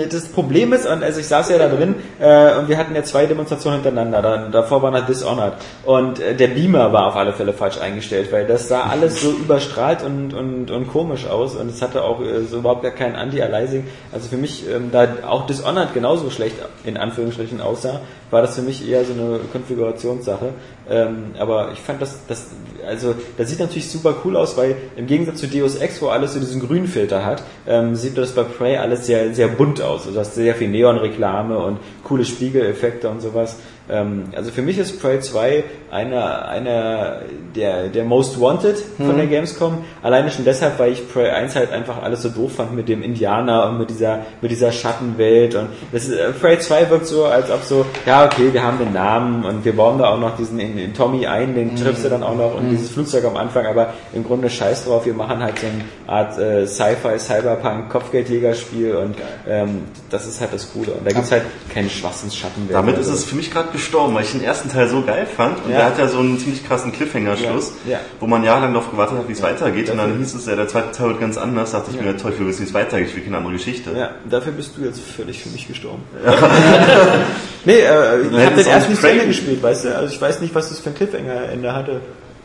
das 0.10 0.28
Problem 0.28 0.74
ist, 0.74 0.86
und 0.86 1.04
also 1.04 1.20
ich 1.20 1.28
saß 1.28 1.50
ja 1.50 1.58
da 1.58 1.70
drin 1.70 1.96
äh, 2.20 2.58
und 2.58 2.68
wir 2.68 2.78
hatten 2.78 2.94
ja 2.96 3.04
zwei 3.04 3.26
Demonstrationen 3.26 3.82
hintereinander. 3.82 4.22
Dann, 4.22 4.52
davor 4.52 4.82
war 4.82 4.92
noch 4.92 5.06
Dishonored 5.06 5.54
und 5.86 6.20
äh, 6.20 6.36
der 6.36 6.48
Beamer 6.48 6.92
war 6.92 7.08
auf 7.08 7.16
alle 7.16 7.34
Fälle 7.34 7.54
falsch 7.54 7.80
eingestellt, 7.80 8.32
weil 8.32 8.46
das 8.46 8.68
sah 8.68 8.84
alles 8.84 9.22
so 9.22 9.32
überstrahlt 9.32 10.04
und, 10.04 10.34
und, 10.34 10.70
und 10.70 10.88
komisch 10.90 11.28
aus 11.28 11.56
und 11.56 11.70
es 11.70 11.82
hatte 11.82 12.04
auch 12.04 12.22
äh, 12.22 12.42
so 12.50 12.58
überhaupt 12.58 12.84
gar 12.84 12.92
kein 13.22 13.28
Anti-Aliasing. 13.28 13.86
Also 14.12 14.30
für 14.30 14.38
mich, 14.38 14.66
ähm, 14.70 14.90
da 14.92 15.08
auch 15.28 15.46
Dishonored 15.46 15.94
genauso 15.94 16.30
schlecht 16.30 16.56
in 16.84 16.98
Anführungsstrichen 16.98 17.62
aussah, 17.62 18.02
war 18.30 18.42
das 18.42 18.56
für 18.56 18.62
mich 18.62 18.88
eher 18.88 19.04
so 19.06 19.14
eine 19.14 19.40
Konfigurationssache. 19.52 20.54
Ähm, 20.90 21.34
aber 21.38 21.72
ich 21.74 21.80
fand 21.80 22.02
das, 22.02 22.20
das, 22.28 22.48
also 22.88 23.16
das 23.38 23.50
sieht 23.50 23.60
natürlich 23.60 23.90
super 23.90 24.16
cool 24.26 24.36
aus, 24.36 24.58
weil 24.58 24.76
im 24.96 25.08
Gegensatz 25.08 25.40
zu 25.40 25.48
Deus 25.48 25.76
Ex, 25.76 26.02
wo 26.02 26.08
alles 26.08 26.34
so 26.34 26.40
diesen 26.40 26.66
Grünfilter 26.66 27.26
hat, 27.26 27.44
ähm, 27.68 27.96
sieht 27.96 28.18
das 28.18 28.32
bei 28.32 28.44
Prey 28.44 28.78
alles 28.78 29.06
sehr, 29.06 29.34
sehr 29.34 29.48
bunt 29.48 29.82
aus. 29.82 30.02
Also 30.02 30.14
du 30.14 30.20
hast 30.20 30.36
sehr 30.36 30.56
viel 30.56 30.70
Neonreklame 30.70 31.58
und 31.60 31.80
coole 32.04 32.26
Spiegeleffekte 32.26 33.10
und 33.10 33.22
sowas. 33.22 33.58
Ähm, 33.92 34.26
also 34.36 34.52
für 34.52 34.62
mich 34.62 34.78
ist 34.78 35.02
Prey 35.02 35.20
2 35.20 35.64
einer, 35.92 36.48
einer 36.48 37.22
der, 37.56 37.90
der 37.90 38.06
Most 38.06 38.40
Wanted 38.40 38.78
von 38.98 39.18
der 39.18 39.28
Gamescom. 39.28 39.80
Alleine 40.02 40.32
schon 40.32 40.46
deshalb, 40.46 40.80
weil 40.80 40.94
ich 40.94 41.12
Prey 41.12 41.30
1 41.30 41.56
halt 41.56 41.72
einfach 41.72 42.02
alles 42.02 42.22
so 42.22 42.30
doof 42.30 42.56
fand 42.56 42.74
mit 42.74 42.88
dem 42.88 43.04
Indianer 43.04 43.68
und 43.68 43.78
mit 43.78 43.90
dieser, 43.90 44.20
mit 44.42 44.52
dieser 44.52 44.72
Schattenwelt. 44.72 45.56
Und 45.56 45.68
das 45.92 46.06
ist, 46.06 46.18
äh, 46.18 46.32
Prey 46.32 46.58
2 46.58 46.90
wirkt 46.90 47.08
so, 47.08 47.26
als 47.26 47.52
ob 47.52 47.64
so, 47.64 47.86
ja, 48.06 48.26
okay, 48.26 48.54
wir 48.54 48.64
haben 48.64 48.78
den 48.78 48.94
Namen 48.94 49.44
und 49.44 49.66
wir 49.66 49.76
bauen 49.76 49.98
da 49.98 50.10
auch 50.10 50.20
noch 50.20 50.38
diesen 50.38 50.60
in, 50.60 50.78
in 50.78 50.94
Tommy 50.94 51.28
ein, 51.28 51.56
den 51.56 51.76
triffst 51.76 52.06
du 52.06 52.10
dann 52.10 52.24
auch 52.24 52.36
noch 52.36 52.56
und 52.56 52.70
dieses 52.70 52.92
Flugzeug 52.92 53.26
am 53.26 53.36
Anfang, 53.36 53.66
aber 53.66 53.94
im 54.14 54.24
Grunde 54.24 54.50
scheiß 54.50 54.86
drauf, 54.86 55.06
wir 55.06 55.14
machen 55.14 55.44
halt 55.44 55.60
so 55.60 55.68
eine 55.68 55.84
Art 56.08 56.38
äh, 56.38 56.66
Sci-Fi, 56.66 57.20
Cyberpunk, 57.20 57.90
Kopfgeldjägerspiel 57.90 58.96
und 58.96 59.16
ähm, 59.48 59.84
das 60.10 60.28
ist 60.28 60.40
halt 60.40 60.54
das 60.54 60.72
Coole. 60.72 60.94
Und 60.94 61.06
da 61.06 61.12
gibt's 61.12 61.32
halt 61.32 61.44
keine 61.74 61.90
Schwachsinns-Schattenwelt. 61.90 62.76
Damit 62.76 62.98
ist 62.98 63.08
es 63.08 63.26
für 63.26 63.36
mich 63.36 63.52
gerade 63.52 63.70
gestorben, 63.82 64.14
weil 64.16 64.24
ich 64.24 64.32
den 64.32 64.44
ersten 64.44 64.70
Teil 64.70 64.88
so 64.88 65.02
geil 65.02 65.26
fand 65.26 65.58
und 65.66 65.72
Ja. 65.72 65.78
der 65.78 65.86
hat 65.88 65.98
ja 66.00 66.08
so 66.08 66.20
einen 66.20 66.40
ziemlich 66.40 66.66
krassen 66.66 66.92
Cliffhanger-Schluss, 66.92 67.74
Ja. 67.86 67.94
Ja. 67.94 68.00
wo 68.20 68.28
man 68.28 68.44
jahrelang 68.44 68.74
darauf 68.74 68.90
gewartet 68.90 69.18
hat, 69.18 69.28
wie 69.28 69.34
es 69.34 69.42
weitergeht 69.42 69.90
und 69.90 69.98
dann 69.98 70.18
hieß 70.18 70.34
es 70.36 70.46
ja, 70.46 70.56
der 70.56 70.68
zweite 70.68 70.92
Teil 70.92 71.10
wird 71.10 71.20
ganz 71.20 71.38
anders, 71.38 71.72
dachte 71.72 71.92
ich 71.94 72.02
mir, 72.02 72.16
toll, 72.18 72.34
wir 72.38 72.48
wissen, 72.48 72.62
wie 72.62 72.66
es 72.70 72.74
weitergeht, 72.74 73.10
ich 73.10 73.16
will 73.16 73.24
keine 73.24 73.38
andere 73.38 73.54
Geschichte. 73.54 73.92
Ja, 73.98 74.12
dafür 74.30 74.54
bist 74.54 74.78
du 74.78 74.84
jetzt 74.86 75.02
völlig 75.02 75.42
für 75.44 75.50
mich 75.50 75.68
gestorben. 75.68 76.04
nee, 77.66 77.74
äh, 77.80 78.22
ich 78.22 78.46
habe 78.46 78.56
den 78.56 78.66
ersten 78.68 78.92
nicht 78.92 79.02
zu 79.02 79.10
Ende 79.10 79.28
gespielt, 79.28 79.62
weißt 79.62 79.86
du? 79.86 79.96
Also 79.98 80.14
ich 80.14 80.22
weiß 80.22 80.42
nicht, 80.42 80.54
was 80.56 80.70
das 80.70 80.80
für 80.80 80.90
ein 80.90 80.96
Cliffhanger-Ende 80.96 81.74
hatte. 81.76 82.02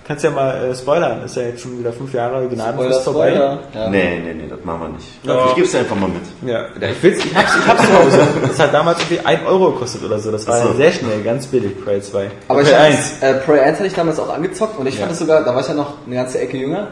Kannst 0.06 0.22
ja 0.22 0.30
mal 0.30 0.64
äh, 0.70 0.74
spoilern, 0.74 1.24
ist 1.24 1.34
ja 1.36 1.42
jetzt 1.42 1.62
schon 1.62 1.78
wieder 1.80 1.92
fünf 1.92 2.14
Jahre 2.14 2.46
Gnadenfrist 2.46 3.02
vorbei. 3.02 3.30
Spoiler. 3.30 3.58
Ja. 3.74 3.88
Nee, 3.90 4.20
nee, 4.24 4.34
nee, 4.34 4.44
das 4.48 4.64
machen 4.64 4.80
wir 4.82 4.88
nicht. 4.90 5.24
Ja. 5.24 5.46
Ich 5.48 5.54
geb's 5.56 5.72
dir 5.72 5.80
einfach 5.80 5.96
mal 5.96 6.08
mit. 6.08 6.22
Ja, 6.48 6.66
ich 6.80 7.02
will's, 7.02 7.24
ich 7.24 7.34
hab's, 7.34 7.56
ich 7.58 7.66
hab's 7.66 7.82
zu 7.84 7.92
Hause. 7.98 8.18
Das 8.42 8.60
hat 8.60 8.72
damals 8.72 9.00
irgendwie 9.00 9.20
1 9.26 9.46
Euro 9.46 9.72
gekostet 9.72 10.04
oder 10.04 10.18
so. 10.20 10.30
Das 10.30 10.46
war 10.46 10.62
so. 10.62 10.68
ja 10.68 10.74
sehr 10.74 10.92
schnell, 10.92 11.22
ganz 11.24 11.46
billig, 11.46 11.82
Prey 11.84 12.00
2. 12.00 12.30
Aber 12.46 12.62
ich 12.62 12.68
Prey 12.68 12.76
hab 12.76 12.84
1. 12.84 13.20
das, 13.20 13.28
äh, 13.30 13.34
Prey 13.40 13.60
1 13.60 13.78
hatte 13.78 13.86
ich 13.88 13.94
damals 13.94 14.20
auch 14.20 14.32
angezockt 14.32 14.78
und 14.78 14.86
ich 14.86 14.94
fand 14.96 15.08
Ja. 15.08 15.12
es 15.12 15.18
sogar, 15.18 15.42
da 15.44 15.52
war 15.52 15.60
ich 15.60 15.68
ja 15.68 15.74
noch 15.74 15.94
eine 16.06 16.14
ganze 16.14 16.38
Ecke 16.38 16.56
jünger. 16.56 16.88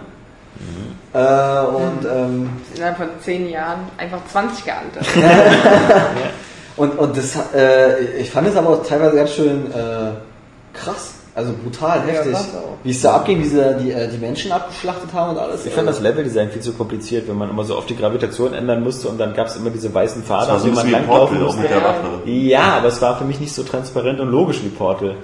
Äh, 1.13 1.19
und, 1.19 2.05
ähm, 2.05 2.51
Innerhalb 2.75 2.97
von 2.97 3.07
zehn 3.23 3.49
Jahren 3.49 3.81
einfach 3.97 4.19
20 4.33 4.65
gealtert. 4.65 5.07
und, 6.77 6.99
und 6.99 7.17
das, 7.17 7.37
äh, 7.55 8.05
ich 8.19 8.31
fand 8.31 8.49
es 8.49 8.57
aber 8.57 8.71
auch 8.71 8.83
teilweise 8.85 9.15
ganz 9.17 9.31
schön 9.33 9.71
äh, 9.73 10.11
Krass. 10.77 11.15
Also 11.37 11.53
brutal, 11.53 12.03
heftig. 12.03 12.33
krass 12.33 12.49
auch. 12.55 12.77
Wie 12.85 12.91
es 12.91 13.01
da 13.01 13.17
abging, 13.17 13.41
wie 13.41 13.45
sie 13.45 13.57
da 13.57 13.73
die, 13.73 13.91
äh, 13.91 14.09
die 14.09 14.19
Menschen 14.19 14.53
abgeschlachtet 14.53 15.13
haben 15.13 15.33
und 15.33 15.39
alles. 15.39 15.67
Ich 15.67 15.73
fand 15.73 15.89
das 15.89 16.01
Leveldesign 16.01 16.51
viel 16.51 16.63
zu 16.63 16.73
kompliziert, 16.73 17.27
wenn 17.27 17.37
man 17.37 17.51
immer 17.51 17.65
so 17.65 17.77
oft 17.77 17.91
die 17.91 17.97
Gravitation 17.97 18.55
ändern 18.55 18.85
musste 18.85 19.09
und 19.09 19.19
dann 19.19 19.35
gab 19.35 19.49
es 19.49 19.57
immer 19.57 19.71
diese 19.71 19.93
weißen 19.93 20.23
Pfade, 20.23 20.53
ein 20.53 20.63
denen 20.63 20.75
man 20.75 20.91
langlaufen 20.91 21.39
Portal, 21.39 21.49
auch 21.49 21.57
mit 21.57 21.63
musste. 21.63 21.75
der 21.75 21.83
Waffe. 21.83 22.31
Ja, 22.31 22.77
aber 22.77 22.89
es 22.89 23.03
war 23.03 23.19
für 23.19 23.25
mich 23.25 23.41
nicht 23.41 23.53
so 23.53 23.65
transparent 23.65 24.21
und 24.21 24.29
logisch 24.31 24.63
wie 24.63 24.69
Portal. 24.69 25.17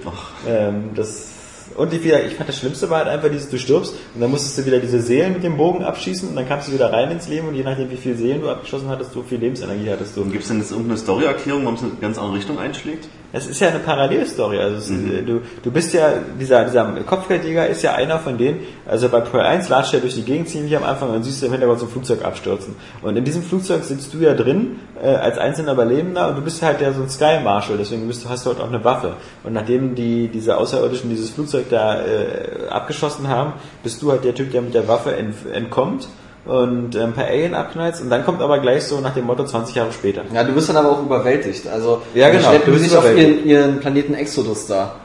Ähm, 0.47 0.89
das 0.95 1.29
und 1.77 1.93
ich, 1.93 2.03
wieder, 2.03 2.23
ich 2.25 2.33
fand 2.35 2.49
das 2.49 2.57
Schlimmste 2.57 2.89
war 2.89 2.99
halt 2.99 3.07
einfach 3.07 3.29
dieses, 3.29 3.49
du 3.49 3.57
stirbst 3.57 3.93
und 4.13 4.19
dann 4.21 4.29
musstest 4.29 4.57
du 4.57 4.65
wieder 4.65 4.79
diese 4.79 4.99
Seelen 4.99 5.33
mit 5.33 5.43
dem 5.43 5.55
Bogen 5.55 5.83
abschießen 5.83 6.27
und 6.27 6.35
dann 6.35 6.47
kamst 6.47 6.67
du 6.67 6.73
wieder 6.73 6.91
rein 6.91 7.11
ins 7.11 7.29
Leben 7.29 7.47
und 7.47 7.55
je 7.55 7.63
nachdem 7.63 7.89
wie 7.89 7.95
viele 7.95 8.15
Seelen 8.15 8.41
du 8.41 8.49
abgeschossen 8.49 8.89
hattest, 8.89 9.13
so 9.13 9.23
viel 9.23 9.39
Lebensenergie 9.39 9.89
hattest 9.89 10.17
du. 10.17 10.21
Und 10.21 10.31
gibt 10.31 10.43
es 10.43 10.49
denn 10.49 10.59
jetzt 10.59 10.71
irgendeine 10.71 10.97
Story-Erklärung, 10.97 11.63
warum 11.63 11.75
es 11.75 11.83
eine 11.83 11.91
ganz 12.01 12.17
andere 12.17 12.35
Richtung 12.35 12.59
einschlägt? 12.59 13.07
Es 13.33 13.47
ist 13.47 13.61
ja 13.61 13.69
eine 13.69 13.79
Parallelstory. 13.79 14.59
Also 14.59 14.77
es, 14.77 14.89
Mhm. 14.89 15.11
äh, 15.11 15.21
du, 15.21 15.41
du 15.63 15.71
bist 15.71 15.93
ja, 15.93 16.13
dieser, 16.39 16.65
dieser 16.65 16.85
Kopfgeldjäger 17.05 17.67
ist 17.67 17.81
ja 17.81 17.93
einer 17.93 18.19
von 18.19 18.37
denen, 18.37 18.59
also 18.85 19.07
bei 19.09 19.21
Pro 19.21 19.37
1 19.37 19.69
latscht 19.69 19.93
er 19.93 20.01
durch 20.01 20.15
die 20.15 20.23
Gegend 20.23 20.49
ziemlich 20.49 20.75
am 20.75 20.83
Anfang 20.83 21.09
und 21.11 21.23
siehst 21.23 21.41
du 21.41 21.45
im 21.45 21.51
Hintergrund 21.53 21.79
so 21.79 21.85
ein 21.85 21.91
Flugzeug 21.91 22.25
abstürzen. 22.25 22.75
Und 23.01 23.15
in 23.15 23.23
diesem 23.23 23.43
Flugzeug 23.43 23.83
sitzt 23.83 24.13
du 24.13 24.17
ja 24.17 24.33
drin, 24.33 24.79
äh, 25.01 25.07
als 25.07 25.37
einzelner 25.37 25.73
Überlebender 25.73 26.29
und 26.29 26.37
du 26.37 26.41
bist 26.41 26.61
halt 26.61 26.81
ja 26.81 26.91
so 26.93 27.01
ein 27.01 27.09
Sky 27.09 27.39
Marshal, 27.43 27.77
deswegen 27.77 28.07
bist 28.07 28.25
du, 28.25 28.29
hast 28.29 28.45
du 28.45 28.49
halt 28.51 28.59
auch 28.59 28.67
eine 28.67 28.83
Waffe. 28.83 29.13
Und 29.43 29.53
nachdem 29.53 29.95
die, 29.95 30.27
diese 30.27 30.57
Außerirdischen 30.57 31.09
dieses 31.09 31.29
Flugzeug 31.29 31.65
da 31.69 32.01
äh, 32.01 32.67
abgeschossen 32.69 33.27
haben, 33.27 33.53
bist 33.83 34.01
du 34.01 34.11
halt 34.11 34.23
der 34.23 34.35
Typ, 34.35 34.51
der 34.51 34.61
mit 34.61 34.73
der 34.73 34.87
Waffe 34.87 35.15
ent, 35.15 35.35
entkommt 35.53 36.07
und 36.45 36.95
ein 36.95 37.13
paar 37.13 37.25
Alien 37.25 37.53
abknallst 37.53 38.01
und 38.01 38.09
dann 38.09 38.25
kommt 38.25 38.41
aber 38.41 38.59
gleich 38.59 38.83
so 38.85 38.99
nach 38.99 39.13
dem 39.13 39.25
Motto 39.25 39.43
20 39.45 39.75
Jahre 39.75 39.91
später. 39.91 40.21
Ja, 40.33 40.43
du 40.43 40.53
bist 40.53 40.69
dann 40.69 40.77
aber 40.77 40.91
auch 40.91 41.03
überwältigt. 41.03 41.67
Also, 41.67 42.01
Ja, 42.15 42.29
genau, 42.29 42.51
du 42.65 42.71
bist 42.71 42.85
sich 42.85 42.95
auf 42.97 43.05
ihren, 43.15 43.45
ihren 43.45 43.79
Planeten 43.79 44.13
Exodus 44.15 44.65
da. 44.67 44.95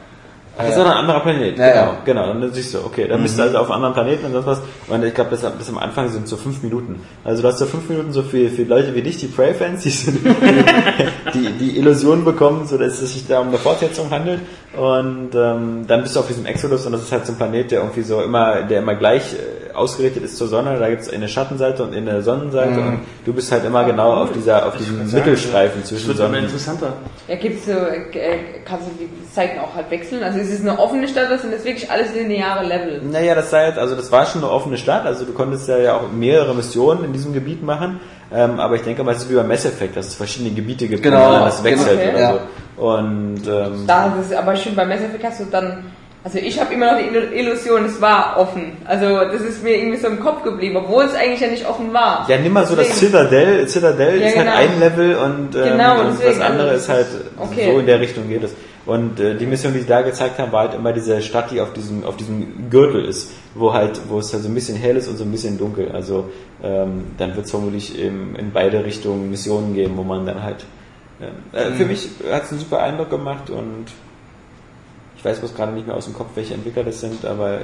Das 0.57 0.69
ist 0.69 0.77
doch 0.79 0.85
ein 0.85 0.91
anderer 0.91 1.19
Planet, 1.19 1.55
Ja, 1.55 1.69
genau, 1.69 1.85
ja. 1.91 1.97
genau. 2.03 2.25
Dann 2.33 2.51
siehst 2.51 2.73
du, 2.73 2.79
okay, 2.79 3.07
dann 3.07 3.21
bist 3.21 3.37
du 3.37 3.43
also 3.43 3.59
auf 3.59 3.65
einem 3.69 3.83
anderen 3.83 3.93
Planeten 3.93 4.25
und 4.25 4.31
sonst 4.31 4.47
was. 4.47 4.61
Und 4.87 5.03
ich 5.05 5.13
glaube, 5.13 5.29
bis, 5.29 5.45
am- 5.45 5.53
bis 5.55 5.69
am 5.69 5.77
Anfang 5.77 6.09
sind 6.09 6.27
so 6.27 6.35
fünf 6.35 6.63
Minuten. 6.63 6.99
Also 7.23 7.43
du 7.43 7.47
hast 7.47 7.59
so 7.59 7.67
fünf 7.67 7.87
Minuten 7.87 8.11
so 8.11 8.23
für, 8.23 8.49
für 8.49 8.63
Leute 8.63 8.95
wie 8.95 9.03
dich, 9.03 9.17
die 9.17 9.27
Prey-Fans, 9.27 9.83
die, 9.83 9.91
die 11.35 11.49
die 11.59 11.77
Illusion 11.77 12.25
bekommen, 12.25 12.65
so 12.65 12.79
dass 12.79 12.99
es 13.01 13.13
sich 13.13 13.27
da 13.27 13.39
um 13.41 13.49
eine 13.49 13.59
Fortsetzung 13.59 14.09
handelt. 14.09 14.39
Und 14.77 15.29
ähm, 15.35 15.85
dann 15.87 16.03
bist 16.03 16.15
du 16.15 16.19
auf 16.19 16.27
diesem 16.27 16.45
Exodus 16.45 16.85
und 16.85 16.91
das 16.91 17.01
ist 17.01 17.11
halt 17.11 17.25
so 17.25 17.33
ein 17.33 17.37
Planet, 17.37 17.71
der 17.71 17.79
irgendwie 17.79 18.01
so 18.03 18.21
immer, 18.21 18.61
der 18.63 18.79
immer 18.79 18.95
gleich 18.95 19.33
äh, 19.33 19.73
ausgerichtet 19.73 20.23
ist 20.23 20.37
zur 20.37 20.47
Sonne. 20.47 20.77
Da 20.79 20.89
gibt 20.89 21.01
es 21.01 21.09
eine 21.11 21.27
Schattenseite 21.27 21.83
und 21.83 21.95
eine 21.95 22.21
Sonnenseite 22.21 22.79
und 22.79 22.99
du 23.25 23.33
bist 23.33 23.51
halt 23.51 23.65
immer 23.65 23.83
genau 23.85 24.13
auf 24.13 24.31
dieser, 24.31 24.67
auf 24.67 24.77
diesem 24.77 25.09
Mittelstreifen 25.11 25.81
Das 25.81 25.89
zwischen 25.89 26.07
wird 26.09 26.19
immer 26.19 26.27
Sonnen. 26.29 26.43
interessanter. 26.45 26.93
Ja, 27.27 27.35
gibt's 27.35 27.65
so, 27.65 27.71
äh, 27.71 28.37
kannst 28.65 28.87
du 28.87 28.91
die 28.99 29.09
Zeiten 29.33 29.59
auch 29.59 29.73
halt 29.75 29.89
wechseln? 29.91 30.23
Also 30.23 30.39
ist 30.39 30.51
es 30.53 30.61
eine 30.61 30.77
offene 30.79 31.07
Stadt 31.07 31.27
oder 31.27 31.37
sind 31.39 31.53
das 31.53 31.63
wirklich 31.65 31.89
alles 31.89 32.13
lineare 32.15 32.65
Level? 32.65 33.01
Naja, 33.03 33.35
das 33.35 33.49
sei 33.49 33.67
jetzt, 33.67 33.77
also 33.79 33.95
das 33.95 34.11
war 34.11 34.25
schon 34.25 34.43
eine 34.43 34.51
offene 34.51 34.77
Stadt, 34.77 35.05
also 35.05 35.25
du 35.25 35.33
konntest 35.33 35.67
ja, 35.67 35.77
ja 35.77 35.95
auch 35.97 36.11
mehrere 36.11 36.53
Missionen 36.55 37.03
in 37.03 37.13
diesem 37.13 37.33
Gebiet 37.33 37.63
machen, 37.63 37.99
ähm, 38.33 38.59
aber 38.59 38.75
ich 38.75 38.81
denke 38.81 39.03
mal, 39.03 39.13
es 39.13 39.19
ist 39.23 39.29
wie 39.29 39.35
beim 39.35 39.47
Mass 39.47 39.65
Effect, 39.65 39.95
dass 39.95 40.07
es 40.07 40.15
verschiedene 40.15 40.53
Gebiete 40.53 40.87
gibt, 40.87 41.03
Genau, 41.03 41.27
und 41.27 41.33
dann 41.33 41.45
das 41.45 41.63
wechselt 41.63 41.97
okay. 41.99 42.09
oder 42.09 42.19
Ja. 42.19 42.31
so. 42.33 42.39
Und 42.77 43.41
ähm, 43.47 43.83
Da 43.87 44.07
ist 44.19 44.27
es 44.31 44.33
aber 44.37 44.55
schön, 44.55 44.75
bei 44.75 44.85
Mass 44.85 45.01
Effect 45.01 45.23
hast 45.23 45.39
du 45.39 45.45
dann, 45.45 45.85
also 46.23 46.37
ich 46.37 46.59
habe 46.59 46.73
immer 46.73 46.91
noch 46.93 46.99
die 46.99 47.05
Illu- 47.05 47.31
Illusion, 47.31 47.85
es 47.85 47.99
war 47.99 48.35
offen. 48.37 48.73
Also 48.85 49.05
das 49.31 49.41
ist 49.41 49.63
mir 49.63 49.77
irgendwie 49.77 49.97
so 49.97 50.07
im 50.07 50.19
Kopf 50.19 50.43
geblieben, 50.43 50.77
obwohl 50.77 51.05
es 51.05 51.15
eigentlich 51.15 51.39
ja 51.41 51.47
nicht 51.47 51.67
offen 51.67 51.91
war. 51.93 52.25
ja, 52.29 52.37
nimm 52.37 52.53
mal 52.53 52.65
so 52.67 52.75
das 52.75 52.89
Citadel, 52.99 53.67
Citadel 53.67 54.21
Ja, 54.21 54.27
ist 54.27 54.37
halt 54.37 54.45
genau. 54.47 54.57
ein 54.57 54.79
Level 54.79 55.15
und, 55.15 55.55
ähm, 55.55 55.63
Genau, 55.63 56.01
und 56.01 56.23
das 56.23 56.39
andere 56.39 56.69
also 56.71 56.75
ist 56.83 56.89
halt 56.89 57.07
okay. 57.39 57.71
so 57.71 57.79
in 57.79 57.85
der 57.87 57.99
Richtung 57.99 58.27
geht 58.29 58.43
es. 58.43 58.53
Und 58.85 59.19
äh, 59.19 59.35
die 59.35 59.45
Mission, 59.45 59.73
die 59.73 59.79
sie 59.79 59.85
da 59.87 60.01
gezeigt 60.01 60.39
haben, 60.39 60.51
war 60.53 60.61
halt 60.61 60.73
immer 60.75 60.93
diese 60.93 61.21
Stadt, 61.21 61.51
die 61.51 61.59
auf 61.59 61.73
diesem, 61.73 62.05
auf 62.05 62.15
diesem 62.15 62.69
Gürtel 62.69 63.03
ist, 63.03 63.31
wo 63.53 63.73
halt, 63.73 63.99
wo 64.07 64.19
es 64.19 64.31
halt 64.31 64.43
so 64.43 64.49
ein 64.49 64.53
bisschen 64.55 64.77
hell 64.77 64.95
ist 64.95 65.09
und 65.09 65.17
so 65.17 65.25
ein 65.25 65.31
bisschen 65.31 65.57
dunkel. 65.57 65.91
Also 65.91 66.29
ähm, 66.63 67.05
dann 67.17 67.35
wird 67.35 67.45
es 67.45 67.51
vermutlich 67.51 67.99
in, 67.99 68.35
in 68.35 68.51
beide 68.53 68.85
Richtungen 68.85 69.29
Missionen 69.29 69.73
geben, 69.73 69.93
wo 69.97 70.03
man 70.03 70.25
dann 70.25 70.41
halt. 70.43 70.63
Ähm, 71.21 71.35
äh, 71.53 71.71
Für 71.75 71.85
mich 71.85 72.09
hat 72.31 72.43
es 72.43 72.51
einen 72.51 72.59
super 72.59 72.79
Eindruck 72.79 73.09
gemacht 73.09 73.49
und 73.49 73.85
ich 75.17 75.25
weiß 75.25 75.39
bloß 75.39 75.55
gerade 75.55 75.71
nicht 75.71 75.87
mehr 75.87 75.95
aus 75.95 76.05
dem 76.05 76.13
Kopf, 76.13 76.27
welche 76.35 76.53
Entwickler 76.53 76.83
das 76.83 77.01
sind, 77.01 77.25
aber 77.25 77.55
äh, 77.55 77.63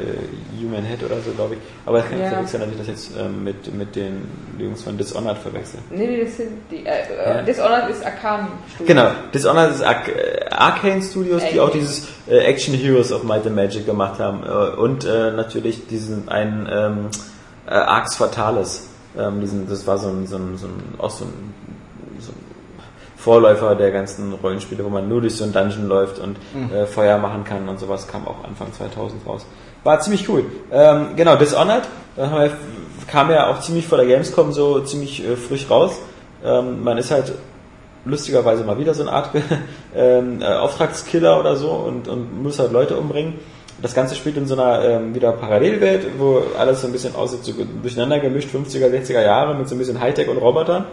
Human 0.60 0.84
Head 0.84 1.04
oder 1.04 1.18
so, 1.22 1.32
glaube 1.34 1.54
ich. 1.54 1.60
Aber 1.86 2.00
es 2.00 2.10
kann 2.10 2.18
Ja. 2.18 2.24
ja. 2.26 2.32
verwechseln, 2.32 2.62
dass 2.62 2.72
ich 2.72 2.78
das 2.80 2.88
jetzt 2.88 3.12
ähm, 3.16 3.44
mit, 3.44 3.74
mit 3.76 3.96
den 3.96 4.28
Jungs 4.58 4.82
von 4.82 4.98
Dishonored 4.98 5.38
verwechsel. 5.38 5.80
Nee, 5.92 6.08
nee, 6.08 6.24
das 6.24 6.38
sind 6.38 6.50
die, 6.72 6.78
äh, 6.84 7.16
Ja. 7.16 7.40
äh, 7.42 7.46
Dishonored 7.46 7.90
ist 7.92 8.04
Arcan 8.04 8.48
Studio. 8.74 8.88
Genau, 8.96 9.12
Dishonored 9.32 9.72
ist 9.72 9.84
Arc 9.84 10.08
äh, 10.08 10.46
Arcane 10.50 11.02
Studios, 11.04 11.44
die 11.54 11.60
auch 11.60 11.70
dieses 11.70 12.08
äh, 12.28 12.38
Action 12.40 12.74
Heroes 12.74 13.12
of 13.12 13.24
Might 13.24 13.46
and 13.46 13.56
Magic 13.56 13.86
gemacht 13.86 14.20
haben 14.20 14.42
äh, 14.44 14.76
und 14.76 15.06
äh, 15.06 15.32
natürlich 15.32 15.86
diesen 15.86 16.30
einen 16.30 16.68
ähm, 16.72 17.10
äh, 17.68 17.72
Arx 17.76 18.16
Fatalis. 18.16 18.88
Ähm, 19.16 19.42
diesen, 19.42 19.70
das 19.70 19.86
war 19.86 20.00
so 20.00 20.08
ein, 20.10 20.26
so 20.26 20.38
ein, 20.38 20.58
so 20.58 20.66
ein, 20.66 20.96
auch 20.98 21.12
so 21.12 21.26
ein 21.26 21.54
Vorläufer 23.24 23.76
der 23.76 23.92
ganzen 23.92 24.34
Rollenspiele, 24.34 24.84
wo 24.84 24.90
man 24.90 25.08
nur 25.08 25.22
durch 25.22 25.36
so 25.36 25.44
ein 25.44 25.54
Dungeon 25.54 25.88
läuft 25.88 26.20
und 26.20 26.38
äh, 26.74 26.86
Feuer 26.86 27.18
machen 27.18 27.44
kann 27.44 27.70
und 27.70 27.80
sowas, 27.80 28.08
kam 28.08 28.28
auch 28.28 28.44
Anfang 28.44 28.74
2000 28.74 29.26
raus. 29.26 29.46
War 29.84 30.00
ziemlich 30.00 30.28
cool. 30.30 30.46
Ähm, 30.72 31.16
genau, 31.16 31.36
Dishonored 31.36 31.84
wir, 32.16 32.52
kam 33.08 33.30
ja 33.32 33.50
auch 33.50 33.60
ziemlich 33.60 33.88
vor 33.88 33.98
der 33.98 34.08
Gamescom 34.08 34.52
so 34.52 34.80
ziemlich 34.82 35.26
äh, 35.26 35.36
frisch 35.36 35.70
raus. 35.70 36.00
Ähm, 36.44 36.84
man 36.84 36.98
ist 36.98 37.12
halt 37.12 37.34
lustigerweise 38.06 38.64
mal 38.64 38.78
wieder 38.78 38.94
so 38.94 39.04
eine 39.04 39.12
Art 39.12 39.30
ähm, 39.96 40.42
äh, 40.42 40.46
Auftragskiller 40.46 41.40
oder 41.40 41.56
so 41.56 41.72
und, 41.72 42.08
und 42.08 42.42
muss 42.44 42.60
halt 42.60 42.72
Leute 42.72 42.98
umbringen. 42.98 43.36
Das 43.82 43.94
Ganze 43.94 44.16
spielt 44.16 44.38
in 44.38 44.46
so 44.46 44.54
einer 44.54 44.84
ähm, 44.84 45.16
wieder 45.16 45.32
Parallelwelt, 45.32 46.06
wo 46.18 46.42
alles 46.58 46.82
so 46.82 46.88
ein 46.88 46.94
bisschen 46.94 47.16
aussieht, 47.16 47.44
so 47.44 47.54
durcheinander 47.82 48.20
gemischt, 48.20 48.50
50er, 48.54 48.90
60er 48.90 49.22
Jahre 49.22 49.56
mit 49.56 49.68
so 49.68 49.76
ein 49.76 49.80
bisschen 49.80 50.00
Hightech 50.00 50.30
und 50.30 50.38
Robotern. 50.38 50.86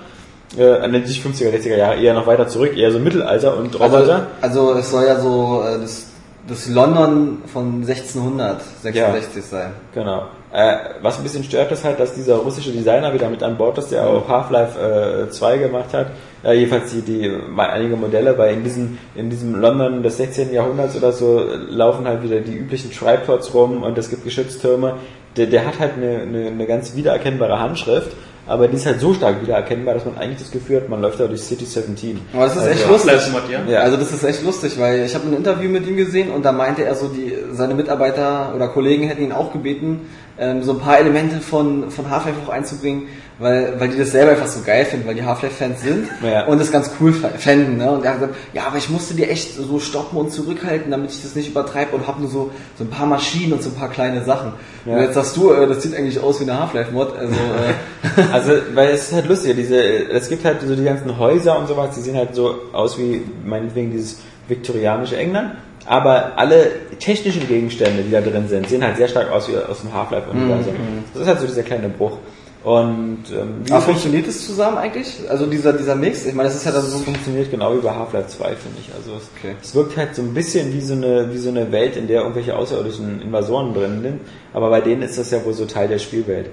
Äh, 0.58 0.88
nicht 0.88 1.24
50er, 1.24 1.50
60er 1.52 1.76
Jahre, 1.76 2.00
eher 2.00 2.14
noch 2.14 2.26
weiter 2.26 2.48
zurück, 2.48 2.76
eher 2.76 2.90
so 2.90 2.98
Mittelalter 2.98 3.56
und 3.56 3.78
Roboter. 3.78 4.28
Also, 4.40 4.70
also 4.70 4.78
es 4.78 4.90
soll 4.90 5.06
ja 5.06 5.20
so 5.20 5.62
äh, 5.62 5.78
das, 5.78 6.06
das 6.48 6.68
London 6.68 7.38
von 7.46 7.82
1666 7.82 9.44
sein. 9.44 9.72
Genau. 9.94 10.24
Äh, 10.52 10.76
was 11.00 11.18
ein 11.18 11.22
bisschen 11.22 11.44
stört, 11.44 11.70
ist 11.70 11.84
halt, 11.84 12.00
dass 12.00 12.14
dieser 12.14 12.36
russische 12.36 12.72
Designer 12.72 13.14
wieder 13.14 13.30
mit 13.30 13.40
an 13.44 13.56
Bord 13.56 13.78
ist, 13.78 13.92
der 13.92 14.04
auch 14.08 14.28
Half-Life 14.28 15.26
äh, 15.28 15.30
2 15.30 15.58
gemacht 15.58 15.92
hat. 15.92 16.08
Äh, 16.42 16.54
jedenfalls 16.54 16.90
die, 16.90 17.02
die 17.02 17.30
einige 17.56 17.94
Modelle, 17.94 18.36
weil 18.36 18.54
in 18.54 18.64
diesem, 18.64 18.98
in 19.14 19.30
diesem 19.30 19.54
London 19.54 20.02
des 20.02 20.16
16. 20.16 20.52
Jahrhunderts 20.52 20.96
oder 20.96 21.12
so 21.12 21.38
äh, 21.38 21.56
laufen 21.68 22.08
halt 22.08 22.24
wieder 22.24 22.40
die 22.40 22.56
üblichen 22.56 22.90
Tripods 22.90 23.54
rum 23.54 23.84
und 23.84 23.96
es 23.96 24.10
gibt 24.10 24.24
Geschütztürme. 24.24 24.96
Der, 25.36 25.46
der 25.46 25.64
hat 25.64 25.78
halt 25.78 25.92
eine, 25.96 26.22
eine, 26.22 26.46
eine 26.48 26.66
ganz 26.66 26.96
wiedererkennbare 26.96 27.60
Handschrift, 27.60 28.10
aber 28.50 28.66
die 28.66 28.76
ist 28.76 28.84
halt 28.86 28.98
so 29.00 29.14
stark 29.14 29.40
wiedererkennbar, 29.42 29.94
dass 29.94 30.04
man 30.04 30.18
eigentlich 30.18 30.40
das 30.40 30.50
Gefühl 30.50 30.78
hat, 30.78 30.88
man 30.88 31.00
läuft 31.00 31.20
da 31.20 31.28
durch 31.28 31.40
City 31.40 31.64
17. 31.64 32.20
Aber 32.32 32.44
das 32.46 32.56
ist 32.56 32.66
echt 32.66 32.80
Also- 32.82 32.92
lustig. 32.92 33.12
Half-Life-Mod, 33.12 33.42
ja? 33.50 33.60
Ja. 33.72 33.78
Also 33.80 33.96
das 33.96 34.10
ist 34.12 34.24
echt 34.24 34.42
lustig, 34.42 34.78
weil 34.78 35.04
ich 35.04 35.14
habe 35.14 35.26
ein 35.28 35.34
Interview 35.34 35.70
mit 35.70 35.86
ihm 35.86 35.96
gesehen 35.96 36.30
und 36.32 36.44
da 36.44 36.50
meinte 36.50 36.84
er 36.84 36.96
so, 36.96 37.06
die 37.06 37.32
seine 37.52 37.74
Mitarbeiter 37.74 38.52
oder 38.54 38.66
Kollegen 38.68 39.04
hätten 39.06 39.22
ihn 39.22 39.32
auch 39.32 39.52
gebeten, 39.52 40.00
ähm, 40.38 40.62
so 40.64 40.72
ein 40.72 40.80
paar 40.80 40.98
Elemente 40.98 41.40
von, 41.40 41.90
von 41.90 42.10
Half-Life 42.10 42.38
auch 42.44 42.50
einzubringen, 42.52 43.04
weil, 43.40 43.80
weil 43.80 43.88
die 43.88 43.98
das 43.98 44.12
selber 44.12 44.32
einfach 44.32 44.46
so 44.46 44.60
geil 44.64 44.84
finden, 44.84 45.06
weil 45.08 45.14
die 45.14 45.24
Half-Life-Fans 45.24 45.80
sind 45.82 46.08
Ja. 46.22 46.44
und 46.46 46.60
das 46.60 46.70
ganz 46.70 46.90
cool 47.00 47.12
fänden. 47.12 47.78
Ne? 47.78 47.90
Und 47.90 48.04
er 48.04 48.12
hat 48.12 48.20
gesagt, 48.20 48.38
ja, 48.52 48.66
aber 48.66 48.76
ich 48.76 48.88
musste 48.90 49.14
dir 49.14 49.28
echt 49.30 49.56
so 49.56 49.80
stoppen 49.80 50.18
und 50.18 50.30
zurückhalten, 50.30 50.90
damit 50.90 51.10
ich 51.10 51.22
das 51.22 51.34
nicht 51.34 51.48
übertreibe 51.48 51.96
und 51.96 52.06
habe 52.06 52.20
nur 52.20 52.30
so, 52.30 52.50
so 52.78 52.84
ein 52.84 52.90
paar 52.90 53.06
Maschinen 53.06 53.54
und 53.54 53.62
so 53.62 53.70
ein 53.70 53.74
paar 53.74 53.88
kleine 53.88 54.22
Sachen. 54.24 54.52
Ja. 54.84 54.94
Und 54.96 55.02
jetzt 55.02 55.14
sagst 55.14 55.36
du, 55.36 55.52
äh, 55.52 55.66
das 55.66 55.82
sieht 55.82 55.94
eigentlich 55.96 56.20
aus 56.20 56.38
wie 56.38 56.44
eine 56.44 56.60
Half-Life-Mod. 56.60 57.16
Also, 57.16 57.32
äh, 57.34 58.22
Also, 58.32 58.52
weil 58.74 58.90
es 58.90 59.04
ist 59.08 59.12
halt 59.14 59.26
lustig, 59.28 59.56
diese, 59.56 59.82
es 59.82 60.28
gibt 60.28 60.44
halt 60.44 60.60
so 60.60 60.76
die 60.76 60.84
ganzen 60.84 61.18
Häuser 61.18 61.58
und 61.58 61.66
sowas, 61.66 61.94
die 61.96 62.00
sehen 62.02 62.16
halt 62.16 62.34
so 62.34 62.54
aus 62.72 62.98
wie 62.98 63.22
meinetwegen 63.44 63.90
dieses 63.90 64.18
viktorianische 64.48 65.16
England, 65.16 65.52
aber 65.86 66.32
alle 66.36 66.70
technischen 66.98 67.46
Gegenstände, 67.48 68.02
die 68.02 68.10
da 68.10 68.20
drin 68.20 68.48
sind, 68.48 68.68
sehen 68.68 68.84
halt 68.84 68.96
sehr 68.96 69.08
stark 69.08 69.30
aus 69.32 69.48
wie 69.48 69.56
aus 69.56 69.80
dem 69.80 69.92
Half-Life-Universum. 69.94 70.74
Das 71.14 71.22
ist 71.22 71.28
halt 71.28 71.40
so 71.40 71.46
dieser 71.46 71.62
kleine 71.62 71.88
Bruch. 71.88 72.18
Und 72.62 73.24
ähm, 73.32 73.62
wie 73.64 73.80
funktioniert 73.80 74.28
das 74.28 74.44
zusammen 74.44 74.76
eigentlich? 74.76 75.18
Also 75.30 75.46
dieser, 75.46 75.72
dieser 75.72 75.94
Mix? 75.94 76.26
Ich 76.26 76.34
meine, 76.34 76.50
das 76.50 76.58
ist 76.58 76.66
ja 76.66 76.72
dann 76.72 76.84
so 76.84 76.98
funktioniert 76.98 77.50
genau 77.50 77.74
wie 77.74 77.78
bei 77.80 77.90
Half-Life 77.90 78.28
2, 78.28 78.48
finde 78.56 78.78
ich. 78.80 78.94
Also 78.94 79.12
es, 79.16 79.30
Okay. 79.38 79.56
es 79.62 79.74
wirkt 79.74 79.96
halt 79.96 80.14
so 80.14 80.20
ein 80.20 80.34
bisschen 80.34 80.72
wie 80.74 80.82
so, 80.82 80.92
eine, 80.92 81.32
wie 81.32 81.38
so 81.38 81.48
eine 81.48 81.72
Welt, 81.72 81.96
in 81.96 82.06
der 82.06 82.20
irgendwelche 82.20 82.54
außerirdischen 82.54 83.22
Invasoren 83.22 83.72
drin 83.72 84.02
sind, 84.02 84.20
aber 84.52 84.68
bei 84.68 84.82
denen 84.82 85.00
ist 85.02 85.18
das 85.18 85.30
ja 85.30 85.42
wohl 85.44 85.54
so 85.54 85.64
Teil 85.64 85.88
der 85.88 85.98
Spielwelt. 85.98 86.50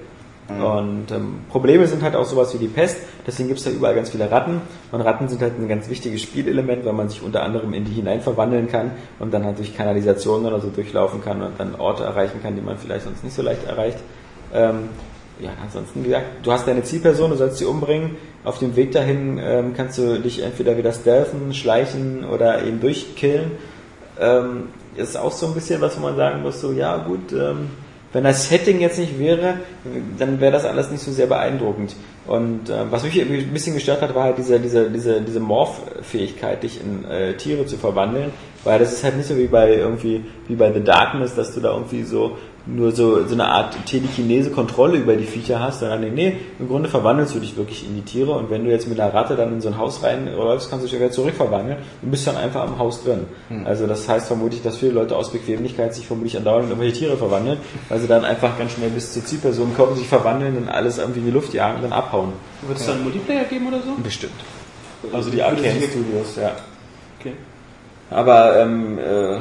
Und 0.49 1.11
ähm, 1.11 1.39
Probleme 1.49 1.85
sind 1.87 2.01
halt 2.03 2.15
auch 2.15 2.23
sowas 2.23 2.53
wie 2.53 2.57
die 2.57 2.69
Pest, 2.69 2.99
deswegen 3.27 3.49
gibt 3.49 3.59
es 3.59 3.65
da 3.65 3.71
überall 3.71 3.95
ganz 3.95 4.11
viele 4.11 4.31
Ratten 4.31 4.61
und 4.93 5.01
Ratten 5.01 5.27
sind 5.27 5.41
halt 5.41 5.59
ein 5.59 5.67
ganz 5.67 5.89
wichtiges 5.89 6.21
Spielelement, 6.21 6.85
weil 6.85 6.93
man 6.93 7.09
sich 7.09 7.21
unter 7.21 7.43
anderem 7.43 7.73
in 7.73 7.83
die 7.83 7.91
hinein 7.91 8.21
verwandeln 8.21 8.69
kann 8.69 8.91
und 9.19 9.33
dann 9.33 9.43
halt 9.43 9.57
durch 9.57 9.75
Kanalisationen 9.75 10.45
oder 10.45 10.61
so 10.61 10.69
durchlaufen 10.69 11.21
kann 11.21 11.41
und 11.41 11.59
dann 11.59 11.75
Orte 11.75 12.05
erreichen 12.05 12.41
kann, 12.41 12.55
die 12.55 12.61
man 12.61 12.77
vielleicht 12.77 13.03
sonst 13.03 13.25
nicht 13.25 13.35
so 13.35 13.41
leicht 13.41 13.65
erreicht. 13.65 13.97
Ähm, 14.53 14.87
ja, 15.39 15.51
ansonsten, 15.61 16.03
wie 16.03 16.07
gesagt, 16.07 16.25
du 16.43 16.51
hast 16.51 16.67
deine 16.67 16.83
Zielperson, 16.83 17.31
du 17.31 17.37
sollst 17.37 17.57
sie 17.57 17.65
umbringen. 17.65 18.15
Auf 18.43 18.59
dem 18.59 18.75
Weg 18.75 18.91
dahin 18.91 19.39
ähm, 19.41 19.73
kannst 19.75 19.97
du 19.97 20.19
dich 20.19 20.41
entweder 20.41 20.77
wieder 20.77 20.93
stealthen, 20.93 21.53
schleichen 21.53 22.25
oder 22.25 22.63
eben 22.63 22.79
durchkillen. 22.79 23.51
ähm, 24.19 24.69
ist 24.95 25.15
auch 25.15 25.31
so 25.31 25.47
ein 25.47 25.53
bisschen 25.53 25.79
was, 25.79 25.97
wo 25.97 26.01
man 26.01 26.15
sagen 26.15 26.41
muss, 26.41 26.59
so 26.59 26.71
ja 26.71 26.97
gut, 26.97 27.31
ähm, 27.31 27.69
wenn 28.13 28.23
das 28.23 28.49
Setting 28.49 28.79
jetzt 28.79 28.97
nicht 28.97 29.19
wäre, 29.19 29.55
dann 30.17 30.39
wäre 30.39 30.51
das 30.51 30.65
alles 30.65 30.89
nicht 30.89 31.03
so 31.03 31.11
sehr 31.11 31.27
beeindruckend. 31.27 31.95
Und 32.25 32.69
äh, 32.69 32.89
was 32.89 33.03
mich 33.03 33.21
ein 33.21 33.53
bisschen 33.53 33.75
gestört 33.75 34.01
hat, 34.01 34.15
war 34.15 34.23
halt 34.23 34.37
diese, 34.37 34.59
diese, 34.59 34.89
diese, 34.89 35.21
diese 35.21 35.39
Morph-Fähigkeit, 35.39 36.63
dich 36.63 36.81
in 36.81 37.05
äh, 37.05 37.35
Tiere 37.35 37.65
zu 37.65 37.77
verwandeln, 37.77 38.31
weil 38.63 38.79
das 38.79 38.93
ist 38.93 39.03
halt 39.03 39.17
nicht 39.17 39.27
so 39.27 39.37
wie 39.37 39.47
bei 39.47 39.75
irgendwie 39.75 40.23
wie 40.47 40.55
bei 40.55 40.71
The 40.73 40.83
Darkness, 40.83 41.35
dass 41.35 41.53
du 41.53 41.59
da 41.59 41.73
irgendwie 41.73 42.03
so 42.03 42.37
nur 42.67 42.91
so, 42.91 43.25
so 43.25 43.33
eine 43.33 43.47
Art 43.47 43.75
telekinese 43.85 44.51
Kontrolle 44.51 44.97
über 44.97 45.15
die 45.15 45.25
Viecher 45.25 45.59
hast, 45.59 45.79
sondern 45.79 46.01
nee, 46.01 46.09
nee, 46.09 46.37
im 46.59 46.67
Grunde 46.67 46.89
verwandelst 46.89 47.33
du 47.35 47.39
dich 47.39 47.55
wirklich 47.55 47.85
in 47.87 47.95
die 47.95 48.01
Tiere 48.01 48.31
und 48.31 48.49
wenn 48.49 48.65
du 48.65 48.71
jetzt 48.71 48.87
mit 48.87 48.99
einer 48.99 49.13
Ratte 49.13 49.35
dann 49.35 49.53
in 49.53 49.61
so 49.61 49.69
ein 49.69 49.77
Haus 49.77 50.03
reinläufst, 50.03 50.69
kannst 50.69 50.85
du 50.85 50.89
dich 50.89 50.99
wieder 50.99 51.11
zurückverwandeln 51.11 51.77
und 52.01 52.11
bist 52.11 52.27
dann 52.27 52.35
einfach 52.35 52.61
am 52.61 52.77
Haus 52.77 53.03
drin. 53.03 53.25
Also 53.65 53.87
das 53.87 54.07
heißt 54.07 54.27
vermutlich, 54.27 54.61
dass 54.61 54.77
viele 54.77 54.91
Leute 54.91 55.15
aus 55.15 55.31
Bequemlichkeit 55.31 55.93
sich 55.93 56.07
vermutlich 56.07 56.37
andauernd 56.37 56.65
in 56.65 56.69
irgendwelche 56.71 56.99
Tiere 56.99 57.17
verwandeln, 57.17 57.57
weil 57.89 57.99
sie 57.99 58.07
dann 58.07 58.25
einfach 58.25 58.57
ganz 58.57 58.73
schnell 58.73 58.89
bis 58.89 59.13
zur 59.13 59.23
Zielperson 59.23 59.75
kommen, 59.75 59.95
sich 59.95 60.07
verwandeln 60.07 60.57
und 60.57 60.69
alles 60.69 60.97
irgendwie 60.97 61.19
in 61.19 61.25
die 61.25 61.31
Luft 61.31 61.53
jagen 61.53 61.77
und 61.77 61.83
dann 61.83 61.93
abhauen. 61.93 62.33
Wird 62.67 62.79
es 62.79 62.85
da 62.85 62.93
einen 62.93 63.03
Multiplayer 63.03 63.45
geben 63.45 63.67
oder 63.67 63.81
so? 63.81 63.95
Bestimmt. 64.03 64.33
Also 65.13 65.29
die 65.29 65.41
Arcane 65.41 65.81
Studios, 65.81 66.35
ja. 66.35 66.51
Okay. 67.19 67.33
Aber 68.09 68.57
ähm, 68.57 68.97
äh, 68.99 69.39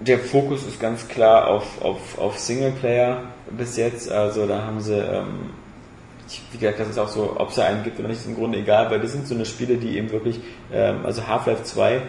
der 0.00 0.18
Fokus 0.18 0.62
ist 0.66 0.80
ganz 0.80 1.08
klar 1.08 1.48
auf, 1.48 1.82
auf, 1.82 2.18
auf 2.18 2.38
Singleplayer 2.38 3.22
bis 3.50 3.76
jetzt. 3.76 4.10
Also 4.10 4.46
da 4.46 4.62
haben 4.62 4.80
sie, 4.80 4.94
ähm, 4.98 5.50
ich, 6.28 6.42
wie 6.52 6.58
gesagt, 6.58 6.80
das 6.80 6.88
ist 6.90 6.98
auch 6.98 7.08
so, 7.08 7.34
ob 7.36 7.48
es 7.50 7.56
da 7.56 7.64
einen 7.64 7.82
gibt 7.84 7.98
oder 7.98 8.08
nicht, 8.08 8.18
ist 8.20 8.26
im 8.26 8.36
Grunde 8.36 8.58
egal, 8.58 8.90
weil 8.90 9.00
das 9.00 9.12
sind 9.12 9.26
so 9.26 9.34
eine 9.34 9.44
Spiele, 9.46 9.76
die 9.76 9.96
eben 9.96 10.10
wirklich, 10.12 10.40
ähm, 10.72 10.98
also 11.04 11.26
Half-Life 11.26 11.64
2 11.64 12.02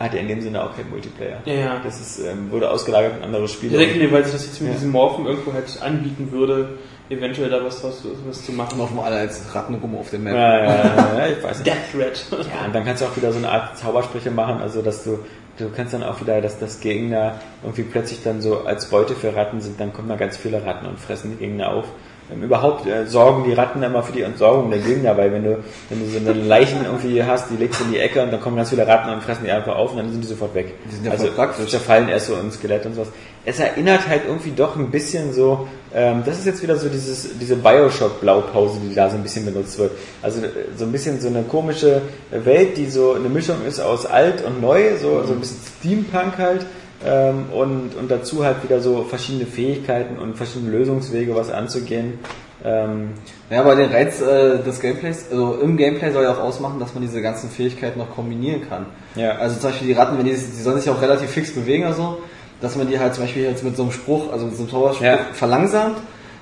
hat 0.00 0.14
ja 0.14 0.20
in 0.20 0.28
dem 0.28 0.40
Sinne 0.40 0.62
auch 0.62 0.74
kein 0.76 0.88
Multiplayer. 0.90 1.38
Ja, 1.44 1.52
ja. 1.54 1.80
Das 1.82 2.00
ist, 2.00 2.20
ähm, 2.20 2.50
wurde 2.52 2.70
ausgelagert 2.70 3.16
in 3.18 3.24
andere 3.24 3.48
Spiele. 3.48 3.72
Ich 3.82 3.88
denke 3.88 4.04
mir, 4.04 4.12
weil 4.12 4.22
sich 4.24 4.32
das 4.32 4.46
jetzt 4.46 4.60
mit 4.60 4.70
Ja. 4.70 4.74
diesem 4.76 4.92
Morphen 4.92 5.26
irgendwo 5.26 5.52
halt 5.52 5.66
anbieten 5.82 6.30
würde, 6.30 6.78
eventuell 7.10 7.50
da 7.50 7.64
was, 7.64 7.82
was, 7.82 8.04
was 8.26 8.44
zu 8.44 8.52
machen. 8.52 8.78
Laufen 8.78 8.98
alle 9.00 9.16
als 9.16 9.52
Ratten 9.54 9.74
rum 9.74 9.96
auf 9.96 10.10
dem 10.10 10.22
Map. 10.24 10.34
ja, 10.34 10.58
ja, 10.58 10.64
ja, 10.66 11.18
ja, 11.18 11.26
ich 11.36 11.42
weiß 11.42 11.58
nicht. 11.58 11.66
Death 11.72 11.92
Threat. 11.92 12.26
Ja, 12.30 12.66
und 12.66 12.74
dann 12.74 12.84
kannst 12.84 13.02
du 13.02 13.06
auch 13.06 13.16
wieder 13.16 13.32
so 13.32 13.38
eine 13.38 13.50
Art 13.50 13.76
Zaubersprüche 13.76 14.30
machen, 14.30 14.60
also 14.60 14.82
dass 14.82 15.02
du, 15.02 15.18
du 15.58 15.68
kannst 15.70 15.94
dann 15.94 16.02
auch 16.02 16.20
wieder, 16.20 16.40
dass 16.40 16.58
das 16.58 16.80
Gegner 16.80 17.40
irgendwie 17.62 17.82
plötzlich 17.82 18.22
dann 18.22 18.40
so 18.40 18.64
als 18.64 18.86
Beute 18.86 19.14
für 19.14 19.34
Ratten 19.34 19.60
sind, 19.60 19.80
dann 19.80 19.92
kommen 19.92 20.08
da 20.08 20.16
ganz 20.16 20.36
viele 20.36 20.64
Ratten 20.64 20.86
und 20.86 20.98
fressen 20.98 21.32
die 21.32 21.44
Gegner 21.44 21.70
auf. 21.70 21.86
Ähm, 22.30 22.42
überhaupt 22.42 22.86
äh, 22.86 23.06
sorgen 23.06 23.44
die 23.44 23.54
Ratten 23.54 23.82
immer 23.82 24.02
für 24.02 24.12
die 24.12 24.22
Entsorgung 24.22 24.70
der 24.70 24.80
Gegner, 24.80 25.16
weil 25.16 25.32
wenn 25.32 25.44
du, 25.44 25.58
wenn 25.88 26.00
du 26.00 26.06
so 26.06 26.18
eine 26.18 26.32
Leichen 26.32 26.84
irgendwie 26.84 27.22
hast, 27.22 27.50
die 27.50 27.56
legst 27.56 27.80
du 27.80 27.84
in 27.84 27.92
die 27.92 27.98
Ecke 27.98 28.22
und 28.22 28.30
dann 28.30 28.40
kommen 28.40 28.56
ganz 28.56 28.70
viele 28.70 28.86
Ratten 28.86 29.10
und 29.10 29.22
fressen 29.22 29.44
die 29.44 29.50
einfach 29.50 29.76
auf 29.76 29.92
und 29.92 29.98
dann 29.98 30.10
sind 30.10 30.22
die 30.22 30.26
sofort 30.28 30.54
weg. 30.54 30.74
Die 30.90 30.94
sind 30.94 31.06
ja 31.06 31.12
also 31.12 31.28
praktisch. 31.30 31.70
zerfallen 31.70 32.08
erst 32.08 32.26
so 32.26 32.34
ein 32.34 32.50
Skelett 32.50 32.84
und 32.84 32.94
sowas. 32.94 33.08
Es 33.44 33.58
erinnert 33.58 34.06
halt 34.08 34.22
irgendwie 34.26 34.50
doch 34.50 34.76
ein 34.76 34.90
bisschen 34.90 35.32
so, 35.32 35.68
ähm, 35.94 36.22
das 36.24 36.38
ist 36.38 36.46
jetzt 36.46 36.62
wieder 36.62 36.76
so 36.76 36.88
dieses, 36.88 37.38
diese 37.38 37.56
Bioshock-Blaupause, 37.56 38.78
die 38.88 38.94
da 38.94 39.08
so 39.08 39.16
ein 39.16 39.22
bisschen 39.22 39.44
benutzt 39.44 39.78
wird. 39.78 39.92
Also 40.22 40.40
äh, 40.40 40.48
so 40.76 40.84
ein 40.84 40.92
bisschen 40.92 41.20
so 41.20 41.28
eine 41.28 41.42
komische 41.42 42.02
Welt, 42.30 42.76
die 42.76 42.86
so 42.90 43.14
eine 43.14 43.28
Mischung 43.28 43.64
ist 43.66 43.80
aus 43.80 44.06
alt 44.06 44.44
und 44.44 44.60
neu, 44.60 44.96
so, 45.00 45.24
so 45.24 45.32
ein 45.32 45.40
bisschen 45.40 45.58
Steampunk 45.78 46.38
halt. 46.38 46.66
Ähm, 47.06 47.46
und, 47.52 47.94
und 47.94 48.10
dazu 48.10 48.44
halt 48.44 48.62
wieder 48.64 48.80
so 48.80 49.04
verschiedene 49.04 49.46
Fähigkeiten 49.46 50.18
und 50.18 50.36
verschiedene 50.36 50.72
Lösungswege, 50.72 51.34
was 51.34 51.50
anzugehen. 51.50 52.18
Ähm, 52.64 53.10
Ja, 53.50 53.60
aber 53.60 53.76
den 53.76 53.90
Reiz 53.90 54.20
äh, 54.20 54.58
des 54.58 54.80
Gameplays, 54.80 55.26
also 55.30 55.54
im 55.62 55.76
Gameplay 55.76 56.10
soll 56.10 56.24
ja 56.24 56.32
auch 56.32 56.40
ausmachen, 56.40 56.80
dass 56.80 56.92
man 56.92 57.02
diese 57.02 57.22
ganzen 57.22 57.50
Fähigkeiten 57.50 58.00
noch 58.00 58.10
kombinieren 58.10 58.68
kann. 58.68 58.86
Ja. 59.14 59.36
Also 59.36 59.60
zum 59.60 59.70
Beispiel 59.70 59.86
die 59.86 59.92
Ratten, 59.94 60.18
wenn 60.18 60.24
die, 60.24 60.32
die 60.32 60.62
sollen 60.62 60.80
sich 60.80 60.90
auch 60.90 61.00
relativ 61.00 61.30
fix 61.30 61.54
bewegen 61.54 61.84
oder 61.84 61.94
so, 61.94 62.18
dass 62.60 62.76
man 62.76 62.88
die 62.88 62.98
halt 62.98 63.14
zum 63.14 63.24
Beispiel 63.24 63.44
jetzt 63.44 63.62
mit 63.64 63.76
so 63.76 63.82
einem 63.82 63.92
Spruch, 63.92 64.32
also 64.32 64.46
mit 64.46 64.56
so 64.56 64.62
einem 64.62 64.70
Zauberspruch 64.70 65.04
Ja. 65.06 65.18
verlangsamt, 65.32 65.98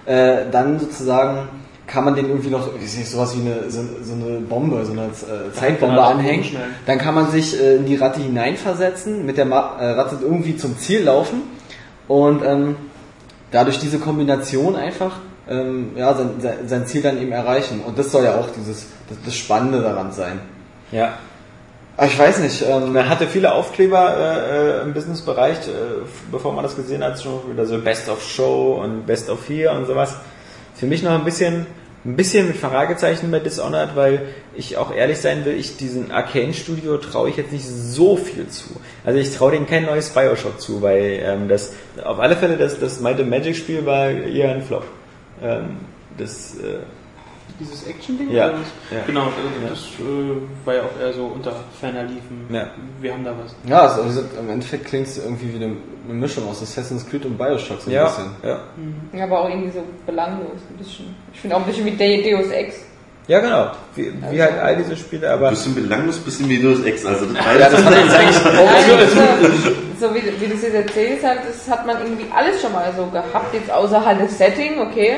äh, 0.06 0.44
dann 0.50 0.78
sozusagen 0.78 1.48
kann 1.86 2.04
man 2.04 2.16
den 2.16 2.28
irgendwie 2.28 2.50
noch, 2.50 2.68
ist 2.82 2.98
nicht, 2.98 3.08
sowas 3.08 3.36
wie 3.36 3.42
eine, 3.42 3.70
so, 3.70 3.80
so 4.02 4.14
eine 4.14 4.40
Bombe, 4.40 4.84
so 4.84 4.92
eine 4.92 5.02
äh, 5.04 5.52
Zeitbombe 5.54 5.94
Granate 5.94 6.14
anhängen. 6.18 6.44
Dann 6.84 6.98
kann 6.98 7.14
man 7.14 7.30
sich 7.30 7.60
äh, 7.60 7.76
in 7.76 7.86
die 7.86 7.94
Ratte 7.96 8.20
hineinversetzen, 8.20 9.24
mit 9.24 9.36
der 9.36 9.44
Ma 9.44 9.76
äh, 9.78 9.90
Ratte 9.92 10.18
irgendwie 10.20 10.56
zum 10.56 10.76
Ziel 10.78 11.04
laufen 11.04 11.42
und 12.08 12.42
ähm, 12.44 12.76
dadurch 13.52 13.78
diese 13.78 13.98
Kombination 14.00 14.74
einfach 14.74 15.12
ähm, 15.48 15.92
ja, 15.96 16.12
sein, 16.14 16.30
sein, 16.40 16.56
sein 16.66 16.86
Ziel 16.86 17.02
dann 17.02 17.22
eben 17.22 17.30
erreichen. 17.30 17.80
Und 17.86 17.96
das 17.98 18.10
soll 18.10 18.24
ja 18.24 18.34
auch 18.34 18.48
dieses 18.50 18.86
das, 19.08 19.18
das 19.24 19.36
Spannende 19.36 19.80
daran 19.80 20.10
sein. 20.12 20.40
ja. 20.90 21.14
Aber 21.96 22.06
ich 22.08 22.18
weiß 22.18 22.40
nicht, 22.40 22.62
ähm, 22.62 22.92
Man 22.92 23.08
hatte 23.08 23.26
viele 23.26 23.52
Aufkleber 23.52 24.16
äh, 24.18 24.80
äh, 24.80 24.82
im 24.82 24.92
Businessbereich, 24.92 25.56
äh, 25.56 25.70
bevor 26.30 26.52
man 26.52 26.62
das 26.62 26.76
gesehen 26.76 27.02
hat, 27.02 27.20
schon 27.20 27.50
wieder 27.50 27.64
so 27.64 27.78
Best 27.78 28.08
of 28.10 28.22
Show 28.22 28.80
und 28.82 29.06
Best 29.06 29.30
of 29.30 29.48
Here 29.48 29.72
und 29.72 29.86
sowas. 29.86 30.16
Für 30.74 30.86
mich 30.86 31.02
noch 31.02 31.12
ein 31.12 31.24
bisschen, 31.24 31.66
ein 32.04 32.16
bisschen 32.16 32.48
mit 32.48 32.58
Fragezeichen 32.58 33.30
bei 33.30 33.40
Dishonored, 33.40 33.96
weil 33.96 34.28
ich 34.54 34.76
auch 34.76 34.94
ehrlich 34.94 35.18
sein 35.18 35.46
will, 35.46 35.54
ich 35.54 35.78
diesen 35.78 36.10
Arcane 36.10 36.52
Studio 36.52 36.98
traue 36.98 37.30
ich 37.30 37.36
jetzt 37.36 37.52
nicht 37.52 37.66
so 37.66 38.16
viel 38.16 38.46
zu. 38.48 38.68
Also 39.02 39.18
ich 39.18 39.34
traue 39.34 39.52
denen 39.52 39.66
kein 39.66 39.86
neues 39.86 40.10
Bioshock 40.10 40.60
zu, 40.60 40.82
weil 40.82 41.20
ähm, 41.22 41.48
das 41.48 41.72
auf 42.04 42.20
alle 42.20 42.36
Fälle 42.36 42.58
das, 42.58 42.78
das 42.78 43.00
Might 43.00 43.26
Magic 43.26 43.56
Spiel 43.56 43.86
war 43.86 44.10
eher 44.10 44.50
ein 44.50 44.62
Flop. 44.62 44.84
Ähm, 45.42 45.78
das 46.18 46.56
äh, 46.56 46.80
Dieses 47.58 47.86
Action-Ding? 47.86 48.30
Ja. 48.30 48.48
oder 48.48 48.54
was? 48.58 48.66
Ja. 48.96 49.04
Genau, 49.06 49.26
das, 49.62 49.70
das 49.70 49.80
äh, 50.00 50.66
war 50.66 50.74
ja 50.74 50.82
auch 50.82 51.00
eher 51.00 51.12
so 51.12 51.24
unter 51.26 51.52
ferner 51.80 52.02
Liefen. 52.04 52.46
Ja. 52.50 52.66
Wir 53.00 53.12
haben 53.12 53.24
da 53.24 53.32
was. 53.42 53.54
ja, 53.68 53.80
also, 53.80 54.02
also 54.02 54.22
im 54.38 54.50
Endeffekt 54.50 54.84
klingt 54.86 55.06
es 55.06 55.18
irgendwie 55.18 55.52
wie 55.52 55.56
eine, 55.64 55.76
eine 56.04 56.14
Mischung 56.14 56.48
aus 56.48 56.62
Assassin's 56.62 57.08
Creed 57.08 57.24
und 57.24 57.38
Bioshock 57.38 57.80
so 57.80 57.90
ein 57.90 57.94
ja, 57.94 58.04
bisschen. 58.04 58.26
ja. 58.42 58.60
Ja, 59.14 59.24
aber 59.24 59.40
auch 59.40 59.48
irgendwie 59.48 59.70
so 59.70 59.82
belanglos 60.04 60.50
ein 60.70 60.76
bisschen. 60.76 61.14
Ich 61.32 61.40
finde 61.40 61.56
auch 61.56 61.60
ein 61.60 61.66
bisschen 61.66 61.86
wie 61.86 61.92
De- 61.92 62.30
Deus 62.30 62.50
Ex. 62.50 62.76
ja, 63.28 63.40
genau. 63.40 63.70
Wie, 63.94 64.12
wie 64.30 64.42
halt 64.42 64.58
all 64.58 64.76
diese 64.76 64.96
Spiele, 64.96 65.30
aber 65.30 65.50
Bisschen 65.50 65.74
belanglos, 65.74 66.18
bisschen 66.18 66.48
wie 66.50 66.58
Deus 66.62 66.84
Ex. 66.84 67.06
Also 67.06 67.24
das 67.26 67.36
Ja, 67.44 67.68
das 67.70 67.84
hat 67.84 67.94
jetzt 67.94 68.14
eigentlich 68.14 68.44
Ja, 68.44 69.48
so, 69.98 70.08
so 70.08 70.14
wie, 70.14 70.22
wie 70.40 70.46
du 70.46 70.54
es 70.54 70.62
jetzt 70.62 70.74
erzählst, 70.74 71.24
halt, 71.24 71.40
das 71.48 71.70
hat 71.70 71.86
man 71.86 71.96
irgendwie 72.02 72.26
alles 72.34 72.60
schon 72.60 72.72
mal 72.72 72.92
so 72.94 73.06
gehabt, 73.06 73.54
jetzt 73.54 73.70
außer 73.70 74.04
halt 74.04 74.20
das 74.20 74.36
Setting, 74.36 74.78
okay. 74.80 75.16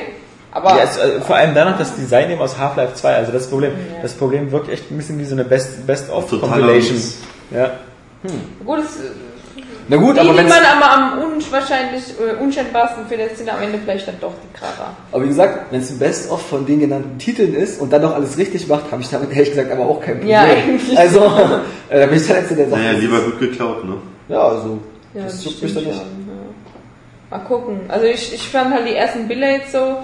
Aber 0.53 0.71
Ja, 0.77 0.85
es, 0.85 0.97
äh, 0.97 1.21
vor 1.21 1.37
allem 1.37 1.55
dann 1.55 1.71
noch 1.71 1.79
das 1.79 1.95
Design 1.95 2.31
eben 2.31 2.41
aus 2.41 2.59
Half-Life 2.59 2.95
2. 2.95 3.15
Also 3.15 3.33
das 3.33 3.49
Problem, 3.49 3.73
Ja. 3.73 4.03
das 4.03 4.15
Problem 4.15 4.51
wirkt 4.51 4.71
echt 4.71 4.91
ein 4.91 4.97
bisschen 4.97 5.19
wie 5.19 5.25
so 5.25 5.35
eine 5.35 5.45
Best, 5.45 5.87
Best 5.87 6.11
of 6.11 6.29
Totaler 6.31 6.53
Compilation. 6.53 6.95
Mix. 6.97 7.19
Ja. 7.51 7.71
gut, 8.65 8.79
es, 8.81 8.99
Na 9.89 9.97
gut, 9.97 10.17
die, 10.17 10.21
aber 10.21 10.37
wenn 10.37 10.49
man 10.49 10.63
aber 10.65 10.91
am 10.91 11.19
unwahrscheinlich 11.23 12.03
äh, 12.21 12.43
unschätzbarsten 12.43 13.07
findet, 13.09 13.37
sind 13.39 13.49
am 13.53 13.63
Ende 13.63 13.79
vielleicht 13.83 14.09
dann 14.09 14.17
doch 14.21 14.33
die 14.43 14.59
Kracher. 14.59 14.91
Aber 15.13 15.23
wie 15.25 15.29
gesagt, 15.29 15.71
wenn 15.71 15.81
es 15.81 15.91
ein 15.91 15.99
Best-of 15.99 16.47
von 16.47 16.67
den 16.67 16.81
genannten 16.81 17.19
Titeln 17.19 17.55
ist 17.55 17.81
und 17.81 17.93
dann 17.93 18.03
noch 18.03 18.15
alles 18.15 18.37
richtig 18.37 18.67
macht, 18.69 18.91
habe 18.91 19.01
ich 19.03 19.09
damit 19.09 19.31
ehrlich 19.33 19.51
gesagt 19.51 19.71
aber 19.71 19.87
auch 19.87 20.01
kein 20.01 20.15
Problem. 20.17 20.31
Ja, 20.31 20.43
eigentlich 20.43 20.99
Also, 20.99 21.21
äh, 21.89 22.01
da 22.01 22.07
bin 22.07 22.17
ich 22.19 22.27
der 22.27 22.41
Letzte, 22.41 22.55
der 22.57 22.69
sagt, 22.69 22.83
Naja, 22.83 22.93
das 22.93 23.01
lieber 23.03 23.21
gut 23.21 23.39
geklaut, 23.41 23.85
ne? 23.85 23.95
Ja, 24.29 24.41
also, 24.49 24.79
Ja, 25.15 25.23
das 25.25 25.41
stimmt 25.43 25.63
mich 25.63 25.75
dann 25.75 25.85
nicht. 25.85 26.03
Mal 27.31 27.39
gucken. 27.41 27.81
Also 27.89 28.07
ich, 28.07 28.33
ich 28.33 28.49
fand 28.49 28.73
halt 28.73 28.87
die 28.89 28.95
ersten 28.95 29.29
Bilder 29.29 29.51
jetzt 29.51 29.73
so, 29.73 29.99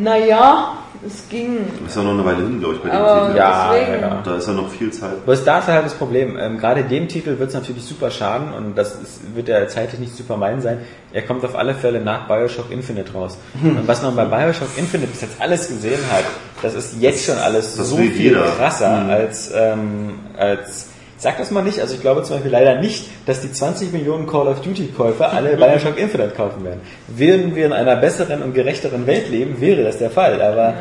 naja, 0.00 0.72
es 1.06 1.28
ging. 1.28 1.58
Ist 1.86 1.96
ja 1.96 2.02
noch 2.02 2.12
eine 2.12 2.24
Weile 2.24 2.38
hin, 2.38 2.58
glaube 2.58 2.74
ich, 2.74 2.80
bei 2.82 2.88
dem 2.88 2.98
Aber 2.98 3.26
Titel. 3.26 3.38
Ja, 3.38 3.70
deswegen. 3.72 3.92
ja, 4.02 4.08
ja. 4.08 4.20
Da 4.24 4.36
ist 4.36 4.46
ja 4.48 4.52
noch 4.52 4.68
viel 4.70 4.90
Zeit. 4.92 5.24
Bloß 5.24 5.44
da 5.44 5.58
ist 5.60 5.68
halt 5.68 5.84
das 5.84 5.94
Problem. 5.94 6.36
Ähm, 6.38 6.58
gerade 6.58 6.82
dem 6.82 7.06
Titel 7.06 7.38
wird 7.38 7.48
es 7.50 7.54
natürlich 7.54 7.84
super 7.84 8.10
schaden 8.10 8.52
und 8.52 8.76
das 8.76 8.94
ist, 9.00 9.34
wird 9.36 9.46
ja 9.48 9.66
zeitlich 9.68 10.00
nicht 10.00 10.16
zu 10.16 10.24
vermeiden 10.24 10.60
sein. 10.60 10.78
Er 11.12 11.22
kommt 11.22 11.44
auf 11.44 11.54
alle 11.54 11.74
Fälle 11.74 12.00
nach 12.00 12.26
Bioshock 12.26 12.70
Infinite 12.72 13.12
raus. 13.12 13.38
Und 13.62 13.86
was 13.86 14.02
man 14.02 14.16
bei 14.16 14.24
Bioshock 14.24 14.76
Infinite 14.76 15.10
bis 15.12 15.20
jetzt 15.22 15.40
alles 15.40 15.68
gesehen 15.68 16.00
hat, 16.10 16.24
das 16.62 16.74
ist 16.74 16.96
jetzt 17.00 17.24
schon 17.24 17.38
alles 17.38 17.76
Das 17.76 17.88
so 17.90 17.96
viel 17.96 18.10
jeder. 18.16 18.42
krasser 18.58 19.02
Mhm. 19.04 19.10
als, 19.10 19.52
ähm, 19.54 20.10
als 20.36 20.88
Sag 21.20 21.36
das 21.38 21.50
mal 21.50 21.64
nicht, 21.64 21.80
also 21.80 21.94
ich 21.94 22.00
glaube 22.00 22.22
zum 22.22 22.36
Beispiel 22.36 22.52
leider 22.52 22.80
nicht, 22.80 23.08
dass 23.26 23.40
die 23.40 23.50
20 23.50 23.92
Millionen 23.92 24.28
Call 24.28 24.46
of 24.46 24.60
Duty 24.60 24.86
Käufer 24.96 25.32
alle 25.32 25.56
Bioshock 25.56 25.98
Infinite 25.98 26.30
kaufen 26.36 26.64
werden. 26.64 26.80
Würden 27.08 27.56
wir 27.56 27.66
in 27.66 27.72
einer 27.72 27.96
besseren 27.96 28.40
und 28.40 28.54
gerechteren 28.54 29.04
Welt 29.06 29.28
leben, 29.28 29.60
wäre 29.60 29.82
das 29.82 29.98
der 29.98 30.10
Fall. 30.10 30.40
Aber 30.40 30.68
äh, 30.68 30.74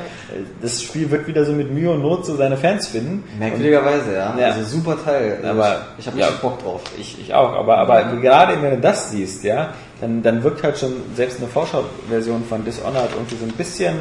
das 0.61 0.83
Spiel 0.83 1.09
wird 1.09 1.25
wieder 1.27 1.43
so 1.43 1.53
mit 1.53 1.71
Mühe 1.71 1.89
und 1.89 2.03
Not 2.03 2.27
so 2.27 2.35
seine 2.35 2.55
Fans 2.55 2.87
finden. 2.87 3.23
Merkwürdigerweise, 3.39 4.13
ja. 4.13 4.37
Ja. 4.39 4.47
Also 4.49 4.63
super 4.63 4.95
Teil. 5.03 5.39
Aber- 5.43 5.87
ich, 5.97 6.05
ich 6.05 6.07
habe 6.07 6.19
ja. 6.19 6.29
Bock 6.39 6.61
drauf. 6.61 6.81
Ich, 6.99 7.19
ich 7.19 7.33
auch, 7.33 7.53
aber, 7.53 7.79
aber 7.79 8.03
gerade 8.21 8.61
wenn 8.61 8.71
du 8.75 8.77
das 8.79 9.09
siehst, 9.09 9.43
ja, 9.43 9.73
dann, 10.01 10.21
dann 10.21 10.43
wirkt 10.43 10.61
halt 10.61 10.77
schon 10.77 10.93
selbst 11.15 11.39
eine 11.39 11.47
Vorschau-Version 11.47 12.43
von 12.47 12.63
Dishonored 12.63 13.09
irgendwie 13.15 13.37
so 13.37 13.45
ein 13.45 13.53
bisschen, 13.53 13.95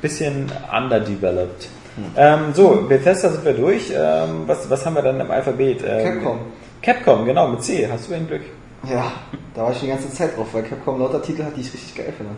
bisschen 0.00 0.46
underdeveloped. 0.72 1.68
Ähm, 2.16 2.52
so, 2.54 2.84
Bethesda 2.88 3.30
sind 3.30 3.44
wir 3.44 3.54
durch. 3.54 3.90
Ähm, 3.90 4.42
was, 4.46 4.68
was 4.68 4.84
haben 4.84 4.94
wir 4.94 5.02
dann 5.02 5.18
im 5.20 5.30
Alphabet? 5.30 5.82
Ähm, 5.86 6.04
Capcom. 6.22 6.38
Capcom, 6.82 7.24
genau, 7.24 7.48
mit 7.48 7.62
C. 7.62 7.88
Hast 7.90 8.08
du 8.10 8.14
ein 8.14 8.26
Glück? 8.26 8.42
Ja, 8.88 9.12
da 9.54 9.62
war 9.62 9.72
ich 9.72 9.80
die 9.80 9.88
ganze 9.88 10.12
Zeit 10.12 10.36
drauf, 10.36 10.46
weil 10.52 10.62
Capcom 10.62 11.00
lauter 11.00 11.22
Titel 11.22 11.42
hat, 11.44 11.56
die 11.56 11.62
ich 11.62 11.72
richtig 11.72 11.94
geil 11.94 12.12
finde. 12.16 12.32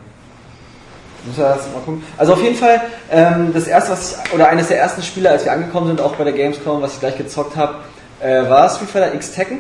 Muss 1.27 1.37
ja 1.37 1.51
erst 1.55 1.73
mal 1.75 1.81
gucken. 1.81 2.03
Also 2.17 2.35
auf 2.35 2.43
jeden 2.43 2.55
Fall, 2.55 2.81
ähm, 3.11 3.51
das 3.53 3.67
erste, 3.67 3.93
was 3.93 4.13
ich, 4.25 4.33
oder 4.33 4.49
eines 4.49 4.69
der 4.69 4.79
ersten 4.79 5.03
Spiele, 5.03 5.29
als 5.31 5.45
wir 5.45 5.53
angekommen 5.53 5.89
sind, 5.89 6.01
auch 6.01 6.15
bei 6.15 6.25
der 6.25 6.33
Gamescom, 6.33 6.81
was 6.81 6.95
ich 6.95 7.01
gleich 7.01 7.19
gezockt 7.19 7.57
habe, 7.57 7.75
äh, 8.21 8.49
war 8.49 8.71
Street 8.71 8.89
Fighter 8.89 9.15
X 9.15 9.33
Tekken. 9.33 9.59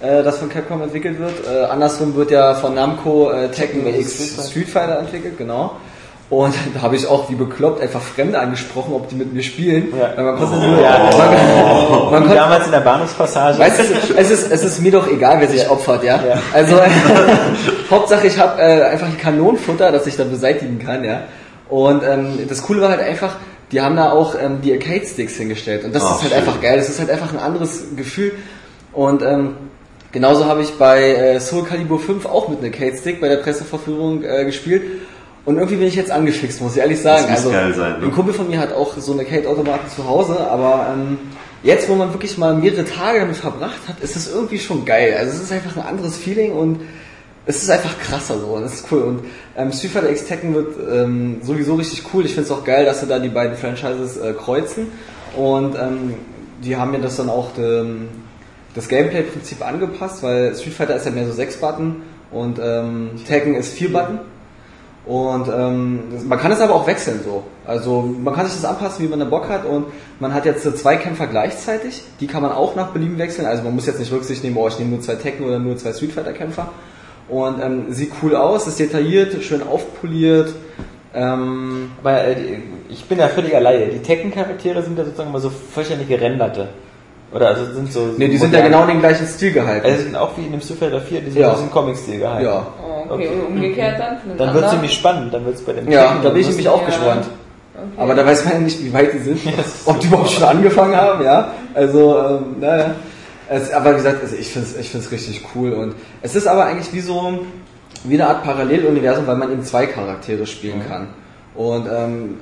äh, 0.00 0.22
das 0.22 0.38
von 0.38 0.48
Capcom 0.48 0.80
entwickelt 0.82 1.18
wird. 1.18 1.34
Äh, 1.46 1.64
andersrum 1.64 2.14
wird 2.14 2.30
ja 2.30 2.54
von 2.54 2.74
Namco 2.74 3.30
äh, 3.30 3.50
Tekken 3.50 3.84
Tekken 3.84 4.00
X 4.00 4.14
Street 4.14 4.28
Fighter. 4.30 4.48
Street 4.48 4.68
Fighter 4.68 4.98
entwickelt, 5.00 5.36
genau. 5.36 5.72
Und 6.30 6.54
da 6.74 6.82
habe 6.82 6.96
ich 6.96 7.06
auch 7.06 7.30
wie 7.30 7.34
bekloppt 7.34 7.80
einfach 7.80 8.02
Fremde 8.02 8.38
angesprochen, 8.38 8.92
ob 8.92 9.08
die 9.08 9.14
mit 9.14 9.32
mir 9.32 9.42
spielen. 9.42 9.92
Ja. 9.98 10.12
Weil 10.14 10.24
man 10.24 10.36
konnte 10.36 10.56
nur, 10.56 10.80
Ja. 10.80 10.98
man, 10.98 12.10
man 12.10 12.22
Wie 12.22 12.26
konnte, 12.26 12.34
damals 12.34 12.66
in 12.66 12.72
der 12.72 12.80
Bahnhofspassage. 12.80 13.58
Weißt 13.58 13.78
du, 13.78 13.82
es 14.16 14.30
ist, 14.30 14.50
es 14.52 14.64
ist 14.64 14.80
mir 14.82 14.92
doch 14.92 15.08
egal, 15.10 15.40
wer 15.40 15.48
sich 15.48 15.68
opfert, 15.70 16.04
ja. 16.04 16.16
Ja. 16.16 16.42
Also 16.52 16.76
Hauptsache 17.90 18.26
ich 18.26 18.38
habe 18.38 18.60
äh, 18.60 18.82
einfach 18.82 19.06
Kanonenfutter, 19.18 19.90
das 19.90 20.06
ich 20.06 20.16
dann 20.16 20.30
beseitigen 20.30 20.78
kann, 20.78 21.02
ja. 21.04 21.22
Und 21.68 22.02
ähm, 22.02 22.38
das 22.48 22.62
Coole 22.62 22.80
war 22.82 22.90
halt 22.90 23.00
einfach, 23.00 23.36
die 23.72 23.80
haben 23.80 23.96
da 23.96 24.12
auch 24.12 24.34
ähm, 24.40 24.60
die 24.62 24.72
Arcade-Sticks 24.72 25.36
hingestellt. 25.36 25.84
Und 25.84 25.94
das 25.94 26.02
Ach, 26.04 26.16
ist 26.16 26.22
halt 26.22 26.32
schön. 26.32 26.38
einfach 26.38 26.60
geil. 26.60 26.76
Das 26.78 26.88
ist 26.88 26.98
halt 26.98 27.10
einfach 27.10 27.32
ein 27.32 27.38
anderes 27.38 27.84
Gefühl. 27.96 28.32
Und 28.92 29.22
ähm, 29.22 29.56
genauso 30.12 30.46
habe 30.46 30.62
ich 30.62 30.72
bei 30.78 31.14
äh, 31.14 31.40
Soul 31.40 31.64
Calibur 31.64 32.00
5 32.00 32.24
auch 32.26 32.48
mit 32.48 32.58
einem 32.62 32.72
Arcade-Stick 32.72 33.20
bei 33.20 33.28
der 33.28 33.36
Presseverführung 33.36 34.24
äh, 34.24 34.44
gespielt. 34.44 34.82
Und 35.48 35.56
irgendwie 35.56 35.76
bin 35.76 35.86
ich 35.86 35.94
jetzt 35.94 36.10
angefixt, 36.10 36.60
muss 36.60 36.76
ich 36.76 36.82
ehrlich 36.82 37.00
sagen. 37.00 37.24
Das 37.26 37.38
also, 37.38 37.50
geil 37.50 37.72
sein, 37.72 38.00
ne? 38.00 38.04
ein 38.04 38.12
Kumpel 38.12 38.34
von 38.34 38.50
mir 38.50 38.58
hat 38.58 38.74
auch 38.74 38.94
so 38.98 39.12
einen 39.12 39.20
Arcade-Automaten 39.20 39.88
zu 39.88 40.06
Hause, 40.06 40.38
aber 40.38 40.92
ähm, 40.92 41.16
jetzt, 41.62 41.88
wo 41.88 41.94
man 41.94 42.12
wirklich 42.12 42.36
mal 42.36 42.54
mehrere 42.54 42.84
Tage 42.84 43.20
damit 43.20 43.36
verbracht 43.36 43.80
hat, 43.88 43.98
ist 44.00 44.14
es 44.14 44.30
irgendwie 44.30 44.58
schon 44.58 44.84
geil. 44.84 45.16
Also 45.18 45.32
es 45.32 45.44
ist 45.44 45.50
einfach 45.50 45.74
ein 45.78 45.86
anderes 45.86 46.18
Feeling 46.18 46.52
und 46.52 46.80
es 47.46 47.62
ist 47.62 47.70
einfach 47.70 47.98
krasser 47.98 48.38
so 48.38 48.48
und 48.48 48.64
es 48.64 48.74
ist 48.74 48.92
cool. 48.92 49.00
Und 49.00 49.20
ähm, 49.56 49.72
Street 49.72 49.92
Fighter 49.92 50.10
X 50.10 50.26
Tekken 50.26 50.54
wird 50.54 50.74
ähm, 50.86 51.38
sowieso 51.42 51.76
richtig 51.76 52.04
cool. 52.12 52.26
Ich 52.26 52.34
finde 52.34 52.44
es 52.44 52.50
auch 52.50 52.62
geil, 52.62 52.84
dass 52.84 53.00
sie 53.00 53.06
da 53.06 53.18
die 53.18 53.30
beiden 53.30 53.56
Franchises 53.56 54.18
äh, 54.18 54.34
kreuzen 54.34 54.88
und 55.34 55.76
ähm, 55.76 56.12
die 56.62 56.76
haben 56.76 56.92
ja 56.92 57.00
das 57.00 57.16
dann 57.16 57.30
auch 57.30 57.52
ähm, 57.56 58.08
das 58.74 58.86
Gameplay-Prinzip 58.86 59.66
angepasst, 59.66 60.22
weil 60.22 60.54
Street 60.54 60.74
Fighter 60.74 60.96
ist 60.96 61.06
ja 61.06 61.10
mehr 61.10 61.24
so 61.24 61.32
sechs 61.32 61.56
Button 61.56 62.02
und 62.30 62.60
ähm, 62.62 63.12
Tekken 63.26 63.54
ist 63.54 63.72
vier 63.72 63.90
Button. 63.90 64.18
Und 65.06 65.48
ähm, 65.48 66.28
man 66.28 66.38
kann 66.38 66.52
es 66.52 66.60
aber 66.60 66.74
auch 66.74 66.86
wechseln 66.86 67.20
so. 67.24 67.44
Also 67.66 68.02
man 68.02 68.34
kann 68.34 68.46
sich 68.46 68.60
das 68.60 68.64
anpassen, 68.66 69.04
wie 69.04 69.08
man 69.08 69.18
da 69.18 69.24
Bock 69.24 69.48
hat. 69.48 69.64
Und 69.64 69.86
man 70.20 70.34
hat 70.34 70.44
jetzt 70.44 70.64
zwei 70.78 70.96
Kämpfer 70.96 71.26
gleichzeitig. 71.26 72.02
Die 72.20 72.26
kann 72.26 72.42
man 72.42 72.52
auch 72.52 72.76
nach 72.76 72.88
Belieben 72.88 73.16
wechseln. 73.18 73.46
Also 73.46 73.62
man 73.62 73.74
muss 73.74 73.86
jetzt 73.86 73.98
nicht 73.98 74.12
Rücksicht 74.12 74.44
nehmen, 74.44 74.56
oh, 74.58 74.68
ich 74.68 74.78
nehme 74.78 74.90
nur 74.90 75.00
zwei 75.00 75.14
Tekken 75.14 75.46
oder 75.46 75.58
nur 75.58 75.76
zwei 75.78 75.92
Street 75.92 76.12
Fighter 76.12 76.32
Kämpfer. 76.32 76.68
Und 77.28 77.60
ähm, 77.62 77.92
sieht 77.92 78.12
cool 78.22 78.36
aus, 78.36 78.66
ist 78.66 78.78
detailliert, 78.78 79.42
schön 79.42 79.62
aufpoliert. 79.62 80.54
Ähm, 81.14 81.90
Aber 82.02 82.24
äh, 82.24 82.58
ich 82.90 83.04
bin 83.06 83.18
ja 83.18 83.28
völliger 83.28 83.60
Laie. 83.60 83.88
Die 83.88 84.00
Tekken-Charaktere 84.00 84.82
sind 84.82 84.98
ja 84.98 85.04
sozusagen 85.04 85.30
immer 85.30 85.40
so 85.40 85.50
vollständig 85.50 86.08
gerenderte. 86.08 86.68
Oder 87.32 87.48
also 87.48 87.72
sind 87.74 87.92
so. 87.92 88.06
ne, 88.16 88.28
die 88.28 88.38
sind 88.38 88.54
ja 88.54 88.62
genau 88.62 88.82
in 88.82 88.88
den 88.88 88.98
gleichen 89.00 89.26
Stil 89.26 89.52
gehalten. 89.52 89.84
Also 89.86 90.02
sind 90.02 90.16
auch 90.16 90.30
wie 90.38 90.46
in 90.46 90.52
dem 90.52 90.60
Fighter 90.60 91.00
4, 91.00 91.20
die 91.20 91.30
sind 91.30 91.40
Ja. 91.40 91.48
ja. 91.48 91.54
diesen 91.54 91.70
Comic-Stil 91.70 92.18
gehalten. 92.20 92.44
ja. 92.46 92.66
Oh, 92.82 93.12
okay, 93.14 93.28
und 93.28 93.54
umgekehrt 93.54 94.00
dann? 94.00 94.16
Dann 94.38 94.54
wird 94.54 94.64
es 94.66 94.72
nämlich 94.72 94.94
spannend, 94.94 95.34
dann 95.34 95.44
wird 95.44 95.56
es 95.56 95.62
bei 95.62 95.72
dem 95.72 95.90
Ja, 95.90 96.06
Tekken 96.06 96.22
da 96.22 96.30
bin 96.30 96.40
ich 96.40 96.48
nämlich 96.48 96.68
auch 96.68 96.80
Ja. 96.80 96.86
gespannt. 96.86 97.26
Okay. 97.74 97.86
Aber 98.02 98.14
da 98.14 98.26
weiß 98.26 98.44
man 98.46 98.54
ja 98.54 98.60
nicht, 98.60 98.82
wie 98.82 98.92
weit 98.92 99.12
die 99.12 99.18
sind, 99.18 99.40
ob 99.84 100.00
die 100.00 100.06
überhaupt 100.06 100.30
schon 100.30 100.44
angefangen 100.44 100.96
haben, 100.96 101.22
ja. 101.22 101.52
Also, 101.74 102.18
ähm, 102.18 102.56
naja. 102.60 102.94
Es, 103.50 103.72
aber 103.72 103.92
wie 103.92 103.96
gesagt, 103.96 104.22
also 104.22 104.34
ich 104.36 104.48
finde 104.50 104.68
es 104.68 104.76
ich 104.78 104.90
find's 104.90 105.10
richtig 105.10 105.42
cool. 105.54 105.72
Und 105.72 105.94
es 106.22 106.34
ist 106.34 106.46
aber 106.46 106.64
eigentlich 106.64 106.92
wie 106.92 107.00
so 107.00 107.38
wie 108.04 108.14
eine 108.14 108.26
Art 108.28 108.42
Paralleluniversum, 108.44 109.26
weil 109.26 109.36
man 109.36 109.50
eben 109.52 109.62
zwei 109.64 109.86
Charaktere 109.86 110.46
spielen 110.46 110.82
kann. 110.88 111.08
Und 111.54 111.86
ähm, 111.86 112.38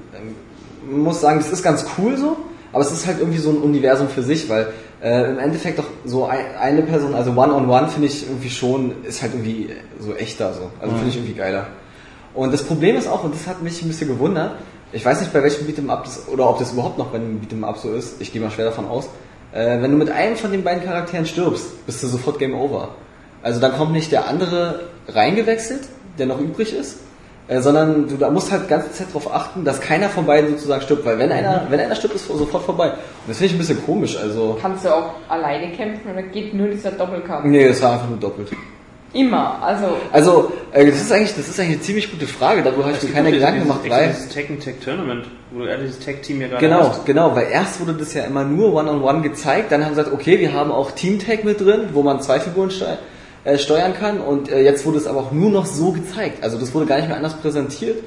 muss 0.90 1.20
sagen, 1.20 1.38
das 1.38 1.50
ist 1.52 1.62
ganz 1.62 1.86
cool 1.98 2.16
so, 2.16 2.36
aber 2.76 2.84
es 2.84 2.92
ist 2.92 3.06
halt 3.06 3.20
irgendwie 3.20 3.38
so 3.38 3.48
ein 3.48 3.56
Universum 3.56 4.06
für 4.10 4.22
sich, 4.22 4.50
weil 4.50 4.66
äh, 5.02 5.30
im 5.30 5.38
Endeffekt 5.38 5.78
doch 5.78 5.86
so 6.04 6.26
ein, 6.26 6.44
eine 6.60 6.82
Person, 6.82 7.14
also 7.14 7.30
One-on-One 7.30 7.88
finde 7.88 8.08
ich 8.08 8.24
irgendwie 8.24 8.50
schon, 8.50 9.02
ist 9.04 9.22
halt 9.22 9.32
irgendwie 9.32 9.70
so 9.98 10.12
echter 10.12 10.52
so. 10.52 10.70
Also 10.78 10.94
finde 10.94 11.08
ich 11.08 11.16
irgendwie 11.16 11.32
geiler. 11.32 11.68
Und 12.34 12.52
das 12.52 12.62
Problem 12.64 12.94
ist 12.96 13.08
auch, 13.08 13.24
und 13.24 13.34
das 13.34 13.46
hat 13.46 13.62
mich 13.62 13.80
ein 13.80 13.88
bisschen 13.88 14.08
gewundert, 14.08 14.56
ich 14.92 15.02
weiß 15.02 15.20
nicht 15.20 15.32
bei 15.32 15.42
welchem 15.42 15.66
Beat'em 15.66 15.88
Up 15.88 16.04
das, 16.04 16.28
oder 16.28 16.50
ob 16.50 16.58
das 16.58 16.74
überhaupt 16.74 16.98
noch 16.98 17.06
bei 17.06 17.16
einem 17.16 17.40
Beat'em 17.40 17.64
Up 17.64 17.78
so 17.78 17.94
ist, 17.94 18.20
ich 18.20 18.30
gehe 18.30 18.42
mal 18.42 18.50
schwer 18.50 18.66
davon 18.66 18.86
aus, 18.86 19.08
äh, 19.52 19.80
wenn 19.80 19.90
du 19.90 19.96
mit 19.96 20.10
einem 20.10 20.36
von 20.36 20.52
den 20.52 20.62
beiden 20.62 20.84
Charakteren 20.84 21.24
stirbst, 21.24 21.86
bist 21.86 22.02
du 22.02 22.08
sofort 22.08 22.38
Game 22.38 22.54
Over. 22.54 22.90
Also 23.42 23.58
dann 23.58 23.72
kommt 23.72 23.92
nicht 23.92 24.12
der 24.12 24.28
andere 24.28 24.80
reingewechselt, 25.08 25.88
der 26.18 26.26
noch 26.26 26.40
übrig 26.40 26.76
ist, 26.76 26.98
äh, 27.48 27.60
sondern 27.60 28.08
du 28.08 28.16
da 28.16 28.30
musst 28.30 28.50
halt 28.50 28.64
die 28.64 28.68
ganze 28.68 28.92
Zeit 28.92 29.08
darauf 29.08 29.32
achten, 29.32 29.64
dass 29.64 29.80
keiner 29.80 30.08
von 30.08 30.26
beiden 30.26 30.50
sozusagen 30.50 30.82
stirbt, 30.82 31.04
weil 31.04 31.18
wenn 31.18 31.30
einer, 31.30 31.66
wenn 31.70 31.78
einer 31.80 31.94
stirbt, 31.94 32.14
ist 32.16 32.26
sofort 32.26 32.64
vorbei. 32.64 32.88
Und 32.90 32.96
das 33.28 33.38
finde 33.38 33.46
ich 33.46 33.52
ein 33.54 33.58
bisschen 33.58 33.84
komisch, 33.86 34.16
also. 34.20 34.58
Kannst 34.60 34.84
du 34.84 34.94
auch 34.94 35.10
alleine 35.28 35.72
kämpfen 35.72 36.10
oder 36.12 36.22
geht 36.22 36.54
nur 36.54 36.68
dieser 36.68 36.90
Doppelkampf? 36.90 37.44
Nee, 37.46 37.68
das 37.68 37.80
war 37.82 37.92
einfach 37.94 38.08
nur 38.08 38.18
doppelt. 38.18 38.48
Immer, 39.12 39.62
also 39.62 39.86
Also, 40.12 40.52
äh, 40.72 40.84
das 40.84 40.96
ist 40.96 41.10
eigentlich, 41.12 41.34
das 41.34 41.48
ist 41.48 41.58
eigentlich 41.58 41.76
eine 41.76 41.80
ziemlich 41.80 42.10
gute 42.10 42.26
Frage, 42.26 42.62
darüber 42.62 42.84
habe 42.84 42.96
ich 42.96 43.02
mir 43.02 43.12
keine 43.14 43.30
Gedanken 43.30 43.60
gemacht, 43.60 43.80
weil. 43.88 44.08
Dieses 44.08 44.28
Tekken 44.28 44.60
Tech 44.60 44.74
Tournament, 44.84 45.24
wo 45.52 45.60
du 45.64 45.78
dieses 45.78 46.00
Tech-Team 46.00 46.40
ja 46.42 46.48
gerade 46.48 46.60
Genau, 46.66 46.88
hast. 46.90 47.06
genau, 47.06 47.34
weil 47.34 47.46
erst 47.50 47.80
wurde 47.80 47.94
das 47.94 48.12
ja 48.12 48.24
immer 48.24 48.44
nur 48.44 48.74
One-on-One 48.74 49.22
gezeigt, 49.22 49.72
dann 49.72 49.84
haben 49.84 49.94
sie 49.94 50.00
gesagt, 50.02 50.14
okay, 50.14 50.38
wir 50.40 50.52
haben 50.52 50.70
auch 50.70 50.90
Team-Tag 50.90 51.44
mit 51.44 51.60
drin, 51.60 51.90
wo 51.92 52.02
man 52.02 52.20
zwei 52.20 52.40
Figuren 52.40 52.70
steu 52.70 52.86
äh, 53.46 53.58
steuern 53.58 53.94
kann 53.94 54.20
und 54.20 54.50
äh, 54.50 54.60
jetzt 54.60 54.84
wurde 54.84 54.98
es 54.98 55.06
aber 55.06 55.20
auch 55.20 55.30
nur 55.30 55.50
noch 55.50 55.66
so 55.66 55.92
gezeigt. 55.92 56.42
Also 56.42 56.58
das 56.58 56.74
wurde 56.74 56.86
gar 56.86 56.96
nicht 56.96 57.06
mehr 57.06 57.16
anders 57.16 57.36
präsentiert. 57.36 57.98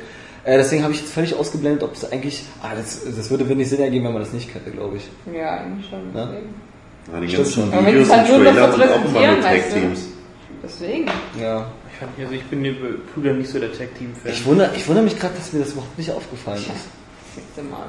Äh, 0.44 0.58
deswegen 0.58 0.84
habe 0.84 0.94
ich 0.94 1.00
jetzt 1.00 1.14
völlig 1.14 1.34
ausgeblendet, 1.34 1.82
ob 1.82 1.94
das 1.94 2.12
eigentlich, 2.12 2.44
ah, 2.62 2.76
das, 2.76 3.06
das 3.06 3.30
würde 3.30 3.48
wenig 3.48 3.70
Sinn 3.70 3.80
ergeben, 3.80 4.04
wenn 4.04 4.12
man 4.14 4.22
das 4.22 4.34
nicht 4.34 4.54
hätte, 4.54 4.70
glaube 4.70 4.98
ich. 4.98 5.08
ja, 5.34 5.62
eigentlich 5.62 5.90
schon. 5.90 6.14
Ja. 6.14 6.26
Deswegen. 6.26 6.54
Ja, 7.12 7.20
die 7.22 7.28
ganzen 7.28 7.54
schon. 7.54 7.86
Videos 7.86 8.08
es 8.08 8.14
halt 8.14 8.30
und 8.30 8.44
Trailer 8.44 8.72
sind 8.72 8.84
auch 8.84 9.06
immer 9.06 9.34
nur? 9.34 9.42
Tag-Teams. 9.42 10.00
Deswegen. 10.62 11.06
Ja. 11.40 11.68
Ich, 12.18 12.24
also 12.24 12.34
ich 12.34 12.44
bin 12.44 12.76
Puder 13.14 13.34
nicht 13.34 13.50
so 13.50 13.60
der 13.60 13.72
Tech-Team-Fan. 13.72 14.32
Ich 14.32 14.46
wundere, 14.46 14.72
ich 14.76 14.86
wundere 14.88 15.06
mich 15.06 15.18
gerade, 15.18 15.36
dass 15.36 15.54
mir 15.54 15.60
das 15.60 15.72
überhaupt 15.72 15.98
nicht 15.98 16.12
aufgefallen 16.12 16.60
ist. 16.60 17.64
Mal. 17.70 17.88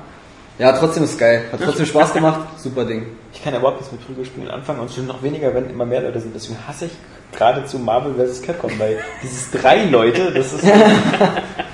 Ja, 0.58 0.72
trotzdem 0.72 1.02
ist 1.02 1.18
geil. 1.18 1.46
Hat 1.50 1.60
trotzdem 1.64 1.86
Spaß 1.86 2.12
gemacht. 2.12 2.60
Super 2.60 2.84
Ding. 2.84 3.06
Ich 3.32 3.42
kann 3.42 3.52
ja 3.52 3.58
überhaupt 3.58 3.80
nichts 3.80 3.92
mit 3.92 4.06
Prügelspielen 4.06 4.50
anfangen 4.50 4.80
und 4.80 4.90
schon 4.92 5.06
noch 5.06 5.22
weniger, 5.22 5.52
wenn 5.52 5.68
immer 5.68 5.86
mehr 5.86 6.02
Leute 6.02 6.20
sind. 6.20 6.34
Deswegen 6.34 6.58
hasse 6.68 6.86
ich 6.86 6.92
geradezu 7.32 7.78
Marvel 7.78 8.14
vs. 8.14 8.42
Capcom, 8.42 8.78
weil 8.78 8.98
dieses 9.22 9.50
drei 9.50 9.84
Leute, 9.84 10.32
das 10.32 10.52
ist, 10.52 10.64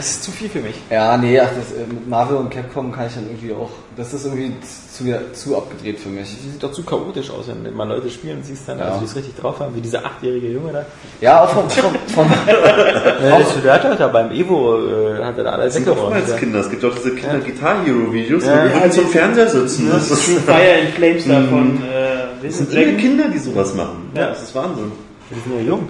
das 0.00 0.10
ist 0.12 0.22
zu 0.24 0.30
viel 0.30 0.48
für 0.48 0.60
mich. 0.60 0.76
Ja, 0.90 1.16
nee, 1.18 1.38
ach, 1.38 1.48
das, 1.48 1.72
äh, 1.76 1.86
mit 1.86 2.08
Marvel 2.08 2.38
und 2.38 2.48
Capcom 2.50 2.90
kann 2.90 3.06
ich 3.08 3.14
dann 3.14 3.26
irgendwie 3.28 3.52
auch, 3.52 3.68
das 3.96 4.14
ist 4.14 4.24
irgendwie 4.24 4.52
zu, 4.60 5.04
zu 5.34 5.56
abgedreht 5.58 5.98
für 6.00 6.08
mich. 6.08 6.28
Die 6.42 6.50
sieht 6.52 6.62
doch 6.62 6.72
zu 6.72 6.82
chaotisch 6.84 7.28
aus, 7.30 7.44
wenn 7.48 7.74
mal 7.76 7.86
Leute 7.86 8.08
spielen 8.08 8.38
und 8.38 8.44
siehst 8.46 8.66
dann, 8.66 8.78
Ja. 8.78 8.86
also 8.86 9.00
die 9.00 9.04
es 9.04 9.16
richtig 9.16 9.36
drauf 9.36 9.60
haben, 9.60 9.74
wie 9.76 9.82
dieser 9.82 10.04
achtjährige 10.06 10.48
Junge 10.48 10.72
da. 10.72 10.86
Ja, 11.20 11.44
auch 11.44 11.50
vom, 11.50 11.68
vom, 11.68 11.92
vom 12.14 12.26
das, 12.46 13.62
der 13.62 13.74
hat 13.74 13.84
halt 13.84 14.00
da 14.00 14.08
beim 14.08 14.30
Evo, 14.30 14.78
äh, 14.86 15.22
hat 15.22 15.36
er 15.36 15.44
da 15.44 15.50
alles 15.50 15.66
Das 15.66 15.74
sind 15.74 15.86
weggeräumt. 15.86 16.28
ja. 16.28 16.36
Kinder. 16.36 16.60
Es 16.60 16.70
gibt 16.70 16.84
auch 16.84 16.94
diese 16.94 17.14
Kinder-Guitar-Hero-Videos, 17.14 18.44
Ja, 18.46 18.50
wo 18.50 18.62
die 18.62 18.68
ja, 18.68 18.74
wirklich 18.76 18.92
zum 18.92 19.06
Fernseher 19.08 19.48
sitzen. 19.48 19.90
Das 19.92 20.10
ist, 20.10 20.22
Fire 20.40 20.78
in 20.82 20.88
Flames 20.94 21.26
da 21.28 21.42
von 21.42 21.82
äh, 21.82 22.46
das 22.46 22.56
sind 22.56 22.72
Dragon. 22.74 22.96
Kinder, 22.96 23.28
die 23.28 23.38
sowas 23.38 23.74
machen. 23.74 24.10
Ja. 24.14 24.28
Das 24.28 24.42
ist 24.44 24.54
Wahnsinn. 24.54 24.92
Die 25.30 25.40
sind 25.40 25.58
ja 25.58 25.62
jung. 25.62 25.88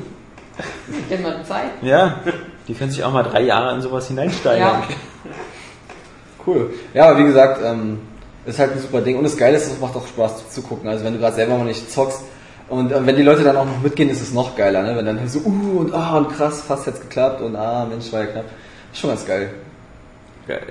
Man 1.22 1.44
Zeit. 1.46 1.70
Ja, 1.82 2.20
die 2.70 2.76
können 2.76 2.92
sich 2.92 3.02
auch 3.02 3.12
mal 3.12 3.24
drei 3.24 3.42
Jahre 3.42 3.74
in 3.74 3.80
sowas 3.80 4.06
hineinsteigern. 4.06 4.82
Ja. 4.88 4.88
Cool. 6.46 6.72
Ja, 6.94 7.10
aber 7.10 7.18
wie 7.18 7.24
gesagt, 7.24 7.60
ähm, 7.62 7.98
ist 8.46 8.58
halt 8.58 8.72
ein 8.72 8.78
super 8.78 9.02
Ding. 9.02 9.18
Und 9.18 9.24
das 9.24 9.36
Geile 9.36 9.58
ist, 9.58 9.66
es 9.66 9.78
macht 9.78 9.94
auch 9.94 10.06
Spaß 10.06 10.50
zu 10.50 10.62
gucken. 10.62 10.88
Also 10.88 11.04
wenn 11.04 11.12
du 11.12 11.18
gerade 11.18 11.36
selber 11.36 11.58
mal 11.58 11.66
nicht 11.66 11.92
zockst 11.92 12.22
und 12.70 12.90
äh, 12.90 13.06
wenn 13.06 13.14
die 13.14 13.22
Leute 13.22 13.44
dann 13.44 13.58
auch 13.58 13.66
noch 13.66 13.82
mitgehen, 13.82 14.08
ist 14.08 14.22
es 14.22 14.32
noch 14.32 14.56
geiler, 14.56 14.82
ne? 14.82 14.96
Wenn 14.96 15.04
dann 15.04 15.28
so, 15.28 15.40
uh, 15.40 15.80
und 15.80 15.92
ah, 15.92 16.16
und 16.16 16.30
krass, 16.30 16.62
fast 16.62 16.86
jetzt 16.86 17.02
geklappt 17.02 17.42
und 17.42 17.56
ah, 17.56 17.84
Mensch, 17.84 18.10
war 18.10 18.20
ja 18.20 18.26
knapp. 18.28 18.46
Ist 18.90 19.00
schon 19.00 19.10
ganz 19.10 19.26
geil. 19.26 19.52
Geil. 20.48 20.62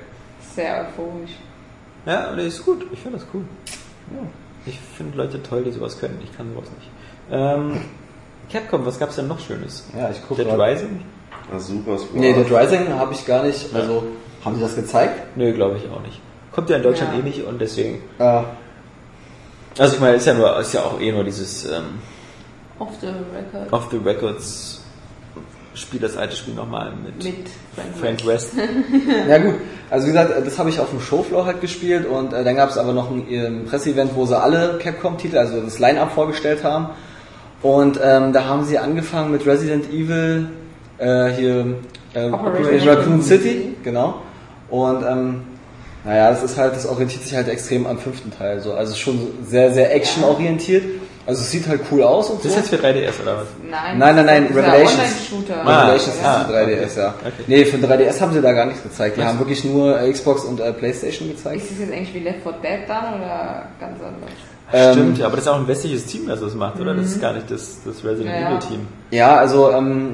Sehr 0.56 0.88
euphorisch. 0.88 1.36
Ja, 2.08 2.30
aber 2.30 2.38
das 2.38 2.46
ist 2.46 2.66
gut. 2.66 2.88
Ich 2.92 3.00
finde 3.00 3.20
das 3.20 3.28
cool. 3.32 3.44
Ja. 4.12 4.28
Ich 4.66 4.80
finde 4.98 5.18
Leute 5.18 5.44
toll, 5.44 5.64
die 5.64 5.72
sowas 5.72 6.00
können. 6.00 6.20
Ich 6.24 6.36
kann 6.36 6.52
sowas 6.52 6.70
nicht. 6.72 6.90
Ähm, 7.32 7.82
Capcom, 8.52 8.88
was 8.88 8.98
gab's 8.98 9.18
denn 9.18 9.28
noch 9.28 9.40
Schönes? 9.40 9.86
Ja, 9.96 10.10
ich 10.10 10.28
gucke 10.28 10.44
Dead. 10.44 10.52
Rising? 10.52 11.06
Ah, 11.54 11.60
super, 11.60 11.98
super. 11.98 12.20
Nee, 12.20 12.34
Dead 12.34 12.52
Rising 12.52 12.90
habe 12.90 13.14
ich 13.14 13.26
gar 13.26 13.44
nicht. 13.44 13.74
Also, 13.74 14.04
haben 14.46 14.56
die 14.56 14.62
das 14.62 14.76
gezeigt? 14.76 15.36
Nö, 15.38 15.52
glaube 15.54 15.78
ich 15.78 15.90
auch 15.92 16.02
nicht. 16.02 16.20
Kommt 16.52 16.70
ja 16.70 16.78
in 16.78 16.84
Deutschland 16.84 17.14
Ja. 17.14 17.20
eh 17.20 17.24
nicht 17.24 17.44
und 17.46 17.60
deswegen. 17.60 18.02
Ja. 18.20 18.46
Also 19.78 19.96
ich 19.96 20.02
meine, 20.02 20.18
ist 20.18 20.26
ja 20.26 20.34
nur, 20.34 20.60
ist 20.60 20.74
ja 20.74 20.82
auch 20.82 21.00
eh 21.00 21.12
nur 21.12 21.24
dieses 21.24 21.66
ähm, 21.66 22.00
Off 22.80 22.90
the 23.02 23.08
record. 23.08 23.72
Off 23.74 23.88
the 23.92 23.98
Records 23.98 24.82
Spiel, 25.76 26.00
das 26.00 26.18
alte 26.18 26.36
Spiel 26.36 26.56
nochmal 26.56 26.92
mit, 27.06 27.24
Mit 27.24 27.36
Frank, 27.76 28.20
Frank 28.20 28.26
West. 28.26 28.54
Ja 29.30 29.38
gut, 29.38 29.56
also 29.90 30.08
wie 30.08 30.12
gesagt, 30.12 30.34
das 30.46 30.60
habe 30.60 30.70
ich 30.70 30.80
auf 30.80 30.90
dem 30.90 31.00
Showfloor 31.00 31.46
halt 31.46 31.62
gespielt 31.62 32.06
und 32.06 32.34
äh, 32.34 32.44
dann 32.44 32.56
gab 32.56 32.70
es 32.70 32.78
aber 32.78 32.92
noch 32.92 33.10
ein 33.12 33.26
ähm, 33.30 33.66
Presseevent, 33.66 34.12
wo 34.16 34.26
sie 34.26 34.38
alle 34.38 34.80
Capcom-Titel, 34.80 35.38
also 35.38 35.62
das 35.62 35.80
Line-Up 35.80 36.12
vorgestellt 36.12 36.64
haben. 36.64 36.90
Und 37.62 38.00
ähm, 38.04 38.34
da 38.34 38.46
haben 38.46 38.66
sie 38.66 38.78
angefangen 38.78 39.32
mit 39.32 39.46
Resident 39.46 39.90
Evil, 39.94 40.48
äh, 41.00 41.30
hier 41.32 41.66
äh, 42.14 42.30
Operation 42.30 42.90
Raccoon 42.90 43.22
City, 43.22 43.76
genau. 43.84 44.22
Und 44.70 45.04
ähm, 45.04 45.42
naja, 46.04 46.30
das 46.30 46.44
ist 46.44 46.58
halt, 46.58 46.76
das 46.76 46.86
orientiert 46.86 47.24
sich 47.24 47.36
halt 47.36 47.48
extrem 47.50 47.86
am 47.86 47.98
fünften 48.00 48.32
Teil, 48.32 48.62
so. 48.62 48.74
also 48.74 48.96
schon 48.96 49.20
sehr, 49.44 49.72
sehr 49.74 49.94
actionorientiert. 49.94 50.84
Also 51.26 51.42
es 51.42 51.52
sieht 51.52 51.68
halt 51.68 51.82
cool 51.92 52.02
aus 52.02 52.30
und 52.32 52.44
Das 52.44 52.54
so. 52.54 52.60
ist 52.60 52.72
jetzt 52.72 52.82
für 52.82 52.88
3DS 52.88 53.22
oder 53.22 53.38
was? 53.38 53.48
Nein, 53.62 54.00
Nein, 54.00 54.16
nein, 54.16 54.26
nein, 54.26 54.48
Revelations. 54.48 55.32
Ah, 55.64 55.82
Revelations 55.84 56.16
ah, 56.24 56.42
ist 56.42 56.48
für 56.48 56.54
3DS, 56.54 56.98
ja. 56.98 57.14
okay. 57.20 57.44
Nee, 57.46 57.66
für 57.66 57.78
3DS 57.78 58.22
haben 58.22 58.34
sie 58.34 58.42
da 58.42 58.52
gar 58.52 58.66
nichts 58.66 58.82
gezeigt. 58.82 59.18
Die 59.18 59.24
haben 59.24 59.38
wirklich 59.38 59.64
nur 59.64 60.02
äh, 60.02 60.12
Xbox 60.12 60.44
und 60.46 60.60
äh, 60.60 60.74
Playstation 60.74 61.28
gezeigt. 61.30 61.62
Ist 61.62 61.72
das 61.72 61.80
jetzt 61.80 61.94
eigentlich 61.94 62.14
wie 62.16 62.20
Left 62.20 62.42
4 62.42 62.52
Dead 62.54 62.80
dann 62.88 63.22
oder 63.22 63.68
ganz 63.80 64.00
anders? 64.02 64.32
Ähm, 64.72 64.94
Stimmt, 64.94 65.18
ja, 65.20 65.26
aber 65.28 65.36
das 65.36 65.46
ist 65.46 65.52
auch 65.52 65.58
ein 65.58 65.68
westliches 65.68 66.06
Team, 66.06 66.28
das 66.28 66.40
das 66.40 66.56
macht, 66.56 66.80
oder? 66.80 66.96
Das 66.96 67.06
ist 67.06 67.22
gar 67.22 67.34
nicht 67.34 67.52
das, 67.52 67.78
das 67.86 68.04
Resident 68.04 68.36
ja. 68.36 68.50
Evil 68.50 68.60
Team. 68.60 68.88
Ja, 69.12 69.36
also 69.36 69.72
ähm, 69.72 70.14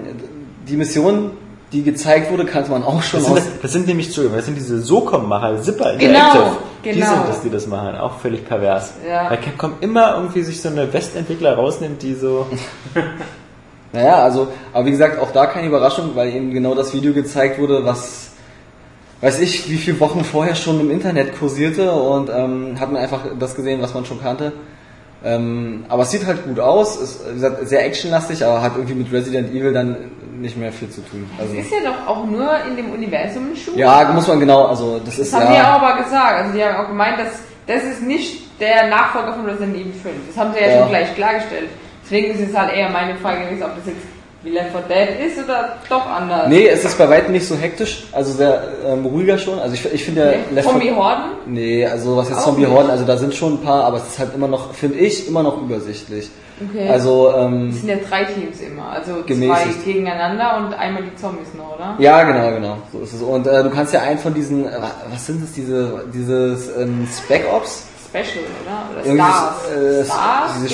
die 0.67 0.75
Mission, 0.77 1.31
die 1.71 1.83
gezeigt 1.83 2.31
wurde, 2.31 2.45
kannte 2.45 2.71
man 2.71 2.83
auch 2.83 3.01
schon 3.01 3.19
Das 3.19 3.27
sind, 3.27 3.37
aus. 3.37 3.45
das, 3.45 3.61
das 3.61 3.71
sind 3.73 3.87
nämlich, 3.87 4.07
Entschuldigung, 4.07 4.37
das 4.37 4.45
sind 4.45 4.57
diese 4.57 4.79
SOCOM-Macher, 4.79 5.61
Zipper 5.61 5.95
Genau, 5.97 6.19
Interactive. 6.19 6.57
Die 6.83 6.89
genau. 6.91 7.07
sind 7.07 7.27
das, 7.27 7.41
die 7.41 7.49
das 7.49 7.67
machen, 7.67 7.97
auch 7.97 8.19
völlig 8.19 8.47
pervers. 8.47 8.93
Ja. 9.07 9.29
Weil 9.29 9.37
Capcom 9.37 9.73
immer 9.81 10.15
irgendwie 10.15 10.43
sich 10.43 10.61
so 10.61 10.69
eine 10.69 10.91
Westentwickler 10.91 11.55
rausnimmt, 11.55 12.01
die 12.01 12.13
so... 12.13 12.47
Naja, 13.93 14.15
also, 14.15 14.49
aber 14.73 14.85
wie 14.87 14.91
gesagt, 14.91 15.19
auch 15.19 15.31
da 15.31 15.45
keine 15.45 15.67
Überraschung, 15.67 16.11
weil 16.15 16.35
eben 16.35 16.51
genau 16.51 16.75
das 16.75 16.93
Video 16.93 17.13
gezeigt 17.13 17.59
wurde, 17.59 17.85
was 17.85 18.31
weiß 19.21 19.39
ich, 19.39 19.69
wie 19.69 19.77
viele 19.77 19.99
Wochen 20.01 20.25
vorher 20.25 20.55
schon 20.55 20.81
im 20.81 20.91
Internet 20.91 21.39
kursierte 21.39 21.91
und 21.93 22.29
ähm, 22.29 22.77
hat 22.77 22.91
man 22.91 23.01
einfach 23.01 23.21
das 23.39 23.55
gesehen, 23.55 23.81
was 23.81 23.93
man 23.93 24.05
schon 24.05 24.21
kannte. 24.21 24.51
Ähm, 25.23 25.85
aber 25.87 26.03
es 26.03 26.11
sieht 26.11 26.25
halt 26.25 26.43
gut 26.43 26.59
aus, 26.59 26.97
ist 26.97 27.21
wie 27.29 27.33
gesagt, 27.35 27.67
sehr 27.67 27.85
actionlastig, 27.85 28.45
aber 28.45 28.61
hat 28.61 28.73
irgendwie 28.75 28.95
mit 28.95 29.11
Resident 29.11 29.49
Evil 29.51 29.71
dann 29.71 29.97
nicht 30.45 30.57
mehr 30.57 30.71
viel 30.71 30.89
zu 30.89 31.01
tun. 31.01 31.29
Das 31.37 31.47
Also, 31.47 31.59
ist 31.59 31.71
ja 31.71 31.91
doch 31.91 32.07
auch 32.07 32.25
nur 32.25 32.49
in 32.69 32.75
dem 32.77 32.91
Universum 32.91 33.51
ein 33.51 33.55
Shooter. 33.57 33.77
ja, 33.77 34.11
muss 34.13 34.27
man 34.27 34.39
genau, 34.39 34.65
also 34.65 34.99
das 35.03 35.19
ist 35.19 35.33
Das 35.33 35.41
haben 35.41 35.49
die 35.51 35.57
ja. 35.57 35.75
auch 35.75 35.81
aber 35.81 36.03
gesagt. 36.03 36.35
Also 36.43 36.53
die 36.57 36.63
haben 36.63 36.75
auch 36.83 36.87
gemeint, 36.87 37.19
dass 37.19 37.39
das 37.67 37.83
ist 37.83 38.01
nicht 38.03 38.59
der 38.61 38.87
Nachfolger 38.87 39.33
von 39.33 39.45
Resident 39.45 39.75
Evil 39.75 39.91
5. 39.93 40.15
Das 40.27 40.37
haben 40.37 40.53
sie 40.53 40.61
ja, 40.61 40.67
Ja. 40.69 40.79
schon 40.79 40.89
gleich 40.89 41.15
klargestellt. 41.15 41.69
Deswegen 42.03 42.31
ist 42.35 42.49
es 42.49 42.55
halt 42.57 42.73
eher 42.73 42.89
meine 42.89 43.15
Frage 43.17 43.45
gewesen, 43.45 43.63
ob 43.63 43.75
das 43.75 43.87
jetzt 43.87 44.05
wie 44.43 44.51
Left 44.51 44.69
4 44.71 44.81
Dead 44.81 45.25
ist 45.27 45.43
oder 45.43 45.77
doch 45.89 46.05
anders. 46.05 46.47
Nee, 46.47 46.67
es 46.67 46.85
ist 46.85 46.95
bei 46.99 47.09
weitem 47.09 47.31
nicht 47.33 47.47
so 47.47 47.55
hektisch, 47.55 48.03
also 48.11 48.31
sehr 48.31 48.61
ähm, 48.85 49.03
ruhiger 49.03 49.39
schon. 49.39 49.57
Also 49.57 49.73
ich, 49.73 49.91
ich 49.91 50.03
finde 50.05 50.21
ja 50.21 50.27
Left 50.53 50.69
4 50.69 50.79
Zombie-Horden? 50.79 51.23
Nee, 51.47 51.83
also 51.87 52.15
was 52.15 52.29
jetzt 52.29 52.37
Auch 52.41 52.43
Zombie-Horden, 52.45 52.91
also 52.91 53.03
da 53.05 53.17
sind 53.17 53.33
schon 53.33 53.53
ein 53.53 53.61
paar, 53.63 53.83
aber 53.85 53.97
es 53.97 54.03
ist 54.09 54.19
halt 54.19 54.35
immer 54.35 54.47
noch, 54.47 54.75
finde 54.75 54.99
ich, 54.99 55.27
immer 55.27 55.41
noch 55.41 55.59
übersichtlich. 55.59 56.29
Okay. 56.61 56.89
Also, 56.89 57.33
ähm, 57.35 57.69
Es 57.69 57.81
sind 57.81 57.89
ja 57.89 57.97
drei 57.97 58.23
Teams 58.23 58.61
immer. 58.61 58.89
Also 58.89 59.23
zwei 59.23 59.65
gegeneinander 59.83 60.57
und 60.57 60.73
einmal 60.73 61.03
die 61.03 61.15
Zombies 61.15 61.53
noch, 61.53 61.75
oder? 61.75 61.95
ja, 61.99 62.23
genau, 62.23 62.51
genau, 62.51 62.77
so 62.93 62.99
ist 62.99 63.13
es. 63.13 63.21
Und 63.21 63.45
äh, 63.45 63.63
du 63.63 63.69
kannst 63.69 63.93
ja 63.93 64.01
einen 64.01 64.19
von 64.19 64.33
diesen, 64.33 64.65
äh, 64.65 64.71
was 65.09 65.25
sind 65.25 65.43
das, 65.43 65.51
diese, 65.51 66.05
dieses 66.13 66.69
ähm, 66.77 67.07
Spec 67.11 67.45
Ops? 67.51 67.87
Special, 68.09 68.45
oder? 68.63 69.13
Oder 69.13 69.15
Stars. 69.15 69.71
äh, 69.71 70.05
Stars, 70.05 70.51
diese. 70.55 70.69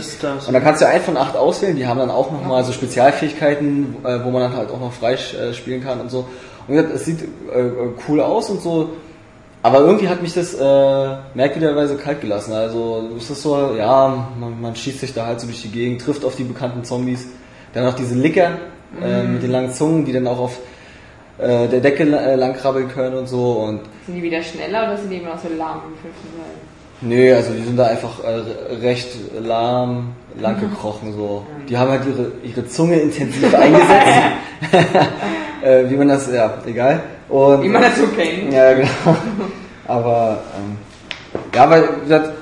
Spezial-. 0.00 0.38
Und 0.46 0.52
dann 0.52 0.62
kannst 0.62 0.82
du 0.82 0.86
einen 0.86 1.02
von 1.02 1.16
acht 1.16 1.36
auswählen, 1.36 1.74
die 1.76 1.86
haben 1.86 1.98
dann 1.98 2.10
auch 2.10 2.30
nochmal 2.30 2.62
so 2.62 2.72
Spezialfähigkeiten, 2.72 3.96
äh, 4.04 4.24
wo 4.24 4.30
man 4.30 4.42
dann 4.42 4.56
halt 4.56 4.70
auch 4.70 4.78
noch 4.78 4.92
frei 4.92 5.14
äh, 5.14 5.52
spielen 5.54 5.82
kann 5.82 6.00
und 6.00 6.10
so. 6.10 6.18
Und 6.18 6.28
wie 6.68 6.74
gesagt, 6.74 6.94
es 6.94 7.04
sieht 7.04 7.22
äh, 7.22 7.70
cool 8.08 8.20
aus 8.20 8.48
und 8.50 8.62
so, 8.62 8.90
aber 9.64 9.80
irgendwie 9.80 10.10
hat 10.10 10.20
mich 10.20 10.34
das 10.34 10.52
äh, 10.52 11.16
merkwürdigerweise 11.32 11.96
kalt 11.96 12.20
gelassen. 12.20 12.52
Also 12.52 13.08
es 13.16 13.30
ist 13.30 13.40
so, 13.40 13.74
ja, 13.74 14.28
man, 14.38 14.60
man 14.60 14.76
schießt 14.76 15.00
sich 15.00 15.14
da 15.14 15.24
halt 15.24 15.40
so 15.40 15.46
durch 15.46 15.62
die 15.62 15.70
Gegend, 15.70 16.02
trifft 16.02 16.22
auf 16.22 16.36
die 16.36 16.44
bekannten 16.44 16.84
Zombies. 16.84 17.28
Dann 17.72 17.84
noch 17.84 17.94
diese 17.94 18.14
Licker 18.14 18.58
äh, 19.02 19.22
mit 19.22 19.42
den 19.42 19.50
langen 19.50 19.72
Zungen, 19.72 20.04
die 20.04 20.12
dann 20.12 20.26
auch 20.26 20.38
auf 20.38 20.58
äh, 21.38 21.66
der 21.66 21.80
Decke 21.80 22.02
äh, 22.02 22.34
lang 22.34 22.52
krabbeln 22.52 22.88
können 22.88 23.14
und 23.16 23.26
so. 23.26 23.52
Und 23.52 23.80
Sind 24.04 24.16
die 24.16 24.22
wieder 24.22 24.42
schneller 24.42 24.84
oder 24.84 24.98
sind 24.98 25.08
die 25.08 25.16
immer 25.16 25.30
noch 25.30 25.38
so 25.38 25.48
lahm 25.56 25.80
wie 25.88 26.02
fünften 26.02 26.28
Teil? 26.36 26.54
Nee, 27.00 27.32
also 27.32 27.54
die 27.54 27.62
sind 27.62 27.78
da 27.78 27.86
einfach 27.86 28.22
äh, 28.22 28.74
recht 28.82 29.16
lahm, 29.40 30.12
lang 30.38 30.60
gekrochen 30.60 31.14
so. 31.14 31.46
Die 31.70 31.78
haben 31.78 31.90
halt 31.90 32.02
ihre, 32.06 32.32
ihre 32.42 32.68
Zunge 32.68 33.00
intensiv 33.00 33.54
eingesetzt. 33.54 34.08
äh, 35.62 35.88
wie 35.88 35.96
man 35.96 36.08
das, 36.08 36.30
ja, 36.30 36.52
egal. 36.66 37.00
Und, 37.28 37.62
Wie 37.62 37.68
man 37.68 37.82
das 37.82 37.96
so 37.96 38.06
kennt. 38.08 38.52
Ja, 38.52 38.74
genau. 38.74 38.88
Aber, 39.86 40.42
ähm, 40.56 40.76
ja, 41.54 41.68
weil 41.70 41.88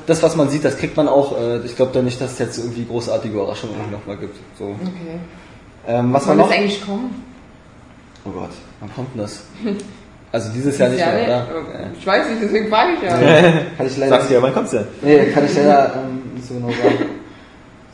das, 0.07 0.23
was 0.23 0.37
man 0.37 0.49
sieht, 0.49 0.65
das 0.65 0.77
kriegt 0.77 0.97
man 0.97 1.09
auch. 1.09 1.39
Äh, 1.39 1.59
ich 1.65 1.77
glaube 1.77 1.93
da 1.93 2.03
nicht, 2.03 2.21
dass 2.21 2.33
es 2.33 2.39
jetzt 2.39 2.59
irgendwie 2.59 2.85
großartige 2.85 3.35
Überraschungen 3.35 3.75
irgendwie 3.77 3.93
nochmal 3.97 4.17
gibt. 4.17 4.37
So. 4.59 4.65
Okay. 4.65 5.19
Ähm, 5.87 6.13
was 6.13 6.27
Wann 6.27 6.37
noch? 6.37 6.49
das 6.49 6.57
eigentlich 6.59 6.85
kommen? 6.85 7.25
Oh 8.25 8.31
Gott, 8.31 8.51
wann 8.81 8.95
kommt 8.95 9.15
denn 9.15 9.23
das? 9.23 9.43
Also 10.31 10.51
dieses 10.53 10.79
Jahr 10.79 10.89
nicht 10.89 11.01
Ja, 11.01 11.13
mehr, 11.13 11.27
oder? 11.27 11.91
Ich 11.99 12.07
weiß 12.07 12.29
nicht, 12.29 12.43
deswegen 12.43 12.69
frage 12.69 12.93
ich 12.95 13.03
ja. 13.03 13.17
Kann 13.77 13.87
ich 13.87 13.97
leider 13.97 14.11
Sagst 14.11 14.31
du 14.31 14.35
ja, 14.35 14.43
wann 14.43 14.55
kommt's 14.55 14.71
denn? 14.71 14.87
Nee, 15.03 15.27
kann 15.27 15.45
ich 15.45 15.55
leider 15.57 15.95
ähm, 15.97 16.35
nicht 16.35 16.47
so 16.47 16.55
genau 16.55 16.69
sagen. 16.69 17.11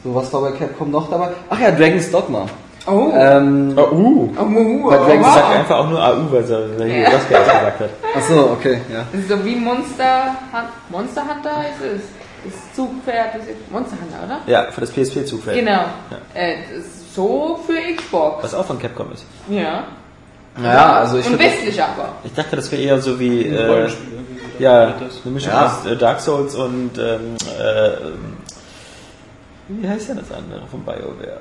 So, 0.04 0.14
was 0.14 0.32
war 0.32 0.42
bei 0.42 0.52
Capcom 0.52 0.92
noch 0.92 1.10
dabei? 1.10 1.30
Ach 1.50 1.58
ja, 1.58 1.72
Dragon's 1.72 2.08
Dogma. 2.12 2.46
Oh. 2.86 3.10
Ähm, 3.14 3.74
Oh, 3.76 3.80
uh. 3.82 4.30
oh, 4.38 4.42
oh, 4.86 4.90
Bei 4.90 4.98
oh, 4.98 5.02
Ich 5.02 5.06
Dragon's 5.08 5.34
sag 5.34 5.44
wow. 5.44 5.56
einfach 5.56 5.76
auch 5.78 5.88
nur 5.90 6.02
AU, 6.02 6.32
weil 6.32 6.50
er 6.50 6.78
weil 6.78 6.88
hier 6.90 6.98
Ja. 7.02 7.10
das 7.10 7.12
erst 7.14 7.28
gesagt 7.28 7.80
hat. 7.80 7.90
achso, 8.16 8.50
okay, 8.52 8.80
ja. 8.92 9.04
Das 9.12 9.20
ist 9.20 9.28
so 9.28 9.44
wie 9.44 9.56
Monster 9.56 10.36
Monster 10.90 11.22
Hunter 11.22 11.56
heißt 11.56 11.80
es. 11.82 12.02
Das 12.44 12.54
Zugpferd, 12.76 13.34
das 13.34 13.42
ist 13.42 13.70
Monster 13.70 13.96
Hunter, 14.00 14.24
oder? 14.24 14.38
Ja, 14.50 14.70
für 14.70 14.80
das 14.80 14.90
PSP-Zugfeld. 14.92 15.58
Genau. 15.58 15.80
Äh, 16.34 16.58
das 16.72 16.84
ist 16.86 17.14
so 17.14 17.58
für 17.66 17.94
Xbox. 17.96 18.44
Was 18.44 18.54
auch 18.54 18.64
von 18.64 18.78
Capcom 18.78 19.12
ist. 19.12 19.24
Ja. 19.50 19.84
Naja, 20.56 20.92
also 21.00 21.18
ich 21.18 21.26
Und 21.26 21.38
westlich 21.38 21.82
aber. 21.82 22.10
Ich 22.24 22.32
dachte, 22.34 22.56
das 22.56 22.70
wäre 22.72 22.80
eher 22.82 23.00
so 23.00 23.18
wie, 23.18 23.48
äh, 23.48 23.66
Rollenspiel. 23.66 24.18
ja, 24.60 24.86
Das. 24.86 25.20
eine 25.24 25.34
Mischung 25.34 25.52
Ja. 25.52 25.66
aus 25.66 25.86
äh, 25.86 25.96
Dark 25.96 26.20
Souls 26.20 26.54
und, 26.54 26.96
ähm, 26.96 27.36
äh, 27.60 27.88
ähm, 27.88 28.36
wie 29.68 29.88
heißt 29.88 30.08
denn 30.08 30.16
das 30.18 30.32
andere 30.32 30.66
von 30.70 30.82
BioWare? 30.84 31.40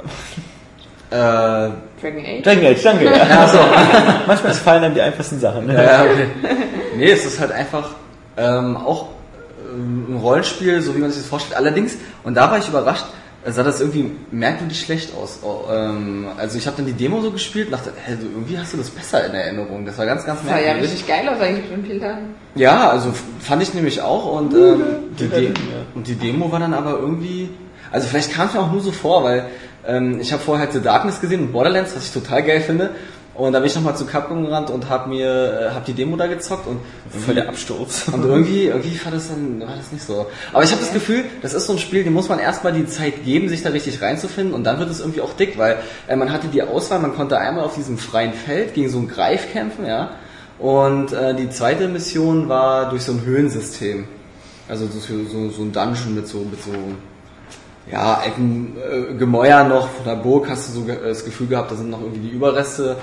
Äh, 1.10 1.16
Dragon 1.16 2.26
Age. 2.26 2.44
Dragon 2.44 2.66
Age, 2.66 2.84
danke. 2.84 3.06
Ja. 3.06 3.48
so. 3.48 3.58
Manchmal 4.28 4.54
fallen 4.54 4.84
einem 4.84 4.94
die 4.94 5.02
einfachsten 5.02 5.40
Sachen. 5.40 5.68
Ne? 5.68 5.74
ja, 5.74 6.04
okay. 6.04 6.28
Nee, 6.98 7.12
es 7.12 7.26
ist 7.26 7.40
halt 7.40 7.52
einfach 7.52 7.92
ähm, 8.36 8.76
auch 8.78 9.08
ähm, 9.74 10.06
ein 10.10 10.18
Rollenspiel, 10.18 10.82
so 10.82 10.96
wie 10.96 11.00
man 11.00 11.12
sich 11.12 11.22
das 11.22 11.30
vorstellt. 11.30 11.58
Allerdings, 11.58 11.96
und 12.24 12.36
da 12.36 12.52
war 12.52 12.58
ich 12.58 12.68
überrascht, 12.68 13.06
sah 13.46 13.64
das 13.64 13.80
irgendwie 13.80 14.12
merkwürdig 14.32 14.80
schlecht 14.80 15.16
aus. 15.16 15.40
Oh, 15.42 15.72
ähm, 15.72 16.28
also 16.38 16.58
ich 16.58 16.68
habe 16.68 16.78
dann 16.78 16.86
die 16.86 16.94
Demo 16.94 17.22
so 17.22 17.32
gespielt 17.32 17.68
und 17.68 17.74
dachte, 17.74 17.94
du, 18.20 18.26
irgendwie 18.26 18.58
hast 18.58 18.74
du 18.74 18.78
das 18.78 18.90
besser 18.90 19.26
in 19.26 19.34
Erinnerung. 19.34 19.86
Das 19.86 19.98
war 19.98 20.06
ganz, 20.06 20.26
ganz 20.26 20.42
Das 20.42 20.50
sah 20.50 20.58
ja 20.58 20.74
merkwürdig. 20.74 20.92
richtig 20.92 21.08
geil 21.08 21.30
aus 21.30 21.40
eigentlich 21.40 21.70
mit 21.70 21.78
dem 21.78 21.86
Filter. 21.86 22.18
Ja, 22.56 22.90
also 22.90 23.14
fand 23.40 23.64
ich 23.64 23.74
nämlich 23.74 24.02
auch 24.02 24.40
und, 24.40 24.54
ähm, 24.54 24.84
die 25.20 25.28
De 25.28 25.52
und 25.96 26.08
die 26.08 26.16
Demo 26.16 26.52
war 26.52 26.60
dann 26.60 26.74
aber 26.74 27.00
irgendwie, 27.00 27.50
also 27.92 28.08
vielleicht 28.08 28.34
kam 28.34 28.48
es 28.48 28.54
mir 28.54 28.60
auch 28.60 28.72
nur 28.72 28.82
so 28.82 28.92
vor, 28.92 29.24
weil 29.24 29.46
ähm, 29.88 30.20
ich 30.20 30.34
habe 30.34 30.44
vorher 30.44 30.66
halt 30.66 30.74
The 30.74 30.82
Darkness 30.82 31.22
gesehen 31.22 31.42
und 31.42 31.52
Borderlands, 31.52 31.96
was 31.96 32.06
ich 32.06 32.12
total 32.12 32.44
geil 32.44 32.62
finde. 32.62 32.92
Und 33.38 33.54
da 33.54 33.60
bin 33.60 33.68
ich 33.68 33.76
nochmal 33.76 33.96
zu 33.96 34.06
Capcom 34.06 34.46
gerannt 34.46 34.72
und 34.72 34.90
habe 34.90 35.10
mir 35.10 35.70
äh, 35.70 35.76
hab 35.76 35.86
die 35.86 35.94
Demo 35.94 36.18
da 36.18 36.26
gezockt 36.26 36.66
und 36.66 36.80
Voll 37.24 37.36
der 37.36 37.48
Absturz. 37.48 38.08
und 38.12 38.26
irgendwie, 38.26 38.66
irgendwie 38.66 39.00
war 39.06 39.12
das 39.12 39.30
dann 39.30 39.60
war 39.62 39.76
das 39.78 39.92
nicht 39.92 40.04
so. 40.04 40.26
Aber 40.52 40.64
ich 40.64 40.72
habe 40.72 40.82
das 40.82 40.92
Gefühl, 40.92 41.24
das 41.44 41.54
ist 41.54 41.68
so 41.68 41.74
ein 41.74 41.80
Spiel, 41.80 42.04
dem 42.04 42.14
muss 42.14 42.30
man 42.30 42.40
erstmal 42.40 42.74
die 42.74 42.88
Zeit 42.88 43.24
geben, 43.24 43.48
sich 43.48 43.62
da 43.62 43.70
richtig 43.70 44.02
reinzufinden 44.02 44.56
und 44.56 44.64
dann 44.64 44.80
wird 44.80 44.90
es 44.90 45.02
irgendwie 45.02 45.22
auch 45.22 45.34
dick, 45.34 45.56
weil 45.60 45.78
äh, 46.08 46.16
man 46.16 46.32
hatte 46.34 46.48
die 46.48 46.64
Auswahl, 46.64 46.98
man 46.98 47.14
konnte 47.14 47.38
einmal 47.38 47.64
auf 47.64 47.76
diesem 47.76 48.00
freien 48.00 48.34
Feld 48.34 48.74
gegen 48.74 48.90
so 48.90 48.98
einen 48.98 49.08
Greif 49.08 49.52
kämpfen, 49.52 49.86
ja. 49.86 50.12
Und 50.58 51.14
äh, 51.14 51.36
die 51.36 51.52
zweite 51.52 51.88
Mission 51.88 52.50
war 52.50 52.90
durch 52.90 53.04
so 53.04 53.12
ein 53.12 53.24
Höhlensystem. 53.24 54.08
Also 54.68 54.88
so, 54.88 55.00
so, 55.00 55.50
so 55.52 55.62
ein 55.62 55.72
Dungeon 55.72 56.16
mit 56.16 56.28
so, 56.28 56.40
mit 56.40 56.62
so 56.64 56.72
ja, 57.92 58.16
alten 58.16 58.76
äh, 58.78 59.14
Gemäuer 59.14 59.64
noch 59.64 59.90
von 59.90 60.06
der 60.06 60.16
Burg 60.16 60.50
hast 60.50 60.70
du 60.70 60.74
so 60.74 60.82
ge- 60.84 61.00
das 61.04 61.24
Gefühl 61.24 61.48
gehabt, 61.48 61.72
da 61.72 61.76
sind 61.76 61.90
noch 61.90 62.02
irgendwie 62.02 62.28
die 62.30 62.36
Überreste 62.36 62.98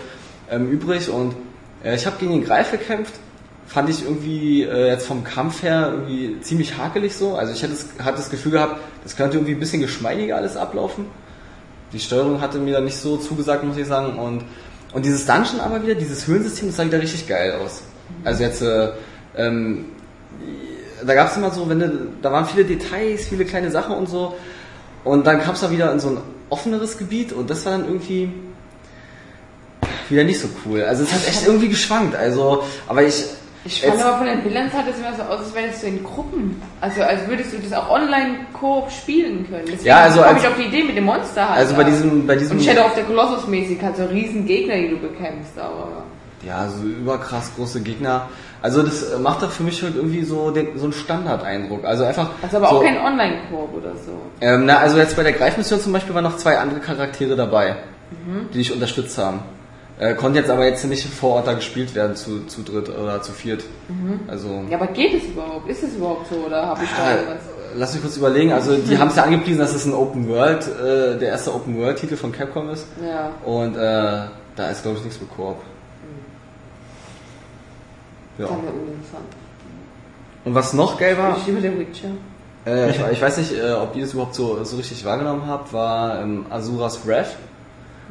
ähm, 0.51 0.70
übrig 0.70 1.09
und 1.09 1.35
äh, 1.82 1.94
ich 1.94 2.05
habe 2.06 2.16
gegen 2.19 2.32
den 2.32 2.44
Greif 2.44 2.70
gekämpft, 2.70 3.15
fand 3.66 3.89
ich 3.89 4.02
irgendwie 4.05 4.62
äh, 4.62 4.89
jetzt 4.89 5.06
vom 5.06 5.24
Kampf 5.24 5.62
her 5.62 5.90
irgendwie 5.93 6.39
ziemlich 6.43 6.77
hakelig 6.77 7.16
so. 7.16 7.35
Also 7.35 7.52
ich 7.55 7.62
hatte 7.62 7.73
das, 7.73 8.05
hatte 8.05 8.19
das 8.19 8.28
Gefühl 8.31 8.52
gehabt, 8.52 8.78
das 9.02 9.16
könnte 9.16 9.39
irgendwie 9.39 9.55
ein 9.55 9.61
bisschen 9.61 9.81
geschmeidiger 9.81 10.36
alles 10.36 10.56
ablaufen. 10.56 11.06
Die 11.94 11.98
Steuerung 11.98 12.40
hatte 12.43 12.59
mir 12.59 12.74
da 12.74 12.81
nicht 12.81 12.97
so 12.98 13.16
zugesagt, 13.16 13.65
muss 13.65 13.77
ich 13.78 13.86
sagen. 13.86 14.19
Und, 14.19 14.44
und 14.93 15.05
dieses 15.06 15.24
Dungeon 15.24 15.61
aber 15.61 15.82
wieder, 15.82 15.94
dieses 15.94 16.27
Höhlensystem, 16.27 16.69
das 16.69 16.77
sah 16.77 16.85
wieder 16.85 17.01
richtig 17.01 17.27
geil 17.27 17.55
aus. 17.65 17.82
Also 18.23 18.43
jetzt, 18.43 18.61
äh, 18.61 18.90
ähm, 19.36 19.86
da 21.06 21.15
gab 21.15 21.31
es 21.31 21.36
immer 21.36 21.51
so, 21.51 21.66
wenn 21.69 21.78
du, 21.81 21.90
da 22.20 22.32
waren 22.32 22.44
viele 22.47 22.65
Details, 22.65 23.27
viele 23.27 23.44
kleine 23.47 23.70
Sachen 23.70 23.94
und 23.94 24.09
so. 24.09 24.35
Und 25.05 25.26
dann 25.26 25.40
kam 25.40 25.55
es 25.55 25.60
da 25.60 25.70
wieder 25.70 25.93
in 25.93 26.01
so 26.01 26.09
ein 26.09 26.18
offeneres 26.51 26.97
Gebiet 26.98 27.32
und 27.32 27.51
das 27.51 27.64
war 27.66 27.72
dann 27.72 27.85
irgendwie 27.86 28.31
wieder 30.09 30.24
nicht 30.24 30.40
so 30.40 30.48
cool. 30.64 30.82
Also 30.82 31.05
es 31.05 31.12
hat 31.12 31.26
echt 31.26 31.47
irgendwie 31.47 31.68
geschwankt. 31.68 32.14
Also, 32.16 32.64
aber 32.86 33.02
ich. 33.02 33.24
Ich 33.66 33.81
fand 33.81 33.98
aber 34.02 34.18
von 34.18 34.26
den 34.26 34.43
Bildern 34.43 34.70
sah 34.70 34.82
das 34.82 34.98
immer 34.98 35.16
so 35.16 35.22
aus, 35.22 35.39
als 35.56 35.72
das 35.72 35.81
so 35.81 35.86
in 35.86 36.05
Gruppen. 36.05 36.60
Also 36.82 37.02
als 37.02 37.26
würdest 37.26 37.55
du 37.55 37.59
das 37.59 37.72
auch 37.72 37.89
online 37.90 38.40
Koop 38.52 38.90
spielen 38.90 39.47
können. 39.48 39.64
Deswegen 39.64 39.86
Ja, 39.86 40.01
also 40.01 40.20
als- 40.20 40.43
ich 40.43 40.47
auf 40.48 40.56
die 40.56 40.64
Idee 40.64 40.85
mit 40.85 40.97
dem 40.98 41.05
Monster 41.05 41.48
halt. 41.48 41.60
Also 41.60 41.74
bei 41.74 41.85
diesem, 41.85 42.26
bei 42.26 42.36
diesem. 42.36 42.59
Und 42.59 42.62
Shadow 42.64 42.82
of 42.85 42.94
the 42.94 43.02
Colossus 43.02 43.47
mäßig, 43.47 43.81
halt 43.82 43.97
so 43.97 44.05
riesen 44.05 44.44
Gegner, 44.44 44.76
die 44.76 44.90
du 44.90 44.98
bekämpfst, 44.98 45.59
aber. 45.59 46.05
ja, 46.47 46.68
so 46.68 46.85
überkrass 46.86 47.52
große 47.56 47.81
Gegner. 47.81 48.28
Also 48.65 48.82
das 48.82 49.12
äh, 49.12 49.19
macht 49.19 49.43
doch 49.43 49.51
für 49.51 49.62
mich 49.62 49.82
halt 49.82 49.95
irgendwie 49.95 50.24
so, 50.24 50.51
den, 50.51 50.78
so 50.78 50.85
einen 50.85 50.95
Standardeindruck. 50.95 51.85
Also 51.85 52.05
einfach. 52.05 52.31
Also 52.41 52.57
aber 52.57 52.69
so, 52.70 52.77
auch 52.77 52.82
kein 52.82 52.97
Online-Koop 52.99 53.74
oder 53.74 53.91
so. 53.93 54.12
Ähm, 54.41 54.65
na, 54.65 54.78
also 54.78 54.97
jetzt 54.97 55.16
bei 55.16 55.23
der 55.23 55.32
Greifmission 55.32 55.78
zum 55.81 55.93
Beispiel 55.93 56.15
waren 56.15 56.24
noch 56.24 56.39
zwei 56.39 56.57
andere 56.59 56.81
Charaktere 56.81 57.36
dabei, 57.36 57.77
Mhm. 58.27 58.49
die 58.55 58.59
dich 58.59 58.73
unterstützt 58.73 59.19
haben. 59.19 59.41
Äh, 59.99 60.15
konnte 60.15 60.39
jetzt 60.39 60.49
aber 60.51 60.65
jetzt 60.66 60.82
nicht 60.86 61.07
vor 61.07 61.35
Ort 61.35 61.47
da 61.47 61.53
gespielt 61.53 61.95
werden 61.95 62.16
zu, 62.16 62.47
zu 62.47 62.62
dritt 62.62 62.89
oder 62.89 63.20
zu 63.20 63.32
viert. 63.32 63.65
Also. 64.28 64.49
Mhm. 64.49 64.70
Ja, 64.70 64.78
aber 64.78 64.86
geht 64.89 65.12
es 65.12 65.24
überhaupt? 65.28 65.69
Ist 65.69 65.82
es 65.82 65.97
überhaupt 65.97 66.27
so 66.31 66.36
oder 66.47 66.66
habe 66.66 66.85
ich 66.85 66.91
da 66.97 67.11
irgendwas? 67.16 67.43
Lass 67.77 67.93
mich 67.93 68.03
kurz 68.03 68.16
überlegen. 68.16 68.51
Also 68.53 68.77
die 68.77 68.97
haben 68.99 69.09
es 69.09 69.16
ja 69.16 69.24
angepriesen, 69.24 69.59
dass 69.59 69.74
es 69.74 69.85
ein 69.85 69.93
Open 69.93 70.27
World, 70.27 70.66
äh, 70.66 71.19
der 71.19 71.28
erste 71.28 71.55
Open 71.55 71.77
World 71.78 71.99
Titel 71.99 72.16
von 72.16 72.32
Capcom 72.32 72.70
ist. 72.70 72.86
Ja. 73.07 73.31
Und 73.45 73.77
äh, 73.77 73.81
da 74.57 74.70
ist 74.70 74.82
glaube 74.82 74.97
ich 74.99 75.05
nichts 75.05 75.20
mit 75.20 75.28
Koop. 75.36 75.57
Ja. 78.39 78.47
Das 78.47 78.51
wäre 78.51 78.73
uninteressant. 78.73 79.24
Und 80.44 80.55
was 80.55 80.73
noch 80.74 80.98
geil 80.98 81.16
war, 81.16 81.36
Ich 81.39 81.47
liebe 81.47 81.61
den 81.61 81.78
Witcher. 81.78 82.09
äh, 82.66 82.90
ich, 82.90 83.01
ich 83.12 83.23
weiß 83.23 83.39
nicht, 83.39 83.52
äh, 83.52 83.73
ob 83.73 83.94
ihr 83.97 84.02
das 84.02 84.12
überhaupt 84.12 84.35
so, 84.35 84.62
so 84.65 84.77
richtig 84.77 85.05
wahrgenommen 85.05 85.43
habt, 85.47 85.73
war 85.73 86.20
ähm, 86.20 86.47
Asuras 86.51 87.06
Wrath. 87.06 87.36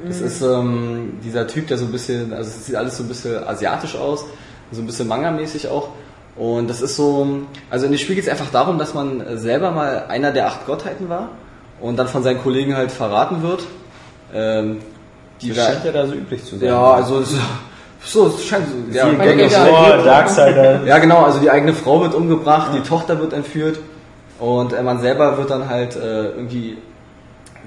Das 0.07 0.19
ist 0.21 0.41
ähm, 0.41 1.19
dieser 1.23 1.45
Typ, 1.47 1.67
der 1.67 1.77
so 1.77 1.85
ein 1.85 1.91
bisschen, 1.91 2.33
also 2.33 2.49
es 2.49 2.65
sieht 2.65 2.75
alles 2.75 2.97
so 2.97 3.03
ein 3.03 3.07
bisschen 3.07 3.47
asiatisch 3.47 3.95
aus, 3.95 4.25
so 4.71 4.81
ein 4.81 4.87
bisschen 4.87 5.07
Manga-mäßig 5.07 5.67
auch. 5.67 5.89
Und 6.35 6.67
das 6.67 6.81
ist 6.81 6.95
so, 6.95 7.27
also 7.69 7.85
in 7.85 7.91
dem 7.91 7.99
Spiel 7.99 8.15
geht 8.15 8.23
es 8.25 8.29
einfach 8.29 8.49
darum, 8.51 8.79
dass 8.79 8.95
man 8.95 9.21
äh, 9.21 9.37
selber 9.37 9.69
mal 9.69 10.05
einer 10.09 10.31
der 10.31 10.47
acht 10.47 10.65
Gottheiten 10.65 11.09
war 11.09 11.29
und 11.79 11.95
dann 11.97 12.07
von 12.07 12.23
seinen 12.23 12.41
Kollegen 12.41 12.75
halt 12.75 12.91
verraten 12.91 13.43
wird. 13.43 13.61
Ähm, 14.33 14.79
die 15.41 15.49
Das 15.49 15.57
da- 15.57 15.65
scheint 15.73 15.85
ja 15.85 15.91
da 15.91 16.07
so 16.07 16.13
üblich 16.13 16.43
zu 16.43 16.57
sein. 16.57 16.69
ja, 16.69 16.81
also 16.93 17.19
es- 17.19 17.35
so, 18.05 18.27
es 18.27 18.45
scheint 18.45 18.65
so. 18.67 18.95
Ja, 18.97 19.05
Weil 19.17 19.27
Gang 19.35 19.39
of 19.41 19.45
egal. 19.51 19.67
Four, 19.67 19.97
Oh, 19.99 20.03
Darksider. 20.05 20.83
ja, 20.85 20.97
genau, 20.97 21.23
also 21.23 21.39
die 21.39 21.49
eigene 21.49 21.73
Frau 21.73 22.01
wird 22.01 22.13
umgebracht, 22.15 22.71
die 22.75 22.81
Tochter 22.81 23.19
wird 23.19 23.33
entführt 23.33 23.79
und 24.39 24.73
äh, 24.73 24.81
man 24.83 24.99
selber 24.99 25.37
wird 25.37 25.49
dann 25.49 25.69
halt 25.69 25.95
äh, 25.95 26.25
irgendwie, 26.29 26.77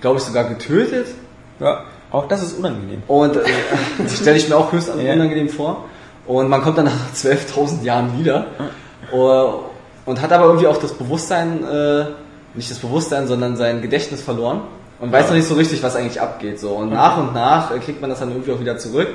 glaube 0.01 0.19
ich, 0.19 0.25
sogar 0.25 0.45
getötet. 0.45 1.07
Ja, 1.61 1.85
auch 2.11 2.29
das 2.29 2.43
ist 2.43 2.59
unangenehm. 2.59 3.03
Und 3.09 3.37
äh, 3.37 3.41
das 4.03 4.17
stelle 4.19 4.37
ich 4.37 4.49
mir 4.49 4.57
auch 4.57 4.71
höchst 4.73 4.89
Ja. 4.89 5.13
unangenehm 5.15 5.49
vor. 5.49 5.85
Und 6.27 6.49
man 6.49 6.61
kommt 6.63 6.77
dann 6.79 6.87
nach 6.87 6.93
12.000 7.15 7.83
Jahren 7.85 8.19
wieder 8.19 8.47
äh, 9.13 9.17
und 9.17 10.21
hat 10.21 10.33
aber 10.33 10.47
irgendwie 10.47 10.67
auch 10.67 10.77
das 10.77 10.93
Bewusstsein, 10.93 11.63
äh, 11.65 12.05
nicht 12.55 12.71
das 12.71 12.79
Bewusstsein, 12.79 13.27
sondern 13.27 13.57
sein 13.57 13.81
Gedächtnis 13.81 14.23
verloren 14.23 14.63
und 15.01 15.13
weiß 15.13 15.23
Ja. 15.25 15.29
noch 15.31 15.37
nicht 15.37 15.49
so 15.49 15.55
richtig, 15.55 15.83
was 15.83 15.95
eigentlich 15.97 16.21
abgeht. 16.21 16.59
So. 16.61 16.71
Und 16.71 16.91
nach 16.91 17.17
und 17.19 17.33
nach 17.33 17.75
äh, 17.75 17.79
kriegt 17.79 18.01
man 18.01 18.11
das 18.11 18.19
dann 18.21 18.31
irgendwie 18.31 18.53
auch 18.53 18.61
wieder 18.61 18.77
zurück. 18.77 19.09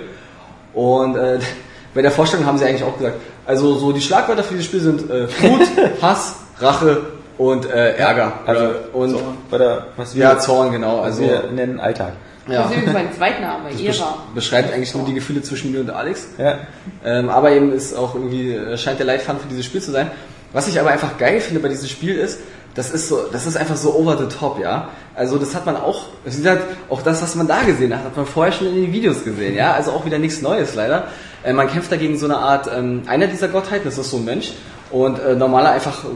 Und 0.73 1.15
äh, 1.17 1.39
bei 1.93 2.01
der 2.01 2.11
Vorstellung 2.11 2.45
haben 2.45 2.57
sie 2.57 2.65
eigentlich 2.65 2.83
auch 2.83 2.97
gesagt, 2.97 3.17
also 3.45 3.75
so 3.75 3.91
die 3.91 4.01
Schlagwörter 4.01 4.43
für 4.43 4.53
dieses 4.53 4.65
Spiel 4.65 4.81
sind 4.81 5.09
äh, 5.09 5.27
Wut, 5.41 5.67
Hass, 6.01 6.35
Rache 6.59 7.01
und 7.37 7.65
äh, 7.65 7.95
Ärger. 7.95 8.33
Also, 8.45 8.69
und 8.93 9.09
so, 9.09 9.21
oder 9.51 9.87
was 9.97 10.15
wir, 10.15 10.21
ja, 10.23 10.37
Zorn, 10.39 10.71
genau. 10.71 11.01
Also 11.01 11.23
wir 11.23 11.49
nennen 11.51 11.79
Alltag. 11.79 12.13
ja. 12.47 12.63
Das 12.63 12.71
ist 12.71 12.77
übrigens 12.77 12.93
mein 12.93 13.13
Zweitname, 13.13 13.69
Das 13.69 13.81
besch 13.81 13.99
Ira. 13.99 14.17
beschreibt 14.35 14.73
eigentlich 14.73 14.93
nur 14.93 15.05
die 15.05 15.15
Gefühle 15.15 15.41
zwischen 15.41 15.71
mir 15.71 15.79
und 15.81 15.89
Alex. 15.89 16.27
Ja. 16.37 16.59
Ähm, 17.03 17.29
aber 17.29 17.51
eben 17.51 17.73
ist 17.73 17.95
auch 17.95 18.13
irgendwie, 18.15 18.53
äh, 18.53 18.77
scheint 18.77 18.99
der 18.99 19.07
Leitfaden 19.07 19.41
für 19.41 19.47
dieses 19.47 19.65
Spiel 19.65 19.81
zu 19.81 19.91
sein. 19.91 20.11
Was 20.53 20.67
ich 20.67 20.79
aber 20.79 20.89
einfach 20.91 21.17
geil 21.17 21.39
finde 21.39 21.61
bei 21.61 21.69
diesem 21.69 21.87
Spiel 21.87 22.15
ist, 22.15 22.39
das 22.73 22.91
ist 22.91 23.09
so, 23.09 23.27
das 23.31 23.45
ist 23.45 23.57
einfach 23.57 23.75
so 23.75 23.95
over 23.95 24.17
the 24.17 24.33
top, 24.33 24.59
ja. 24.59 24.89
Also 25.13 25.37
das 25.37 25.53
hat 25.53 25.65
man 25.65 25.75
auch, 25.75 26.05
gesagt, 26.23 26.63
auch 26.89 27.01
das, 27.01 27.21
was 27.21 27.35
man 27.35 27.47
da 27.47 27.63
gesehen 27.63 27.93
hat, 27.93 28.05
hat 28.05 28.15
man 28.15 28.25
vorher 28.25 28.53
schon 28.53 28.67
in 28.67 28.75
den 28.75 28.93
Videos 28.93 29.23
gesehen, 29.23 29.55
ja. 29.55 29.73
Also 29.73 29.91
auch 29.91 30.05
wieder 30.05 30.19
nichts 30.19 30.41
Neues 30.41 30.75
leider. 30.75 31.07
Äh, 31.43 31.53
man 31.53 31.67
kämpft 31.67 31.91
dagegen 31.91 32.17
so 32.17 32.25
eine 32.25 32.37
Art, 32.37 32.69
ähm, 32.73 33.03
einer 33.07 33.27
dieser 33.27 33.49
Gottheiten, 33.49 33.85
das 33.85 33.97
ist 33.97 34.11
so 34.11 34.17
ein 34.17 34.25
Mensch. 34.25 34.53
Und 34.89 35.19
äh, 35.19 35.35
normaler 35.35 35.71
einfach 35.71 36.05
äh, 36.05 36.07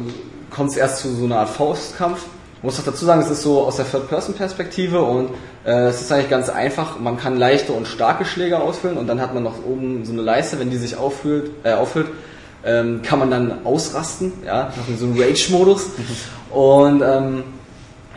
kommt 0.49 0.72
es 0.72 0.77
erst 0.77 0.99
zu 0.99 1.14
so 1.14 1.26
einer 1.26 1.40
Art 1.40 1.49
Faustkampf. 1.49 2.26
Muss 2.61 2.80
auch 2.80 2.84
dazu 2.84 3.06
sagen, 3.06 3.22
es 3.22 3.30
ist 3.30 3.44
so 3.44 3.61
aus 3.61 3.76
der 3.76 3.90
Third-Person-Perspektive 3.90 5.02
und 5.02 5.30
äh, 5.65 5.88
es 5.88 6.02
ist 6.02 6.11
eigentlich 6.11 6.30
ganz 6.30 6.49
einfach. 6.49 6.99
Man 6.99 7.18
kann 7.18 7.38
leichte 7.38 7.73
und 7.73 7.88
starke 7.88 8.26
Schläge 8.26 8.60
ausfüllen 8.60 8.98
und 8.98 9.07
dann 9.07 9.22
hat 9.22 9.34
man 9.34 9.44
noch 9.44 9.64
oben 9.65 10.03
so 10.06 10.14
eine 10.14 10.22
Leiste, 10.22 10.57
wenn 10.60 10.72
die 10.72 10.77
sich 10.77 10.98
auffüllt, 10.98 11.52
äh, 11.64 11.73
auffüllt 11.73 12.07
ähm, 12.66 13.02
kann 13.04 13.20
man 13.20 13.30
dann 13.30 13.66
ausrasten, 13.66 14.34
ja, 14.46 14.74
nach 14.76 14.98
so 14.98 15.06
einem 15.06 15.20
Rage-Modus. 15.20 15.88
Und 16.50 17.02
ähm, 17.06 17.44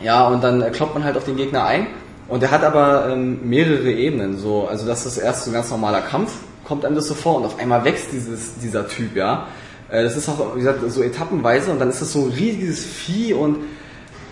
ja, 0.01 0.27
und 0.27 0.43
dann 0.43 0.61
äh, 0.61 0.71
kloppt 0.71 0.95
man 0.95 1.03
halt 1.03 1.17
auf 1.17 1.25
den 1.25 1.35
Gegner 1.35 1.65
ein. 1.65 1.87
Und 2.27 2.41
der 2.41 2.51
hat 2.51 2.63
aber 2.63 3.09
ähm, 3.09 3.47
mehrere 3.47 3.91
Ebenen. 3.91 4.37
So, 4.37 4.67
also 4.67 4.85
das 4.85 5.05
ist 5.05 5.17
erst 5.17 5.45
so 5.45 5.51
ein 5.51 5.53
ganz 5.53 5.69
normaler 5.69 6.01
Kampf, 6.01 6.33
kommt 6.63 6.85
einem 6.85 6.95
das 6.95 7.07
so 7.07 7.15
vor 7.15 7.37
und 7.37 7.45
auf 7.45 7.59
einmal 7.59 7.83
wächst 7.85 8.11
dieses, 8.11 8.57
dieser 8.59 8.87
Typ, 8.87 9.15
ja. 9.15 9.47
Äh, 9.89 10.03
das 10.03 10.15
ist 10.15 10.29
auch, 10.29 10.55
wie 10.55 10.59
gesagt, 10.59 10.79
so 10.89 11.01
etappenweise 11.01 11.71
und 11.71 11.79
dann 11.79 11.89
ist 11.89 12.01
das 12.01 12.13
so 12.13 12.25
ein 12.25 12.31
riesiges 12.31 12.85
Vieh 12.85 13.33
und 13.33 13.57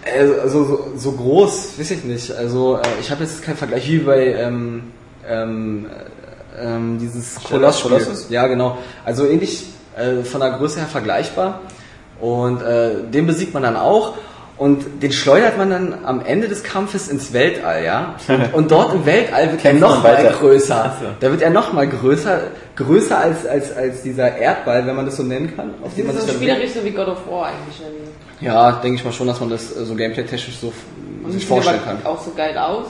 äh, 0.05 0.23
also 0.41 0.63
so, 0.63 0.87
so 0.95 1.11
groß, 1.11 1.79
weiß 1.79 1.91
ich 1.91 2.03
nicht. 2.03 2.31
Also 2.31 2.77
äh, 2.77 2.81
ich 2.99 3.11
habe 3.11 3.23
jetzt 3.23 3.43
keinen 3.43 3.57
Vergleich 3.57 3.89
wie 3.89 3.99
bei 3.99 4.33
ähm, 4.33 4.83
ähm, 5.27 5.85
äh, 5.85 6.65
ähm, 6.65 6.97
dieses 6.99 7.35
Koloss? 7.43 8.27
Ja, 8.29 8.47
genau. 8.47 8.77
Also 9.05 9.25
ähnlich 9.25 9.65
äh, 9.97 10.23
von 10.23 10.41
der 10.41 10.51
Größe 10.51 10.79
her 10.79 10.87
vergleichbar. 10.87 11.61
Und 12.19 12.61
äh, 12.61 13.03
den 13.11 13.27
besiegt 13.27 13.53
man 13.53 13.63
dann 13.63 13.75
auch. 13.75 14.15
Und 14.57 15.03
den 15.03 15.11
schleudert 15.11 15.55
man 15.59 15.69
dann 15.69 15.97
am 16.03 16.25
Ende 16.25 16.47
des 16.47 16.63
Kampfes 16.63 17.09
ins 17.09 17.31
Weltall, 17.31 17.83
ja. 17.83 18.15
Und, 18.27 18.53
und 18.53 18.71
dort 18.71 18.95
im 18.95 19.05
Weltall 19.05 19.51
wird 19.51 19.63
er 19.63 19.73
noch 19.73 20.01
mal 20.01 20.33
größer. 20.39 20.97
Da 21.19 21.29
wird 21.29 21.43
er 21.43 21.51
noch 21.51 21.73
mal 21.73 21.87
größer, 21.87 22.39
größer 22.75 23.19
als, 23.19 23.45
als, 23.45 23.75
als 23.75 24.01
dieser 24.01 24.35
Erdball, 24.35 24.87
wenn 24.87 24.95
man 24.95 25.05
das 25.05 25.17
so 25.17 25.23
nennen 25.23 25.55
kann. 25.55 25.75
Auf 25.83 25.93
dem 25.93 26.07
man 26.07 26.15
Das 26.15 26.25
ist 26.25 26.31
so 26.31 26.37
spielerisch 26.37 26.71
so 26.71 26.83
wie 26.83 26.89
God 26.89 27.07
of 27.07 27.19
War 27.29 27.47
eigentlich. 27.47 27.81
ja, 28.41 28.71
denke 28.71 28.97
ich 28.97 29.05
mal 29.05 29.13
schon, 29.13 29.27
dass 29.27 29.39
man 29.39 29.51
das 29.51 29.77
äh, 29.77 29.85
so 29.85 29.93
gameplay-technisch 29.93 30.57
so 30.59 30.73
sich 31.27 31.41
sieht 31.41 31.47
vorstellen 31.47 31.81
kann. 31.85 31.97
auch 32.03 32.19
so 32.19 32.31
geil 32.31 32.57
aus. 32.57 32.87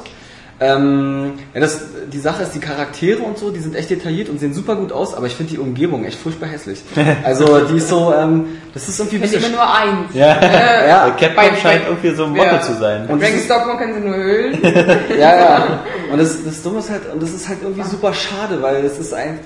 Ähm, 0.60 1.34
ja, 1.54 1.60
das, 1.62 1.82
die 2.12 2.18
Sache 2.18 2.42
ist, 2.42 2.54
die 2.54 2.60
Charaktere 2.60 3.22
und 3.22 3.38
so, 3.38 3.52
die 3.52 3.60
sind 3.60 3.76
echt 3.76 3.92
detailliert 3.92 4.28
und 4.28 4.40
sehen 4.40 4.56
super 4.56 4.76
gut 4.76 4.92
aus, 4.92 5.14
aber 5.14 5.28
ich 5.28 5.36
finde 5.36 5.52
die 5.52 5.60
Umgebung 5.60 6.04
echt 6.04 6.18
furchtbar 6.20 6.48
hässlich. 6.50 6.82
Also 7.24 7.60
die 7.66 7.78
ist 7.78 7.90
so, 7.90 8.12
ähm, 8.14 8.46
das 8.74 8.90
ist 8.90 9.00
irgendwie 9.00 9.18
ein 9.18 9.24
Ich 9.24 9.34
immer 9.34 9.50
nur 9.50 9.72
eins. 9.72 10.14
Ja. 10.14 10.34
Äh, 10.40 10.88
Ja, 10.90 11.10
Capcom 11.12 11.56
scheint 11.62 11.84
irgendwie 11.88 12.16
so 12.16 12.24
ein 12.26 12.32
Motto 12.32 12.44
Ja. 12.56 12.62
zu 12.62 12.74
sein. 12.74 13.06
Und 13.08 13.22
Dragon's 13.22 13.48
Dogma 13.48 13.76
können 13.76 13.94
sie 13.94 14.00
nur 14.00 14.16
höhlen. 14.16 14.58
Ja, 15.20 15.36
ja. 15.36 15.84
Und 16.12 16.18
das, 16.20 16.44
das 16.44 16.64
Dumme 16.64 16.80
ist 16.80 16.90
halt, 16.90 17.02
und 17.14 17.22
das 17.22 17.34
ist 17.34 17.48
halt 17.48 17.60
irgendwie 17.62 17.84
super 17.84 18.14
schade, 18.14 18.60
weil 18.62 18.84
es 18.84 18.98
ist 18.98 19.14
ein, 19.14 19.40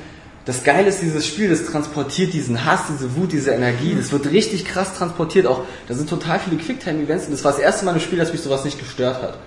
das 0.46 0.64
Geile 0.64 0.88
ist 0.88 1.02
dieses 1.02 1.28
Spiel, 1.28 1.50
das 1.50 1.66
transportiert 1.66 2.32
diesen 2.34 2.66
Hass, 2.66 2.82
diese 2.90 3.16
Wut, 3.18 3.32
diese 3.34 3.52
Energie, 3.52 3.96
das 3.98 4.12
wird 4.12 4.32
richtig 4.32 4.64
krass 4.66 4.96
transportiert 4.98 5.46
auch. 5.46 5.64
Da 5.88 5.94
sind 5.94 6.10
total 6.10 6.40
viele 6.40 6.56
Quicktime-Events 6.58 7.26
und 7.26 7.32
das 7.34 7.44
war 7.44 7.52
das 7.52 7.60
erste 7.60 7.86
Mal 7.86 7.94
im 7.96 8.00
Spiel, 8.00 8.18
dass 8.18 8.32
mich 8.32 8.42
sowas 8.42 8.64
nicht 8.64 8.80
gestört 8.80 9.22
hat. 9.22 9.38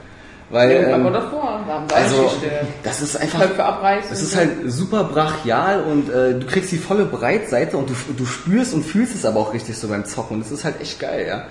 Weil, 0.54 0.88
ähm, 0.88 1.02
God 1.02 1.16
of 1.16 1.32
War. 1.32 1.64
Da 1.66 1.74
haben 1.74 1.88
sie 1.88 1.94
also, 1.96 2.22
gestört. 2.22 2.66
das 2.84 3.00
ist 3.00 3.16
einfach, 3.16 3.58
abreißen. 3.58 4.12
es 4.12 4.22
ist 4.22 4.36
halt 4.36 4.50
super 4.66 5.02
brachial 5.02 5.82
und 5.82 6.08
äh, 6.08 6.38
du 6.38 6.46
kriegst 6.46 6.70
die 6.70 6.78
volle 6.78 7.06
Breitseite 7.06 7.76
und 7.76 7.90
du, 7.90 7.94
du 8.16 8.24
spürst 8.24 8.72
und 8.72 8.84
fühlst 8.84 9.16
es 9.16 9.24
aber 9.24 9.40
auch 9.40 9.52
richtig 9.52 9.76
so 9.76 9.88
beim 9.88 10.04
Zocken 10.04 10.36
und 10.36 10.44
das 10.44 10.52
ist 10.52 10.64
halt 10.64 10.80
echt 10.80 11.00
geil, 11.00 11.26
ja. 11.26 11.46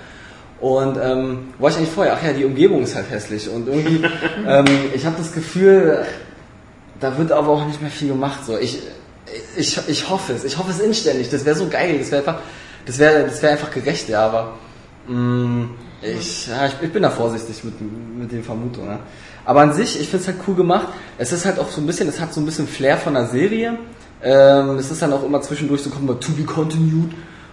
Und 0.62 0.98
ähm, 1.04 1.50
wo 1.58 1.64
war 1.64 1.72
ich 1.72 1.76
eigentlich 1.76 1.90
vorher? 1.90 2.16
Ach 2.18 2.24
ja, 2.26 2.32
die 2.32 2.46
Umgebung 2.46 2.84
ist 2.84 2.96
halt 2.96 3.10
hässlich 3.10 3.50
und 3.50 3.68
irgendwie, 3.68 4.06
ähm, 4.48 4.66
ich 4.96 5.06
habe 5.06 5.18
das 5.18 5.34
Gefühl, 5.34 6.06
da 7.02 7.18
wird 7.18 7.34
aber 7.34 7.50
auch 7.50 7.66
nicht 7.66 7.82
mehr 7.82 7.92
viel 7.92 8.08
gemacht. 8.08 8.46
So, 8.46 8.58
ich, 8.58 8.80
ich, 9.58 9.78
ich 9.90 10.10
hoffe 10.10 10.32
es, 10.32 10.46
ich 10.46 10.58
hoffe 10.58 10.72
es 10.72 10.80
inständig. 10.80 11.30
Das 11.30 11.44
wäre 11.44 11.58
so 11.58 11.68
geil, 11.68 11.98
das 12.00 12.10
wäre 12.10 12.22
einfach, 12.22 12.42
das 12.86 13.00
wäre, 13.00 13.26
das 13.26 13.42
wäre 13.42 13.52
einfach 13.52 13.72
gerecht, 13.72 14.08
ja. 14.08 14.26
Aber 14.26 14.54
mh, 15.10 15.66
ich, 16.04 16.48
ja, 16.48 16.66
ich, 16.68 16.74
ich 16.82 16.92
bin 16.92 17.04
da 17.04 17.10
vorsichtig 17.10 17.64
mit, 17.64 17.74
mit 18.20 18.32
den 18.32 18.44
Vermutungen. 18.44 18.90
Ja. 18.90 19.00
Aber 19.46 19.62
an 19.62 19.74
sich, 19.74 20.00
ich 20.00 20.10
finde 20.10 20.24
es 20.24 20.28
halt 20.28 20.38
cool 20.48 20.56
gemacht. 20.56 20.88
Es 21.18 21.32
ist 21.32 21.46
halt 21.46 21.60
auch 21.60 21.70
so 21.70 21.82
ein 21.82 21.88
bisschen, 21.88 22.08
es 22.08 22.20
hat 22.20 22.34
so 22.34 22.42
ein 22.42 22.46
bisschen 22.46 22.68
Flair 22.68 22.98
von 22.98 23.16
einer 23.16 23.28
Serie. 23.28 23.78
Ähm, 24.24 24.78
es 24.78 24.90
ist 24.90 25.02
dann 25.02 25.12
auch 25.12 25.24
immer 25.24 25.42
zwischendurch 25.42 25.82
so, 25.82 25.90
kommt 25.90 26.06
mal 26.06 26.16
to 26.16 26.32
be 26.32 26.44
continued. 26.44 27.12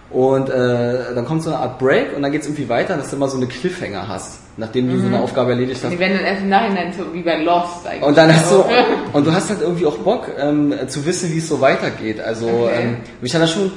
Und 0.09 0.49
äh, 0.49 1.15
dann 1.15 1.25
kommt 1.25 1.41
so 1.41 1.51
eine 1.51 1.59
Art 1.59 1.79
Break 1.79 2.13
und 2.15 2.21
dann 2.21 2.33
geht's 2.33 2.45
irgendwie 2.45 2.67
weiter, 2.67 2.97
dass 2.97 3.09
du 3.09 3.15
immer 3.15 3.29
so 3.29 3.37
eine 3.37 3.47
Cliffhanger 3.47 4.09
hast, 4.09 4.39
nachdem 4.57 4.89
du 4.89 4.99
so 4.99 5.07
eine 5.07 5.21
Aufgabe 5.21 5.51
erledigt 5.51 5.79
hast. 5.81 5.89
Die 5.89 5.99
werden 5.99 6.17
dann 6.17 6.25
erst 6.25 6.41
im 6.41 6.49
Nachhinein 6.49 6.91
so 6.91 7.13
wie 7.13 7.21
bei 7.21 7.37
Lost 7.41 7.87
eigentlich. 7.87 8.03
Und 8.03 8.17
dann 8.17 8.33
hast 8.35 8.51
du, 8.51 8.65
und 9.13 9.25
du 9.25 9.31
hast 9.31 9.49
halt 9.49 9.61
irgendwie 9.61 9.85
auch 9.85 9.97
Bock, 9.99 10.27
ähm, 10.37 10.73
zu 10.87 11.05
wissen, 11.05 11.31
wie 11.33 11.37
es 11.37 11.47
so 11.47 11.61
weitergeht. 11.61 12.19
Also, 12.19 12.47
Okay. 12.47 12.73
ähm, 12.81 12.97
mich 13.21 13.33
hat 13.33 13.41
das 13.41 13.51
schon, 13.51 13.71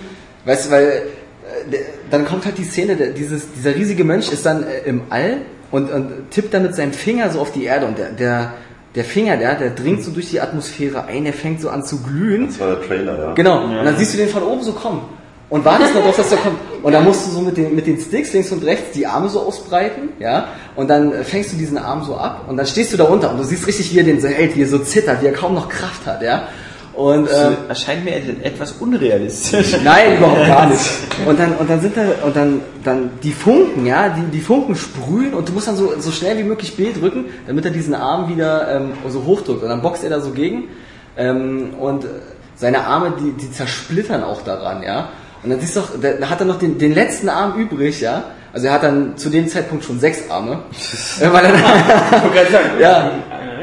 weißt 0.44 0.66
du, 0.66 0.70
weil, 0.72 0.86
der, 0.86 1.02
dann 2.10 2.24
kommt 2.24 2.44
halt 2.44 2.58
die 2.58 2.64
Szene, 2.64 2.96
der, 2.96 3.08
dieses, 3.08 3.52
dieser 3.56 3.74
riesige 3.74 4.04
Mensch 4.04 4.30
ist 4.30 4.46
dann 4.46 4.62
äh, 4.62 4.80
im 4.86 5.02
All 5.10 5.38
und, 5.70 5.90
und 5.90 6.30
tippt 6.30 6.54
dann 6.54 6.62
mit 6.62 6.74
seinem 6.74 6.92
Finger 6.92 7.30
so 7.30 7.40
auf 7.40 7.52
die 7.52 7.64
Erde 7.64 7.86
und 7.86 7.98
der, 7.98 8.10
der, 8.10 8.54
der 8.94 9.04
Finger, 9.04 9.36
der, 9.36 9.56
der 9.56 9.70
dringt 9.70 10.02
so 10.02 10.10
durch 10.10 10.30
die 10.30 10.40
Atmosphäre 10.40 11.04
ein, 11.06 11.24
der 11.24 11.32
fängt 11.32 11.60
so 11.60 11.68
an 11.68 11.84
zu 11.84 12.00
glühen. 12.00 12.46
Das 12.46 12.60
war 12.60 12.76
der 12.76 12.86
Trailer, 12.86 13.18
ja. 13.18 13.34
Genau. 13.34 13.64
Und 13.64 13.84
dann 13.84 13.96
siehst 13.96 14.14
du 14.14 14.18
den 14.18 14.28
von 14.28 14.42
oben 14.42 14.62
so 14.62 14.72
kommen. 14.72 15.02
Und 15.50 15.64
wartest 15.64 15.92
nur 15.92 16.02
darauf, 16.02 16.16
dass 16.16 16.30
der 16.30 16.38
kommt. 16.38 16.58
Und 16.82 16.92
dann 16.92 17.04
musst 17.04 17.26
du 17.26 17.30
so 17.30 17.40
mit 17.40 17.56
den, 17.56 17.74
mit 17.74 17.86
den 17.86 18.00
Sticks 18.00 18.32
links 18.32 18.50
und 18.50 18.64
rechts 18.64 18.92
die 18.92 19.06
Arme 19.06 19.28
so 19.28 19.40
ausbreiten, 19.40 20.08
ja. 20.18 20.48
Und 20.74 20.88
dann 20.88 21.12
äh, 21.12 21.24
fängst 21.24 21.52
du 21.52 21.56
diesen 21.56 21.78
Arm 21.78 22.02
so 22.02 22.16
ab 22.16 22.46
und 22.48 22.56
dann 22.56 22.66
stehst 22.66 22.92
du 22.92 22.96
da 22.96 23.04
unter 23.04 23.30
und 23.30 23.38
du 23.38 23.44
siehst 23.44 23.66
richtig, 23.66 23.92
wie 23.92 23.98
er 23.98 24.04
den 24.04 24.20
so 24.20 24.28
hält, 24.28 24.56
wie 24.56 24.62
er 24.62 24.68
so 24.68 24.78
zittert, 24.78 25.22
wie 25.22 25.26
er 25.26 25.32
kaum 25.32 25.54
noch 25.54 25.68
Kraft 25.68 26.06
hat, 26.06 26.22
ja. 26.22 26.48
Und 26.96 27.28
ähm, 27.28 27.56
erscheint 27.68 28.04
mir 28.04 28.14
etwas 28.14 28.72
unrealistisch. 28.72 29.76
Nein, 29.84 30.16
überhaupt 30.16 30.46
gar 30.46 30.66
nicht. 30.70 30.84
Und 31.26 31.38
dann, 31.38 31.56
und 31.56 31.68
dann 31.68 31.80
sind 31.80 31.96
da, 31.96 32.02
und 32.24 32.36
dann, 32.36 32.60
dann 32.84 33.10
die 33.22 33.32
Funken, 33.32 33.84
ja, 33.84 34.10
die, 34.10 34.22
die 34.30 34.40
Funken 34.40 34.76
sprühen 34.76 35.34
und 35.34 35.48
du 35.48 35.52
musst 35.52 35.66
dann 35.66 35.76
so, 35.76 35.92
so 35.98 36.12
schnell 36.12 36.38
wie 36.38 36.44
möglich 36.44 36.76
B 36.76 36.92
drücken, 36.92 37.26
damit 37.46 37.64
er 37.64 37.72
diesen 37.72 37.94
Arm 37.94 38.28
wieder 38.28 38.76
ähm, 38.76 38.92
so 39.08 39.24
hochdrückt. 39.24 39.62
Und 39.62 39.68
dann 39.68 39.82
boxt 39.82 40.04
er 40.04 40.10
da 40.10 40.20
so 40.20 40.30
gegen. 40.30 40.68
Ähm, 41.16 41.74
und 41.80 42.06
seine 42.54 42.84
Arme, 42.84 43.14
die, 43.18 43.32
die 43.32 43.50
zersplittern 43.50 44.22
auch 44.22 44.42
daran, 44.42 44.82
ja. 44.82 45.08
Und 45.42 45.50
dann 45.50 45.60
siehst 45.60 45.76
du 45.76 45.80
doch, 45.80 45.90
da 46.00 46.30
hat 46.30 46.40
er 46.40 46.46
noch 46.46 46.58
den, 46.58 46.78
den 46.78 46.94
letzten 46.94 47.28
Arm 47.28 47.58
übrig, 47.58 48.00
ja. 48.00 48.24
Also 48.52 48.68
er 48.68 48.74
hat 48.74 48.84
dann 48.84 49.16
zu 49.16 49.30
dem 49.30 49.48
Zeitpunkt 49.48 49.84
schon 49.84 49.98
sechs 49.98 50.30
Arme. 50.30 50.60
Äh, 51.20 51.32
weil 51.32 51.44
er, 51.44 52.80
ja, 52.80 53.10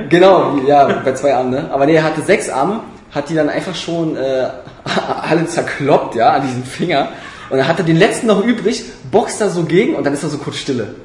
genau, 0.09 0.57
ja, 0.67 1.01
bei 1.03 1.13
zwei 1.13 1.33
Armen, 1.33 1.51
ne? 1.51 1.69
Aber 1.71 1.85
nee, 1.85 1.95
er 1.95 2.03
hatte 2.03 2.21
sechs 2.21 2.49
Arme, 2.49 2.81
hat 3.11 3.29
die 3.29 3.35
dann 3.35 3.49
einfach 3.49 3.75
schon 3.75 4.15
äh, 4.15 4.47
alle 5.21 5.45
zerkloppt, 5.45 6.15
ja, 6.15 6.31
an 6.33 6.47
diesen 6.47 6.63
Finger. 6.63 7.09
Und 7.49 7.57
dann 7.57 7.67
hat 7.67 7.79
er 7.79 7.85
den 7.85 7.97
letzten 7.97 8.27
noch 8.27 8.43
übrig, 8.45 8.83
boxt 9.11 9.41
da 9.41 9.49
so 9.49 9.63
gegen 9.63 9.95
und 9.95 10.05
dann 10.05 10.13
ist 10.13 10.23
da 10.23 10.29
so 10.29 10.37
kurz 10.37 10.57
Stille. 10.57 10.95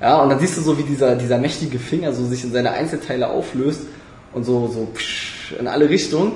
Ja, 0.00 0.18
und 0.22 0.28
dann 0.30 0.38
siehst 0.38 0.56
du 0.56 0.60
so, 0.60 0.78
wie 0.78 0.84
dieser, 0.84 1.16
dieser 1.16 1.38
mächtige 1.38 1.80
Finger 1.80 2.12
so 2.12 2.24
sich 2.24 2.44
in 2.44 2.52
seine 2.52 2.70
Einzelteile 2.70 3.28
auflöst 3.28 3.80
und 4.32 4.44
so, 4.44 4.68
so 4.72 4.86
psch, 4.94 5.54
in 5.58 5.66
alle 5.66 5.88
Richtungen. 5.90 6.32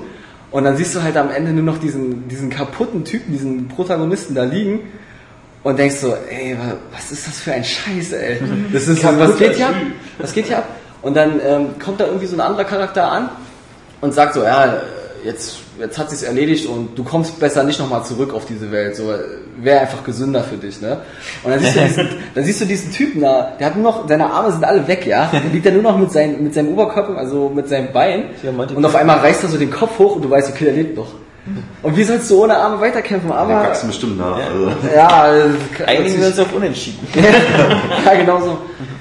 Und 0.51 0.65
dann 0.65 0.75
siehst 0.75 0.93
du 0.95 1.01
halt 1.01 1.15
am 1.15 1.31
Ende 1.31 1.51
nur 1.53 1.63
noch 1.63 1.77
diesen, 1.79 2.27
diesen 2.27 2.49
kaputten 2.49 3.05
Typen, 3.05 3.31
diesen 3.31 3.69
Protagonisten 3.69 4.35
da 4.35 4.43
liegen 4.43 4.81
und 5.63 5.79
denkst 5.79 5.95
so, 5.95 6.13
ey, 6.29 6.57
wa- 6.59 6.75
was 6.93 7.11
ist 7.13 7.25
das 7.25 7.39
für 7.39 7.53
ein 7.53 7.63
Scheiß, 7.63 8.11
ey? 8.11 8.39
Das 8.73 8.87
ist, 8.89 9.01
was 9.03 9.37
geht 9.37 9.55
hier 9.55 9.69
ab? 9.69 9.75
Was 10.17 10.33
geht 10.33 10.47
hier 10.47 10.57
ab? 10.57 10.67
Und 11.01 11.15
dann 11.15 11.39
ähm, 11.43 11.67
kommt 11.83 12.01
da 12.01 12.05
irgendwie 12.05 12.27
so 12.27 12.35
ein 12.35 12.41
anderer 12.41 12.65
Charakter 12.65 13.09
an 13.09 13.29
und 14.01 14.13
sagt 14.13 14.33
so, 14.33 14.43
ja, 14.43 14.81
jetzt, 15.25 15.57
jetzt 15.79 15.97
hat 15.97 16.09
sich's 16.09 16.23
erledigt 16.23 16.67
und 16.67 16.97
du 16.97 17.03
kommst 17.03 17.39
besser 17.39 17.63
nicht 17.63 17.79
nochmal 17.79 18.03
zurück 18.03 18.33
auf 18.33 18.45
diese 18.45 18.71
Welt, 18.71 18.95
so 18.95 19.13
wäre 19.57 19.81
einfach 19.81 20.03
gesünder 20.03 20.43
für 20.43 20.57
dich, 20.57 20.81
ne? 20.81 20.99
Und 21.43 21.51
dann 21.51 21.59
siehst 21.59 21.75
du 21.75 21.81
diesen, 21.81 22.09
dann 22.35 22.43
siehst 22.43 22.61
du 22.61 22.65
diesen 22.65 22.91
Typen 22.91 23.21
da, 23.21 23.53
der 23.59 23.67
hat 23.67 23.75
nur 23.75 23.83
noch, 23.83 24.07
seine 24.07 24.31
Arme 24.31 24.51
sind 24.51 24.63
alle 24.63 24.87
weg, 24.87 25.05
ja? 25.05 25.29
Der 25.31 25.41
liegt 25.51 25.65
da 25.65 25.71
nur 25.71 25.83
noch 25.83 25.97
mit, 25.97 26.11
seinem 26.11 26.43
mit 26.43 26.53
seinem 26.53 26.69
Oberkörper, 26.69 27.17
also 27.17 27.49
mit 27.53 27.67
seinem 27.69 27.91
Bein 27.91 28.25
Ja, 28.41 28.51
und 28.51 28.85
auf 28.85 28.95
einmal 28.95 29.19
reißt 29.19 29.43
er 29.43 29.49
so 29.49 29.57
den 29.57 29.71
Kopf 29.71 29.97
hoch 29.99 30.15
und 30.15 30.23
du 30.23 30.29
weißt, 30.29 30.49
okay, 30.49 30.65
der 30.65 30.73
lebt 30.73 30.95
noch. 30.95 31.13
Und 31.81 31.97
wie 31.97 32.03
sollst 32.03 32.31
du 32.31 32.43
ohne 32.43 32.55
Arme 32.55 32.79
weiterkämpfen? 32.79 33.29
Aber, 33.29 33.53
wachsen 33.53 33.87
bestimmt 33.87 34.17
nach. 34.17 34.37
Also. 34.37 34.71
ja, 34.95 35.35
äh, 35.35 35.49
Einigen 35.85 36.21
wir 36.21 36.27
uns 36.27 36.39
auf 36.39 36.53
Unentschieden. 36.53 37.05
ja, 38.05 38.13
genau 38.15 38.39
so. 38.39 38.57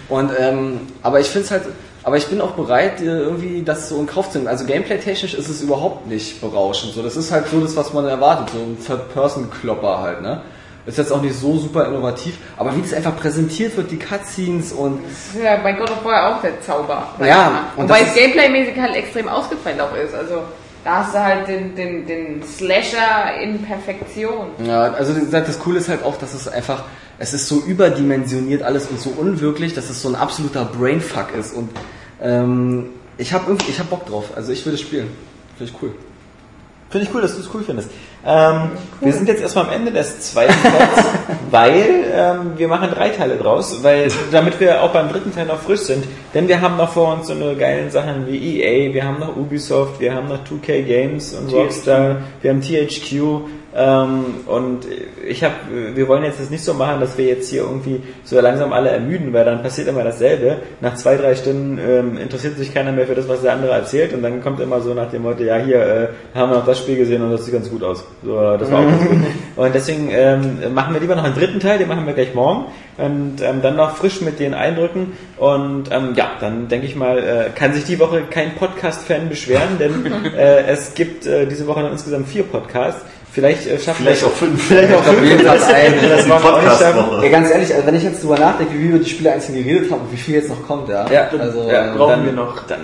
Und 0.09 0.31
ähm, 0.39 0.81
aber 1.03 1.21
ich 1.21 1.29
finde 1.29 1.45
es 1.45 1.51
halt, 1.53 1.63
aber 2.05 2.17
ich 2.17 2.27
bin 2.27 2.41
auch 2.41 2.53
bereit, 2.53 3.01
irgendwie 3.01 3.63
das 3.63 3.89
so 3.89 3.99
in 3.99 4.07
Kauf 4.07 4.31
zu 4.31 4.39
nehmen. 4.39 4.49
Also 4.49 4.65
gameplay-technisch 4.65 5.35
ist 5.35 5.49
es 5.49 5.63
überhaupt 5.63 6.07
nicht 6.07 6.41
berauschend. 6.41 6.95
So, 6.95 7.03
das 7.03 7.17
ist 7.17 7.31
halt 7.31 7.47
so 7.49 7.61
das, 7.61 7.77
was 7.77 7.93
man 7.93 8.07
erwartet, 8.07 8.51
so 8.51 8.59
ein 8.59 8.77
Third-Person-Klopper 8.85 10.01
halt, 10.01 10.23
ne? 10.23 10.43
Ist 10.85 10.99
jetzt 10.99 11.13
auch 11.13 11.23
nicht 11.23 11.39
so 11.39 11.59
super 11.59 11.87
innovativ, 11.87 12.39
aber 12.57 12.75
wie 12.77 12.83
das 12.83 12.93
einfach 12.93 13.17
präsentiert 13.17 13.77
wird, 13.77 13.93
die 13.93 13.99
Cutscenes 13.99 14.73
und 14.73 15.01
Das 15.05 15.37
ist 15.37 15.45
ja 15.45 15.57
bei 15.59 15.75
God 15.75 15.93
of 15.93 16.05
War 16.05 16.35
auch 16.35 16.43
der 16.43 16.61
Zauber. 16.61 17.07
Ja, 17.25 17.67
und 17.77 17.85
Wobei 17.85 18.01
es 18.01 18.15
gameplaymäßig 18.15 18.81
halt 18.81 18.97
extrem 18.97 19.29
ausgefeilt 19.29 19.81
auch 19.81 19.95
ist. 19.95 20.13
Also 20.13 20.43
da 20.83 20.97
hast 20.97 21.15
du 21.15 21.23
halt 21.23 21.47
den, 21.47 21.77
den, 21.77 22.07
den 22.07 22.43
Slasher 22.43 23.41
in 23.41 23.63
Perfektion. 23.63 24.49
Ja, 24.67 24.93
also 24.93 25.15
das 25.15 25.59
Coole 25.61 25.79
ist 25.79 25.89
halt 25.89 26.03
auch, 26.03 26.17
dass 26.17 26.35
es 26.35 26.49
einfach, 26.49 26.83
es 27.23 27.33
ist 27.33 27.47
so 27.47 27.61
überdimensioniert 27.61 28.65
alles 28.65 28.89
und 28.89 28.99
so 28.99 29.11
unwirklich, 29.11 29.75
dass 29.75 29.89
es 29.89 30.03
so 30.03 30.09
ein 30.09 30.17
absoluter 30.17 30.65
Brainfuck 30.65 31.29
ist. 31.39 31.55
Und 31.55 31.71
ähm, 32.21 32.87
ich 33.17 33.33
habe 33.33 33.45
irgendwie, 33.47 33.71
ich 33.71 33.79
habe 33.79 33.91
Bock 33.91 34.07
drauf. 34.07 34.33
Also 34.35 34.51
ich 34.51 34.67
würde 34.67 34.77
spielen. 34.77 35.07
Finde 35.57 35.73
ich 35.73 35.83
cool. 35.83 35.95
Finde 36.91 37.07
ich 37.07 37.15
cool, 37.15 37.23
dass 37.23 37.37
du 37.37 37.41
es 37.41 37.49
cool 37.55 37.63
findest. 37.63 37.91
Ähm, 38.27 38.73
Wir 39.01 39.13
sind 39.13 39.29
jetzt 39.29 39.41
erstmal 39.41 39.67
am 39.67 39.73
Ende 39.73 39.93
des 39.93 40.33
zweiten 40.33 40.53
Teils, 40.63 41.07
weil 41.53 42.05
ähm, 42.13 42.53
wir 42.57 42.67
machen 42.67 42.91
drei 42.91 43.11
Teile 43.11 43.37
draus, 43.37 43.85
weil 43.85 44.09
damit 44.33 44.59
wir 44.59 44.83
auch 44.83 44.93
beim 44.93 45.09
dritten 45.09 45.33
Teil 45.33 45.47
noch 45.47 45.61
frisch 45.61 45.83
sind. 45.83 46.05
Denn 46.35 46.49
wir 46.49 46.61
haben 46.61 46.77
noch 46.77 46.93
vor 46.93 47.15
uns 47.15 47.29
so 47.29 47.35
eine 47.35 47.55
geilen 47.55 47.93
Sachen 47.93 48.27
wie 48.27 48.61
EA, 48.61 48.93
wir 48.93 49.05
haben 49.05 49.21
noch 49.21 49.37
Ubisoft, 49.37 50.01
wir 50.01 50.13
haben 50.13 50.27
noch 50.27 50.45
2K 50.45 50.83
Games 50.83 51.35
und 51.35 51.53
Rockstar, 51.53 52.17
wir 52.43 52.51
haben 52.51 52.61
THQ. 52.61 53.62
Ähm, 53.75 54.25
und 54.47 54.87
ich 55.27 55.43
habe, 55.45 55.55
wir 55.95 56.07
wollen 56.09 56.25
jetzt 56.25 56.41
das 56.41 56.51
nicht 56.51 56.65
so 56.65 56.75
machen, 56.75 57.01
dass 57.01 57.17
wir 57.17 57.27
jetzt 57.27 57.49
hier 57.49 57.63
irgendwie 57.63 58.03
so 58.25 58.39
langsam 58.41 58.73
alle 58.73 58.91
ermüden, 58.91 59.33
weil 59.33 59.45
dann 59.45 59.63
passiert 59.63 59.89
immer 59.89 60.05
dasselbe. 60.05 60.59
Nach 60.81 60.95
zwei, 60.95 61.17
drei 61.17 61.35
Stunden 61.35 61.79
ähm, 61.79 62.19
interessiert 62.19 62.57
sich 62.59 62.75
keiner 62.75 62.93
mehr 62.93 63.07
für 63.07 63.15
das, 63.15 63.29
was 63.29 63.43
der 63.43 63.55
andere 63.55 63.73
erzählt 63.73 64.13
und 64.13 64.23
dann 64.23 64.43
kommt 64.43 64.61
immer 64.61 64.81
so 64.81 64.93
nach 64.95 65.11
dem 65.11 65.23
Motto, 65.23 65.43
ja 65.43 65.57
hier 65.57 65.81
äh, 65.81 66.09
haben 66.39 66.51
wir 66.51 66.59
noch 66.59 66.67
das 66.67 66.81
Spiel 66.81 66.97
gesehen 66.97 67.23
und 67.23 67.33
das 67.33 67.45
sieht 67.45 67.55
ganz 67.55 67.71
gut 67.71 67.83
aus. 67.83 68.05
So, 68.23 68.57
das 68.57 68.71
war 68.71 68.81
auch 68.81 68.87
ganz 68.87 69.09
gut. 69.09 69.19
Und 69.57 69.75
deswegen 69.75 70.09
ähm, 70.11 70.75
machen 70.75 70.95
wir 70.95 71.01
lieber 71.01 71.15
noch 71.15 71.25
einen 71.25 71.35
dritten 71.35 71.61
Teil, 71.61 71.79
den 71.79 71.87
machen 71.87 72.07
wir 72.07 72.15
gleich 72.15 72.35
morgen 72.35 72.67
und 72.99 73.41
ähm, 73.41 73.63
dann 73.63 73.77
noch 73.77 73.97
frisch 73.97 74.21
mit 74.21 74.39
den 74.39 74.55
Eindrücken 74.55 75.13
und 75.39 75.85
ähm, 75.91 76.13
ja, 76.15 76.33
dann 76.41 76.69
denke 76.69 76.87
ich 76.87 76.95
mal, 76.95 77.19
äh, 77.19 77.51
kann 77.55 77.73
sich 77.73 77.85
die 77.85 77.99
Woche 77.99 78.23
kein 78.29 78.55
Podcast-Fan 78.55 79.29
beschweren, 79.29 79.79
denn 79.79 80.07
äh, 80.37 80.67
es 80.67 80.95
gibt 80.95 81.27
äh, 81.27 81.47
diese 81.47 81.67
Woche 81.67 81.81
noch 81.81 81.93
insgesamt 81.93 82.29
vier 82.29 82.45
Podcasts. 82.45 83.05
Vielleicht 83.33 83.67
äh, 83.67 83.79
schaffen 83.79 84.05
Vielleicht 84.05 84.21
wir 84.21 84.29
auch 84.29 84.33
fünf. 84.33 84.63
Vielleicht 84.63 84.95
auch 84.95 85.03
fünf. 85.03 85.21
ein. 85.23 85.95
Das 86.07 86.25
Die 86.25 86.31
wollen 86.31 86.43
wir 86.43 86.55
auch 86.55 86.63
nicht 86.63 86.79
schaffen. 86.79 87.23
Ja, 87.23 87.29
ganz 87.31 87.51
ehrlich, 87.51 87.75
also 87.75 87.87
wenn 87.87 87.95
ich 87.95 88.03
jetzt 88.03 88.23
drüber 88.23 88.39
nachdenke, 88.39 88.75
wie 88.75 88.93
wir 88.93 88.99
die 88.99 89.09
Spiele 89.09 89.33
einzeln 89.33 89.55
geredet 89.57 89.91
haben 89.91 90.03
und 90.03 90.13
wie 90.13 90.19
viel 90.19 90.35
jetzt 90.35 90.51
noch 90.51 90.63
kommt, 90.67 90.91
ja. 90.91 91.11
Ja, 91.11 91.29
also 91.39 91.63
ja, 91.71 91.87
ähm, 91.93 91.97
brauchen 91.97 92.11
dann, 92.11 92.25
wir 92.27 92.33
noch. 92.33 92.67
Dann, 92.67 92.81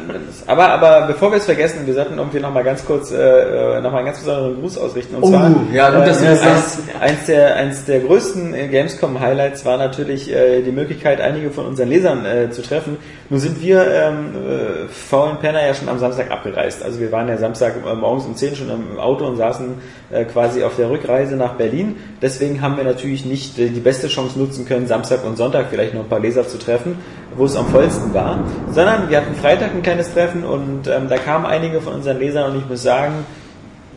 aber, 0.46 0.68
aber 0.70 1.06
bevor 1.06 1.30
wir 1.32 1.36
es 1.36 1.44
vergessen, 1.44 1.80
wir 1.84 1.92
sollten 1.92 2.16
irgendwie 2.16 2.40
noch 2.40 2.52
mal 2.52 2.64
ganz 2.64 2.82
kurz 2.86 3.10
äh, 3.10 3.80
noch 3.82 3.92
mal 3.92 3.98
einen 3.98 4.06
ganz 4.06 4.20
besonderen 4.20 4.58
Gruß 4.58 4.78
ausrichten. 4.78 5.16
Und 5.16 5.24
Oh, 5.24 5.30
zwar, 5.30 5.52
ja, 5.70 5.90
gut, 5.90 6.06
dass 6.06 6.18
du 6.20 6.24
das 6.24 6.42
eins, 6.42 6.78
eins 6.98 7.26
der 7.26 7.56
eins 7.56 7.84
der 7.84 8.00
größten 8.00 8.54
äh, 8.54 8.68
Gamescom-Highlights 8.68 9.66
war 9.66 9.76
natürlich 9.76 10.32
äh, 10.34 10.62
die 10.62 10.72
Möglichkeit, 10.72 11.20
einige 11.20 11.50
von 11.50 11.66
unseren 11.66 11.90
Lesern 11.90 12.24
äh, 12.24 12.50
zu 12.50 12.62
treffen. 12.62 12.96
Nun 13.28 13.38
sind 13.40 13.60
wir 13.60 13.86
ähm, 13.86 14.30
äh, 14.34 14.88
faulen 14.88 15.36
Penner 15.40 15.66
ja 15.66 15.74
schon 15.74 15.90
am 15.90 15.98
Samstag 15.98 16.30
abgereist. 16.30 16.82
Also 16.82 17.00
wir 17.00 17.12
waren 17.12 17.28
ja 17.28 17.36
Samstag 17.36 17.74
äh, 17.86 17.94
morgens 17.94 18.24
um 18.24 18.34
10 18.34 18.56
schon 18.56 18.70
im 18.70 18.98
Auto 18.98 19.26
und 19.26 19.36
saßen 19.36 19.74
äh, 20.10 20.24
quasi 20.38 20.62
auf 20.62 20.76
der 20.76 20.88
Rückreise 20.88 21.34
nach 21.34 21.54
Berlin. 21.54 21.96
Deswegen 22.22 22.62
haben 22.62 22.76
wir 22.76 22.84
natürlich 22.84 23.24
nicht 23.24 23.56
die 23.58 23.80
beste 23.80 24.06
Chance 24.06 24.38
nutzen 24.38 24.66
können, 24.66 24.86
Samstag 24.86 25.24
und 25.24 25.36
Sonntag 25.36 25.66
vielleicht 25.68 25.94
noch 25.94 26.02
ein 26.02 26.08
paar 26.08 26.20
Leser 26.20 26.46
zu 26.46 26.58
treffen, 26.58 26.96
wo 27.36 27.44
es 27.44 27.56
am 27.56 27.66
vollsten 27.66 28.14
war, 28.14 28.38
sondern 28.70 29.10
wir 29.10 29.16
hatten 29.16 29.34
Freitag 29.34 29.74
ein 29.74 29.82
kleines 29.82 30.12
Treffen 30.14 30.44
und 30.44 30.86
ähm, 30.86 31.08
da 31.08 31.16
kamen 31.16 31.44
einige 31.44 31.80
von 31.80 31.94
unseren 31.94 32.20
Lesern 32.20 32.52
und 32.52 32.58
ich 32.58 32.68
muss 32.68 32.84
sagen, 32.84 33.26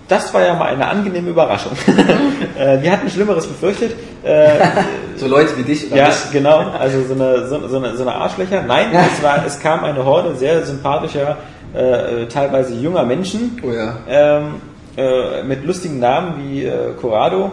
das 0.07 0.33
war 0.33 0.43
ja 0.43 0.55
mal 0.55 0.65
eine 0.65 0.87
angenehme 0.87 1.29
Überraschung. 1.29 1.73
äh, 2.59 2.81
wir 2.81 2.91
hatten 2.91 3.07
Schlimmeres 3.07 3.45
befürchtet. 3.45 3.91
Äh, 4.23 4.47
so 5.17 5.27
Leute 5.27 5.55
wie 5.57 5.63
dich 5.63 5.91
oder 5.91 5.95
ja, 5.95 6.07
mich. 6.07 6.31
genau. 6.31 6.71
Also 6.71 7.03
so 7.03 7.13
eine, 7.13 7.47
so, 7.47 7.67
so 7.67 7.77
eine, 7.77 7.95
so 7.95 8.01
eine 8.01 8.15
Arschlöcher. 8.15 8.63
Nein, 8.63 8.87
es, 8.93 9.21
war, 9.21 9.45
es 9.45 9.59
kam 9.59 9.83
eine 9.83 10.03
Horde 10.03 10.35
sehr 10.35 10.65
sympathischer, 10.65 11.37
äh, 11.75 12.25
teilweise 12.25 12.73
junger 12.73 13.03
Menschen 13.03 13.61
Oh 13.63 13.71
ja. 13.71 13.99
ähm, 14.09 14.55
äh, 14.97 15.43
mit 15.43 15.63
lustigen 15.65 15.99
Namen 15.99 16.43
wie 16.43 16.65
äh, 16.65 16.93
Corrado. 16.99 17.51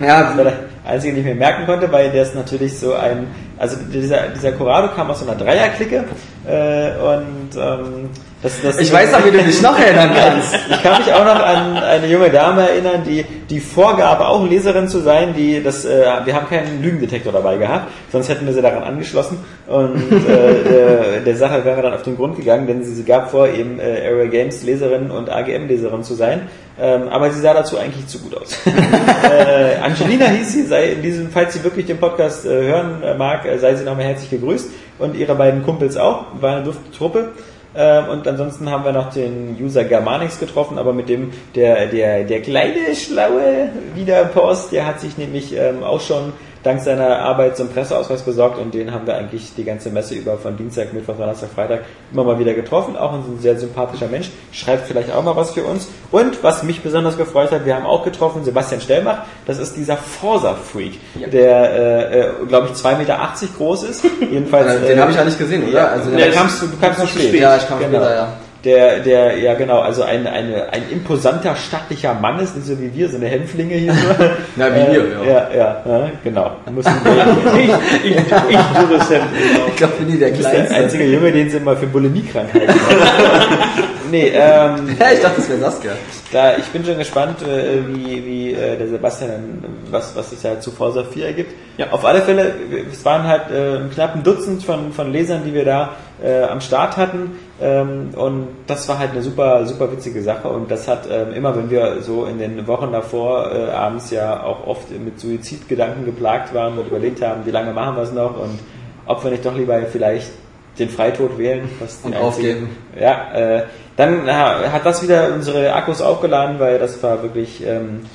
Ja, 0.00 0.22
das 0.22 0.36
war 0.36 0.44
der 0.44 0.54
einzige, 0.84 1.14
den 1.14 1.20
ich 1.20 1.26
mir 1.26 1.34
merken 1.36 1.66
konnte, 1.66 1.92
weil 1.92 2.10
der 2.10 2.22
ist 2.22 2.34
natürlich 2.34 2.78
so 2.78 2.94
ein, 2.94 3.28
also 3.58 3.76
dieser, 3.92 4.28
dieser 4.28 4.52
Corrado 4.52 4.88
kam 4.94 5.10
aus 5.10 5.20
so 5.20 5.28
einer 5.28 5.38
Dreierklicke 5.38 6.04
äh, 6.46 6.90
und 6.98 7.56
ähm, 7.56 8.10
das, 8.42 8.62
das 8.62 8.80
Ich 8.80 8.92
weiß 8.92 9.12
noch, 9.12 9.24
wie 9.24 9.30
du 9.30 9.42
dich 9.42 9.60
noch 9.60 9.78
erinnern 9.78 10.10
kannst. 10.14 10.54
ich 10.70 10.82
kann 10.82 10.98
mich 10.98 11.12
auch 11.12 11.24
noch 11.24 11.44
an 11.44 11.76
eine 11.76 12.06
junge 12.06 12.30
Dame 12.30 12.68
erinnern, 12.68 13.02
die 13.06 13.24
die 13.50 13.60
vorgab, 13.60 14.20
auch 14.20 14.48
Leserin 14.48 14.88
zu 14.88 15.00
sein. 15.00 15.34
Die 15.36 15.62
das, 15.62 15.84
äh, 15.84 16.06
wir 16.24 16.34
haben 16.34 16.48
keinen 16.48 16.82
Lügendetektor 16.82 17.32
dabei 17.32 17.56
gehabt, 17.58 17.90
sonst 18.10 18.28
hätten 18.28 18.46
wir 18.46 18.54
sie 18.54 18.62
daran 18.62 18.82
angeschlossen 18.82 19.38
und 19.66 20.12
äh, 20.26 21.22
der, 21.24 21.36
Sache 21.36 21.64
wären 21.64 21.76
wir 21.76 21.82
dann 21.82 21.94
auf 21.94 22.02
den 22.02 22.16
Grund 22.16 22.36
gegangen, 22.36 22.66
denn 22.66 22.82
sie, 22.82 22.94
sie 22.94 23.04
gab 23.04 23.30
vor, 23.30 23.48
eben 23.48 23.78
äh, 23.78 24.06
Area 24.06 24.26
Games 24.26 24.62
Leserin 24.62 25.10
und 25.10 25.30
AGM 25.30 25.68
Leserin 25.68 26.02
zu 26.02 26.14
sein. 26.14 26.48
Ähm, 26.80 27.08
aber 27.08 27.30
sie 27.30 27.40
sah 27.40 27.52
dazu 27.52 27.76
eigentlich 27.76 28.06
zu 28.06 28.20
gut 28.20 28.36
aus. 28.36 28.58
äh, 28.66 29.76
Angelina 29.82 30.26
hieß 30.26 30.52
sie, 30.52 30.62
sei 30.64 30.92
in 30.92 31.02
diesem, 31.02 31.30
falls 31.30 31.52
sie 31.52 31.62
wirklich 31.62 31.86
den 31.86 31.98
Podcast 31.98 32.46
äh, 32.46 32.48
hören 32.48 33.02
äh, 33.02 33.14
mag, 33.14 33.44
äh, 33.44 33.58
sei 33.58 33.74
sie 33.74 33.84
nochmal 33.84 34.06
herzlich 34.06 34.30
gegrüßt 34.30 34.70
und 34.98 35.14
ihre 35.14 35.34
beiden 35.34 35.62
Kumpels 35.62 35.96
auch, 35.96 36.26
war 36.40 36.56
eine 36.56 36.64
dufte 36.64 36.90
Truppe. 36.96 37.28
Ähm, 37.74 38.08
und 38.08 38.26
ansonsten 38.26 38.70
haben 38.70 38.84
wir 38.84 38.92
noch 38.92 39.12
den 39.12 39.56
User 39.60 39.84
Germanix 39.84 40.40
getroffen, 40.40 40.78
aber 40.78 40.92
mit 40.92 41.08
dem, 41.08 41.32
der, 41.54 41.86
der, 41.86 42.24
der 42.24 42.42
kleine, 42.42 42.94
schlaue 42.96 43.70
Wiederpost, 43.94 44.72
der 44.72 44.86
hat 44.86 45.00
sich 45.00 45.16
nämlich 45.16 45.56
ähm, 45.56 45.84
auch 45.84 46.00
schon 46.00 46.32
dank 46.62 46.80
seiner 46.80 47.18
Arbeit 47.20 47.56
zum 47.56 47.68
Presseausweis 47.68 48.22
besorgt 48.22 48.58
und 48.58 48.74
den 48.74 48.92
haben 48.92 49.06
wir 49.06 49.16
eigentlich 49.16 49.52
die 49.56 49.64
ganze 49.64 49.90
Messe 49.90 50.14
über 50.14 50.36
von 50.36 50.56
Dienstag, 50.56 50.92
Mittwoch, 50.92 51.16
Donnerstag, 51.16 51.50
Freitag 51.54 51.80
immer 52.12 52.24
mal 52.24 52.38
wieder 52.38 52.54
getroffen. 52.54 52.96
Auch 52.96 53.12
ein 53.14 53.22
sehr 53.40 53.58
sympathischer 53.58 54.08
Mensch, 54.08 54.30
schreibt 54.52 54.86
vielleicht 54.86 55.12
auch 55.14 55.22
mal 55.22 55.36
was 55.36 55.52
für 55.52 55.64
uns. 55.64 55.88
Und 56.10 56.42
was 56.42 56.62
mich 56.62 56.82
besonders 56.82 57.16
gefreut 57.16 57.50
hat, 57.50 57.64
wir 57.64 57.74
haben 57.76 57.86
auch 57.86 58.04
getroffen 58.04 58.44
Sebastian 58.44 58.80
Stellmach, 58.80 59.22
das 59.46 59.58
ist 59.58 59.76
dieser 59.76 59.96
Forza-Freak, 59.96 60.98
der, 61.32 61.72
äh, 61.72 62.20
äh, 62.20 62.30
glaube 62.48 62.68
ich, 62.68 62.72
2,80 62.78 62.98
Meter 62.98 63.18
groß 63.56 63.82
ist. 63.84 64.04
Jedenfalls, 64.30 64.80
Den 64.86 64.98
äh, 64.98 65.00
habe 65.00 65.10
ich 65.10 65.16
ja 65.16 65.24
nicht 65.24 65.38
gesehen, 65.38 65.64
oder? 65.68 65.72
ja, 65.78 65.86
Also, 65.88 66.10
ja, 66.10 66.26
ich- 66.26 66.34
kamst 66.34 66.62
du, 66.62 66.66
kamst 66.80 67.00
zu 67.00 67.06
spät. 67.06 67.34
Ja, 67.34 67.56
ich 67.56 67.66
kam 67.66 67.78
Genau. 67.78 67.98
später, 67.98 68.14
ja. 68.14 68.32
Der, 68.64 69.00
der, 69.00 69.38
ja 69.38 69.54
genau, 69.54 69.80
also 69.80 70.02
ein, 70.02 70.26
eine, 70.26 70.72
ein 70.72 70.82
imposanter, 70.90 71.56
stattlicher 71.56 72.14
Mann 72.14 72.38
ist, 72.40 72.56
nicht 72.56 72.66
so 72.66 72.80
wie 72.80 72.94
wir, 72.94 73.08
so 73.08 73.16
eine 73.16 73.26
Hämpflinge 73.28 73.74
hier 73.74 73.94
so. 73.94 74.08
Na, 74.56 74.66
wie 74.68 74.92
wir, 74.92 75.06
ja. 75.24 75.24
ja. 75.24 75.50
Ja, 75.56 75.82
ja, 75.86 76.10
genau. 76.22 76.52
Mussten 76.70 76.92
wir, 77.04 77.38
Ich, 78.04 78.10
ich, 78.10 78.16
ich 78.16 78.24
tue 78.26 78.98
das 78.98 79.10
Hemd. 79.10 79.24
Ich 79.68 79.76
glaube, 79.76 79.94
bin 79.94 80.08
ich 80.10 80.18
der 80.18 80.30
Du 80.30 80.36
bist 80.36 80.44
der 80.46 80.52
Kleinste. 80.52 80.76
einzige 80.76 81.04
Junge, 81.04 81.32
den 81.32 81.50
sie 81.50 81.56
immer 81.56 81.76
für 81.76 81.86
Bulimie-Krankheiten 81.86 82.68
haben. 82.68 83.84
Nee, 84.10 84.32
ähm, 84.34 84.96
Ja, 85.00 85.12
ich 85.12 85.20
dachte, 85.20 85.36
das 85.36 85.48
wäre 85.48 85.60
Saskia. 85.60 85.92
da, 86.32 86.56
ich 86.56 86.66
bin 86.66 86.84
schon 86.84 86.98
gespannt, 86.98 87.42
äh, 87.42 87.86
wie, 87.86 88.24
wie 88.24 88.52
äh, 88.52 88.76
der 88.76 88.88
Sebastian, 88.88 89.64
was, 89.90 90.14
was 90.16 90.30
sich 90.30 90.40
da 90.42 90.60
zu 90.60 90.70
Forza 90.70 91.04
4 91.04 91.26
ergibt. 91.26 91.52
Ja. 91.76 91.90
Auf 91.90 92.04
alle 92.04 92.22
Fälle, 92.22 92.52
es 92.90 93.04
waren 93.04 93.24
halt 93.24 93.50
äh, 93.50 93.76
ein 93.76 93.90
knappen 93.90 94.22
Dutzend 94.22 94.62
von, 94.64 94.92
von 94.92 95.12
Lesern, 95.12 95.42
die 95.44 95.54
wir 95.54 95.64
da 95.64 95.90
äh, 96.22 96.42
am 96.42 96.60
Start 96.60 96.96
hatten. 96.96 97.38
Ähm, 97.60 98.10
und 98.16 98.48
das 98.66 98.88
war 98.88 98.98
halt 98.98 99.12
eine 99.12 99.22
super, 99.22 99.66
super 99.66 99.90
witzige 99.92 100.22
Sache. 100.22 100.48
Und 100.48 100.70
das 100.70 100.88
hat 100.88 101.08
ähm, 101.10 101.32
immer, 101.32 101.56
wenn 101.56 101.70
wir 101.70 102.02
so 102.02 102.24
in 102.24 102.38
den 102.38 102.66
Wochen 102.66 102.92
davor 102.92 103.52
äh, 103.52 103.70
abends 103.70 104.10
ja 104.10 104.42
auch 104.42 104.66
oft 104.66 104.90
mit 104.90 105.20
Suizidgedanken 105.20 106.04
geplagt 106.04 106.52
waren 106.54 106.78
und 106.78 106.88
überlegt 106.88 107.22
haben, 107.22 107.46
wie 107.46 107.50
lange 107.50 107.72
machen 107.72 107.96
wir 107.96 108.02
es 108.02 108.12
noch 108.12 108.38
und 108.38 108.58
ob 109.06 109.24
wir 109.24 109.30
nicht 109.30 109.44
doch 109.44 109.56
lieber 109.56 109.80
vielleicht 109.90 110.30
den 110.78 110.88
Freitod 110.88 111.36
wählen, 111.38 111.68
was 111.78 111.98
Und 112.02 112.16
aufgeben. 112.16 112.76
ja, 112.98 113.32
äh, 113.34 113.62
dann 113.96 114.26
ha- 114.26 114.70
hat 114.72 114.86
das 114.86 115.02
wieder 115.02 115.32
unsere 115.34 115.72
Akkus 115.74 116.00
aufgeladen, 116.00 116.58
weil 116.58 116.78
das 116.78 117.02
war 117.02 117.22
wirklich, 117.22 117.62
ähm, 117.66 118.06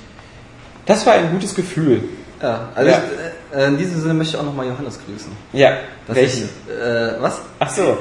das 0.85 1.05
war 1.05 1.13
ein 1.13 1.31
gutes 1.31 1.53
Gefühl. 1.53 2.03
Ja, 2.41 2.69
also 2.75 2.89
Ja. 2.91 2.97
Ich, 3.51 3.57
äh, 3.57 3.65
in 3.67 3.77
diesem 3.77 4.01
Sinne 4.01 4.13
möchte 4.13 4.35
ich 4.35 4.39
auch 4.41 4.45
nochmal 4.45 4.67
Johannes 4.67 4.99
grüßen. 5.05 5.31
Ja, 5.53 5.73
Das 6.07 6.15
welchen? 6.15 6.43
ist, 6.43 6.69
äh, 6.69 7.13
was? 7.21 7.39
Ach 7.59 7.69
so, 7.69 7.97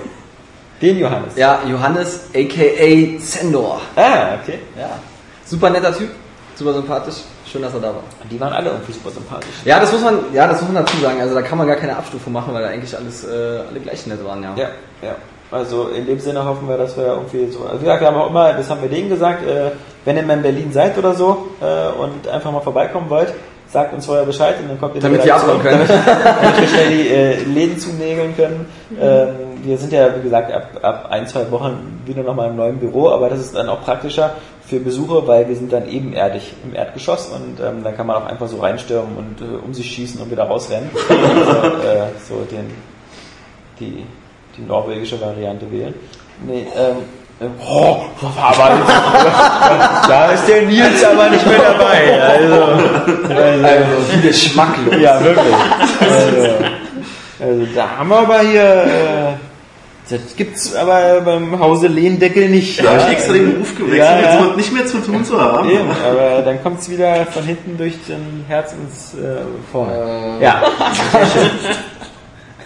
den 0.81 0.98
Johannes. 0.98 1.36
Ja, 1.36 1.60
Johannes, 1.68 2.20
aka 2.35 3.18
Zendor. 3.20 3.81
Ah, 3.97 4.36
okay. 4.43 4.59
Ja. 4.78 4.98
Super 5.44 5.70
netter 5.70 5.97
Typ, 5.97 6.09
super 6.56 6.72
sympathisch. 6.74 7.16
Schön, 7.55 7.62
dass 7.62 7.72
er 7.74 7.78
da 7.81 7.86
war. 7.86 8.02
Die 8.28 8.40
waren 8.40 8.52
alle 8.52 8.70
irgendwie 8.70 8.93
super 8.93 9.10
sympathisch. 9.10 9.55
Ja, 9.64 9.78
das 9.78 9.93
muss 9.93 10.02
man, 10.02 10.18
ja, 10.32 10.48
das 10.48 10.60
muss 10.60 10.72
man 10.72 10.85
dazu 10.85 10.97
sagen. 10.98 11.20
Also 11.20 11.36
da 11.36 11.43
kann 11.43 11.56
man 11.56 11.68
gar 11.68 11.76
keine 11.76 11.97
Abstufung 11.97 12.32
machen, 12.32 12.52
weil 12.52 12.62
da 12.64 12.68
eigentlich 12.68 12.97
alles, 12.97 13.22
äh, 13.22 13.28
alle 13.70 13.78
gleich 13.81 14.05
nett 14.09 14.24
waren, 14.24 14.43
ja. 14.43 14.55
Ja, 14.56 14.68
ja. 15.02 15.14
Also 15.52 15.86
in 15.97 16.05
dem 16.05 16.18
Sinne 16.18 16.44
hoffen 16.44 16.68
wir, 16.68 16.76
dass 16.76 16.97
wir 16.97 17.05
irgendwie 17.06 17.47
so. 17.52 17.60
Also 17.64 17.76
wie 17.76 17.85
gesagt, 17.85 18.01
wir 18.01 18.09
haben 18.09 18.16
auch 18.16 18.28
immer, 18.31 18.55
das 18.55 18.68
haben 18.68 18.82
wir 18.82 18.89
denen 18.89 19.09
gesagt, 19.09 19.47
äh, 19.47 19.70
wenn 20.05 20.16
ihr 20.16 20.24
mal 20.24 20.32
in 20.39 20.43
Berlin 20.43 20.72
seid 20.72 20.98
oder 20.98 21.14
so 21.14 21.47
äh, 21.60 21.93
und 21.97 22.26
einfach 22.26 22.51
mal 22.51 22.59
vorbeikommen 22.60 23.09
wollt, 23.09 23.32
sagt 23.68 23.94
uns 23.94 24.05
vorher 24.05 24.24
Bescheid 24.24 24.56
und 24.60 24.70
dann 24.70 24.81
kommt 24.81 24.97
ihr 24.97 25.01
Damit 25.01 25.24
wir 25.24 25.36
abhauen 25.36 25.59
zu- 25.59 25.68
können. 25.68 25.86
Damit, 25.86 26.05
damit 26.43 26.60
wir 26.60 26.66
schnell 26.68 26.90
die 26.90 27.09
äh, 27.09 27.44
Läden 27.44 27.78
zunägeln 27.78 28.35
können. 28.36 28.66
Ähm, 29.01 29.28
wir 29.62 29.78
sind 29.78 29.93
ja, 29.93 30.09
wie 30.16 30.22
gesagt, 30.22 30.52
ab, 30.52 30.70
ab 30.82 31.06
ein, 31.10 31.26
zwei 31.28 31.48
Wochen 31.52 32.02
wieder 32.05 32.22
nochmal 32.24 32.51
im 32.51 32.56
neuen 32.56 32.78
Büro, 32.78 33.10
aber 33.10 33.28
das 33.31 33.39
ist 33.39 33.55
dann 33.55 33.68
auch 33.68 33.82
praktischer 33.85 34.32
für 34.66 34.81
Besucher, 34.81 35.27
weil 35.27 35.49
wir 35.49 35.57
sind 35.57 35.73
dann 35.73 35.89
ebenerdig 35.89 36.55
im 36.65 36.74
Erdgeschoss 36.74 37.27
und 37.28 37.61
ähm, 37.61 37.85
dann 37.85 37.97
kann 37.97 38.07
man 38.07 38.16
auch 38.16 38.27
einfach 38.27 38.49
so 38.49 38.59
reinstürmen 38.59 39.16
und 39.16 39.41
äh, 39.41 39.57
um 39.57 39.74
sich 39.74 39.91
schießen 39.91 40.20
und 40.20 40.31
wieder 40.31 40.45
rausrennen. 40.45 40.91
also, 41.09 41.66
äh, 41.86 42.07
so 42.27 42.47
den, 42.51 42.70
die, 43.78 44.05
die 44.57 44.62
norwegische 44.62 45.20
Variante 45.20 45.70
wählen. 45.70 45.95
Nee, 46.47 46.66
ähm, 46.77 46.97
ähm, 47.41 47.51
oh, 47.69 48.05
aber 48.41 48.78
da 50.09 50.31
ist 50.31 50.47
der 50.49 50.62
Nils 50.62 51.05
aber 51.05 51.31
nicht 51.31 51.45
mehr 51.47 51.59
dabei. 51.59 52.23
Also, 52.23 52.55
also 53.35 53.66
Also, 53.66 54.12
wie 54.12 54.20
geschmacklos. 54.28 54.95
ja, 55.01 55.23
wirklich. 55.23 55.55
Also, 57.41 57.51
also 57.53 57.66
da 57.74 57.99
haben 57.99 58.09
wir 58.09 58.19
aber 58.19 58.41
hier, 58.41 58.62
äh, 58.62 59.14
das 60.10 60.36
gibt's 60.36 60.74
aber 60.74 61.22
beim 61.22 61.59
Hause 61.59 61.86
Lehndeckel 61.86 62.48
nicht. 62.51 62.85
Da 62.85 62.90
habe 62.90 62.98
ich 63.02 63.09
extra 63.16 63.32
den 63.32 63.52
Beruf 63.55 63.74
gewechselt, 63.74 63.98
Ja, 63.98 64.20
ja. 64.20 64.44
jetzt 64.44 64.56
nicht 64.56 64.72
mehr 64.72 64.86
zu 64.86 64.98
tun 64.98 65.24
zu 65.24 65.40
haben. 65.40 65.68
Eben, 65.70 65.89
aber 65.90 66.43
dann 66.43 66.62
kommt's 66.62 66.90
wieder 66.90 67.24
von 67.26 67.43
hinten 67.44 67.78
durch 67.78 67.94
den 68.06 68.44
Herz 68.47 68.72
ins 68.72 69.14
äh, 69.14 69.39
vorne. 69.72 70.36
Äh, 70.40 70.44
Ja, 70.44 70.62
sehr 71.12 71.26
schön. 71.26 71.51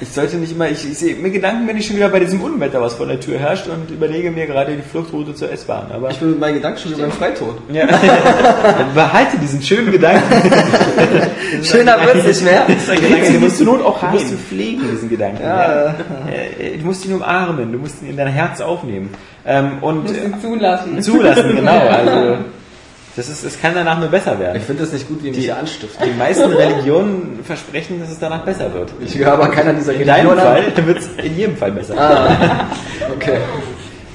Ich 0.01 0.11
sollte 0.11 0.37
nicht 0.37 0.53
immer, 0.53 0.69
ich, 0.69 0.89
ich 0.89 0.97
sehe 0.99 1.17
mir 1.17 1.31
Gedanken, 1.31 1.67
wenn 1.67 1.77
ich 1.77 1.87
schon 1.87 1.97
wieder 1.97 2.09
bei 2.09 2.21
diesem 2.21 2.41
Unwetter, 2.41 2.81
was 2.81 2.95
vor 2.95 3.07
der 3.07 3.19
Tür 3.19 3.39
herrscht 3.39 3.67
und 3.67 3.91
überlege 3.91 4.31
mir 4.31 4.47
gerade 4.47 4.77
die 4.77 4.83
Fluchtroute 4.83 5.35
zur 5.35 5.51
S-Bahn. 5.51 5.91
Aber 5.93 6.11
Ich 6.11 6.19
bin 6.19 6.31
mit 6.31 6.39
meinen 6.41 6.55
Gedanken 6.55 6.79
schon 6.79 6.93
wieder 6.93 7.03
beim 7.03 7.13
Freitod. 7.13 7.57
ja. 7.73 7.87
Dann 7.87 7.99
behalte 8.95 9.39
diesen 9.39 9.61
schönen 9.61 9.91
Gedanken. 9.91 10.23
Schöner 11.65 11.97
wird's 12.05 12.27
nicht 12.27 12.45
mehr. 12.45 12.67
Den 12.67 13.41
musst 13.41 13.59
du 13.61 13.65
Not 13.65 13.83
auch 13.85 13.99
Du 14.01 14.07
musst 14.07 14.31
ihn 14.31 14.39
pflegen, 14.39 14.83
diesen 14.93 15.09
Gedanken. 15.09 15.43
Ja. 15.43 15.87
Ja. 15.87 15.95
Äh, 16.31 16.79
Du 16.79 16.85
musst 16.87 17.05
ihn 17.05 17.15
umarmen, 17.15 17.73
du 17.73 17.79
musst 17.79 18.01
ihn 18.03 18.11
in 18.11 18.17
dein 18.17 18.29
Herz 18.29 18.61
aufnehmen. 18.61 19.11
Ähm, 19.45 19.79
und 19.81 20.03
Muss 20.05 20.13
äh, 20.13 20.25
ihn 20.27 20.41
zulassen. 20.41 21.03
zulassen, 21.03 21.57
genau. 21.57 21.79
Also, 21.89 22.39
das, 23.17 23.29
ist, 23.29 23.45
das 23.45 23.61
kann 23.61 23.75
danach 23.75 23.99
nur 23.99 24.09
besser 24.09 24.39
werden. 24.39 24.57
Ich 24.57 24.65
finde 24.65 24.83
das 24.83 24.93
nicht 24.93 25.09
gut, 25.09 25.23
wie 25.23 25.31
mich 25.31 25.39
hier 25.39 25.57
anstiften. 25.57 26.09
Die 26.09 26.17
meisten 26.17 26.53
Religionen 26.53 27.41
versprechen, 27.45 28.01
dass 28.01 28.11
es 28.11 28.19
danach 28.19 28.45
besser 28.45 28.73
wird. 28.73 28.91
Ich 29.01 29.17
gehöre 29.17 29.35
aber 29.35 29.49
keiner 29.49 29.73
dieser 29.73 29.95
In 29.95 30.07
deinem 30.07 30.29
Religionen 30.29 30.73
Fall 30.75 30.87
wird 30.87 30.99
es 30.99 31.09
in 31.25 31.37
jedem 31.37 31.57
Fall 31.57 31.73
besser. 31.73 31.99
an. 31.99 32.37
Okay. 33.15 33.39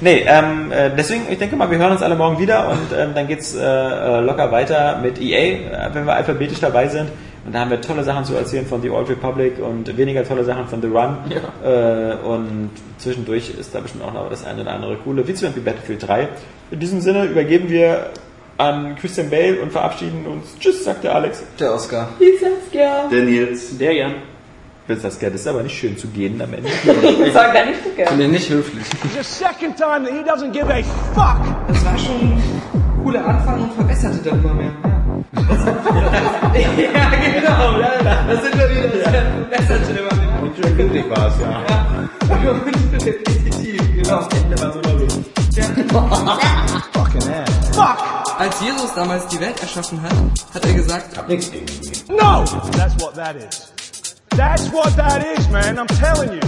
Nee, 0.01 0.25
ähm, 0.27 0.71
äh, 0.71 0.89
deswegen, 0.97 1.23
ich 1.31 1.37
denke 1.37 1.55
mal, 1.55 1.71
wir 1.71 1.77
hören 1.77 1.93
uns 1.93 2.01
alle 2.01 2.15
morgen 2.15 2.37
wieder 2.37 2.69
und 2.69 2.97
ähm, 2.97 3.11
dann 3.15 3.25
geht's 3.25 3.55
äh, 3.55 3.61
äh, 3.61 4.19
locker 4.19 4.51
weiter 4.51 4.99
mit 5.01 5.21
EA, 5.21 5.37
äh, 5.37 5.89
wenn 5.93 6.05
wir 6.05 6.13
alphabetisch 6.13 6.59
dabei 6.59 6.89
sind. 6.89 7.09
Und 7.45 7.53
da 7.53 7.59
haben 7.59 7.71
wir 7.71 7.79
tolle 7.79 8.03
Sachen 8.03 8.25
zu 8.25 8.35
erzählen 8.35 8.65
von 8.65 8.81
The 8.81 8.89
Old 8.89 9.09
Republic 9.09 9.59
und 9.59 9.95
weniger 9.97 10.25
tolle 10.25 10.43
Sachen 10.43 10.67
von 10.67 10.81
The 10.81 10.87
Run. 10.87 11.17
Äh, 11.63 12.15
und 12.25 12.71
zwischendurch 12.97 13.53
ist 13.57 13.73
da 13.73 13.79
bestimmt 13.79 14.03
auch 14.03 14.13
noch 14.13 14.29
das 14.29 14.45
eine 14.45 14.61
oder 14.61 14.71
andere 14.71 14.97
coole, 14.97 15.25
wie 15.27 15.33
zum 15.33 15.47
Beispiel 15.47 15.63
Battlefield 15.63 16.07
3. 16.07 16.27
In 16.71 16.79
diesem 16.79 16.99
Sinne 16.99 17.25
übergeben 17.25 17.69
wir 17.69 18.07
an 18.63 18.95
Christian 18.95 19.29
Bale 19.29 19.61
und 19.61 19.71
verabschieden 19.71 20.25
uns. 20.25 20.57
Tschüss, 20.59 20.83
sagt 20.83 21.03
der 21.03 21.15
Alex. 21.15 21.43
Der 21.59 21.73
Oscar. 21.73 22.09
Wie 22.19 22.37
Saskia. 22.37 23.07
Der 23.11 23.23
Nils. 23.23 23.77
Der 23.77 23.93
Jan. 23.93 24.13
Das 24.87 24.97
ist, 25.03 25.23
das 25.23 25.33
ist 25.33 25.47
aber 25.47 25.63
nicht 25.63 25.77
schön 25.77 25.97
zu 25.97 26.07
gehen 26.07 26.41
am 26.41 26.53
Ende. 26.53 26.69
Das 26.85 27.33
war 27.33 27.53
gar 27.53 27.65
nicht 27.65 27.79
so 27.83 27.89
gern. 27.95 28.09
Finde 28.09 28.25
ich 28.25 28.31
nicht 28.31 28.49
höflich. 28.49 28.83
the 29.15 29.23
second 29.23 29.77
time 29.77 30.03
that 30.03 30.11
he 30.11 30.23
doesn't 30.23 30.51
give 30.51 30.69
a 30.69 30.83
fuck. 31.13 31.39
Das 31.69 31.85
war 31.85 31.97
schon 31.97 32.21
ein 32.21 32.43
cooler 33.01 33.25
Anfang 33.25 33.61
und 33.63 33.73
verbesserte 33.73 34.29
dann 34.29 34.43
immer 34.43 34.53
mehr. 34.53 34.71
Ja, 36.53 36.59
genau. 37.39 37.79
Ja, 37.79 38.25
das 38.27 38.43
sind 38.43 38.57
wir 38.57 38.69
wieder. 38.69 38.89
Das 38.89 39.65
verbesserte 39.65 39.99
immer 39.99 40.15
mehr. 40.21 40.41
Und 40.41 40.55
schön 40.57 40.75
glücklich 40.75 41.09
war 41.09 41.27
es, 41.27 41.33
ja. 41.39 42.51
Und 42.51 43.05
repetitiv, 43.05 43.81
genau. 43.95 44.27
Als 48.37 48.59
Jesus 48.61 48.93
damals 48.95 49.27
die 49.27 49.39
Welt 49.39 49.59
erschaffen 49.61 50.01
hat, 50.01 50.13
hat 50.53 50.65
er 50.65 50.73
gesagt, 50.73 51.15
No! 52.09 52.43
That's 52.71 52.95
what 53.01 53.15
that 53.15 53.35
is. 53.35 53.71
That's 54.29 54.71
what 54.71 54.95
that 54.97 55.23
is, 55.37 55.47
man. 55.49 55.77
I'm 55.77 55.87
telling 55.87 56.33
you. 56.33 56.41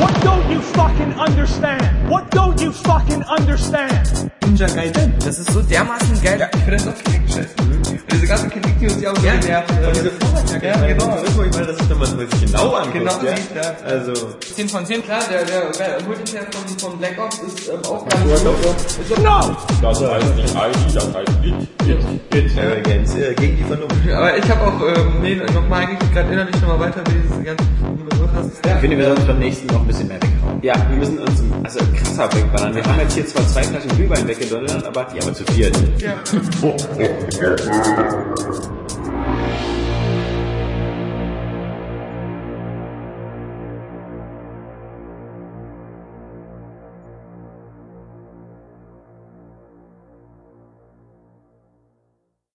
What 0.00 0.14
don't 0.24 0.50
you 0.50 0.60
fucking 0.60 1.14
understand? 1.18 2.10
What 2.10 2.30
don't 2.30 2.60
you 2.60 2.72
fucking 2.72 3.22
understand? 3.24 4.30
Ninja 4.44 4.66
Gaiden. 4.66 5.14
Das 5.24 5.38
ist 5.38 5.52
so 5.52 5.62
dermaßen 5.62 6.20
geil. 6.22 6.40
Ja, 6.40 6.48
ich 6.52 6.60
finde 6.64 6.76
das 6.76 6.88
auch 6.88 7.32
scheiße. 7.32 7.81
Diese 8.10 8.26
ganzen 8.26 8.50
News, 8.80 8.98
die 8.98 9.06
haben 9.06 9.16
so 9.16 9.22
genervt. 9.22 9.70
äh, 9.70 10.66
Ja, 10.66 10.86
genau. 10.86 11.06
Das 11.06 11.22
ist, 11.22 11.90
wenn 11.90 11.98
man 11.98 12.18
sich 12.18 12.40
genau 12.40 12.74
anguckt. 12.74 12.94
Genau, 12.94 13.12
ja? 13.24 13.36
sieht, 13.36 13.54
ja. 13.54 13.74
Also, 13.86 14.12
10 14.54 14.68
von 14.68 14.84
10, 14.86 15.04
klar, 15.04 15.20
der, 15.30 15.44
der, 15.44 15.70
der 15.70 16.02
Multiplayer 16.06 16.42
von, 16.50 16.78
von 16.78 16.98
Black 16.98 17.18
Ops 17.18 17.38
ist 17.40 17.68
ähm, 17.68 17.80
auch 17.84 18.06
ganz 18.08 18.24
gut. 18.42 19.18
No! 19.22 19.56
Das 19.80 20.00
heißt 20.02 20.36
nicht 20.36 20.54
ID, 20.54 20.94
das 20.94 21.14
heißt 21.14 21.28
It, 21.42 21.54
It, 21.86 22.34
It. 22.34 22.58
äh, 22.58 22.80
Games, 22.82 23.14
äh, 23.14 23.34
gegen 23.34 23.56
die 23.56 23.64
Vernunft. 23.64 23.96
Aber 24.12 24.36
ich 24.36 24.50
habe 24.50 24.60
auch, 24.62 24.80
ähm, 24.96 25.20
nee, 25.22 25.34
nochmal 25.36 25.86
eigentlich 25.86 26.12
gerade 26.12 26.32
innerlich 26.32 26.60
nochmal 26.60 26.80
weiter, 26.80 27.02
wie 27.08 27.14
diese 27.28 27.42
ganzen 27.42 27.68
Begriff 28.08 28.30
hast. 28.34 28.50
Ich 28.66 28.72
finde, 28.80 28.98
wir 28.98 29.04
sollten 29.06 29.26
beim 29.26 29.38
nächsten 29.38 29.66
noch 29.68 29.80
ein 29.80 29.86
bisschen 29.86 30.08
mehr 30.08 30.16
weghauen. 30.16 30.58
Ja, 30.62 30.74
wir 30.88 30.96
müssen 30.96 31.18
uns 31.18 31.42
also 31.64 31.78
krasser 31.96 32.32
wegballern. 32.34 32.74
Wir 32.74 32.84
haben 32.84 33.00
jetzt 33.00 33.14
hier 33.14 33.26
zwar 33.26 33.46
zwei 33.48 33.62
Flaschen 33.62 33.90
Glühwein 33.96 34.26
weggedonnert, 34.28 34.84
aber, 34.86 35.06
ja, 35.14 35.22
aber 35.22 35.32
zu 35.34 35.44
viert. 35.52 35.76
Ja. 35.98 36.14
Thank 37.94 38.72
you. 38.76 38.81